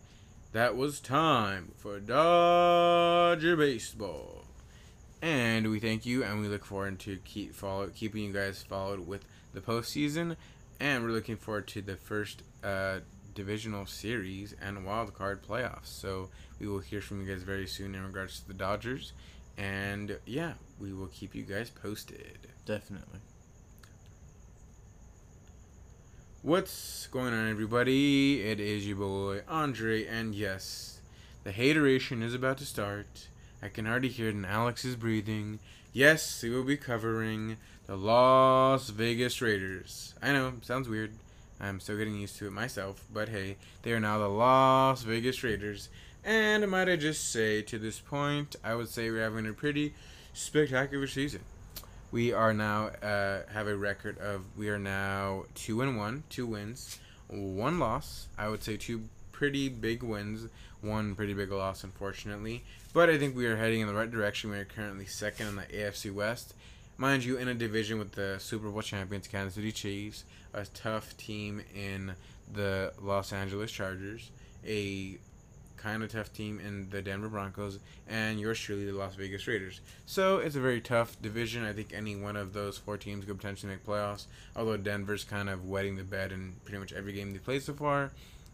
that 0.51 0.75
was 0.75 0.99
time 0.99 1.71
for 1.77 1.99
dodger 1.99 3.55
baseball 3.55 4.43
and 5.21 5.69
we 5.69 5.79
thank 5.79 6.05
you 6.05 6.23
and 6.23 6.41
we 6.41 6.47
look 6.47 6.65
forward 6.65 6.99
to 6.99 7.17
keep 7.25 7.55
follow 7.55 7.87
keeping 7.87 8.23
you 8.23 8.33
guys 8.33 8.63
followed 8.63 9.07
with 9.07 9.25
the 9.53 9.61
postseason 9.61 10.35
and 10.79 11.03
we're 11.03 11.11
looking 11.11 11.37
forward 11.37 11.67
to 11.67 11.81
the 11.81 11.95
first 11.95 12.43
uh, 12.63 12.99
divisional 13.33 13.85
series 13.85 14.55
and 14.61 14.85
wild 14.85 15.13
card 15.13 15.43
playoffs. 15.43 15.87
So 15.87 16.29
we 16.59 16.67
will 16.67 16.79
hear 16.79 17.01
from 17.01 17.21
you 17.21 17.31
guys 17.31 17.43
very 17.43 17.67
soon 17.67 17.93
in 17.93 18.03
regards 18.03 18.39
to 18.39 18.47
the 18.47 18.53
Dodgers. 18.53 19.13
And 19.57 20.17
yeah, 20.25 20.53
we 20.79 20.93
will 20.93 21.07
keep 21.07 21.35
you 21.35 21.43
guys 21.43 21.69
posted. 21.69 22.47
Definitely. 22.65 23.19
What's 26.45 27.07
going 27.07 27.33
on, 27.33 27.49
everybody? 27.49 28.43
It 28.43 28.59
is 28.59 28.87
your 28.87 28.97
boy 28.97 29.41
Andre, 29.47 30.05
and 30.05 30.35
yes, 30.35 30.99
the 31.43 31.51
hateration 31.51 32.21
is 32.21 32.35
about 32.35 32.59
to 32.59 32.65
start. 32.67 33.29
I 33.63 33.69
can 33.69 33.87
already 33.87 34.09
hear 34.09 34.27
it 34.27 34.35
in 34.35 34.45
Alex's 34.45 34.95
breathing. 34.95 35.57
Yes, 35.91 36.43
we 36.43 36.51
will 36.51 36.63
be 36.63 36.77
covering 36.77 37.57
the 37.87 37.95
Las 37.95 38.89
Vegas 38.89 39.41
Raiders. 39.41 40.13
I 40.21 40.33
know, 40.33 40.53
sounds 40.61 40.87
weird. 40.87 41.13
I'm 41.59 41.79
still 41.79 41.97
getting 41.97 42.21
used 42.21 42.37
to 42.37 42.45
it 42.45 42.51
myself, 42.51 43.03
but 43.11 43.29
hey, 43.29 43.57
they 43.81 43.93
are 43.93 43.99
now 43.99 44.19
the 44.19 44.29
Las 44.29 45.01
Vegas 45.01 45.43
Raiders. 45.43 45.89
And 46.23 46.69
might 46.69 46.87
I 46.87 46.95
just 46.95 47.31
say, 47.31 47.63
to 47.63 47.79
this 47.79 47.99
point, 47.99 48.55
I 48.63 48.75
would 48.75 48.89
say 48.89 49.09
we're 49.09 49.23
having 49.23 49.47
a 49.47 49.53
pretty 49.53 49.95
spectacular 50.31 51.07
season. 51.07 51.41
We 52.15 52.31
are 52.31 52.53
now 52.53 52.91
uh, 53.03 53.41
have 53.51 53.67
a 53.67 53.75
record 53.75 54.19
of 54.19 54.45
we 54.55 54.69
are 54.69 54.79
now 54.79 55.43
two 55.53 55.81
and 55.81 55.97
one, 55.97 56.23
two 56.29 56.47
wins, 56.47 56.97
one 57.27 57.77
loss. 57.77 58.29
I 58.37 58.47
would 58.47 58.63
say 58.63 58.77
two 58.77 59.09
pretty 59.33 59.67
big 59.67 60.01
wins, 60.01 60.47
one 60.79 61.15
pretty 61.15 61.33
big 61.33 61.51
loss, 61.51 61.83
unfortunately. 61.83 62.63
But 62.93 63.09
I 63.09 63.17
think 63.17 63.35
we 63.35 63.47
are 63.47 63.57
heading 63.57 63.81
in 63.81 63.87
the 63.87 63.93
right 63.93 64.09
direction. 64.09 64.49
We 64.49 64.57
are 64.59 64.63
currently 64.63 65.05
second 65.07 65.47
in 65.47 65.55
the 65.57 65.63
AFC 65.63 66.09
West, 66.09 66.53
mind 66.95 67.25
you, 67.25 67.35
in 67.35 67.49
a 67.49 67.53
division 67.53 67.99
with 67.99 68.13
the 68.13 68.37
Super 68.39 68.69
Bowl 68.69 68.81
champions 68.81 69.27
Kansas 69.27 69.55
City 69.55 69.73
Chiefs, 69.73 70.23
a 70.53 70.63
tough 70.67 71.17
team 71.17 71.63
in 71.75 72.13
the 72.49 72.93
Los 73.01 73.33
Angeles 73.33 73.73
Chargers, 73.73 74.31
a 74.65 75.17
kind 75.85 76.01
of 76.01 76.11
tough 76.11 76.33
team 76.33 76.59
in 76.59 76.89
the 76.89 76.99
Denver 76.99 77.29
Broncos, 77.29 77.77
and 78.07 78.39
yours 78.39 78.59
truly, 78.59 78.85
the 78.85 78.91
Las 78.91 79.13
Vegas 79.13 79.45
Raiders. 79.45 79.81
So 80.07 80.39
it's 80.39 80.55
a 80.55 80.59
very 80.59 80.81
tough 80.81 81.15
division. 81.21 81.63
I 81.63 81.73
think 81.73 81.93
any 81.93 82.15
one 82.15 82.35
of 82.35 82.53
those 82.53 82.79
four 82.79 82.97
teams 82.97 83.23
could 83.23 83.37
potentially 83.37 83.71
make 83.71 83.85
playoffs, 83.85 84.25
although 84.55 84.77
Denver's 84.77 85.23
kind 85.23 85.47
of 85.47 85.69
wetting 85.69 85.95
the 85.95 86.03
bed 86.03 86.31
in 86.31 86.55
pretty 86.63 86.79
much 86.79 86.91
every 86.91 87.13
game 87.13 87.33
they 87.33 87.39
played 87.39 87.61
so 87.61 87.73
far. 87.73 88.11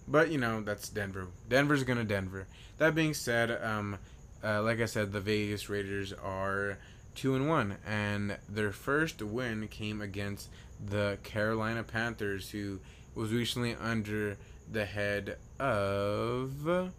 But, 0.10 0.30
you 0.30 0.40
know, 0.40 0.60
that's 0.60 0.90
Denver. 0.90 1.28
Denver's 1.48 1.86
going 1.86 2.00
to 2.00 2.04
Denver. 2.04 2.48
That 2.80 2.96
being 2.96 3.14
said, 3.14 3.50
um, 3.64 3.98
uh, 4.44 4.62
like 4.62 4.82
I 4.82 4.86
said, 4.86 5.14
the 5.14 5.22
Vegas 5.22 5.70
Raiders 5.70 6.12
are 6.12 6.80
two 7.16 7.34
and 7.36 7.48
one, 7.48 7.78
and 7.88 8.38
their 8.50 8.74
first 8.74 9.22
win 9.22 9.70
came 9.70 10.02
against 10.02 10.50
the 10.86 11.18
Carolina 11.24 11.84
Panthers, 11.84 12.50
who 12.50 12.82
was 13.16 13.32
recently 13.32 13.74
under 13.76 14.36
the 14.70 14.84
head 14.84 15.38
of 15.60 16.92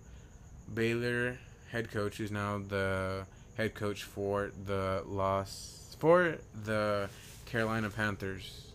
Baylor 0.74 1.38
head 1.70 1.90
coach, 1.90 2.18
who's 2.18 2.30
now 2.30 2.60
the 2.66 3.26
head 3.56 3.74
coach 3.74 4.02
for 4.02 4.50
the 4.66 5.02
Los 5.06 5.96
for 5.98 6.38
the 6.64 7.08
Carolina 7.46 7.90
Panthers. 7.90 8.68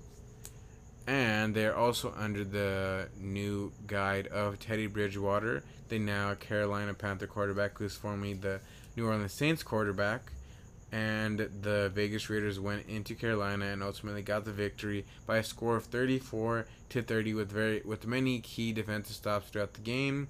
And 1.05 1.55
they're 1.55 1.75
also 1.75 2.13
under 2.17 2.43
the 2.43 3.07
new 3.19 3.71
guide 3.85 4.27
of 4.27 4.59
Teddy 4.59 4.87
Bridgewater, 4.87 5.63
the 5.87 5.99
now 5.99 6.33
Carolina 6.35 6.93
Panther 6.93 7.27
quarterback, 7.27 7.77
who's 7.77 7.95
formerly 7.95 8.33
the 8.33 8.59
New 8.95 9.05
Orleans 9.05 9.31
Saints 9.31 9.63
quarterback 9.63 10.31
and 10.91 11.39
the 11.61 11.91
Vegas 11.93 12.29
Raiders 12.29 12.59
went 12.59 12.87
into 12.87 13.13
Carolina 13.13 13.65
and 13.65 13.83
ultimately 13.83 14.21
got 14.21 14.45
the 14.45 14.53
victory 14.53 15.05
by 15.25 15.37
a 15.37 15.43
score 15.43 15.75
of 15.75 15.85
34 15.85 16.65
to 16.89 17.01
30 17.01 17.33
with 17.33 17.51
very 17.51 17.81
with 17.83 18.07
many 18.07 18.39
key 18.39 18.71
defensive 18.71 19.15
stops 19.15 19.49
throughout 19.49 19.73
the 19.73 19.81
game. 19.81 20.29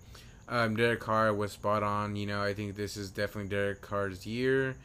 Um, 0.50 0.76
Derek 0.76 1.00
Carr 1.00 1.34
was 1.34 1.52
spot 1.52 1.84
on. 1.84 2.16
You 2.16 2.26
know, 2.26 2.42
I 2.42 2.54
think 2.54 2.76
this 2.76 2.98
is 2.98 3.12
definitely 3.12 3.50
Derek 3.50 3.82
Carr's 3.82 4.26
year. 4.26 4.76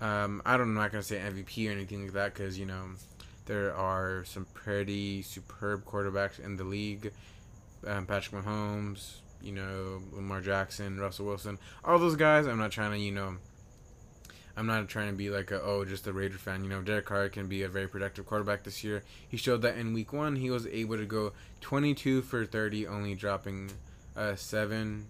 Um, 0.00 0.42
I 0.44 0.56
don't, 0.56 0.68
I'm 0.68 0.74
not 0.74 0.92
gonna 0.92 1.02
say 1.02 1.18
MVP 1.18 1.68
or 1.68 1.72
anything 1.72 2.02
like 2.02 2.12
that 2.12 2.34
because 2.34 2.58
you 2.58 2.66
know 2.66 2.84
there 3.46 3.74
are 3.74 4.24
some 4.24 4.46
pretty 4.52 5.22
superb 5.22 5.84
quarterbacks 5.84 6.38
in 6.38 6.56
the 6.56 6.64
league. 6.64 7.12
Um, 7.86 8.04
Patrick 8.04 8.44
Mahomes, 8.44 9.16
you 9.40 9.52
know, 9.52 10.02
Lamar 10.12 10.40
Jackson, 10.40 10.98
Russell 10.98 11.26
Wilson, 11.26 11.58
all 11.84 11.98
those 11.98 12.16
guys. 12.16 12.46
I'm 12.46 12.58
not 12.58 12.72
trying 12.72 12.92
to 12.92 12.98
you 12.98 13.12
know 13.12 13.36
I'm 14.56 14.66
not 14.66 14.88
trying 14.88 15.10
to 15.10 15.16
be 15.16 15.28
like 15.28 15.50
a 15.50 15.60
oh 15.62 15.84
just 15.84 16.06
a 16.06 16.12
Raider 16.12 16.38
fan. 16.38 16.64
You 16.64 16.70
know, 16.70 16.80
Derek 16.80 17.04
Carr 17.06 17.28
can 17.28 17.46
be 17.46 17.62
a 17.62 17.68
very 17.68 17.88
productive 17.88 18.26
quarterback 18.26 18.64
this 18.64 18.82
year. 18.82 19.02
He 19.28 19.36
showed 19.36 19.62
that 19.62 19.76
in 19.76 19.92
Week 19.92 20.12
One 20.12 20.36
he 20.36 20.50
was 20.50 20.66
able 20.66 20.96
to 20.96 21.04
go 21.04 21.32
22 21.60 22.22
for 22.22 22.46
30, 22.46 22.86
only 22.86 23.14
dropping 23.14 23.70
uh, 24.16 24.34
seven 24.34 25.08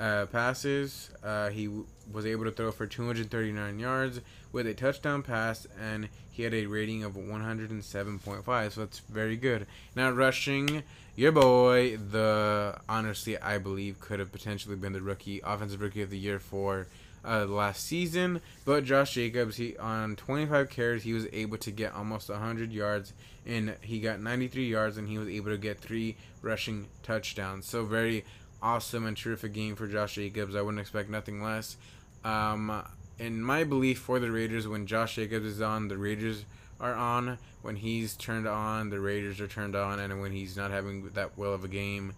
uh, 0.00 0.26
passes. 0.26 1.10
Uh, 1.22 1.50
he 1.50 1.66
w- 1.66 1.86
was 2.12 2.26
able 2.26 2.44
to 2.44 2.50
throw 2.50 2.70
for 2.72 2.86
239 2.86 3.78
yards 3.78 4.20
with 4.52 4.66
a 4.66 4.74
touchdown 4.74 5.22
pass, 5.22 5.66
and 5.80 6.08
he 6.30 6.42
had 6.42 6.54
a 6.54 6.66
rating 6.66 7.04
of 7.04 7.14
107.5. 7.14 8.72
So 8.72 8.80
that's 8.80 8.98
very 9.00 9.36
good. 9.36 9.66
Now 9.94 10.10
rushing. 10.10 10.82
Your 11.16 11.30
boy, 11.30 11.96
the 11.96 12.76
honestly, 12.88 13.38
I 13.38 13.58
believe 13.58 14.00
could 14.00 14.18
have 14.18 14.32
potentially 14.32 14.74
been 14.74 14.92
the 14.92 15.00
rookie, 15.00 15.40
offensive 15.44 15.80
rookie 15.80 16.02
of 16.02 16.10
the 16.10 16.18
year 16.18 16.40
for 16.40 16.88
uh, 17.26 17.46
last 17.46 17.84
season. 17.84 18.40
But 18.64 18.84
Josh 18.84 19.14
Jacobs, 19.14 19.56
he 19.56 19.76
on 19.76 20.16
25 20.16 20.70
carries, 20.70 21.02
he 21.02 21.12
was 21.12 21.26
able 21.32 21.58
to 21.58 21.70
get 21.70 21.94
almost 21.94 22.28
100 22.28 22.72
yards, 22.72 23.12
and 23.46 23.76
he 23.80 24.00
got 24.00 24.20
93 24.20 24.66
yards, 24.68 24.96
and 24.96 25.08
he 25.08 25.18
was 25.18 25.28
able 25.28 25.50
to 25.50 25.58
get 25.58 25.78
three 25.78 26.16
rushing 26.42 26.86
touchdowns. 27.02 27.66
So 27.66 27.84
very 27.84 28.24
awesome 28.62 29.06
and 29.06 29.16
terrific 29.16 29.52
game 29.52 29.76
for 29.76 29.86
Josh 29.86 30.14
Jacobs. 30.14 30.54
I 30.54 30.62
wouldn't 30.62 30.80
expect 30.80 31.10
nothing 31.10 31.42
less. 31.42 31.76
Um, 32.24 32.82
in 33.18 33.42
my 33.42 33.64
belief 33.64 33.98
for 33.98 34.18
the 34.18 34.30
Raiders, 34.30 34.66
when 34.66 34.86
Josh 34.86 35.16
Jacobs 35.16 35.46
is 35.46 35.60
on, 35.60 35.88
the 35.88 35.98
Raiders 35.98 36.44
are 36.80 36.94
on. 36.94 37.38
When 37.62 37.76
he's 37.76 38.16
turned 38.16 38.46
on, 38.46 38.90
the 38.90 39.00
Raiders 39.00 39.40
are 39.40 39.46
turned 39.46 39.76
on, 39.76 39.98
and 40.00 40.20
when 40.20 40.32
he's 40.32 40.56
not 40.56 40.70
having 40.70 41.08
that 41.10 41.38
well 41.38 41.54
of 41.54 41.64
a 41.64 41.68
game, 41.68 42.14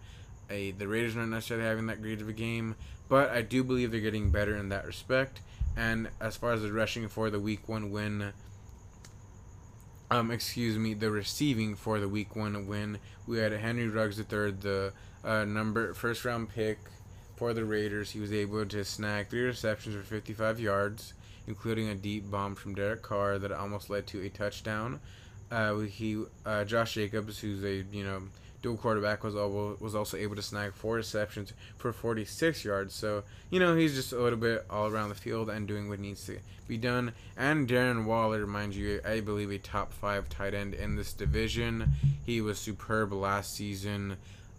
a, 0.49 0.71
the 0.71 0.87
Raiders 0.87 1.15
are 1.15 1.19
not 1.19 1.29
necessarily 1.29 1.65
having 1.65 1.87
that 1.87 2.01
great 2.01 2.21
of 2.21 2.29
a 2.29 2.33
game. 2.33 2.75
But 3.09 3.29
I 3.29 3.41
do 3.41 3.63
believe 3.63 3.91
they're 3.91 4.01
getting 4.01 4.29
better 4.29 4.55
in 4.55 4.69
that 4.69 4.85
respect. 4.85 5.41
And 5.75 6.09
as 6.19 6.35
far 6.35 6.53
as 6.53 6.63
the 6.63 6.73
rushing 6.73 7.07
for 7.07 7.29
the 7.29 7.39
week 7.39 7.69
one 7.69 7.91
win, 7.91 8.33
um, 10.09 10.31
excuse 10.31 10.77
me, 10.77 10.93
the 10.93 11.11
receiving 11.11 11.75
for 11.75 11.99
the 11.99 12.09
week 12.09 12.35
one 12.35 12.67
win, 12.67 12.97
we 13.27 13.37
had 13.37 13.51
Henry 13.51 13.87
Ruggs 13.87 14.19
III, 14.19 14.51
the 14.51 14.93
uh, 15.23 15.45
number 15.45 15.93
first 15.93 16.25
round 16.25 16.49
pick 16.49 16.79
for 17.35 17.53
the 17.53 17.63
Raiders. 17.65 18.11
He 18.11 18.19
was 18.19 18.33
able 18.33 18.65
to 18.65 18.83
snag 18.83 19.29
three 19.29 19.43
receptions 19.43 19.95
for 19.95 20.01
55 20.01 20.59
yards, 20.59 21.13
including 21.45 21.89
a 21.89 21.95
deep 21.95 22.29
bomb 22.31 22.55
from 22.55 22.73
Derek 22.73 23.03
Carr 23.03 23.37
that 23.37 23.51
almost 23.51 23.89
led 23.89 24.07
to 24.07 24.25
a 24.25 24.29
touchdown. 24.29 24.99
Uh, 25.51 25.79
he 25.79 26.23
uh, 26.45 26.65
Josh 26.65 26.95
Jacobs, 26.95 27.39
who's 27.39 27.63
a 27.63 27.85
you 27.95 28.03
know 28.03 28.23
dual 28.61 28.77
quarterback 28.77 29.23
was 29.23 29.35
able, 29.35 29.77
was 29.79 29.95
also 29.95 30.17
able 30.17 30.35
to 30.35 30.41
snag 30.41 30.73
four 30.73 30.95
receptions 30.95 31.53
for 31.77 31.93
46 31.93 32.63
yards. 32.65 32.93
So 32.93 33.23
you 33.49 33.59
know 33.59 33.75
he's 33.75 33.95
just 33.95 34.13
a 34.13 34.19
little 34.19 34.39
bit 34.39 34.65
all 34.69 34.87
around 34.87 35.09
the 35.09 35.15
field 35.15 35.49
and 35.49 35.67
doing 35.67 35.89
what 35.89 35.99
needs 35.99 36.25
to 36.25 36.39
be 36.67 36.77
done. 36.77 37.13
And 37.37 37.67
Darren 37.67 38.05
Waller, 38.05 38.45
mind 38.45 38.75
you, 38.75 38.99
I 39.05 39.21
believe 39.21 39.51
a 39.51 39.57
top 39.57 39.93
five 39.93 40.29
tight 40.29 40.53
end 40.53 40.73
in 40.73 40.95
this 40.95 41.13
division. 41.13 41.93
He 42.25 42.41
was 42.41 42.59
superb 42.59 43.13
last 43.13 43.53
season, 43.53 44.17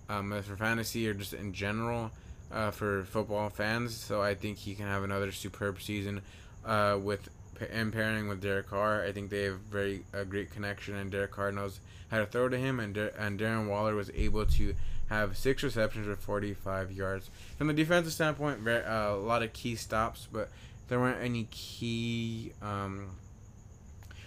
um, 0.09 0.31
for 0.43 0.57
fantasy 0.57 1.09
or 1.09 1.15
just 1.15 1.35
in 1.35 1.53
general 1.53 2.11
uh, 2.53 2.71
for 2.71 3.05
football 3.05 3.51
fans. 3.51 3.95
So 3.95 4.23
I 4.23 4.35
think 4.35 4.59
he 4.59 4.75
can 4.75 4.87
have 4.87 5.03
another 5.05 5.33
superb 5.33 5.81
season 5.81 6.23
uh, 6.65 6.99
with 7.01 7.29
and 7.71 7.93
pairing 7.93 8.29
with 8.29 8.41
Derek 8.41 8.69
Carr. 8.69 9.05
I 9.05 9.13
think 9.13 9.31
they 9.31 9.45
have 9.45 9.61
very 9.71 10.05
a 10.13 10.25
great 10.25 10.51
connection, 10.51 10.95
and 10.95 11.11
Derek 11.11 11.33
Carr 11.33 11.53
knows 11.53 11.81
how 12.11 12.19
to 12.19 12.27
throw 12.27 12.49
to 12.49 12.59
him, 12.59 12.81
and 12.81 12.97
and 12.97 13.39
Darren 13.39 13.69
Waller 13.69 13.95
was 13.95 14.11
able 14.15 14.47
to 14.47 14.75
have 15.09 15.37
six 15.37 15.63
receptions 15.63 16.07
for 16.07 16.17
45 16.17 16.93
yards. 16.93 17.31
From 17.57 17.67
the 17.67 17.73
defensive 17.73 18.13
standpoint, 18.13 18.59
very, 18.59 18.85
uh, 18.85 19.15
a 19.15 19.17
lot 19.17 19.43
of 19.43 19.53
key 19.53 19.75
stops, 19.75 20.29
but 20.31 20.51
there 20.89 21.01
weren't 21.01 21.23
any 21.23 21.49
key. 21.51 22.53
Um, 22.63 23.17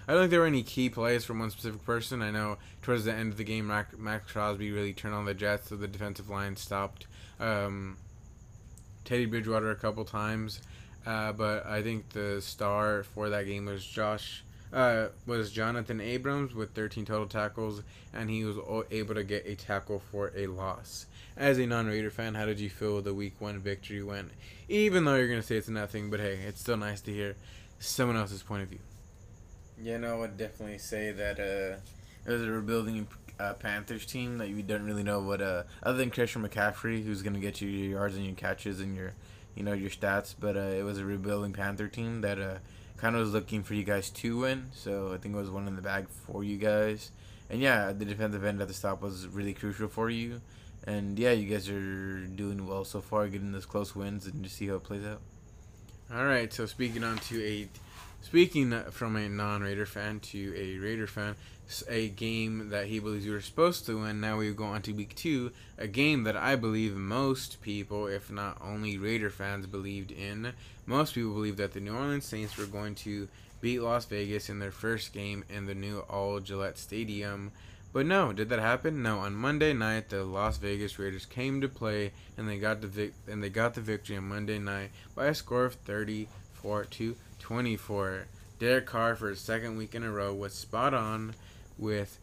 I 0.08 0.14
don't 0.14 0.24
think 0.24 0.32
there 0.32 0.40
were 0.40 0.48
any 0.48 0.64
key 0.64 0.90
plays 0.90 1.24
from 1.24 1.40
one 1.40 1.52
specific 1.52 1.86
person. 1.86 2.22
I 2.22 2.32
know 2.32 2.58
towards 2.82 3.06
the 3.06 3.14
end 3.14 3.32
of 3.32 3.38
the 3.38 3.44
game, 3.44 3.68
Maxx 3.68 4.32
Crosby 4.32 4.72
really 4.72 4.94
turned 4.94 5.14
on 5.14 5.26
the 5.26 5.34
Jets, 5.34 5.70
so 5.70 5.76
the 5.76 5.88
defensive 5.88 6.30
line 6.30 6.56
stopped 6.56 7.06
um, 7.40 7.98
Teddy 9.06 9.26
Bridgewater 9.26 9.70
a 9.70 9.76
couple 9.76 10.04
times. 10.04 10.62
Uh, 11.06 11.32
but 11.32 11.66
I 11.66 11.82
think 11.82 12.10
the 12.10 12.42
star 12.42 13.04
for 13.04 13.30
that 13.30 13.46
game 13.46 13.66
was 13.66 13.86
Josh 13.86 14.44
uh, 14.74 15.08
was 15.26 15.52
Jonathan 15.52 16.00
Abrams 16.00 16.54
with 16.54 16.74
13 16.74 17.06
total 17.06 17.28
tackles, 17.28 17.82
and 18.14 18.30
he 18.30 18.44
was 18.44 18.58
able 18.92 19.16
to 19.16 19.24
get 19.24 19.46
a 19.46 19.56
tackle 19.56 20.02
for 20.12 20.32
a 20.36 20.48
loss. 20.48 21.08
As 21.36 21.58
a 21.58 21.66
non-Raider 21.66 22.12
fan, 22.12 22.36
how 22.36 22.46
did 22.46 22.60
you 22.60 22.70
feel 22.70 23.02
the 23.02 23.14
Week 23.14 23.34
One 23.40 23.60
victory 23.60 24.04
went? 24.04 24.32
Even 24.70 25.06
though 25.06 25.16
you're 25.16 25.28
gonna 25.28 25.42
say 25.42 25.58
it's 25.58 25.70
nothing, 25.70 26.10
but 26.10 26.20
hey, 26.20 26.40
it's 26.48 26.62
still 26.62 26.78
nice 26.78 27.02
to 27.02 27.12
hear 27.12 27.36
someone 27.80 28.16
else's 28.16 28.44
point 28.44 28.64
of 28.64 28.70
view. 28.70 28.80
Yeah, 29.82 29.98
no, 29.98 30.16
I 30.16 30.20
would 30.20 30.38
definitely 30.38 30.78
say 30.78 31.12
that 31.12 31.40
uh, 31.40 31.78
it 32.30 32.32
was 32.32 32.44
a 32.44 32.52
rebuilding 32.52 33.08
uh, 33.40 33.54
Panthers 33.54 34.06
team 34.06 34.38
that 34.38 34.50
you 34.50 34.62
don't 34.62 34.86
really 34.86 35.04
know 35.04 35.20
what 35.20 35.42
uh, 35.42 35.64
other 35.82 35.98
than 35.98 36.12
Christian 36.12 36.48
McCaffrey, 36.48 37.04
who's 37.04 37.22
gonna 37.22 37.40
get 37.40 37.62
you 37.62 37.70
your 37.70 38.00
yards 38.00 38.16
and 38.16 38.26
your 38.26 38.36
catches 38.36 38.80
and 38.80 38.96
your, 38.96 39.14
you 39.56 39.64
know, 39.64 39.74
your 39.74 39.90
stats. 39.90 40.36
But 40.40 40.58
uh, 40.58 40.72
it 40.78 40.84
was 40.84 40.98
a 40.98 41.06
rebuilding 41.06 41.54
Panther 41.54 41.88
team 41.88 42.22
that 42.22 42.40
uh, 42.40 42.56
kind 42.98 43.16
of 43.16 43.22
was 43.22 43.34
looking 43.34 43.64
for 43.64 43.74
you 43.74 43.84
guys 43.84 44.10
to 44.10 44.40
win. 44.40 44.68
So 44.74 45.14
I 45.14 45.18
think 45.18 45.36
it 45.36 45.38
was 45.38 45.50
one 45.50 45.68
in 45.68 45.76
the 45.76 45.82
bag 45.82 46.08
for 46.10 46.44
you 46.44 46.58
guys. 46.58 47.12
And 47.50 47.60
yeah, 47.60 47.92
the 47.92 48.06
defensive 48.06 48.46
end 48.46 48.62
at 48.62 48.68
the 48.68 48.74
stop 48.74 49.02
was 49.02 49.28
really 49.28 49.54
crucial 49.54 49.90
for 49.90 50.10
you. 50.10 50.42
And 50.86 51.20
yeah, 51.20 51.32
you 51.32 51.48
guys 51.48 51.70
are 51.70 52.26
doing 52.26 52.66
well 52.66 52.86
so 52.86 53.02
far, 53.02 53.28
getting 53.28 53.52
those 53.52 53.66
close 53.66 53.96
wins, 53.96 54.26
and 54.26 54.44
just 54.44 54.56
see 54.56 54.68
how 54.68 54.76
it 54.76 54.84
plays 54.84 55.06
out. 55.06 55.22
All 56.14 56.26
right. 56.26 56.52
So 56.52 56.66
speaking 56.66 57.04
on 57.04 57.18
to 57.20 57.44
a, 57.44 57.68
speaking 58.22 58.72
from 58.92 59.16
a 59.16 59.30
non-Raider 59.30 59.86
fan 59.86 60.20
to 60.22 60.54
a 60.58 60.78
Raider 60.78 61.08
fan, 61.08 61.36
a 61.88 62.10
game 62.10 62.70
that 62.70 62.88
he 62.88 63.00
believes 63.00 63.26
we 63.26 63.32
were 63.32 63.42
supposed 63.42 63.86
to 63.86 64.02
win. 64.02 64.20
Now 64.20 64.38
we 64.38 64.52
go 64.54 64.66
on 64.66 64.82
to 64.84 64.94
week 64.94 65.16
two, 65.16 65.52
a 65.78 65.88
game 65.88 66.24
that 66.24 66.36
I 66.36 66.56
believe 66.56 66.96
most 66.96 67.62
people, 67.62 68.08
if 68.08 68.30
not 68.32 68.58
only 68.62 68.98
Raider 68.98 69.30
fans, 69.30 69.66
believed 69.66 70.12
in. 70.12 70.54
Most 70.86 71.16
people 71.16 71.34
believe 71.34 71.58
that 71.58 71.74
the 71.74 71.80
New 71.80 71.96
Orleans 71.96 72.26
Saints 72.26 72.58
were 72.58 72.66
going 72.66 72.96
to 72.96 73.28
beat 73.62 73.80
Las 73.80 74.06
Vegas 74.06 74.50
in 74.50 74.60
their 74.60 74.72
first 74.72 75.14
game 75.14 75.44
in 75.50 75.66
the 75.66 75.76
new 75.76 76.04
Allegiant 76.10 76.78
Stadium. 76.78 77.52
But 77.94 78.06
no, 78.06 78.32
did 78.32 78.50
that 78.50 78.60
happen? 78.60 79.04
No. 79.04 79.20
On 79.20 79.36
Monday 79.36 79.74
night, 79.74 80.10
the 80.10 80.24
Las 80.24 80.58
Vegas 80.58 80.98
Raiders 80.98 81.26
came 81.26 81.62
to 81.62 81.68
play, 81.68 82.12
and 82.38 82.48
they 82.48 82.58
got 82.58 82.82
the 82.82 82.88
vic- 82.88 83.14
and 83.28 83.44
they 83.44 83.50
got 83.50 83.74
the 83.74 83.82
victory 83.82 84.18
on 84.18 84.28
Monday 84.28 84.60
night 84.60 84.92
by 85.14 85.28
a 85.28 85.36
score 85.36 85.66
of 85.66 85.76
34 85.76 86.86
to 86.86 87.16
24. 87.40 88.28
Derek 88.60 88.86
Carr, 88.86 89.16
for 89.16 89.30
his 89.30 89.40
second 89.40 89.76
week 89.76 89.96
in 89.96 90.04
a 90.04 90.12
row, 90.12 90.34
was 90.34 90.54
spot 90.54 90.94
on 90.94 91.34
with 91.82 92.20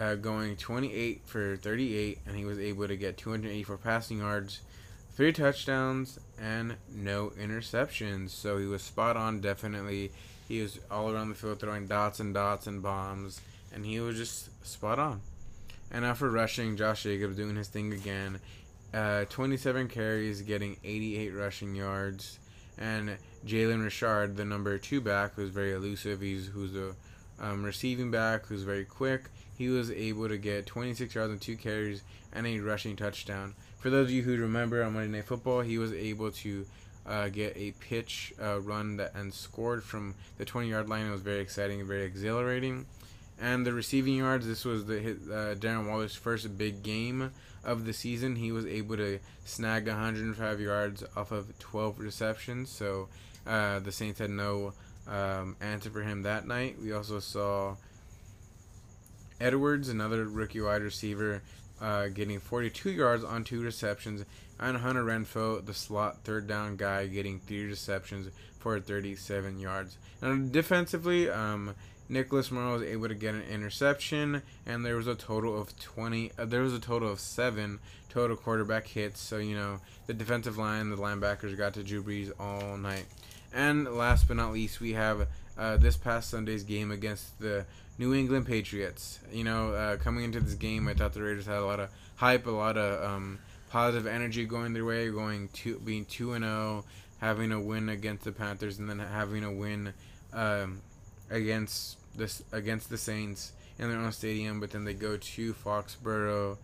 uh, 0.00 0.16
going 0.16 0.56
28 0.56 1.22
for 1.26 1.56
38, 1.56 2.18
and 2.26 2.36
he 2.36 2.44
was 2.44 2.58
able 2.58 2.88
to 2.88 2.96
get 2.96 3.16
284 3.16 3.78
passing 3.78 4.18
yards, 4.18 4.60
three 5.14 5.32
touchdowns, 5.32 6.18
and 6.40 6.76
no 6.92 7.32
interceptions. 7.40 8.30
So 8.30 8.58
he 8.58 8.66
was 8.66 8.82
spot 8.82 9.16
on, 9.16 9.40
definitely. 9.40 10.10
He 10.48 10.60
was 10.60 10.80
all 10.90 11.10
around 11.10 11.28
the 11.28 11.34
field 11.34 11.60
throwing 11.60 11.86
dots 11.86 12.20
and 12.20 12.34
dots 12.34 12.66
and 12.66 12.82
bombs, 12.82 13.40
and 13.72 13.86
he 13.86 14.00
was 14.00 14.16
just 14.16 14.66
spot 14.66 14.98
on. 14.98 15.20
And 15.90 16.04
after 16.04 16.28
rushing, 16.30 16.76
Josh 16.76 17.04
Jacobs 17.04 17.36
doing 17.36 17.56
his 17.56 17.68
thing 17.68 17.92
again. 17.92 18.40
Uh, 18.92 19.24
27 19.26 19.88
carries, 19.88 20.42
getting 20.42 20.76
88 20.84 21.30
rushing 21.30 21.74
yards. 21.74 22.38
And 22.78 23.16
Jalen 23.46 23.84
Richard, 23.84 24.36
the 24.36 24.44
number 24.44 24.78
two 24.78 25.00
back, 25.00 25.34
who's 25.34 25.50
very 25.50 25.72
elusive. 25.72 26.20
He's 26.20 26.46
who's 26.46 26.74
a 26.76 26.94
um, 27.40 27.64
receiving 27.64 28.10
back 28.10 28.46
who's 28.46 28.62
very 28.62 28.84
quick. 28.84 29.30
He 29.56 29.68
was 29.68 29.90
able 29.90 30.28
to 30.28 30.38
get 30.38 30.66
26 30.66 31.14
yards 31.14 31.32
and 31.32 31.40
two 31.40 31.56
carries 31.56 32.02
and 32.32 32.46
a 32.46 32.60
rushing 32.60 32.96
touchdown. 32.96 33.54
For 33.78 33.90
those 33.90 34.08
of 34.08 34.10
you 34.10 34.22
who 34.22 34.36
remember 34.36 34.82
on 34.82 34.94
Monday 34.94 35.18
Night 35.18 35.26
Football, 35.26 35.60
he 35.60 35.78
was 35.78 35.92
able 35.92 36.30
to 36.32 36.66
uh, 37.06 37.28
get 37.28 37.56
a 37.56 37.72
pitch 37.72 38.34
uh, 38.42 38.60
run 38.60 38.96
that 38.96 39.14
and 39.14 39.32
scored 39.32 39.82
from 39.82 40.14
the 40.38 40.44
20 40.44 40.68
yard 40.68 40.88
line. 40.88 41.06
It 41.06 41.12
was 41.12 41.22
very 41.22 41.40
exciting 41.40 41.80
and 41.80 41.88
very 41.88 42.04
exhilarating. 42.04 42.86
And 43.40 43.66
the 43.66 43.72
receiving 43.72 44.16
yards, 44.16 44.46
this 44.46 44.64
was 44.64 44.86
the 44.86 44.98
uh, 44.98 45.54
Darren 45.56 45.88
Waller's 45.88 46.14
first 46.14 46.56
big 46.56 46.82
game 46.82 47.32
of 47.64 47.84
the 47.84 47.92
season. 47.92 48.36
He 48.36 48.50
was 48.50 48.64
able 48.66 48.96
to 48.96 49.18
snag 49.44 49.86
105 49.86 50.60
yards 50.60 51.04
off 51.16 51.32
of 51.32 51.58
12 51.58 52.00
receptions. 52.00 52.70
So 52.70 53.08
uh, 53.46 53.80
the 53.80 53.92
Saints 53.92 54.18
had 54.20 54.30
no 54.30 54.72
um, 55.08 55.56
answer 55.60 55.90
for 55.90 56.02
him 56.02 56.22
that 56.22 56.46
night. 56.46 56.76
We 56.82 56.92
also 56.92 57.18
saw 57.18 57.76
Edwards, 59.40 59.88
another 59.88 60.24
rookie 60.24 60.60
wide 60.60 60.82
receiver, 60.82 61.42
uh, 61.80 62.08
getting 62.08 62.40
42 62.40 62.90
yards 62.90 63.24
on 63.24 63.44
two 63.44 63.62
receptions, 63.62 64.24
and 64.58 64.78
Hunter 64.78 65.04
Renfrow, 65.04 65.64
the 65.64 65.74
slot 65.74 66.24
third 66.24 66.46
down 66.46 66.76
guy, 66.76 67.06
getting 67.06 67.40
three 67.40 67.66
receptions 67.66 68.30
for 68.58 68.80
37 68.80 69.60
yards. 69.60 69.98
And 70.22 70.50
defensively, 70.50 71.28
um, 71.28 71.74
Nicholas 72.08 72.50
Morrow 72.50 72.74
was 72.74 72.82
able 72.82 73.08
to 73.08 73.14
get 73.14 73.34
an 73.34 73.42
interception, 73.42 74.42
and 74.64 74.84
there 74.84 74.96
was 74.96 75.06
a 75.06 75.14
total 75.14 75.60
of 75.60 75.78
20. 75.78 76.32
Uh, 76.38 76.44
there 76.44 76.62
was 76.62 76.72
a 76.72 76.80
total 76.80 77.10
of 77.10 77.20
seven 77.20 77.80
total 78.08 78.36
quarterback 78.36 78.86
hits. 78.86 79.20
So 79.20 79.38
you 79.38 79.56
know 79.56 79.80
the 80.06 80.14
defensive 80.14 80.56
line, 80.56 80.90
the 80.90 80.96
linebackers 80.96 81.56
got 81.56 81.74
to 81.74 81.82
Drew 81.82 82.02
Brees 82.02 82.32
all 82.38 82.76
night. 82.76 83.06
And 83.52 83.84
last 83.96 84.28
but 84.28 84.36
not 84.36 84.52
least, 84.52 84.80
we 84.80 84.92
have 84.92 85.28
uh, 85.58 85.76
this 85.76 85.96
past 85.96 86.30
Sunday's 86.30 86.62
game 86.62 86.90
against 86.90 87.38
the 87.38 87.64
New 87.98 88.14
England 88.14 88.46
Patriots. 88.46 89.20
You 89.32 89.44
know, 89.44 89.72
uh, 89.72 89.96
coming 89.96 90.24
into 90.24 90.40
this 90.40 90.54
game, 90.54 90.88
I 90.88 90.94
thought 90.94 91.14
the 91.14 91.22
Raiders 91.22 91.46
had 91.46 91.56
a 91.56 91.64
lot 91.64 91.80
of 91.80 91.90
hype, 92.16 92.46
a 92.46 92.50
lot 92.50 92.76
of 92.76 93.02
um, 93.02 93.38
positive 93.70 94.06
energy 94.06 94.44
going 94.44 94.72
their 94.72 94.84
way, 94.84 95.08
going 95.10 95.48
to 95.48 95.78
being 95.78 96.04
two 96.04 96.32
and 96.32 96.44
zero, 96.44 96.54
oh, 96.54 96.84
having 97.20 97.52
a 97.52 97.60
win 97.60 97.88
against 97.88 98.24
the 98.24 98.32
Panthers, 98.32 98.78
and 98.78 98.88
then 98.88 98.98
having 98.98 99.44
a 99.44 99.52
win 99.52 99.94
um, 100.32 100.82
against 101.30 101.98
this 102.16 102.42
against 102.52 102.90
the 102.90 102.98
Saints 102.98 103.52
in 103.78 103.90
their 103.90 103.98
own 103.98 104.12
stadium. 104.12 104.60
But 104.60 104.72
then 104.72 104.84
they 104.84 104.94
go 104.94 105.16
to 105.16 105.54
Foxborough 105.54 106.58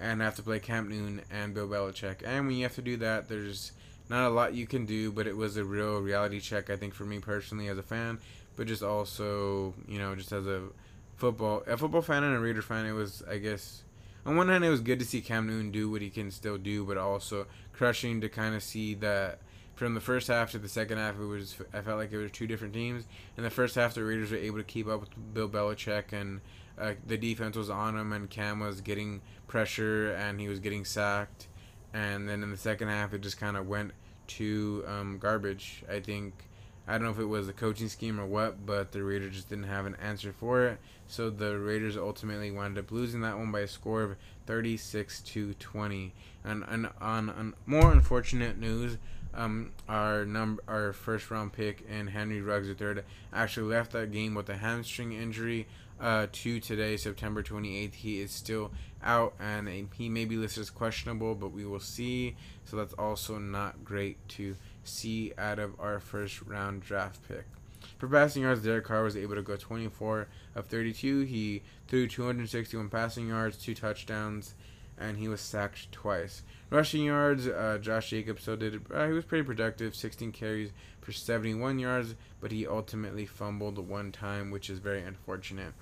and 0.00 0.20
have 0.20 0.36
to 0.36 0.42
play 0.42 0.60
Cam 0.60 0.88
Newton 0.88 1.22
and 1.30 1.54
Bill 1.54 1.68
Belichick. 1.68 2.22
And 2.24 2.46
when 2.46 2.56
you 2.56 2.62
have 2.62 2.76
to 2.76 2.82
do 2.82 2.96
that, 2.98 3.28
there's 3.28 3.72
not 4.08 4.26
a 4.26 4.30
lot 4.30 4.54
you 4.54 4.66
can 4.66 4.86
do, 4.86 5.12
but 5.12 5.26
it 5.26 5.36
was 5.36 5.56
a 5.56 5.64
real 5.64 6.00
reality 6.00 6.40
check, 6.40 6.70
I 6.70 6.76
think, 6.76 6.94
for 6.94 7.04
me 7.04 7.18
personally 7.18 7.68
as 7.68 7.78
a 7.78 7.82
fan, 7.82 8.18
but 8.56 8.66
just 8.66 8.82
also, 8.82 9.74
you 9.86 9.98
know, 9.98 10.14
just 10.14 10.32
as 10.32 10.46
a 10.46 10.62
football 11.16 11.62
a 11.66 11.76
football 11.76 12.02
fan 12.02 12.24
and 12.24 12.34
a 12.34 12.38
Raider 12.38 12.62
fan, 12.62 12.86
it 12.86 12.92
was, 12.92 13.22
I 13.28 13.38
guess, 13.38 13.82
on 14.24 14.36
one 14.36 14.48
hand, 14.48 14.64
it 14.64 14.70
was 14.70 14.80
good 14.80 14.98
to 14.98 15.04
see 15.04 15.20
Cam 15.20 15.46
Newton 15.46 15.70
do 15.70 15.90
what 15.90 16.02
he 16.02 16.10
can 16.10 16.30
still 16.30 16.58
do, 16.58 16.84
but 16.84 16.96
also 16.96 17.46
crushing 17.72 18.20
to 18.20 18.28
kind 18.28 18.54
of 18.54 18.62
see 18.62 18.94
that 18.94 19.40
from 19.74 19.94
the 19.94 20.00
first 20.00 20.28
half 20.28 20.50
to 20.52 20.58
the 20.58 20.68
second 20.68 20.98
half, 20.98 21.18
it 21.20 21.24
was 21.24 21.56
I 21.72 21.82
felt 21.82 21.98
like 21.98 22.12
it 22.12 22.18
was 22.18 22.30
two 22.30 22.46
different 22.46 22.74
teams. 22.74 23.04
In 23.36 23.42
the 23.42 23.50
first 23.50 23.74
half, 23.74 23.94
the 23.94 24.04
Raiders 24.04 24.30
were 24.30 24.38
able 24.38 24.58
to 24.58 24.64
keep 24.64 24.88
up 24.88 25.00
with 25.00 25.34
Bill 25.34 25.48
Belichick, 25.48 26.12
and 26.12 26.40
uh, 26.78 26.92
the 27.06 27.18
defense 27.18 27.56
was 27.56 27.68
on 27.68 27.96
him, 27.96 28.12
and 28.12 28.30
Cam 28.30 28.60
was 28.60 28.80
getting 28.80 29.20
pressure, 29.46 30.12
and 30.12 30.40
he 30.40 30.48
was 30.48 30.60
getting 30.60 30.84
sacked 30.84 31.47
and 31.92 32.28
then 32.28 32.42
in 32.42 32.50
the 32.50 32.56
second 32.56 32.88
half 32.88 33.14
it 33.14 33.20
just 33.20 33.38
kind 33.38 33.56
of 33.56 33.68
went 33.68 33.92
to 34.26 34.84
um, 34.86 35.18
garbage. 35.18 35.82
I 35.90 36.00
think 36.00 36.34
I 36.88 36.92
don't 36.92 37.04
know 37.04 37.10
if 37.10 37.18
it 37.18 37.26
was 37.26 37.46
the 37.46 37.52
coaching 37.52 37.88
scheme 37.88 38.18
or 38.18 38.24
what, 38.24 38.64
but 38.64 38.92
the 38.92 39.02
Raiders 39.02 39.34
just 39.34 39.50
didn't 39.50 39.64
have 39.64 39.84
an 39.84 39.94
answer 39.96 40.32
for 40.32 40.64
it. 40.64 40.78
So 41.06 41.28
the 41.28 41.58
Raiders 41.58 41.98
ultimately 41.98 42.50
wound 42.50 42.78
up 42.78 42.90
losing 42.90 43.20
that 43.20 43.36
one 43.36 43.52
by 43.52 43.60
a 43.60 43.68
score 43.68 44.02
of 44.02 44.16
36 44.46 45.20
to 45.20 45.52
20. 45.54 46.14
And, 46.44 46.64
and 46.66 46.88
on, 46.98 47.28
on 47.28 47.54
more 47.66 47.92
unfortunate 47.92 48.58
news, 48.58 48.96
um, 49.34 49.72
our 49.86 50.24
number, 50.24 50.62
our 50.66 50.94
first 50.94 51.30
round 51.30 51.52
pick 51.52 51.84
in 51.86 52.06
Henry 52.06 52.40
Ruggs 52.40 52.68
III 52.68 53.02
actually 53.34 53.66
left 53.74 53.92
that 53.92 54.10
game 54.10 54.34
with 54.34 54.48
a 54.48 54.56
hamstring 54.56 55.12
injury. 55.12 55.66
Uh, 56.00 56.28
to 56.30 56.60
today, 56.60 56.96
September 56.96 57.42
28th, 57.42 57.94
he 57.94 58.20
is 58.20 58.30
still 58.30 58.70
out 59.02 59.34
and 59.38 59.88
he 59.94 60.08
may 60.08 60.24
be 60.24 60.36
listed 60.36 60.62
as 60.62 60.70
questionable, 60.70 61.34
but 61.34 61.52
we 61.52 61.64
will 61.64 61.80
see. 61.80 62.36
So 62.64 62.76
that's 62.76 62.94
also 62.94 63.38
not 63.38 63.84
great 63.84 64.26
to 64.30 64.56
see 64.84 65.32
out 65.38 65.58
of 65.58 65.78
our 65.78 66.00
first 66.00 66.42
round 66.42 66.82
draft 66.82 67.20
pick. 67.28 67.44
For 67.98 68.08
passing 68.08 68.42
yards, 68.42 68.62
Derek 68.62 68.84
Carr 68.84 69.02
was 69.02 69.16
able 69.16 69.34
to 69.34 69.42
go 69.42 69.56
24 69.56 70.28
of 70.54 70.66
32. 70.66 71.22
He 71.22 71.62
threw 71.86 72.06
261 72.06 72.88
passing 72.88 73.28
yards, 73.28 73.56
two 73.56 73.74
touchdowns, 73.74 74.54
and 74.98 75.16
he 75.16 75.28
was 75.28 75.40
sacked 75.40 75.90
twice. 75.92 76.42
Rushing 76.70 77.04
yards, 77.04 77.46
uh, 77.46 77.78
Josh 77.80 78.10
Jacobs 78.10 78.42
still 78.42 78.56
did. 78.56 78.82
Uh, 78.92 79.06
he 79.06 79.12
was 79.12 79.24
pretty 79.24 79.44
productive, 79.44 79.94
16 79.94 80.32
carries 80.32 80.70
for 81.00 81.12
71 81.12 81.78
yards, 81.78 82.14
but 82.40 82.52
he 82.52 82.66
ultimately 82.66 83.26
fumbled 83.26 83.78
one 83.78 84.12
time, 84.12 84.50
which 84.50 84.68
is 84.68 84.78
very 84.78 85.02
unfortunate. 85.02 85.72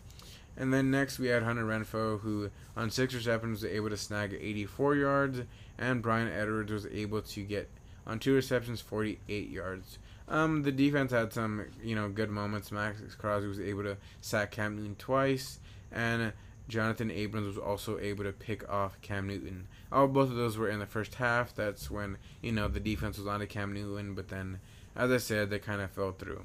And 0.56 0.72
then 0.72 0.90
next 0.90 1.18
we 1.18 1.28
had 1.28 1.42
Hunter 1.42 1.64
Renfrow, 1.64 2.20
who 2.20 2.50
on 2.76 2.90
six 2.90 3.14
receptions 3.14 3.62
was 3.62 3.70
able 3.70 3.90
to 3.90 3.96
snag 3.96 4.32
84 4.32 4.96
yards, 4.96 5.40
and 5.78 6.02
Bryan 6.02 6.28
Edwards 6.28 6.72
was 6.72 6.86
able 6.86 7.22
to 7.22 7.42
get 7.42 7.68
on 8.06 8.18
two 8.18 8.34
receptions 8.34 8.80
48 8.80 9.50
yards. 9.50 9.98
Um, 10.28 10.62
the 10.62 10.72
defense 10.72 11.12
had 11.12 11.32
some, 11.32 11.66
you 11.82 11.94
know, 11.94 12.08
good 12.08 12.30
moments. 12.30 12.72
Maxx 12.72 13.14
Crosby 13.14 13.48
was 13.48 13.60
able 13.60 13.84
to 13.84 13.96
sack 14.20 14.50
Cam 14.50 14.76
Newton 14.76 14.96
twice, 14.96 15.60
and 15.92 16.32
Jonathan 16.68 17.10
Abrams 17.10 17.46
was 17.46 17.58
also 17.58 17.98
able 17.98 18.24
to 18.24 18.32
pick 18.32 18.68
off 18.68 19.00
Cam 19.02 19.28
Newton. 19.28 19.68
All 19.92 20.08
both 20.08 20.30
of 20.30 20.36
those 20.36 20.56
were 20.56 20.68
in 20.68 20.80
the 20.80 20.86
first 20.86 21.16
half. 21.16 21.54
That's 21.54 21.90
when 21.90 22.18
you 22.42 22.50
know 22.52 22.66
the 22.66 22.80
defense 22.80 23.18
was 23.18 23.26
on 23.26 23.40
to 23.40 23.46
Cam 23.46 23.72
Newton, 23.72 24.14
but 24.14 24.28
then, 24.28 24.58
as 24.96 25.10
I 25.10 25.18
said, 25.18 25.50
they 25.50 25.58
kind 25.58 25.80
of 25.80 25.90
fell 25.90 26.12
through. 26.12 26.44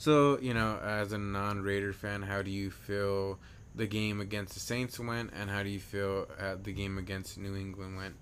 So 0.00 0.38
you 0.40 0.54
know, 0.54 0.78
as 0.82 1.12
a 1.12 1.18
non-Raider 1.18 1.92
fan, 1.92 2.22
how 2.22 2.40
do 2.40 2.50
you 2.50 2.70
feel 2.70 3.38
the 3.74 3.86
game 3.86 4.22
against 4.22 4.54
the 4.54 4.60
Saints 4.60 4.98
went, 4.98 5.30
and 5.34 5.50
how 5.50 5.62
do 5.62 5.68
you 5.68 5.78
feel 5.78 6.26
at 6.38 6.64
the 6.64 6.72
game 6.72 6.96
against 6.96 7.36
New 7.36 7.54
England 7.54 7.98
went? 7.98 8.14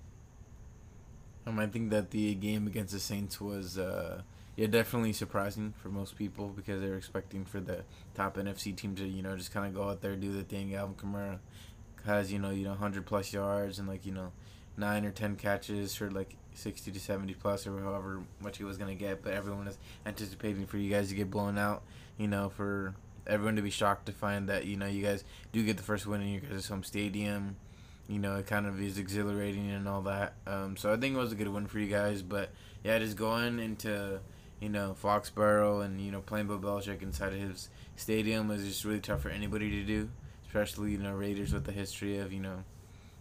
Um, 1.47 1.61
I 1.61 1.69
think 1.69 1.91
that 1.91 2.11
the 2.11 2.35
game 2.35 2.67
against 2.67 2.95
the 2.95 2.99
Saints 2.99 3.41
was, 3.41 3.79
uh, 3.79 4.23
yeah, 4.57 4.67
definitely 4.67 5.13
surprising 5.13 5.73
for 5.81 5.89
most 5.89 6.17
people 6.17 6.49
because 6.49 6.81
they 6.81 6.89
were 6.89 6.97
expecting 6.97 7.45
for 7.45 7.61
the 7.61 7.85
top 8.13 8.37
NFC 8.37 8.75
team 8.75 8.97
to, 8.97 9.07
you 9.07 9.23
know, 9.23 9.37
just 9.37 9.53
kind 9.53 9.65
of 9.65 9.73
go 9.73 9.89
out 9.89 10.01
there 10.01 10.17
do 10.17 10.33
the 10.33 10.43
thing. 10.43 10.75
Alvin 10.75 10.97
Kamara 10.97 11.39
has, 12.05 12.33
you 12.33 12.41
know, 12.41 12.51
you 12.51 12.65
know, 12.65 12.75
hundred 12.75 13.07
plus 13.07 13.33
yards 13.33 13.79
and 13.79 13.87
like 13.87 14.05
you 14.05 14.11
know, 14.11 14.33
nine 14.77 15.05
or 15.05 15.13
ten 15.13 15.37
catches 15.37 15.95
for 15.95 16.11
like 16.11 16.35
sixty 16.59 16.91
to 16.91 17.01
seventy 17.01 17.35
plus 17.35 17.67
or 17.67 17.81
however 17.81 18.21
much 18.41 18.59
he 18.59 18.65
was 18.65 18.77
gonna 18.77 18.95
get. 18.95 19.23
But 19.23 19.33
everyone 19.33 19.69
is 19.69 19.79
anticipating 20.05 20.67
for 20.67 20.79
you 20.79 20.91
guys 20.91 21.09
to 21.09 21.15
get 21.15 21.31
blown 21.31 21.59
out. 21.59 21.83
You 22.17 22.29
know, 22.29 22.49
for 22.49 22.95
everyone 23.27 23.57
to 23.57 23.63
be 23.63 23.71
shocked 23.71 24.07
to 24.07 24.13
find 24.13 24.49
that 24.49 24.67
you 24.67 24.77
know 24.77 24.87
you 24.87 25.03
guys 25.03 25.25
do 25.53 25.65
get 25.65 25.77
the 25.77 25.83
first 25.83 26.07
win 26.07 26.23
in 26.23 26.29
your 26.29 26.41
guys' 26.41 26.67
home 26.67 26.83
stadium 26.83 27.57
you 28.09 28.19
know, 28.19 28.37
it 28.37 28.47
kind 28.47 28.67
of 28.67 28.81
is 28.81 28.99
exhilarating 28.99 29.71
and 29.71 29.87
all 29.87 30.01
that. 30.03 30.33
Um, 30.47 30.77
so 30.77 30.93
I 30.93 30.97
think 30.97 31.15
it 31.15 31.19
was 31.19 31.33
a 31.33 31.35
good 31.35 31.49
win 31.49 31.67
for 31.67 31.79
you 31.79 31.89
guys. 31.89 32.23
But 32.23 32.51
yeah, 32.83 32.99
just 32.99 33.17
going 33.17 33.59
into 33.59 34.21
you 34.61 34.71
know 34.71 34.97
Foxborough 35.01 35.85
and 35.85 36.01
you 36.01 36.11
know 36.11 36.21
playing 36.23 36.47
Bill 36.47 36.59
Belichick 36.59 37.03
inside 37.03 37.35
of 37.35 37.39
his 37.39 37.69
stadium 37.97 38.49
was 38.49 38.65
just 38.65 38.85
really 38.85 39.01
tough 39.01 39.21
for 39.21 39.29
anybody 39.29 39.71
to 39.71 39.85
do, 39.85 40.09
especially 40.47 40.93
you 40.93 40.99
know 40.99 41.13
Raiders 41.13 41.53
with 41.53 41.65
the 41.65 41.73
history 41.73 42.19
of 42.19 42.33
you 42.33 42.41
know 42.41 42.65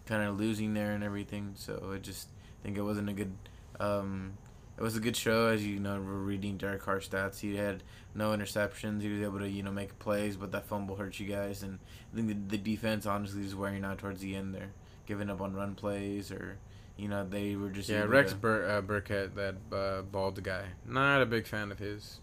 kind 0.05 0.23
of 0.23 0.39
losing 0.39 0.73
there 0.73 0.93
and 0.93 1.03
everything. 1.03 1.53
So 1.55 1.91
it 1.93 2.01
just 2.01 2.29
think 2.63 2.77
it 2.77 2.81
wasn't 2.81 3.09
a 3.09 3.13
good. 3.13 3.33
Um, 3.79 4.37
it 4.77 4.83
was 4.83 4.95
a 4.95 4.99
good 4.99 5.15
show, 5.15 5.47
as 5.47 5.65
you 5.65 5.79
know. 5.79 5.95
We're 5.95 6.13
reading 6.13 6.57
Derek 6.57 6.83
Carr's 6.83 7.09
stats. 7.09 7.39
He 7.39 7.55
had 7.55 7.81
no 8.13 8.29
interceptions. 8.29 9.01
He 9.01 9.09
was 9.09 9.21
able 9.21 9.39
to, 9.39 9.49
you 9.49 9.63
know, 9.63 9.71
make 9.71 9.97
plays, 9.97 10.37
but 10.37 10.51
that 10.51 10.67
fumble 10.67 10.95
hurt 10.95 11.19
you 11.19 11.27
guys. 11.27 11.63
And 11.63 11.79
I 12.11 12.15
think 12.15 12.27
the, 12.27 12.57
the 12.57 12.57
defense 12.57 13.05
honestly 13.05 13.43
is 13.43 13.55
wearing 13.55 13.83
out 13.83 13.97
towards 13.97 14.21
the 14.21 14.35
end 14.35 14.53
there, 14.53 14.71
giving 15.07 15.29
up 15.29 15.41
on 15.41 15.55
run 15.55 15.73
plays 15.73 16.31
or, 16.31 16.57
you 16.95 17.07
know, 17.07 17.25
they 17.27 17.55
were 17.55 17.69
just 17.69 17.89
yeah. 17.89 18.03
Rex 18.03 18.31
to, 18.31 18.37
Bur- 18.37 18.69
uh, 18.69 18.81
Burkhead, 18.81 19.33
that 19.35 19.55
uh, 19.75 20.01
bald 20.03 20.41
guy, 20.43 20.65
not 20.85 21.21
a 21.21 21.25
big 21.25 21.47
fan 21.47 21.71
of 21.71 21.79
his. 21.79 22.19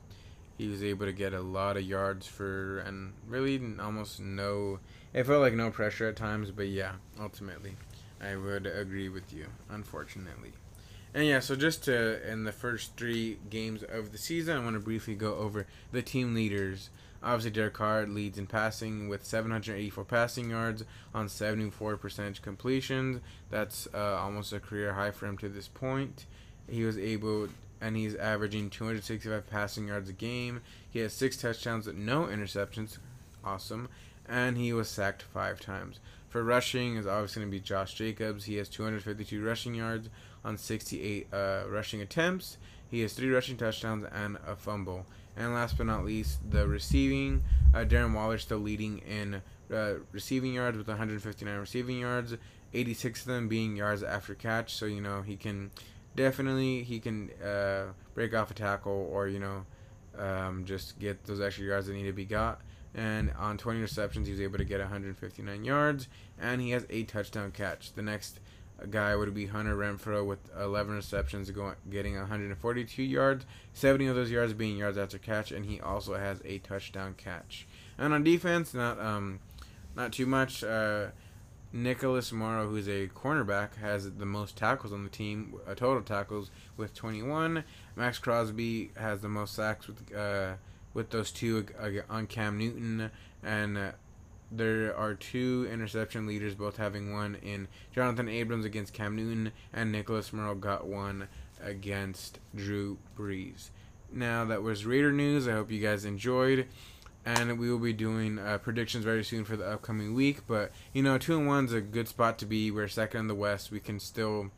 He 0.57 0.69
was 0.69 0.85
able 0.85 1.07
to 1.07 1.13
get 1.13 1.33
a 1.33 1.41
lot 1.41 1.77
of 1.77 1.83
yards 1.83 2.29
for 2.29 2.79
and 2.81 3.15
really 3.27 3.61
almost 3.81 4.21
no. 4.21 4.79
It 5.13 5.27
felt 5.27 5.41
like 5.41 5.55
no 5.55 5.71
pressure 5.71 6.09
at 6.09 6.15
times, 6.15 6.53
but 6.53 6.69
yeah, 6.69 6.93
ultimately, 7.21 7.75
I 8.25 8.37
would 8.37 8.67
agree 8.67 9.09
with 9.09 9.33
you. 9.33 9.47
Unfortunately. 9.69 10.53
And 11.15 11.27
yeah, 11.27 11.39
so 11.39 11.55
just 11.55 11.85
to 11.85 12.29
in 12.29 12.43
the 12.43 12.53
first 12.53 12.97
three 12.97 13.39
games 13.49 13.85
of 13.85 14.11
the 14.11 14.19
season, 14.19 14.57
I 14.57 14.65
want 14.65 14.75
to 14.75 14.81
briefly 14.81 15.15
go 15.15 15.37
over 15.37 15.67
the 15.93 16.03
team 16.03 16.35
leaders. 16.35 16.91
Obviously, 17.23 17.53
Derek 17.53 17.75
Carr 17.75 18.05
leads 18.07 18.37
in 18.37 18.47
passing 18.47 19.09
with 19.09 19.25
784 19.25 20.05
passing 20.05 20.51
yards 20.51 20.85
on 21.15 21.27
74% 21.27 22.43
completions. 22.43 23.21
That's 23.49 23.89
uh, 23.95 24.19
almost 24.21 24.53
a 24.53 24.61
career 24.61 24.93
high 24.93 25.13
for 25.13 25.27
him 25.27 25.39
to 25.39 25.49
this 25.49 25.69
point. 25.69 26.27
He 26.69 26.85
was 26.85 26.99
able, 26.99 27.49
and 27.81 27.97
he's 27.97 28.15
averaging 28.17 28.69
265 28.69 29.49
passing 29.49 29.89
yards 29.89 30.11
a 30.11 30.13
game. 30.13 30.61
He 30.91 30.99
has 30.99 31.15
six 31.15 31.37
touchdowns, 31.37 31.87
no 31.87 32.25
interceptions. 32.25 32.99
Awesome. 33.43 33.89
And 34.29 34.59
he 34.59 34.73
was 34.73 34.89
sacked 34.89 35.23
five 35.23 35.61
times. 35.61 36.01
For 36.35 36.43
rushing 36.43 36.97
is 36.97 37.07
obviously 37.07 37.43
going 37.43 37.53
to 37.53 37.57
be 37.59 37.61
Josh 37.61 37.95
Jacobs. 37.95 38.47
He 38.47 38.57
has 38.57 38.69
252 38.69 39.41
rushing 39.41 39.73
yards 39.73 40.09
on 40.45 40.59
68 40.59 41.29
uh, 41.33 41.63
rushing 41.69 42.01
attempts. 42.01 42.59
He 42.91 43.03
has 43.03 43.13
three 43.13 43.31
rushing 43.31 43.57
touchdowns 43.57 44.05
and 44.13 44.39
a 44.45 44.57
fumble. 44.57 45.07
And 45.37 45.55
last 45.55 45.79
but 45.79 45.87
not 45.87 46.05
least, 46.05 46.41
the 46.51 46.67
receiving. 46.67 47.45
Uh, 47.73 47.85
Darren 47.85 48.15
Waller 48.15 48.39
still 48.39 48.59
leading 48.59 48.99
in 48.99 49.43
uh, 49.73 49.99
receiving 50.11 50.55
yards 50.55 50.77
with 50.77 50.89
159 50.89 51.57
receiving 51.57 52.01
yards, 52.01 52.35
86 52.73 53.21
of 53.21 53.27
them 53.27 53.47
being 53.47 53.77
yards 53.77 54.03
after 54.03 54.35
catch. 54.35 54.75
So 54.75 54.87
you 54.87 55.01
know 55.01 55.23
he 55.23 55.37
can 55.37 55.71
definitely 56.17 56.83
he 56.83 56.99
can 56.99 57.31
uh, 57.41 57.93
break 58.15 58.35
off 58.35 58.51
a 58.51 58.55
tackle 58.55 59.09
or 59.13 59.29
you 59.29 59.39
know 59.39 59.67
um, 60.19 60.65
just 60.65 60.99
get 60.99 61.23
those 61.27 61.41
extra 61.41 61.65
yards 61.65 61.87
that 61.87 61.93
need 61.93 62.07
to 62.07 62.13
be 62.13 62.25
got. 62.25 62.61
And 62.95 63.33
on 63.39 63.59
20 63.59 63.81
receptions, 63.81 64.27
he 64.27 64.33
was 64.33 64.41
able 64.41 64.59
to 64.59 64.65
get 64.65 64.81
159 64.81 65.65
yards, 65.65 66.09
and 66.41 66.61
he 66.61 66.71
has 66.71 66.87
a 66.91 67.03
touchdown 67.05 67.51
catch. 67.51 67.93
The 67.93 68.03
next 68.03 68.39
guy 68.91 69.17
would 69.17 69.35
be 69.35 69.47
Hunter 69.47 69.77
Renfrow 69.77 70.25
with 70.25 70.39
11 70.59 70.95
receptions, 70.95 71.51
going 71.51 71.75
getting 71.91 72.17
142 72.17 73.03
yards, 73.03 73.47
70 73.73 74.07
of 74.07 74.17
those 74.17 74.31
yards 74.31 74.53
being 74.53 74.77
yards 74.77 74.99
after 74.99 75.19
catch, 75.19 75.51
and 75.51 75.67
he 75.67 75.81
also 75.81 76.15
has 76.15 76.41
a 76.45 76.59
touchdown 76.59 77.15
catch. 77.17 77.67
And 77.99 78.13
on 78.13 78.23
defense, 78.23 78.75
not 78.75 79.01
um, 79.01 79.41
not 79.97 80.13
too 80.13 80.27
much. 80.27 80.63
Uh, 80.63 81.07
Nicholas 81.73 82.31
Morrow, 82.31 82.69
who's 82.69 82.87
a 82.87 83.09
cornerback, 83.09 83.77
has 83.77 84.13
the 84.13 84.25
most 84.25 84.57
tackles 84.57 84.93
on 84.93 85.03
the 85.03 85.11
team, 85.11 85.57
uh, 85.67 85.75
total 85.75 86.03
tackles 86.03 86.53
with 86.77 86.95
21. 86.95 87.65
Maxx 87.97 88.19
Crosby 88.19 88.93
has 88.97 89.21
the 89.21 89.29
most 89.29 89.55
sacks 89.55 89.89
with 89.89 90.15
uh, 90.15 90.55
with 90.95 91.11
those 91.11 91.31
two 91.31 91.67
on 92.09 92.27
Cam 92.27 92.57
Newton, 92.57 93.11
and 93.43 93.77
uh, 93.77 93.91
there 94.51 94.97
are 94.97 95.15
two 95.15 95.69
interception 95.71 96.27
leaders, 96.27 96.55
both 96.55 96.77
having 96.77 97.13
one 97.13 97.37
in 97.43 97.69
Jonathan 97.93 98.29
Abrams 98.29 98.65
against 98.65 98.93
Cam 98.93 99.17
Newton, 99.17 99.53
and 99.73 99.93
Nicholas 99.93 100.33
Morrow 100.33 100.55
got 100.55 100.87
one 100.87 101.29
against 101.63 102.39
Drew 102.55 102.99
Brees. 103.19 103.71
Now, 104.13 104.45
that 104.45 104.63
was 104.63 104.87
Raider 104.87 105.13
news. 105.13 105.49
I 105.49 105.53
hope 105.53 105.71
you 105.71 105.81
guys 105.81 106.05
enjoyed. 106.05 106.69
And 107.27 107.59
we 107.59 107.71
will 107.71 107.79
be 107.79 107.95
doing 107.95 108.39
uh, 108.39 108.59
predictions 108.59 109.03
very 109.03 109.25
soon 109.25 109.45
for 109.45 109.57
the 109.57 109.67
upcoming 109.67 110.15
week. 110.15 110.47
But, 110.47 110.73
you 110.93 111.03
know, 111.03 111.17
2 111.17 111.39
and 111.39 111.47
1 111.47 111.65
is 111.65 111.73
a 111.73 111.81
good 111.81 112.07
spot 112.07 112.39
to 112.39 112.47
be. 112.47 112.71
We're 112.71 112.87
second 112.87 113.21
in 113.21 113.27
the 113.29 113.35
West. 113.35 113.71
We 113.71 113.81
can 113.81 113.99
still 113.99 114.51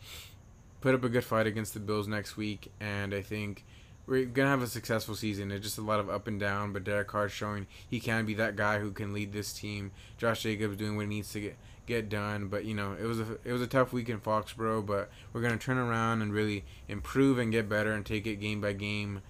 put 0.80 0.94
up 0.94 1.04
a 1.04 1.08
good 1.08 1.24
fight 1.24 1.46
against 1.46 1.74
the 1.74 1.80
Bills 1.80 2.08
next 2.08 2.36
week. 2.36 2.72
And 2.80 3.14
I 3.14 3.22
think 3.22 3.64
we're 4.06 4.24
gonna 4.24 4.50
have 4.50 4.62
a 4.62 4.68
successful 4.68 5.14
season. 5.14 5.50
It's 5.50 5.64
just 5.64 5.78
a 5.78 5.82
lot 5.82 6.00
of 6.00 6.08
up 6.08 6.26
and 6.26 6.38
down, 6.38 6.72
but 6.72 6.84
Derek 6.84 7.08
Carr 7.08 7.28
showing 7.28 7.66
he 7.88 8.00
can 8.00 8.24
be 8.24 8.34
that 8.34 8.56
guy 8.56 8.78
who 8.78 8.92
can 8.92 9.12
lead 9.12 9.32
this 9.32 9.52
team. 9.52 9.90
Josh 10.16 10.42
Jacobs 10.42 10.76
doing 10.76 10.96
what 10.96 11.02
he 11.02 11.08
needs 11.08 11.32
to 11.32 11.40
get 11.40 11.56
get 11.86 12.08
done. 12.08 12.48
But 12.48 12.64
you 12.64 12.74
know, 12.74 12.96
it 13.00 13.04
was 13.04 13.20
a 13.20 13.38
it 13.44 13.52
was 13.52 13.62
a 13.62 13.66
tough 13.66 13.92
week 13.92 14.08
in 14.08 14.20
Foxborough, 14.20 14.84
but 14.84 15.10
we're 15.32 15.40
gonna 15.40 15.56
turn 15.56 15.78
around 15.78 16.22
and 16.22 16.32
really 16.32 16.64
improve 16.88 17.38
and 17.38 17.52
get 17.52 17.68
better 17.68 17.92
and 17.92 18.04
take 18.04 18.26
it 18.26 18.36
game 18.36 18.60
by 18.60 18.72
game, 18.72 19.22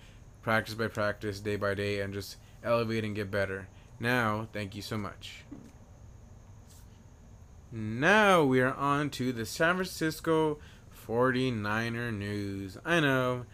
practice 0.42 0.74
by 0.74 0.88
practice, 0.88 1.40
day 1.40 1.56
by 1.56 1.74
day, 1.74 2.00
and 2.00 2.12
just 2.12 2.36
elevate 2.64 3.04
and 3.04 3.14
get 3.14 3.30
better. 3.30 3.68
Now, 4.00 4.48
thank 4.52 4.74
you 4.74 4.82
so 4.82 4.98
much. 4.98 5.44
Now 7.72 8.44
we 8.44 8.60
are 8.60 8.74
on 8.74 9.10
to 9.10 9.32
the 9.32 9.46
San 9.46 9.74
Francisco 9.74 10.58
49er 11.06 12.16
news. 12.16 12.78
I 12.84 13.00
know 13.00 13.46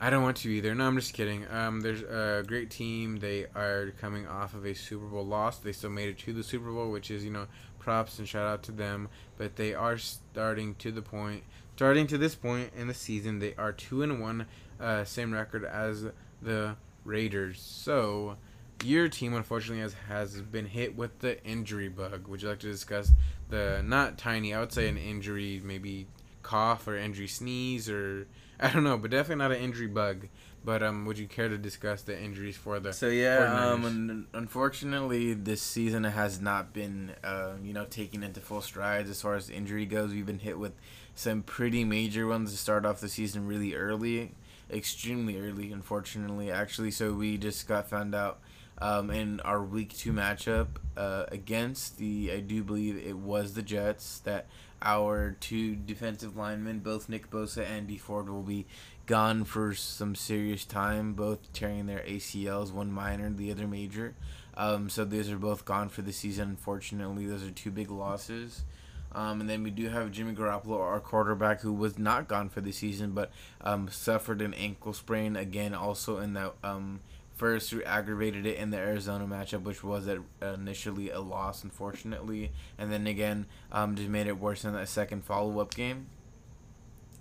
I 0.00 0.10
don't 0.10 0.22
want 0.22 0.36
to 0.38 0.50
either. 0.50 0.74
No, 0.74 0.86
I'm 0.86 0.96
just 0.96 1.12
kidding. 1.12 1.44
Um, 1.50 1.80
there's 1.80 2.02
a 2.02 2.44
great 2.46 2.70
team. 2.70 3.16
They 3.16 3.46
are 3.56 3.92
coming 4.00 4.28
off 4.28 4.54
of 4.54 4.64
a 4.64 4.74
Super 4.74 5.06
Bowl 5.06 5.26
loss. 5.26 5.58
They 5.58 5.72
still 5.72 5.90
made 5.90 6.08
it 6.08 6.18
to 6.18 6.32
the 6.32 6.44
Super 6.44 6.70
Bowl, 6.70 6.90
which 6.90 7.10
is 7.10 7.24
you 7.24 7.32
know 7.32 7.46
props 7.78 8.18
and 8.18 8.28
shout 8.28 8.46
out 8.46 8.62
to 8.64 8.72
them. 8.72 9.08
But 9.38 9.56
they 9.56 9.74
are 9.74 9.98
starting 9.98 10.76
to 10.76 10.92
the 10.92 11.02
point, 11.02 11.42
starting 11.74 12.06
to 12.08 12.18
this 12.18 12.34
point 12.34 12.70
in 12.76 12.86
the 12.86 12.94
season, 12.94 13.38
they 13.38 13.54
are 13.56 13.72
two 13.72 14.02
and 14.02 14.20
one, 14.20 14.46
uh, 14.80 15.04
same 15.04 15.32
record 15.32 15.64
as 15.64 16.06
the 16.42 16.76
Raiders. 17.04 17.60
So 17.60 18.36
your 18.84 19.08
team 19.08 19.34
unfortunately 19.34 19.82
has 19.82 19.94
has 20.08 20.40
been 20.40 20.66
hit 20.66 20.96
with 20.96 21.18
the 21.18 21.42
injury 21.44 21.88
bug. 21.88 22.28
Would 22.28 22.42
you 22.42 22.48
like 22.48 22.60
to 22.60 22.70
discuss 22.70 23.12
the 23.48 23.82
not 23.84 24.18
tiny? 24.18 24.54
I 24.54 24.60
would 24.60 24.72
say 24.72 24.88
an 24.88 24.96
injury 24.96 25.60
maybe 25.64 26.06
cough 26.42 26.86
or 26.86 26.96
injury 26.96 27.26
sneeze 27.26 27.88
or 27.88 28.26
I 28.60 28.70
don't 28.70 28.84
know, 28.84 28.96
but 28.98 29.10
definitely 29.10 29.42
not 29.42 29.52
an 29.52 29.62
injury 29.62 29.86
bug. 29.86 30.28
But 30.64 30.82
um, 30.82 31.06
would 31.06 31.18
you 31.18 31.28
care 31.28 31.48
to 31.48 31.56
discuss 31.56 32.02
the 32.02 32.20
injuries 32.20 32.56
for 32.56 32.80
the? 32.80 32.92
So 32.92 33.08
yeah, 33.08 33.70
um, 33.70 33.84
un- 33.84 34.26
unfortunately, 34.34 35.32
this 35.32 35.62
season 35.62 36.04
has 36.04 36.40
not 36.40 36.72
been, 36.72 37.12
uh, 37.22 37.52
you 37.62 37.72
know, 37.72 37.84
taken 37.84 38.22
into 38.22 38.40
full 38.40 38.60
strides 38.60 39.08
as 39.08 39.22
far 39.22 39.36
as 39.36 39.48
injury 39.48 39.86
goes. 39.86 40.12
We've 40.12 40.26
been 40.26 40.40
hit 40.40 40.58
with 40.58 40.72
some 41.14 41.42
pretty 41.42 41.84
major 41.84 42.26
ones 42.26 42.50
to 42.50 42.58
start 42.58 42.84
off 42.84 43.00
the 43.00 43.08
season 43.08 43.46
really 43.46 43.74
early, 43.74 44.34
extremely 44.70 45.40
early, 45.40 45.72
unfortunately. 45.72 46.50
Actually, 46.50 46.90
so 46.90 47.12
we 47.12 47.38
just 47.38 47.68
got 47.68 47.88
found 47.88 48.14
out 48.14 48.40
um, 48.80 49.10
in 49.10 49.40
our 49.40 49.62
week 49.62 49.96
two 49.96 50.12
matchup 50.12 50.68
uh, 50.96 51.24
against 51.28 51.98
the, 51.98 52.32
I 52.32 52.40
do 52.40 52.62
believe 52.62 52.96
it 52.96 53.16
was 53.16 53.54
the 53.54 53.62
Jets 53.62 54.18
that 54.20 54.46
our 54.82 55.36
two 55.40 55.74
defensive 55.74 56.36
linemen, 56.36 56.80
both 56.80 57.08
Nick 57.08 57.30
Bosa 57.30 57.66
and 57.68 57.86
Dee 57.86 57.98
Ford, 57.98 58.28
will 58.28 58.42
be 58.42 58.66
gone 59.06 59.44
for 59.44 59.74
some 59.74 60.14
serious 60.14 60.64
time, 60.64 61.14
both 61.14 61.52
tearing 61.52 61.86
their 61.86 62.00
ACLs, 62.00 62.72
one 62.72 62.92
minor, 62.92 63.30
the 63.30 63.50
other 63.50 63.66
major. 63.66 64.14
Um, 64.54 64.88
so 64.90 65.04
these 65.04 65.30
are 65.30 65.38
both 65.38 65.64
gone 65.64 65.88
for 65.88 66.02
the 66.02 66.12
season. 66.12 66.50
Unfortunately, 66.50 67.26
those 67.26 67.42
are 67.42 67.50
two 67.50 67.70
big 67.70 67.90
losses. 67.90 68.64
Um, 69.12 69.40
and 69.40 69.48
then 69.48 69.62
we 69.62 69.70
do 69.70 69.88
have 69.88 70.10
Jimmy 70.12 70.34
Garoppolo, 70.34 70.78
our 70.78 71.00
quarterback, 71.00 71.62
who 71.62 71.72
was 71.72 71.98
not 71.98 72.28
gone 72.28 72.48
for 72.48 72.60
the 72.60 72.72
season, 72.72 73.12
but 73.12 73.30
um, 73.62 73.88
suffered 73.88 74.42
an 74.42 74.52
ankle 74.54 74.92
sprain 74.92 75.36
again, 75.36 75.74
also 75.74 76.18
in 76.18 76.34
that 76.34 76.54
first 77.38 77.72
aggravated 77.86 78.44
it 78.44 78.56
in 78.56 78.70
the 78.70 78.76
Arizona 78.76 79.24
matchup, 79.24 79.62
which 79.62 79.82
was 79.82 80.08
initially 80.42 81.10
a 81.10 81.20
loss, 81.20 81.62
unfortunately, 81.62 82.50
and 82.76 82.92
then 82.92 83.06
again 83.06 83.46
um, 83.72 83.94
just 83.94 84.08
made 84.08 84.26
it 84.26 84.38
worse 84.38 84.64
in 84.64 84.74
that 84.74 84.88
second 84.88 85.24
follow 85.24 85.60
up 85.60 85.74
game. 85.74 86.08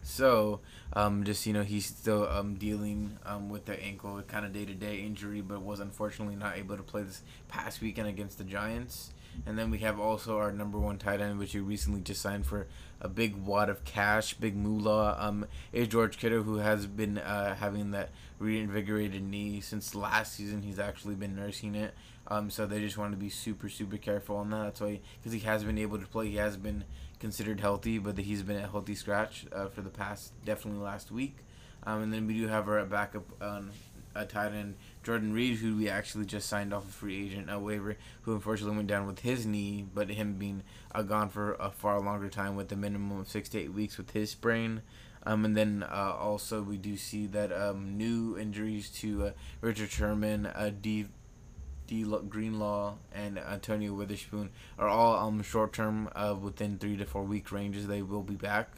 So, 0.02 0.62
um, 0.94 1.26
just 1.26 1.46
you 1.46 1.54
know, 1.54 1.64
he's 1.64 1.86
still 1.86 2.28
um, 2.30 2.56
dealing 2.56 3.20
um, 3.26 3.50
with 3.50 3.66
the 3.66 3.82
ankle, 3.84 4.22
kind 4.22 4.46
of 4.46 4.54
day 4.54 4.66
to 4.66 4.74
day 4.74 5.02
injury, 5.02 5.42
but 5.42 5.62
was 5.62 5.80
unfortunately 5.80 6.36
not 6.36 6.58
able 6.58 6.78
to 6.78 6.84
play 6.84 7.04
this 7.04 7.24
past 7.50 7.82
weekend 7.82 8.08
against 8.08 8.38
the 8.38 8.44
Giants. 8.44 9.12
And 9.46 9.60
then 9.60 9.70
we 9.70 9.80
have 9.80 10.00
also 10.00 10.38
our 10.38 10.52
number 10.52 10.80
one 10.80 10.98
tight 10.98 11.22
end, 11.22 11.38
which 11.38 11.54
we 11.54 11.60
recently 11.60 12.02
just 12.02 12.22
signed 12.22 12.46
for 12.46 12.68
a 13.02 13.08
big 13.08 13.36
wad 13.36 13.70
of 13.70 13.84
cash, 13.84 14.34
big 14.34 14.56
moolah. 14.56 15.18
Um, 15.20 15.46
is 15.72 15.90
George 15.90 16.18
Kittle, 16.18 16.44
who 16.44 16.58
has 16.58 16.88
been 16.88 17.18
uh, 17.18 17.56
having 17.56 17.92
that 17.92 18.10
reinvigorated 18.40 19.24
knee 19.24 19.62
since 19.62 19.96
last 19.96 20.34
season. 20.34 20.62
He's 20.62 20.80
actually 20.80 21.16
been 21.16 21.36
nursing 21.36 21.76
it. 21.76 21.94
Um, 22.28 22.50
so 22.50 22.66
they 22.66 22.80
just 22.80 22.98
want 22.98 23.14
to 23.14 23.18
be 23.18 23.30
super, 23.30 23.70
super 23.70 23.98
careful 23.98 24.38
on 24.38 24.50
that. 24.50 24.64
That's 24.64 24.82
why, 24.82 25.00
because 25.20 25.32
he 25.34 25.40
has 25.40 25.64
been 25.64 25.78
able 25.78 25.98
to 25.98 26.08
play, 26.08 26.30
he 26.30 26.36
has 26.36 26.58
been 26.58 26.84
considered 27.20 27.60
healthy, 27.60 28.00
but 28.00 28.18
he's 28.18 28.44
been 28.44 28.58
a 28.58 28.68
healthy 28.68 28.96
scratch 28.96 29.46
uh, 29.54 29.68
for 29.68 29.82
the 29.82 29.90
past 29.90 30.34
definitely 30.44 30.82
last 30.82 31.12
week. 31.12 31.38
Um, 31.84 32.04
and 32.04 32.14
then 32.14 32.28
we 32.28 32.34
do 32.34 32.48
have 32.48 32.68
our 32.68 32.84
backup 32.86 33.24
um, 33.42 33.72
a 34.14 34.26
tight 34.26 34.54
end 34.54 34.76
Jordan 35.04 35.32
Reed, 35.32 35.58
who 35.58 35.78
we 35.78 35.90
actually 35.90 36.26
just 36.26 36.50
signed 36.50 36.74
off 36.74 36.90
a 36.90 36.92
free 36.92 37.28
agent 37.28 37.50
a 37.50 37.58
waiver, 37.58 37.96
who 38.24 38.34
unfortunately 38.34 38.76
went 38.76 38.90
down 38.90 39.08
with 39.08 39.20
his 39.20 39.46
knee, 39.46 39.86
but 39.94 40.10
him 40.10 40.34
being 40.34 40.64
uh, 40.94 41.02
gone 41.02 41.30
for 41.30 41.54
a 41.54 41.70
far 41.70 42.02
longer 42.02 42.28
time 42.28 42.56
with 42.56 42.72
a 42.72 42.76
minimum 42.76 43.20
of 43.20 43.30
six 43.30 43.48
to 43.50 43.60
eight 43.60 43.74
weeks 43.74 43.98
with 43.98 44.12
his 44.12 44.32
sprain. 44.32 44.82
Um, 45.28 45.44
and 45.44 45.58
then 45.58 45.84
uh, 45.84 46.16
also 46.18 46.62
we 46.62 46.78
do 46.78 46.96
see 46.96 47.28
that 47.28 47.52
um, 47.52 47.98
new 47.98 48.38
injuries 48.38 48.90
to 49.02 49.26
uh, 49.26 49.32
Richard 49.60 49.92
Sherman, 49.92 50.46
uh, 50.46 50.72
D. 50.82 51.08
D. 51.86 52.04
Greenlaw, 52.04 52.96
and 53.14 53.38
Antonio 53.38 53.94
Witherspoon 53.94 54.50
are 54.78 54.90
all 54.90 55.16
um, 55.26 55.42
short 55.42 55.72
term 55.72 56.10
uh, 56.16 56.36
within 56.40 56.78
three 56.78 56.98
to 56.98 57.06
four 57.06 57.24
week 57.24 57.52
ranges. 57.52 57.88
They 57.88 58.02
will 58.02 58.24
be 58.24 58.36
back. 58.36 58.70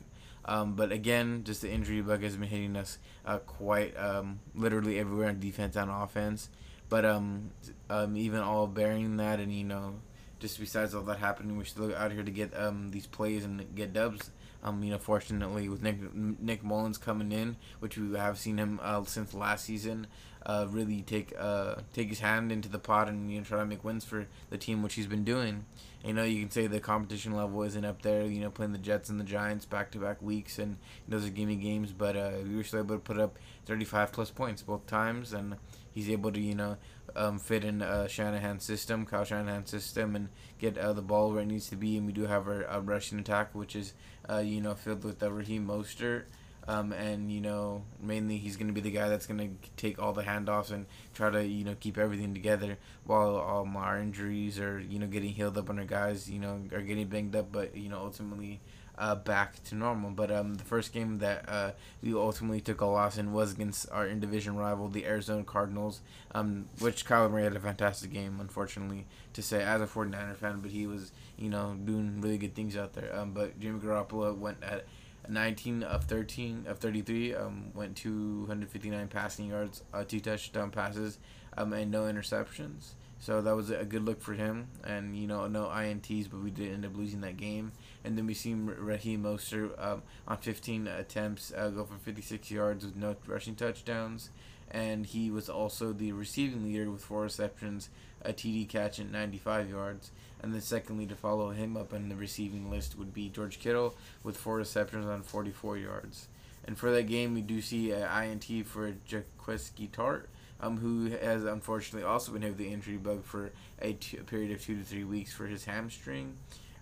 Um, 0.46 0.74
but 0.74 0.92
again, 0.92 1.44
just 1.44 1.62
the 1.62 1.72
injury 1.72 2.02
bug 2.02 2.22
has 2.24 2.36
been 2.36 2.48
hitting 2.48 2.76
us 2.76 3.00
uh, 3.26 3.40
quite 3.40 3.98
um, 3.98 4.40
literally 4.54 5.00
everywhere 5.00 5.30
on 5.30 5.40
defense 5.40 5.76
and 5.76 5.90
offense. 5.90 6.50
But 6.88 7.06
um, 7.06 7.52
um, 7.90 8.16
even 8.16 8.42
all 8.42 8.68
bearing 8.68 9.18
that, 9.18 9.40
and 9.40 9.54
you 9.54 9.64
know, 9.64 9.96
just 10.40 10.60
besides 10.60 10.94
all 10.94 11.04
that 11.04 11.18
happening, 11.18 11.58
we're 11.58 11.66
still 11.66 11.96
out 11.96 12.12
here 12.12 12.24
to 12.24 12.32
get 12.32 12.54
these 12.92 13.08
plays 13.08 13.44
and 13.44 13.76
get 13.76 13.94
dubs. 13.94 14.32
Um, 14.61 14.84
you 14.84 14.91
know, 14.91 14.98
fortunately 14.98 15.69
with 15.69 15.81
Nick 15.81 16.14
Nick 16.14 16.64
Mullens 16.64 16.98
coming 16.98 17.31
in, 17.31 17.56
which 17.80 17.98
we 17.98 18.18
have 18.18 18.38
seen 18.38 18.57
him 18.57 18.80
uh, 18.84 19.03
since 19.06 19.34
last 19.34 19.65
season, 19.65 20.07
uh, 20.45 20.68
really 20.69 21.02
take 21.02 21.34
uh, 21.38 21.76
take 21.94 22.10
his 22.10 22.19
hand 22.19 22.52
into 22.52 22.68
the 22.68 22.80
pot 22.80 23.07
and 23.07 23.31
you 23.31 23.38
know 23.38 23.44
try 23.44 23.60
to 23.60 23.65
make 23.65 23.84
wins 23.84 24.03
for 24.03 24.27
the 24.49 24.57
team, 24.57 24.84
which 24.84 24.95
he's 24.95 25.07
been 25.07 25.23
doing. 25.23 25.65
And, 26.02 26.10
you 26.10 26.14
know, 26.14 26.23
you 26.23 26.41
can 26.41 26.52
say 26.52 26.68
the 26.68 26.80
competition 26.80 27.36
level 27.36 27.61
isn't 27.64 27.86
up 27.86 28.02
there. 28.02 28.26
You 28.26 28.41
know, 28.41 28.49
playing 28.49 28.72
the 28.72 28.77
Jets 28.77 29.10
and 29.10 29.19
the 29.19 29.26
Giants 29.26 29.65
back 29.65 29.91
to 29.91 29.98
back 29.99 30.22
weeks, 30.22 30.60
and 30.60 30.77
those 31.07 31.26
are 31.26 31.30
gimme 31.30 31.56
games. 31.56 31.91
But 31.91 32.15
uh, 32.15 32.31
we 32.44 32.56
were 32.56 32.64
still 32.64 32.80
able 32.80 32.95
to 32.95 33.02
put 33.02 33.19
up 33.19 33.38
35 33.65 34.11
plus 34.11 34.31
points 34.31 34.61
both 34.61 34.86
times, 34.88 35.34
and 35.34 35.56
he's 35.94 36.10
able 36.10 36.32
to 36.32 36.40
you 36.40 36.56
know 36.56 36.78
um, 37.16 37.40
fit 37.40 37.64
in 37.64 37.82
uh, 37.82 38.07
Shanahan's 38.07 38.64
system, 38.64 39.06
Kyle 39.06 39.24
Shanahan's 39.24 39.70
system, 39.70 40.16
and 40.16 40.30
get 40.60 40.78
uh, 40.78 40.94
the 40.94 41.02
ball 41.02 41.32
where 41.32 41.41
it 41.41 41.48
needs 41.48 41.70
to 41.70 41.76
be. 41.76 41.98
And 41.98 42.06
we 42.06 42.14
do 42.14 42.26
have 42.26 42.48
our, 42.48 42.82
rushing 42.82 43.20
attack, 43.20 43.56
which 43.56 43.76
is 43.76 43.94
uh, 44.30 44.38
you 44.38 44.61
know 44.61 44.76
filled 44.76 45.03
with 45.03 45.22
uh, 45.22 45.32
Raheem 45.32 45.68
Mostert 45.68 46.26
um, 46.70 46.94
and 46.94 47.32
you 47.32 47.41
know, 47.41 47.84
mainly 47.99 48.38
he's 48.38 48.56
going 48.56 48.68
to 48.68 48.74
be 48.74 48.82
the 48.82 48.91
guy 48.91 49.10
that's 49.10 49.26
going 49.26 49.40
to 49.40 49.70
take 49.76 49.99
all 49.99 50.14
the 50.14 50.22
handoffs 50.22 50.70
and 50.70 50.86
try 51.16 51.32
to 51.32 51.44
you 51.44 51.64
know 51.64 51.76
keep 51.80 51.98
everything 51.98 52.36
together 52.36 52.78
while 53.06 53.38
all 53.38 53.68
our 53.76 53.98
injuries 53.98 54.60
are 54.60 54.80
you 54.80 54.99
know 54.99 55.07
getting 55.07 55.34
healed 55.34 55.57
up 55.57 55.70
and 55.70 55.80
our 55.80 55.86
guys 55.86 56.30
you 56.30 56.38
know 56.38 56.61
are 56.72 56.82
getting 56.82 57.07
banged 57.07 57.36
up, 57.36 57.52
but 57.52 57.76
you 57.76 57.90
know 57.90 57.98
ultimately 57.98 58.61
uh, 59.00 59.16
back 59.16 59.64
to 59.64 59.76
normal. 59.76 60.12
But 60.12 60.30
um, 60.30 60.56
the 60.56 60.64
first 60.64 60.94
game 60.94 61.20
that 61.20 61.48
uh, 61.48 61.72
we 62.04 62.14
ultimately 62.14 62.62
took 62.62 62.82
a 62.82 62.86
loss 62.86 63.18
in 63.18 63.34
was 63.34 63.54
against 63.54 63.90
our 63.90 64.06
in 64.06 64.20
division 64.20 64.56
rival, 64.56 64.90
the 64.90 65.06
Arizona 65.06 65.44
Cardinals, 65.44 66.02
um, 66.36 66.66
which 66.80 67.06
Kyler 67.06 67.32
Murray 67.32 67.44
had 67.44 67.56
a 67.56 67.60
fantastic 67.60 68.12
game, 68.12 68.38
unfortunately, 68.40 69.08
to 69.34 69.42
say 69.42 69.64
as 69.64 69.82
a 69.82 69.88
49er 69.88 70.36
fan, 70.36 70.60
but 70.60 70.72
he 70.72 70.86
was, 70.86 71.12
you 71.38 71.50
know, 71.50 71.76
doing 71.84 72.22
really 72.22 72.38
good 72.38 72.54
things 72.54 72.76
out 72.76 72.94
there. 72.94 73.18
Um, 73.18 73.32
but 73.32 73.60
Jimmy 73.60 73.80
Garoppolo 73.80 74.38
went 74.38 74.62
at 74.62 74.86
19 75.28 75.84
of 75.84 76.06
13 76.06 76.66
of 76.68 76.80
33 76.80 77.36
um, 77.36 77.72
went 77.74 77.96
259 77.96 79.08
passing 79.08 79.48
yards, 79.48 79.84
uh, 79.94 80.04
two 80.04 80.20
touchdown 80.20 80.72
passes, 80.72 81.20
um, 81.58 81.74
and 81.74 81.92
no 81.92 82.04
interceptions. 82.04 82.92
So 83.20 83.42
that 83.42 83.56
was 83.56 83.70
a 83.70 83.84
good 83.84 84.06
look 84.06 84.22
for 84.22 84.34
him, 84.34 84.70
and 84.84 85.16
you 85.16 85.28
know 85.28 85.48
no 85.48 85.66
ints, 85.66 86.30
but 86.30 86.42
we 86.42 86.52
did 86.52 86.72
end 86.72 86.86
up 86.86 86.96
losing 86.96 87.22
that 87.22 87.36
game. 87.36 87.74
And 88.04 88.18
then 88.18 88.26
we 88.26 88.34
seen 88.34 88.66
Raheem 88.66 89.24
Mostert 89.24 89.72
um, 89.84 90.04
on 90.28 90.38
15 90.38 90.88
attempts 90.88 91.52
uh, 91.56 91.70
go 91.70 91.84
for 91.84 91.96
56 91.96 92.50
yards 92.50 92.86
with 92.86 92.96
no 92.96 93.16
rushing 93.28 93.56
touchdowns, 93.56 94.30
and 94.72 95.06
he 95.06 95.30
was 95.30 95.50
also 95.50 95.92
the 95.92 96.12
receiving 96.14 96.64
leader 96.64 96.90
with 96.90 97.02
four 97.02 97.24
receptions, 97.24 97.90
a 98.22 98.32
TD 98.32 98.70
catch, 98.70 99.00
at 99.00 99.12
95 99.12 99.70
yards. 99.70 100.12
And 100.42 100.54
then 100.54 100.62
secondly, 100.62 101.06
to 101.08 101.16
follow 101.16 101.50
him 101.50 101.76
up 101.76 101.94
on 101.94 102.08
the 102.08 102.16
receiving 102.16 102.70
list 102.70 102.98
would 102.98 103.14
be 103.14 103.30
George 103.30 103.60
Kittle 103.60 103.96
with 104.24 104.38
four 104.38 104.56
receptions 104.58 105.06
on 105.06 105.22
44 105.22 105.78
yards. 105.78 106.28
And 106.66 106.78
for 106.78 106.92
that 106.92 107.08
game, 107.08 107.34
we 107.34 107.42
do 107.42 107.62
see 107.62 107.92
an 107.92 108.04
INT 108.24 108.66
for 108.66 108.94
Jaquiski 109.08 109.90
Tartt, 109.90 110.26
um, 110.62 110.78
who 110.78 111.10
has 111.10 111.44
unfortunately 111.44 112.08
also 112.08 112.32
been 112.32 112.42
hit 112.42 112.50
with 112.50 112.58
the 112.58 112.72
injury 112.72 112.98
bug 112.98 113.24
for 113.24 113.52
a, 113.82 113.94
t- 113.94 114.18
a 114.18 114.24
period 114.24 114.52
of 114.52 114.64
two 114.64 114.78
to 114.78 114.84
three 114.84 115.04
weeks 115.04 115.34
for 115.34 115.48
his 115.48 115.66
hamstring. 115.66 116.38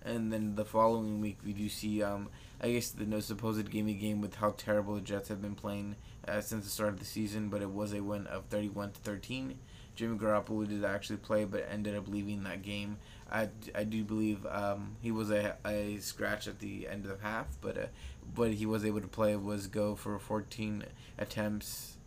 And 0.07 0.31
then 0.31 0.55
the 0.55 0.65
following 0.65 1.19
week, 1.19 1.37
we 1.45 1.53
do 1.53 1.67
see, 1.69 2.01
um, 2.01 2.29
I 2.61 2.71
guess, 2.71 2.89
the 2.89 3.05
no 3.05 3.19
supposed 3.19 3.69
gamey 3.69 3.93
game 3.93 4.21
with 4.21 4.35
how 4.35 4.51
terrible 4.57 4.95
the 4.95 5.01
Jets 5.01 5.29
have 5.29 5.41
been 5.41 5.55
playing 5.55 5.95
uh, 6.27 6.41
since 6.41 6.63
the 6.63 6.71
start 6.71 6.93
of 6.93 6.99
the 6.99 7.05
season, 7.05 7.49
but 7.49 7.61
it 7.61 7.69
was 7.69 7.93
a 7.93 8.01
win 8.01 8.25
of 8.27 8.45
31 8.45 8.91
to 8.91 8.99
13. 9.01 9.59
Jimmy 9.95 10.17
Garoppolo 10.17 10.67
did 10.67 10.85
actually 10.85 11.17
play, 11.17 11.43
but 11.43 11.67
ended 11.69 11.95
up 11.95 12.07
leaving 12.07 12.43
that 12.43 12.61
game 12.61 12.97
I, 13.31 13.49
I 13.75 13.83
do 13.83 14.03
believe 14.03 14.45
um, 14.45 14.95
he 15.01 15.11
was 15.11 15.31
a, 15.31 15.55
a 15.65 15.97
scratch 15.97 16.47
at 16.47 16.59
the 16.59 16.87
end 16.87 17.05
of 17.05 17.17
the 17.17 17.25
half, 17.25 17.47
but 17.61 17.77
uh, 17.77 17.85
but 18.33 18.53
he 18.53 18.65
was 18.65 18.85
able 18.85 19.01
to 19.01 19.07
play 19.07 19.35
was 19.35 19.67
go 19.67 19.95
for 19.95 20.17
14 20.19 20.85
attempts. 21.17 21.97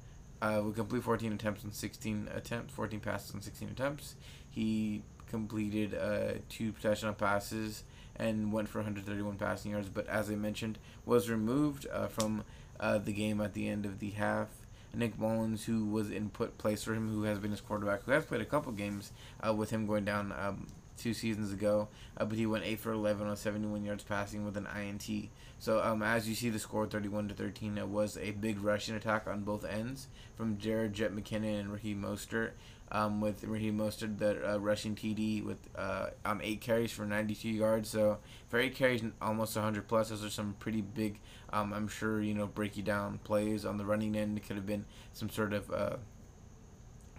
Uh, 0.42 0.62
complete 0.74 1.02
14 1.02 1.34
attempts 1.34 1.64
on 1.64 1.72
16 1.72 2.30
attempts, 2.34 2.72
14 2.72 3.00
passes 3.00 3.34
on 3.34 3.42
16 3.42 3.68
attempts. 3.68 4.14
He 4.48 5.02
completed 5.28 5.94
uh, 5.94 6.38
two 6.48 6.72
touchdown 6.72 7.14
passes 7.14 7.84
and 8.16 8.52
went 8.52 8.68
for 8.68 8.78
131 8.78 9.36
passing 9.36 9.72
yards. 9.72 9.88
But 9.88 10.06
as 10.08 10.30
I 10.30 10.34
mentioned, 10.34 10.78
was 11.04 11.30
removed 11.30 11.86
uh, 11.92 12.08
from 12.08 12.44
uh, 12.78 12.98
the 12.98 13.12
game 13.12 13.40
at 13.40 13.54
the 13.54 13.68
end 13.68 13.86
of 13.86 13.98
the 13.98 14.10
half. 14.10 14.48
Nick 14.92 15.18
Mullens, 15.18 15.64
who 15.64 15.86
was 15.86 16.10
in 16.10 16.30
put 16.30 16.58
place 16.58 16.82
for 16.82 16.94
him, 16.94 17.08
who 17.08 17.22
has 17.22 17.38
been 17.38 17.52
his 17.52 17.60
quarterback, 17.60 18.02
who 18.04 18.12
has 18.12 18.24
played 18.24 18.40
a 18.40 18.46
couple 18.46 18.72
games 18.72 19.12
uh, 19.46 19.54
with 19.54 19.70
him 19.70 19.86
going 19.86 20.04
down 20.04 20.32
um, 20.36 20.66
two 21.00 21.14
seasons 21.14 21.52
ago, 21.52 21.88
uh, 22.16 22.24
but 22.24 22.36
he 22.36 22.46
went 22.46 22.64
eight 22.64 22.78
for 22.78 22.92
eleven 22.92 23.26
on 23.26 23.36
seventy 23.36 23.66
one 23.66 23.84
yards 23.84 24.04
passing 24.04 24.44
with 24.44 24.56
an 24.56 24.66
INT. 24.76 25.28
So 25.58 25.82
um, 25.82 26.02
as 26.02 26.28
you 26.28 26.34
see 26.34 26.50
the 26.50 26.58
score 26.58 26.86
thirty 26.86 27.08
one 27.08 27.28
to 27.28 27.34
thirteen, 27.34 27.78
it 27.78 27.88
was 27.88 28.16
a 28.18 28.32
big 28.32 28.62
rushing 28.62 28.94
attack 28.94 29.26
on 29.26 29.42
both 29.42 29.64
ends 29.64 30.08
from 30.36 30.58
Jared 30.58 30.92
Jet 30.92 31.14
McKinnon 31.14 31.60
and 31.60 31.72
Ricky 31.72 31.94
Mostert. 31.94 32.50
Um, 32.92 33.20
with 33.20 33.44
Raheem 33.44 33.78
Mostert, 33.78 34.18
the 34.18 34.54
uh, 34.54 34.58
rushing 34.58 34.94
TD 34.94 35.44
with 35.44 35.68
uh, 35.76 36.06
on 36.24 36.40
eight 36.42 36.60
carries 36.60 36.90
for 36.90 37.04
92 37.04 37.48
yards. 37.48 37.88
So 37.88 38.18
eight 38.52 38.74
carries, 38.74 39.02
almost 39.22 39.56
100 39.56 39.86
plus. 39.86 40.10
Those 40.10 40.24
are 40.24 40.30
some 40.30 40.54
pretty 40.58 40.80
big. 40.80 41.20
Um, 41.52 41.72
I'm 41.72 41.88
sure 41.88 42.20
you 42.20 42.34
know 42.34 42.46
break 42.46 42.76
you 42.76 42.82
down 42.82 43.18
plays 43.24 43.64
on 43.64 43.76
the 43.76 43.84
running 43.84 44.16
end. 44.16 44.42
Could 44.42 44.56
have 44.56 44.66
been 44.66 44.84
some 45.12 45.30
sort 45.30 45.52
of 45.52 45.70
uh, 45.70 45.96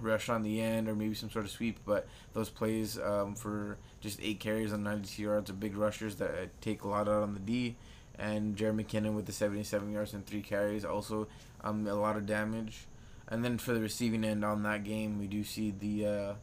rush 0.02 0.30
on 0.30 0.44
the 0.44 0.62
end 0.62 0.90
or 0.90 0.96
maybe 0.96 1.14
some 1.14 1.30
sort 1.30 1.46
of 1.46 1.52
sweep. 1.52 1.80
But 1.86 2.08
those 2.34 2.50
plays 2.50 3.00
um, 3.00 3.36
for 3.36 3.78
just 4.02 4.20
eight 4.22 4.40
carries 4.40 4.74
on 4.74 4.84
92 4.84 5.22
yards 5.22 5.50
are 5.50 5.54
big 5.54 5.78
rushers 5.78 6.16
that 6.18 6.62
take 6.62 6.84
a 6.84 6.88
lot 6.88 7.08
out 7.08 7.24
on 7.24 7.34
the 7.34 7.40
D. 7.40 7.78
And 8.20 8.56
Jerick 8.56 8.86
McKinnon 8.86 9.14
with 9.16 9.26
the 9.26 9.32
77 9.32 9.92
yards 9.92 10.14
and 10.14 10.26
three 10.26 10.42
carries, 10.42 10.86
also 10.86 11.28
um, 11.64 11.88
a 11.88 11.96
lot 11.96 12.18
of 12.18 12.26
damage. 12.26 12.86
And 13.32 13.46
then 13.46 13.58
for 13.58 13.74
the 13.74 13.80
receiving 13.80 14.26
end 14.26 14.44
on 14.44 14.64
that 14.64 14.84
game, 14.84 15.18
we 15.18 15.26
do 15.26 15.46
see 15.46 15.72
the 15.72 16.06
uh, 16.06 16.34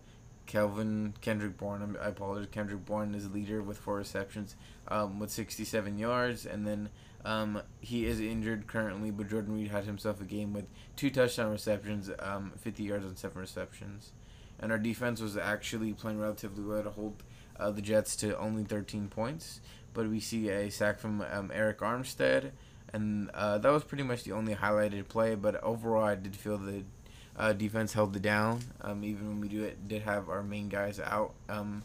Kendrick 0.47 1.59
Bourne. 1.59 1.97
I 2.01 2.09
apologize. 2.09 2.49
Kendrick 2.51 2.87
Bourne 2.87 3.15
is 3.15 3.31
leader 3.31 3.63
with 3.63 3.77
four 3.77 3.97
receptions 3.97 4.57
um, 4.89 5.19
with 5.19 5.31
67 5.31 5.99
yards. 5.99 6.47
And 6.47 6.67
then 6.67 6.89
um, 7.27 7.61
he 7.81 8.07
is 8.07 8.21
injured 8.21 8.67
currently, 8.67 9.11
but 9.11 9.29
Jordan 9.29 9.55
Reed 9.55 9.69
had 9.69 9.85
himself 9.85 10.23
a 10.23 10.25
game 10.25 10.55
with 10.55 10.65
two 10.97 11.11
touchdown 11.11 11.51
receptions, 11.51 12.11
um, 12.21 12.53
50 12.57 12.83
yards 12.83 13.05
on 13.05 13.17
seven 13.17 13.39
receptions. 13.39 14.13
And 14.59 14.73
our 14.73 14.79
defense 14.79 15.21
was 15.21 15.37
actually 15.37 15.93
playing 15.93 16.19
relatively 16.19 16.65
well 16.65 16.83
to 16.83 16.91
hold 16.91 17.23
uh, 17.61 17.71
the 17.71 17.83
Jets 17.83 18.17
to 18.17 18.37
only 18.39 18.65
13 18.65 19.09
points. 19.09 19.61
But 19.93 20.09
we 20.09 20.21
see 20.21 20.49
a 20.49 20.71
sack 20.71 21.01
from 21.01 21.21
um, 21.21 21.51
Arik 21.51 21.79
Armstead 21.79 22.53
and 22.93 23.31
uh, 23.31 23.59
that 23.59 23.71
was 23.71 23.85
pretty 23.85 24.05
much 24.05 24.25
the 24.25 24.33
only 24.33 24.55
highlighted 24.55 25.09
play. 25.09 25.35
But 25.35 25.63
overall, 25.63 26.05
I 26.05 26.15
did 26.15 26.37
feel 26.37 26.59
the 26.59 26.85
uh, 27.37 27.53
defense 27.53 27.93
held 27.93 28.17
it 28.17 28.23
down. 28.23 28.61
Um, 28.81 29.05
even 29.05 29.29
when 29.29 29.41
we 29.41 29.49
do 29.49 29.65
it, 29.65 29.87
did 29.89 30.03
have 30.03 30.29
our 30.29 30.43
main 30.43 30.69
guys 30.69 30.99
out, 31.01 31.35
um, 31.49 31.83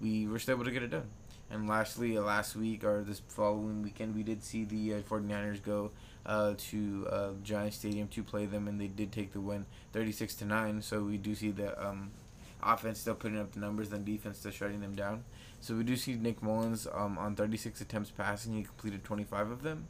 we 0.00 0.26
were 0.26 0.38
still 0.38 0.56
able 0.56 0.64
to 0.64 0.70
get 0.70 0.82
it 0.82 0.90
done. 0.90 1.08
And 1.50 1.68
lastly, 1.68 2.18
uh, 2.18 2.22
last 2.22 2.56
week 2.56 2.82
or 2.82 3.04
this 3.04 3.22
following 3.28 3.82
weekend, 3.82 4.16
we 4.16 4.24
did 4.24 4.42
see 4.42 4.64
the 4.64 4.94
uh, 4.94 5.00
49ers 5.02 5.62
go 5.62 5.92
uh, 6.24 6.54
to 6.58 7.06
uh, 7.08 7.30
Giant 7.44 7.72
Stadium 7.72 8.08
to 8.08 8.22
play 8.24 8.46
them, 8.46 8.66
and 8.66 8.80
they 8.80 8.88
did 8.88 9.12
take 9.12 9.32
the 9.32 9.40
win, 9.40 9.64
36 9.92 10.34
to 10.36 10.44
nine. 10.44 10.82
So 10.82 11.02
we 11.02 11.18
do 11.18 11.36
see 11.36 11.52
the 11.52 11.80
um, 11.84 12.10
offense 12.62 12.98
still 12.98 13.14
putting 13.14 13.38
up 13.38 13.52
the 13.52 13.60
numbers, 13.60 13.92
and 13.92 14.04
defense 14.04 14.38
still 14.38 14.50
shutting 14.50 14.80
them 14.80 14.96
down. 14.96 15.22
So 15.60 15.74
we 15.74 15.84
do 15.84 15.96
see 15.96 16.14
Nick 16.14 16.42
Mullens 16.42 16.88
um, 16.92 17.16
on 17.16 17.36
36 17.36 17.80
attempts 17.80 18.10
passing, 18.10 18.54
he 18.54 18.64
completed 18.64 19.04
25 19.04 19.50
of 19.50 19.62
them. 19.62 19.86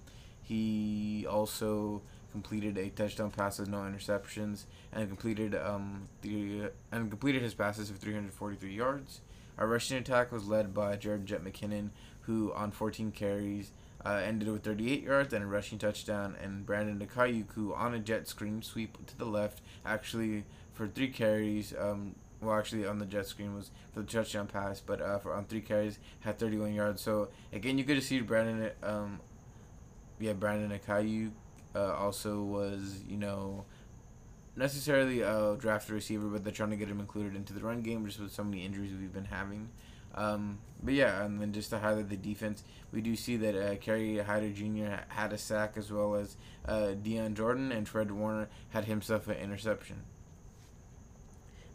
He 0.47 1.27
also 1.28 2.02
completed 2.31 2.78
a 2.78 2.90
touchdown 2.90 3.31
pass 3.31 3.59
with 3.59 3.68
no 3.68 3.78
interceptions 3.78 4.64
and 4.93 5.09
completed 5.09 5.55
um 5.55 6.09
the 6.20 6.70
and 6.93 7.10
completed 7.10 7.43
his 7.43 7.55
passes 7.55 7.90
of 7.90 7.97
343 7.97 8.73
yards. 8.73 9.23
Our 9.59 9.66
rushing 9.66 9.97
attack 9.97 10.31
was 10.31 10.47
led 10.47 10.73
by 10.73 10.97
Jared 10.97 11.27
Jet 11.27 11.43
McKinnon, 11.43 11.90
who 12.23 12.52
on 12.52 12.70
14 12.70 13.10
carries 13.10 13.73
uh, 14.05 14.20
ended 14.24 14.48
with 14.48 14.62
38 14.62 15.02
yards 15.02 15.32
and 15.32 15.43
a 15.43 15.47
rushing 15.47 15.78
touchdown, 15.78 16.36
and 16.40 16.64
Brandon 16.64 17.05
Aiyuk, 17.05 17.52
who 17.55 17.74
on 17.74 17.93
a 17.93 17.98
jet 17.98 18.28
screen 18.28 18.62
sweep 18.62 19.05
to 19.06 19.18
the 19.18 19.24
left, 19.24 19.62
actually 19.85 20.44
for 20.74 20.86
three 20.86 21.09
carries. 21.09 21.74
Um, 21.77 22.14
well, 22.40 22.56
actually 22.56 22.86
on 22.86 22.98
the 22.98 23.06
jet 23.06 23.27
screen 23.27 23.55
was 23.55 23.70
for 23.93 24.02
the 24.02 24.06
touchdown 24.06 24.47
pass, 24.47 24.78
but 24.78 25.01
uh, 25.01 25.18
for 25.18 25.32
on 25.35 25.47
three 25.47 25.62
carries 25.62 25.98
had 26.20 26.39
31 26.39 26.74
yards. 26.74 27.02
So 27.02 27.28
again, 27.52 27.78
you 27.78 27.85
could 27.85 28.01
see 28.02 28.20
Brandon 28.20 28.70
um, 28.82 29.20
yeah, 30.18 30.32
Brandon 30.32 30.78
Aiyuk 30.86 31.32
uh, 31.74 31.94
also 31.94 32.43
was, 32.43 33.02
you 33.09 33.16
know, 33.16 33.64
necessarily 34.56 35.20
a 35.20 35.56
draft 35.59 35.88
receiver, 35.90 36.28
but 36.28 36.43
they're 36.43 36.52
trying 36.52 36.70
to 36.70 36.76
get 36.76 36.88
him 36.88 37.01
included 37.01 37.36
into 37.36 37.52
the 37.52 37.60
run 37.60 37.82
game 37.82 38.06
just 38.06 38.20
with 38.20 38.32
so 38.32 38.43
many 38.43 38.64
injuries 38.64 38.93
we've 38.98 39.12
been 39.12 39.26
having. 39.26 39.68
Um, 40.14 40.59
but 40.82 40.94
yeah, 40.94 41.24
and 41.24 41.40
then 41.40 41.52
just 41.52 41.70
to 41.70 41.78
highlight 41.78 42.09
the 42.09 42.16
defense, 42.16 42.64
we 42.90 43.02
do 43.02 43.14
see 43.16 43.36
that 43.36 43.55
uh, 43.55 43.76
Kerry 43.76 44.18
Hyder 44.18 44.51
Jr. 44.51 45.05
had 45.09 45.32
a 45.32 45.38
sack 45.38 45.74
as 45.76 45.93
well 45.93 46.14
as 46.14 46.36
uh, 46.66 46.93
Dion 46.93 47.34
Jordan 47.34 47.70
and 47.70 47.86
Fred 47.86 48.10
Warner 48.10 48.48
had 48.70 48.86
himself 48.86 49.28
an 49.28 49.36
interception. 49.36 50.05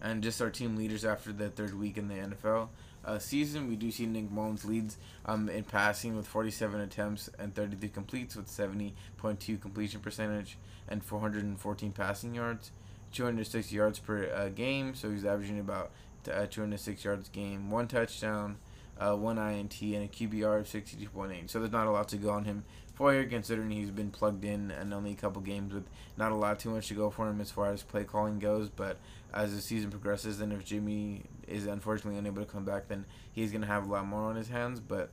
And 0.01 0.23
just 0.23 0.41
our 0.41 0.49
team 0.49 0.76
leaders 0.76 1.05
after 1.05 1.31
the 1.31 1.49
third 1.49 1.80
week 1.80 1.97
in 1.97 2.07
the 2.07 2.15
NFL 2.15 2.69
uh, 3.06 3.19
season. 3.19 3.68
We 3.68 3.76
do 3.76 3.91
see 3.91 4.06
Nick 4.06 4.32
Mullens 4.32 4.65
leads 4.65 4.98
um, 5.26 5.49
in 5.49 5.64
passing 5.64 6.15
with 6.15 6.28
47 6.28 6.82
attempts 6.82 7.30
and 7.40 7.53
33 7.53 7.90
completes 7.90 8.36
with 8.36 8.48
70.2 8.48 9.61
completion 9.61 9.99
percentage 9.99 10.57
and 10.88 11.03
414 11.03 11.91
passing 11.91 12.36
yards, 12.36 12.72
206 13.14 13.72
yards 13.72 13.99
per 13.99 14.32
uh, 14.32 14.49
game. 14.49 14.94
So 14.95 15.10
he's 15.11 15.26
averaging 15.26 15.60
about 15.60 15.91
uh, 16.32 16.45
206 16.45 17.03
yards 17.03 17.30
game, 17.30 17.69
one 17.69 17.88
touchdown, 17.88 18.57
uh, 18.99 19.15
one 19.15 19.38
INT, 19.38 19.82
and 19.82 20.03
a 20.03 20.07
QBR 20.07 20.60
of 20.60 20.68
62.8. 20.68 21.49
So 21.49 21.60
there's 21.60 21.72
not 21.72 21.88
a 21.88 21.91
lot 21.91 22.07
to 22.10 22.18
go 22.18 22.30
on 22.30 22.45
him 22.45 22.64
for 22.94 23.14
here, 23.14 23.26
considering 23.26 23.72
he's 23.72 23.90
been 23.90 24.11
plugged 24.11 24.45
in 24.45 24.69
and 24.69 24.94
only 24.94 25.11
a 25.11 25.15
couple 25.15 25.41
games 25.41 25.73
with 25.73 25.86
not 26.18 26.32
a 26.32 26.36
lot 26.36 26.60
too 26.60 26.69
much 26.69 26.88
to 26.90 26.94
go 26.94 27.10
for 27.10 27.28
him 27.28 27.41
as 27.41 27.49
far 27.49 27.72
as 27.72 27.82
play 27.82 28.03
calling 28.03 28.38
goes. 28.38 28.69
But 28.69 28.98
as 29.34 29.56
the 29.56 29.61
season 29.61 29.90
progresses, 29.90 30.40
and 30.40 30.53
if 30.53 30.64
Jimmy 30.64 31.23
is 31.52 31.65
unfortunately 31.65 32.18
unable 32.18 32.44
to 32.44 32.52
come 32.52 32.65
back, 32.65 32.88
then 32.88 33.06
he's 33.32 33.52
going 33.52 33.61
to 33.61 33.68
have 33.68 33.88
a 33.88 33.91
lot 33.91 34.06
more 34.06 34.23
on 34.23 34.36
his 34.36 34.49
hands. 34.49 34.80
But 34.80 35.11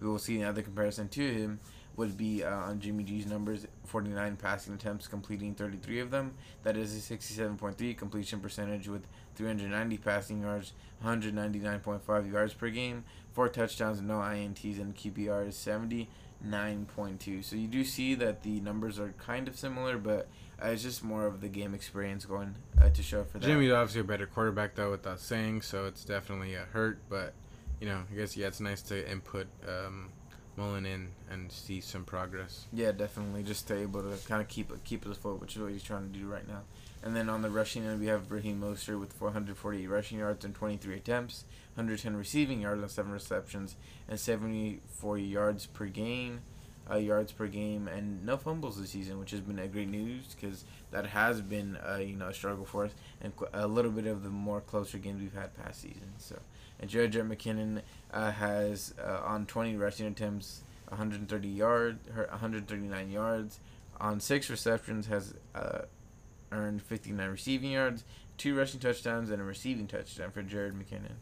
we 0.00 0.06
will 0.08 0.18
see 0.18 0.40
another 0.40 0.62
comparison 0.62 1.08
to 1.08 1.32
him 1.32 1.60
would 1.96 2.16
be 2.16 2.42
uh, 2.42 2.50
on 2.50 2.80
Jimmy 2.80 3.04
G's 3.04 3.26
numbers 3.26 3.66
49 3.84 4.36
passing 4.36 4.74
attempts, 4.74 5.06
completing 5.06 5.54
33 5.54 6.00
of 6.00 6.10
them. 6.10 6.34
That 6.62 6.76
is 6.76 6.96
a 6.96 7.14
67.3 7.14 7.96
completion 7.96 8.40
percentage 8.40 8.88
with 8.88 9.06
390 9.34 9.98
passing 9.98 10.40
yards, 10.40 10.72
199.5 11.04 12.32
yards 12.32 12.54
per 12.54 12.70
game, 12.70 13.04
four 13.32 13.48
touchdowns, 13.48 14.00
no 14.00 14.14
INTs, 14.14 14.80
and 14.80 14.94
QBR 14.96 15.48
is 15.48 15.56
79.2. 15.56 17.44
So 17.44 17.56
you 17.56 17.68
do 17.68 17.84
see 17.84 18.14
that 18.14 18.42
the 18.42 18.60
numbers 18.60 18.98
are 18.98 19.12
kind 19.18 19.46
of 19.46 19.58
similar, 19.58 19.98
but 19.98 20.28
uh, 20.62 20.68
it's 20.68 20.82
just 20.82 21.02
more 21.02 21.26
of 21.26 21.40
the 21.40 21.48
game 21.48 21.74
experience 21.74 22.24
going 22.24 22.54
uh, 22.80 22.88
to 22.90 23.02
show 23.02 23.24
for 23.24 23.38
that. 23.38 23.46
Jimmy's 23.46 23.72
obviously 23.72 24.02
a 24.02 24.04
better 24.04 24.26
quarterback, 24.26 24.74
though, 24.74 24.90
without 24.90 25.20
saying, 25.20 25.62
so 25.62 25.86
it's 25.86 26.04
definitely 26.04 26.54
a 26.54 26.64
hurt. 26.72 26.98
But 27.08 27.34
you 27.80 27.88
know, 27.88 28.02
I 28.10 28.14
guess 28.14 28.36
yeah, 28.36 28.46
it's 28.46 28.60
nice 28.60 28.82
to 28.82 29.10
input 29.10 29.46
um, 29.66 30.10
Mullen 30.56 30.86
in 30.86 31.08
and 31.30 31.50
see 31.50 31.80
some 31.80 32.04
progress. 32.04 32.66
Yeah, 32.72 32.92
definitely, 32.92 33.42
just 33.42 33.66
to 33.68 33.80
able 33.80 34.02
to 34.02 34.16
kind 34.28 34.40
of 34.40 34.48
keep 34.48 34.72
keep 34.84 35.04
his 35.04 35.16
foot, 35.16 35.40
which 35.40 35.56
is 35.56 35.62
what 35.62 35.72
he's 35.72 35.82
trying 35.82 36.12
to 36.12 36.18
do 36.18 36.26
right 36.26 36.46
now. 36.46 36.62
And 37.02 37.16
then 37.16 37.28
on 37.28 37.42
the 37.42 37.50
rushing 37.50 37.84
end, 37.84 37.98
we 37.98 38.06
have 38.06 38.30
Raheem 38.30 38.60
Mostert 38.60 39.00
with 39.00 39.12
448 39.12 39.88
rushing 39.88 40.18
yards 40.18 40.44
and 40.44 40.54
23 40.54 40.94
attempts, 40.94 41.44
110 41.74 42.14
receiving 42.14 42.60
yards 42.60 42.80
on 42.80 42.88
seven 42.88 43.10
receptions, 43.10 43.74
and 44.08 44.20
74 44.20 45.18
yards 45.18 45.66
per 45.66 45.86
game 45.86 46.42
uh, 46.90 46.96
yards 46.96 47.32
per 47.32 47.46
game 47.46 47.88
and 47.88 48.24
no 48.24 48.36
fumbles 48.36 48.80
this 48.80 48.90
season, 48.90 49.18
which 49.18 49.30
has 49.30 49.40
been 49.40 49.58
a 49.58 49.68
great 49.68 49.88
news 49.88 50.34
because 50.34 50.64
that 50.90 51.06
has 51.06 51.40
been 51.40 51.76
uh, 51.76 51.96
you 51.96 52.16
know 52.16 52.28
a 52.28 52.34
struggle 52.34 52.64
for 52.64 52.84
us 52.84 52.92
and 53.20 53.32
a 53.52 53.66
little 53.66 53.90
bit 53.90 54.06
of 54.06 54.22
the 54.22 54.30
more 54.30 54.60
closer 54.60 54.98
games 54.98 55.20
we've 55.20 55.34
had 55.34 55.54
past 55.62 55.80
season. 55.80 56.12
So 56.18 56.38
and 56.80 56.90
Jared 56.90 57.12
McKinnon 57.12 57.82
uh, 58.12 58.32
has 58.32 58.94
uh, 59.02 59.20
on 59.24 59.46
20 59.46 59.76
rushing 59.76 60.06
attempts, 60.06 60.62
130 60.88 61.48
yards, 61.48 62.08
139 62.14 63.10
yards 63.10 63.60
on 64.02 64.18
six 64.18 64.50
receptions 64.50 65.06
has 65.06 65.34
uh, 65.54 65.82
earned 66.50 66.82
59 66.82 67.30
receiving 67.30 67.70
yards, 67.70 68.04
two 68.36 68.54
rushing 68.54 68.80
touchdowns, 68.80 69.30
and 69.30 69.40
a 69.40 69.44
receiving 69.44 69.86
touchdown 69.86 70.30
for 70.32 70.42
Jared 70.42 70.74
McKinnon. 70.74 71.16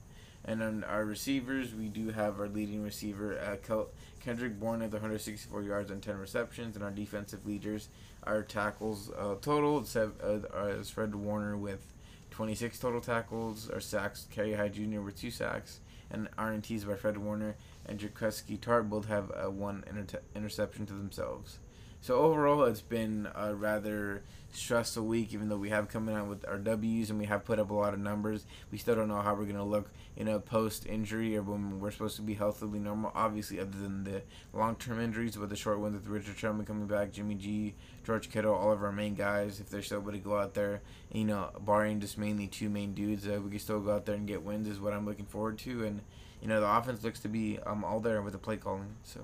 And 0.45 0.63
on 0.63 0.85
our 0.85 1.05
receivers, 1.05 1.75
we 1.75 1.89
do 1.89 2.09
have 2.11 2.41
our 2.41 2.49
leading 2.49 2.83
receiver, 2.83 3.39
uh, 3.39 3.57
Kel- 3.57 3.91
Kendrick 4.21 4.59
Bourne 4.61 4.81
with 4.81 4.93
164 4.93 5.63
yards 5.63 5.91
and 5.91 6.03
10 6.03 6.19
receptions. 6.19 6.77
And 6.77 6.85
our 6.85 6.91
defensive 6.91 7.47
leaders, 7.47 7.89
our 8.25 8.43
tackles 8.43 9.11
uh, 9.11 9.37
total, 9.41 9.85
uh, 9.97 10.67
is 10.67 10.91
Fred 10.91 11.15
Warner 11.15 11.57
with 11.57 11.93
26 12.31 12.79
total 12.79 13.01
tackles. 13.01 13.71
Our 13.71 13.81
sacks, 13.81 14.27
Kerry 14.31 14.55
Hyder 14.55 14.75
Jr. 14.87 15.01
with 15.01 15.19
two 15.19 15.31
sacks. 15.31 15.81
And 16.11 16.29
RNTs 16.37 16.87
by 16.87 16.97
Fred 16.97 17.19
Warner 17.19 17.57
and 17.87 17.99
Jaquiski 17.99 18.59
Tartt 18.59 18.89
both 18.89 19.07
have 19.07 19.31
uh, 19.31 19.51
one 19.51 19.85
inter- 19.89 20.21
interception 20.35 20.87
to 20.87 20.93
themselves. 20.93 21.59
So 22.03 22.15
overall, 22.15 22.65
it's 22.65 22.81
been 22.81 23.29
a 23.35 23.55
rather 23.55 24.23
stressful 24.53 25.05
week. 25.05 25.35
Even 25.35 25.51
though 25.51 25.59
we 25.59 25.69
have 25.69 25.89
coming 25.89 26.15
out 26.15 26.29
with 26.29 26.49
our 26.49 26.57
W's 26.57 27.11
and 27.11 27.19
we 27.19 27.27
have 27.27 27.45
put 27.45 27.59
up 27.59 27.69
a 27.69 27.75
lot 27.75 27.93
of 27.93 28.01
numbers, 28.01 28.47
we 28.71 28.79
still 28.79 28.95
don't 28.95 29.09
know 29.09 29.21
how 29.21 29.35
we're 29.35 29.45
gonna 29.45 29.63
look 29.63 29.91
in 30.17 30.27
a 30.27 30.41
post 30.41 30.87
injury 30.87 31.37
or 31.37 31.43
when 31.43 31.79
we're 31.79 31.91
supposed 31.91 32.17
to 32.17 32.23
be 32.23 32.33
healthily 32.33 32.79
normal. 32.79 33.13
Obviously, 33.15 33.61
other 33.61 33.77
than 33.79 34.05
the 34.05 34.23
long 34.55 34.77
term 34.77 34.99
injuries 34.99 35.37
but 35.37 35.51
the 35.51 35.57
short 35.57 35.79
ones 35.79 35.95
with 35.95 36.07
Richard 36.07 36.39
Sherman 36.39 36.65
coming 36.65 36.87
back, 36.87 37.13
Jimmy 37.13 37.35
G, 37.35 37.75
George 38.03 38.31
Kittle, 38.31 38.55
all 38.55 38.73
of 38.73 38.83
our 38.83 38.93
main 38.93 39.15
guys, 39.15 39.61
if 39.61 39.69
they're 39.69 39.83
still 39.83 40.01
able 40.01 40.13
to 40.13 40.19
go 40.19 40.39
out 40.39 40.55
there, 40.55 40.81
you 41.13 41.25
know, 41.25 41.51
barring 41.61 42.01
just 42.01 42.17
mainly 42.17 42.47
two 42.47 42.71
main 42.71 42.95
dudes, 42.95 43.29
uh, 43.29 43.39
we 43.45 43.51
can 43.51 43.59
still 43.59 43.79
go 43.79 43.95
out 43.95 44.07
there 44.07 44.15
and 44.15 44.27
get 44.27 44.43
wins. 44.43 44.69
Is 44.69 44.81
what 44.81 44.95
I'm 44.95 45.05
looking 45.05 45.27
forward 45.27 45.59
to, 45.59 45.85
and 45.85 46.01
you 46.41 46.49
know, 46.49 46.63
the 46.63 46.67
offense 46.67 47.05
looks 47.05 47.21
to 47.21 47.29
be 47.29 47.59
um 47.67 47.85
all 47.85 48.01
there 48.01 48.23
with 48.23 48.33
the 48.33 48.39
play 48.39 48.57
calling. 48.57 48.97
So. 49.03 49.21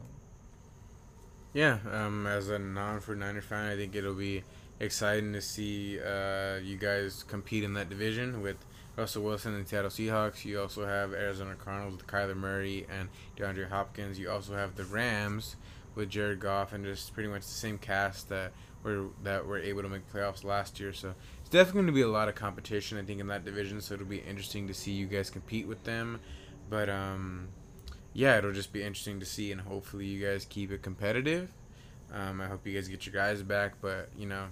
Yeah, 1.56 1.78
um, 1.90 2.26
as 2.26 2.50
a 2.50 2.58
non 2.58 3.00
49er 3.00 3.42
fan, 3.42 3.72
I 3.72 3.76
think 3.76 3.96
it'll 3.96 4.12
be 4.12 4.44
exciting 4.78 5.32
to 5.32 5.40
see 5.40 5.98
uh, 5.98 6.56
you 6.56 6.76
guys 6.76 7.22
compete 7.22 7.64
in 7.64 7.72
that 7.72 7.88
division 7.88 8.42
with 8.42 8.58
Russell 8.94 9.22
Wilson 9.22 9.54
and 9.54 9.64
the 9.64 9.68
Seattle 9.70 9.90
Seahawks. 9.90 10.44
You 10.44 10.60
also 10.60 10.84
have 10.84 11.14
Arizona 11.14 11.54
Cardinals 11.54 11.96
with 11.96 12.06
Kyler 12.06 12.36
Murray 12.36 12.86
and 12.90 13.08
DeAndre 13.38 13.70
Hopkins. 13.70 14.18
You 14.18 14.30
also 14.30 14.52
have 14.52 14.76
the 14.76 14.84
Rams 14.84 15.56
with 15.94 16.10
Jared 16.10 16.40
Goff 16.40 16.74
and 16.74 16.84
just 16.84 17.14
pretty 17.14 17.30
much 17.30 17.40
the 17.40 17.48
same 17.48 17.78
cast 17.78 18.28
that 18.28 18.52
were 18.82 19.06
that 19.22 19.46
were 19.46 19.58
able 19.58 19.80
to 19.80 19.88
make 19.88 20.12
playoffs 20.12 20.44
last 20.44 20.78
year. 20.78 20.92
So 20.92 21.14
it's 21.40 21.48
definitely 21.48 21.78
going 21.78 21.86
to 21.86 21.92
be 21.92 22.02
a 22.02 22.08
lot 22.08 22.28
of 22.28 22.34
competition, 22.34 22.98
I 22.98 23.02
think, 23.02 23.18
in 23.18 23.28
that 23.28 23.46
division. 23.46 23.80
So 23.80 23.94
it'll 23.94 24.04
be 24.04 24.18
interesting 24.18 24.68
to 24.68 24.74
see 24.74 24.92
you 24.92 25.06
guys 25.06 25.30
compete 25.30 25.66
with 25.66 25.84
them. 25.84 26.20
But 26.68 26.90
um, 26.90 27.48
yeah, 28.16 28.38
it'll 28.38 28.52
just 28.52 28.72
be 28.72 28.82
interesting 28.82 29.20
to 29.20 29.26
see, 29.26 29.52
and 29.52 29.60
hopefully 29.60 30.06
you 30.06 30.26
guys 30.26 30.44
keep 30.48 30.72
it 30.72 30.82
competitive. 30.82 31.52
Um, 32.12 32.40
I 32.40 32.46
hope 32.46 32.66
you 32.66 32.74
guys 32.74 32.88
get 32.88 33.04
your 33.04 33.12
guys 33.12 33.42
back, 33.42 33.74
but 33.82 34.08
you 34.16 34.26
know, 34.26 34.46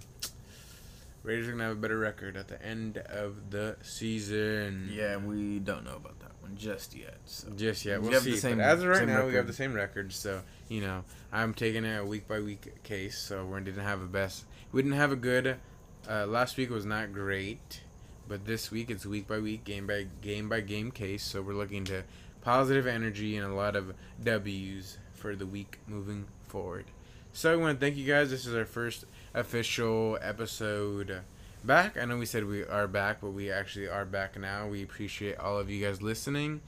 Raiders 1.22 1.48
are 1.48 1.52
gonna 1.52 1.64
have 1.64 1.72
a 1.72 1.80
better 1.80 1.98
record 1.98 2.36
at 2.36 2.48
the 2.48 2.62
end 2.62 2.98
of 2.98 3.50
the 3.50 3.76
season. 3.82 4.90
Yeah, 4.92 5.16
we 5.16 5.58
don't 5.58 5.82
know 5.84 5.96
about 5.96 6.20
that 6.20 6.32
one 6.40 6.54
just 6.56 6.94
yet. 6.94 7.16
So. 7.24 7.48
Just 7.56 7.86
yet, 7.86 8.00
We 8.02 8.08
we'll 8.08 8.14
have 8.14 8.24
see. 8.24 8.32
the 8.32 8.36
same- 8.36 8.58
but 8.58 8.64
as 8.64 8.82
of 8.82 8.88
right 8.88 9.06
now, 9.06 9.20
we 9.20 9.26
have 9.28 9.32
record. 9.34 9.46
the 9.46 9.52
same 9.54 9.72
record. 9.72 10.12
So 10.12 10.42
you 10.68 10.82
know, 10.82 11.04
I'm 11.32 11.54
taking 11.54 11.84
it 11.86 11.96
a 11.98 12.04
week 12.04 12.28
by 12.28 12.40
week 12.40 12.82
case. 12.82 13.16
So 13.18 13.46
we 13.46 13.58
didn't 13.60 13.82
have 13.84 14.02
a 14.02 14.06
best. 14.06 14.44
We 14.72 14.82
didn't 14.82 14.98
have 14.98 15.12
a 15.12 15.16
good. 15.16 15.56
Uh, 16.06 16.26
last 16.26 16.58
week 16.58 16.68
was 16.68 16.84
not 16.84 17.14
great, 17.14 17.80
but 18.28 18.44
this 18.44 18.70
week 18.70 18.90
it's 18.90 19.06
week 19.06 19.26
by 19.26 19.38
week, 19.38 19.64
game 19.64 19.86
by 19.86 20.06
game 20.20 20.50
by 20.50 20.60
game 20.60 20.90
case. 20.90 21.22
So 21.24 21.40
we're 21.40 21.54
looking 21.54 21.84
to 21.86 22.02
positive 22.44 22.86
energy 22.86 23.36
and 23.36 23.50
a 23.50 23.54
lot 23.54 23.74
of 23.74 23.94
W's 24.22 24.98
for 25.14 25.34
the 25.34 25.46
week 25.46 25.78
moving 25.88 26.26
forward. 26.46 26.84
So 27.32 27.52
I 27.52 27.56
want 27.56 27.80
to 27.80 27.84
thank 27.84 27.96
you 27.96 28.06
guys. 28.06 28.30
This 28.30 28.46
is 28.46 28.54
our 28.54 28.66
first 28.66 29.06
official 29.32 30.18
episode 30.20 31.22
back. 31.64 31.96
I 31.96 32.04
know 32.04 32.18
we 32.18 32.26
said 32.26 32.44
we 32.44 32.62
are 32.62 32.86
back, 32.86 33.22
but 33.22 33.30
we 33.30 33.50
actually 33.50 33.88
are 33.88 34.04
back 34.04 34.38
now. 34.38 34.68
We 34.68 34.82
appreciate 34.82 35.38
all 35.38 35.58
of 35.58 35.70
you 35.70 35.84
guys 35.84 36.02
listening. 36.02 36.60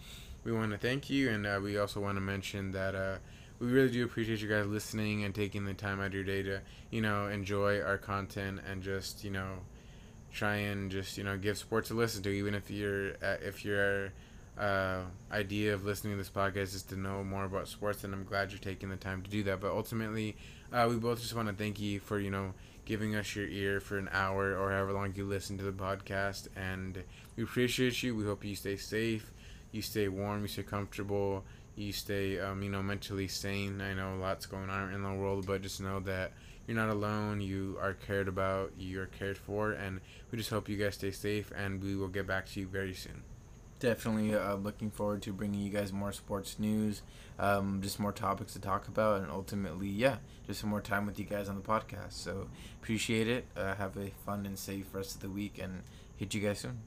We 0.44 0.52
want 0.52 0.72
to 0.72 0.78
thank 0.78 1.10
you, 1.10 1.28
and 1.30 1.46
uh, 1.46 1.60
we 1.62 1.76
also 1.76 2.00
want 2.00 2.16
to 2.16 2.20
mention 2.22 2.72
that 2.72 2.94
uh, 2.94 3.16
we 3.58 3.66
really 3.66 3.90
do 3.90 4.04
appreciate 4.04 4.40
you 4.40 4.48
guys 4.48 4.66
listening 4.66 5.24
and 5.24 5.34
taking 5.34 5.66
the 5.66 5.74
time 5.74 6.00
out 6.00 6.06
of 6.06 6.14
your 6.14 6.24
day 6.24 6.42
to, 6.42 6.60
you 6.90 7.02
know, 7.02 7.28
enjoy 7.28 7.82
our 7.82 7.98
content 7.98 8.60
and 8.68 8.82
just, 8.82 9.24
you 9.24 9.30
know, 9.30 9.58
try 10.32 10.56
and 10.56 10.90
just, 10.90 11.18
you 11.18 11.24
know, 11.24 11.36
give 11.36 11.58
sports 11.58 11.90
a 11.90 11.94
listen 11.94 12.22
to, 12.22 12.30
even 12.30 12.54
if 12.54 12.70
you're 12.70 13.10
uh, 13.22 13.36
if 13.42 13.64
your 13.64 14.12
uh, 14.58 15.02
idea 15.30 15.74
of 15.74 15.84
listening 15.84 16.14
to 16.14 16.18
this 16.18 16.30
podcast 16.30 16.74
is 16.74 16.82
to 16.84 16.96
know 16.96 17.22
more 17.22 17.44
about 17.44 17.68
sports, 17.68 18.04
and 18.04 18.14
I'm 18.14 18.24
glad 18.24 18.50
you're 18.50 18.58
taking 18.58 18.88
the 18.88 18.96
time 18.96 19.22
to 19.22 19.30
do 19.30 19.42
that. 19.44 19.60
But 19.60 19.72
ultimately, 19.72 20.36
uh, 20.72 20.86
we 20.88 20.96
both 20.96 21.20
just 21.20 21.34
want 21.34 21.48
to 21.48 21.54
thank 21.54 21.80
you 21.80 22.00
for, 22.00 22.18
you 22.18 22.30
know, 22.30 22.54
giving 22.86 23.16
us 23.16 23.34
your 23.34 23.46
ear 23.48 23.80
for 23.80 23.98
an 23.98 24.08
hour 24.12 24.56
or 24.56 24.70
however 24.70 24.92
long 24.92 25.12
you 25.14 25.24
listen 25.26 25.58
to 25.58 25.64
the 25.64 25.72
podcast. 25.72 26.48
And 26.56 27.02
we 27.36 27.42
appreciate 27.42 28.02
you. 28.02 28.14
We 28.14 28.24
hope 28.24 28.44
you 28.44 28.54
stay 28.54 28.76
safe, 28.76 29.30
you 29.72 29.82
stay 29.82 30.08
warm, 30.08 30.42
you 30.42 30.48
stay 30.48 30.62
comfortable, 30.62 31.44
you 31.74 31.92
stay, 31.92 32.40
um, 32.40 32.62
you 32.62 32.70
know, 32.70 32.82
mentally 32.82 33.28
sane. 33.28 33.80
I 33.80 33.92
know 33.92 34.16
lot's 34.16 34.46
going 34.46 34.70
on 34.70 34.94
in 34.94 35.02
the 35.02 35.12
world, 35.12 35.46
but 35.46 35.62
just 35.62 35.80
know 35.80 36.00
that 36.00 36.32
you're 36.66 36.76
not 36.76 36.88
alone. 36.88 37.40
You 37.40 37.76
are 37.80 37.92
cared 37.92 38.28
about, 38.28 38.72
you 38.78 39.00
are 39.00 39.06
cared 39.06 39.36
for, 39.36 39.72
and 39.72 40.00
we 40.30 40.38
just 40.38 40.50
hope 40.50 40.68
you 40.68 40.76
guys 40.76 40.94
stay 40.94 41.10
safe. 41.10 41.52
And 41.54 41.82
we 41.82 41.94
will 41.94 42.08
get 42.08 42.26
back 42.26 42.46
to 42.52 42.60
you 42.60 42.66
very 42.66 42.94
soon. 42.94 43.22
Definitely 43.78 44.34
uh, 44.34 44.54
looking 44.54 44.90
forward 44.90 45.20
to 45.22 45.34
bringing 45.34 45.60
you 45.60 45.68
guys 45.70 45.92
more 45.92 46.10
sports 46.10 46.58
news, 46.58 47.02
um, 47.38 47.80
just 47.82 48.00
more 48.00 48.12
topics 48.12 48.54
to 48.54 48.58
talk 48.58 48.88
about, 48.88 49.20
and 49.20 49.30
ultimately, 49.30 49.88
yeah, 49.88 50.16
just 50.46 50.60
some 50.60 50.70
more 50.70 50.80
time 50.80 51.04
with 51.04 51.18
you 51.18 51.26
guys 51.26 51.48
on 51.50 51.56
the 51.56 51.60
podcast. 51.60 52.12
So 52.12 52.48
appreciate 52.80 53.28
it. 53.28 53.44
Uh, 53.54 53.74
have 53.74 53.96
a 53.98 54.10
fun 54.24 54.46
and 54.46 54.58
safe 54.58 54.86
rest 54.94 55.16
of 55.16 55.20
the 55.20 55.28
week, 55.28 55.58
and 55.62 55.82
hit 56.16 56.32
you 56.32 56.40
guys 56.40 56.60
soon. 56.60 56.78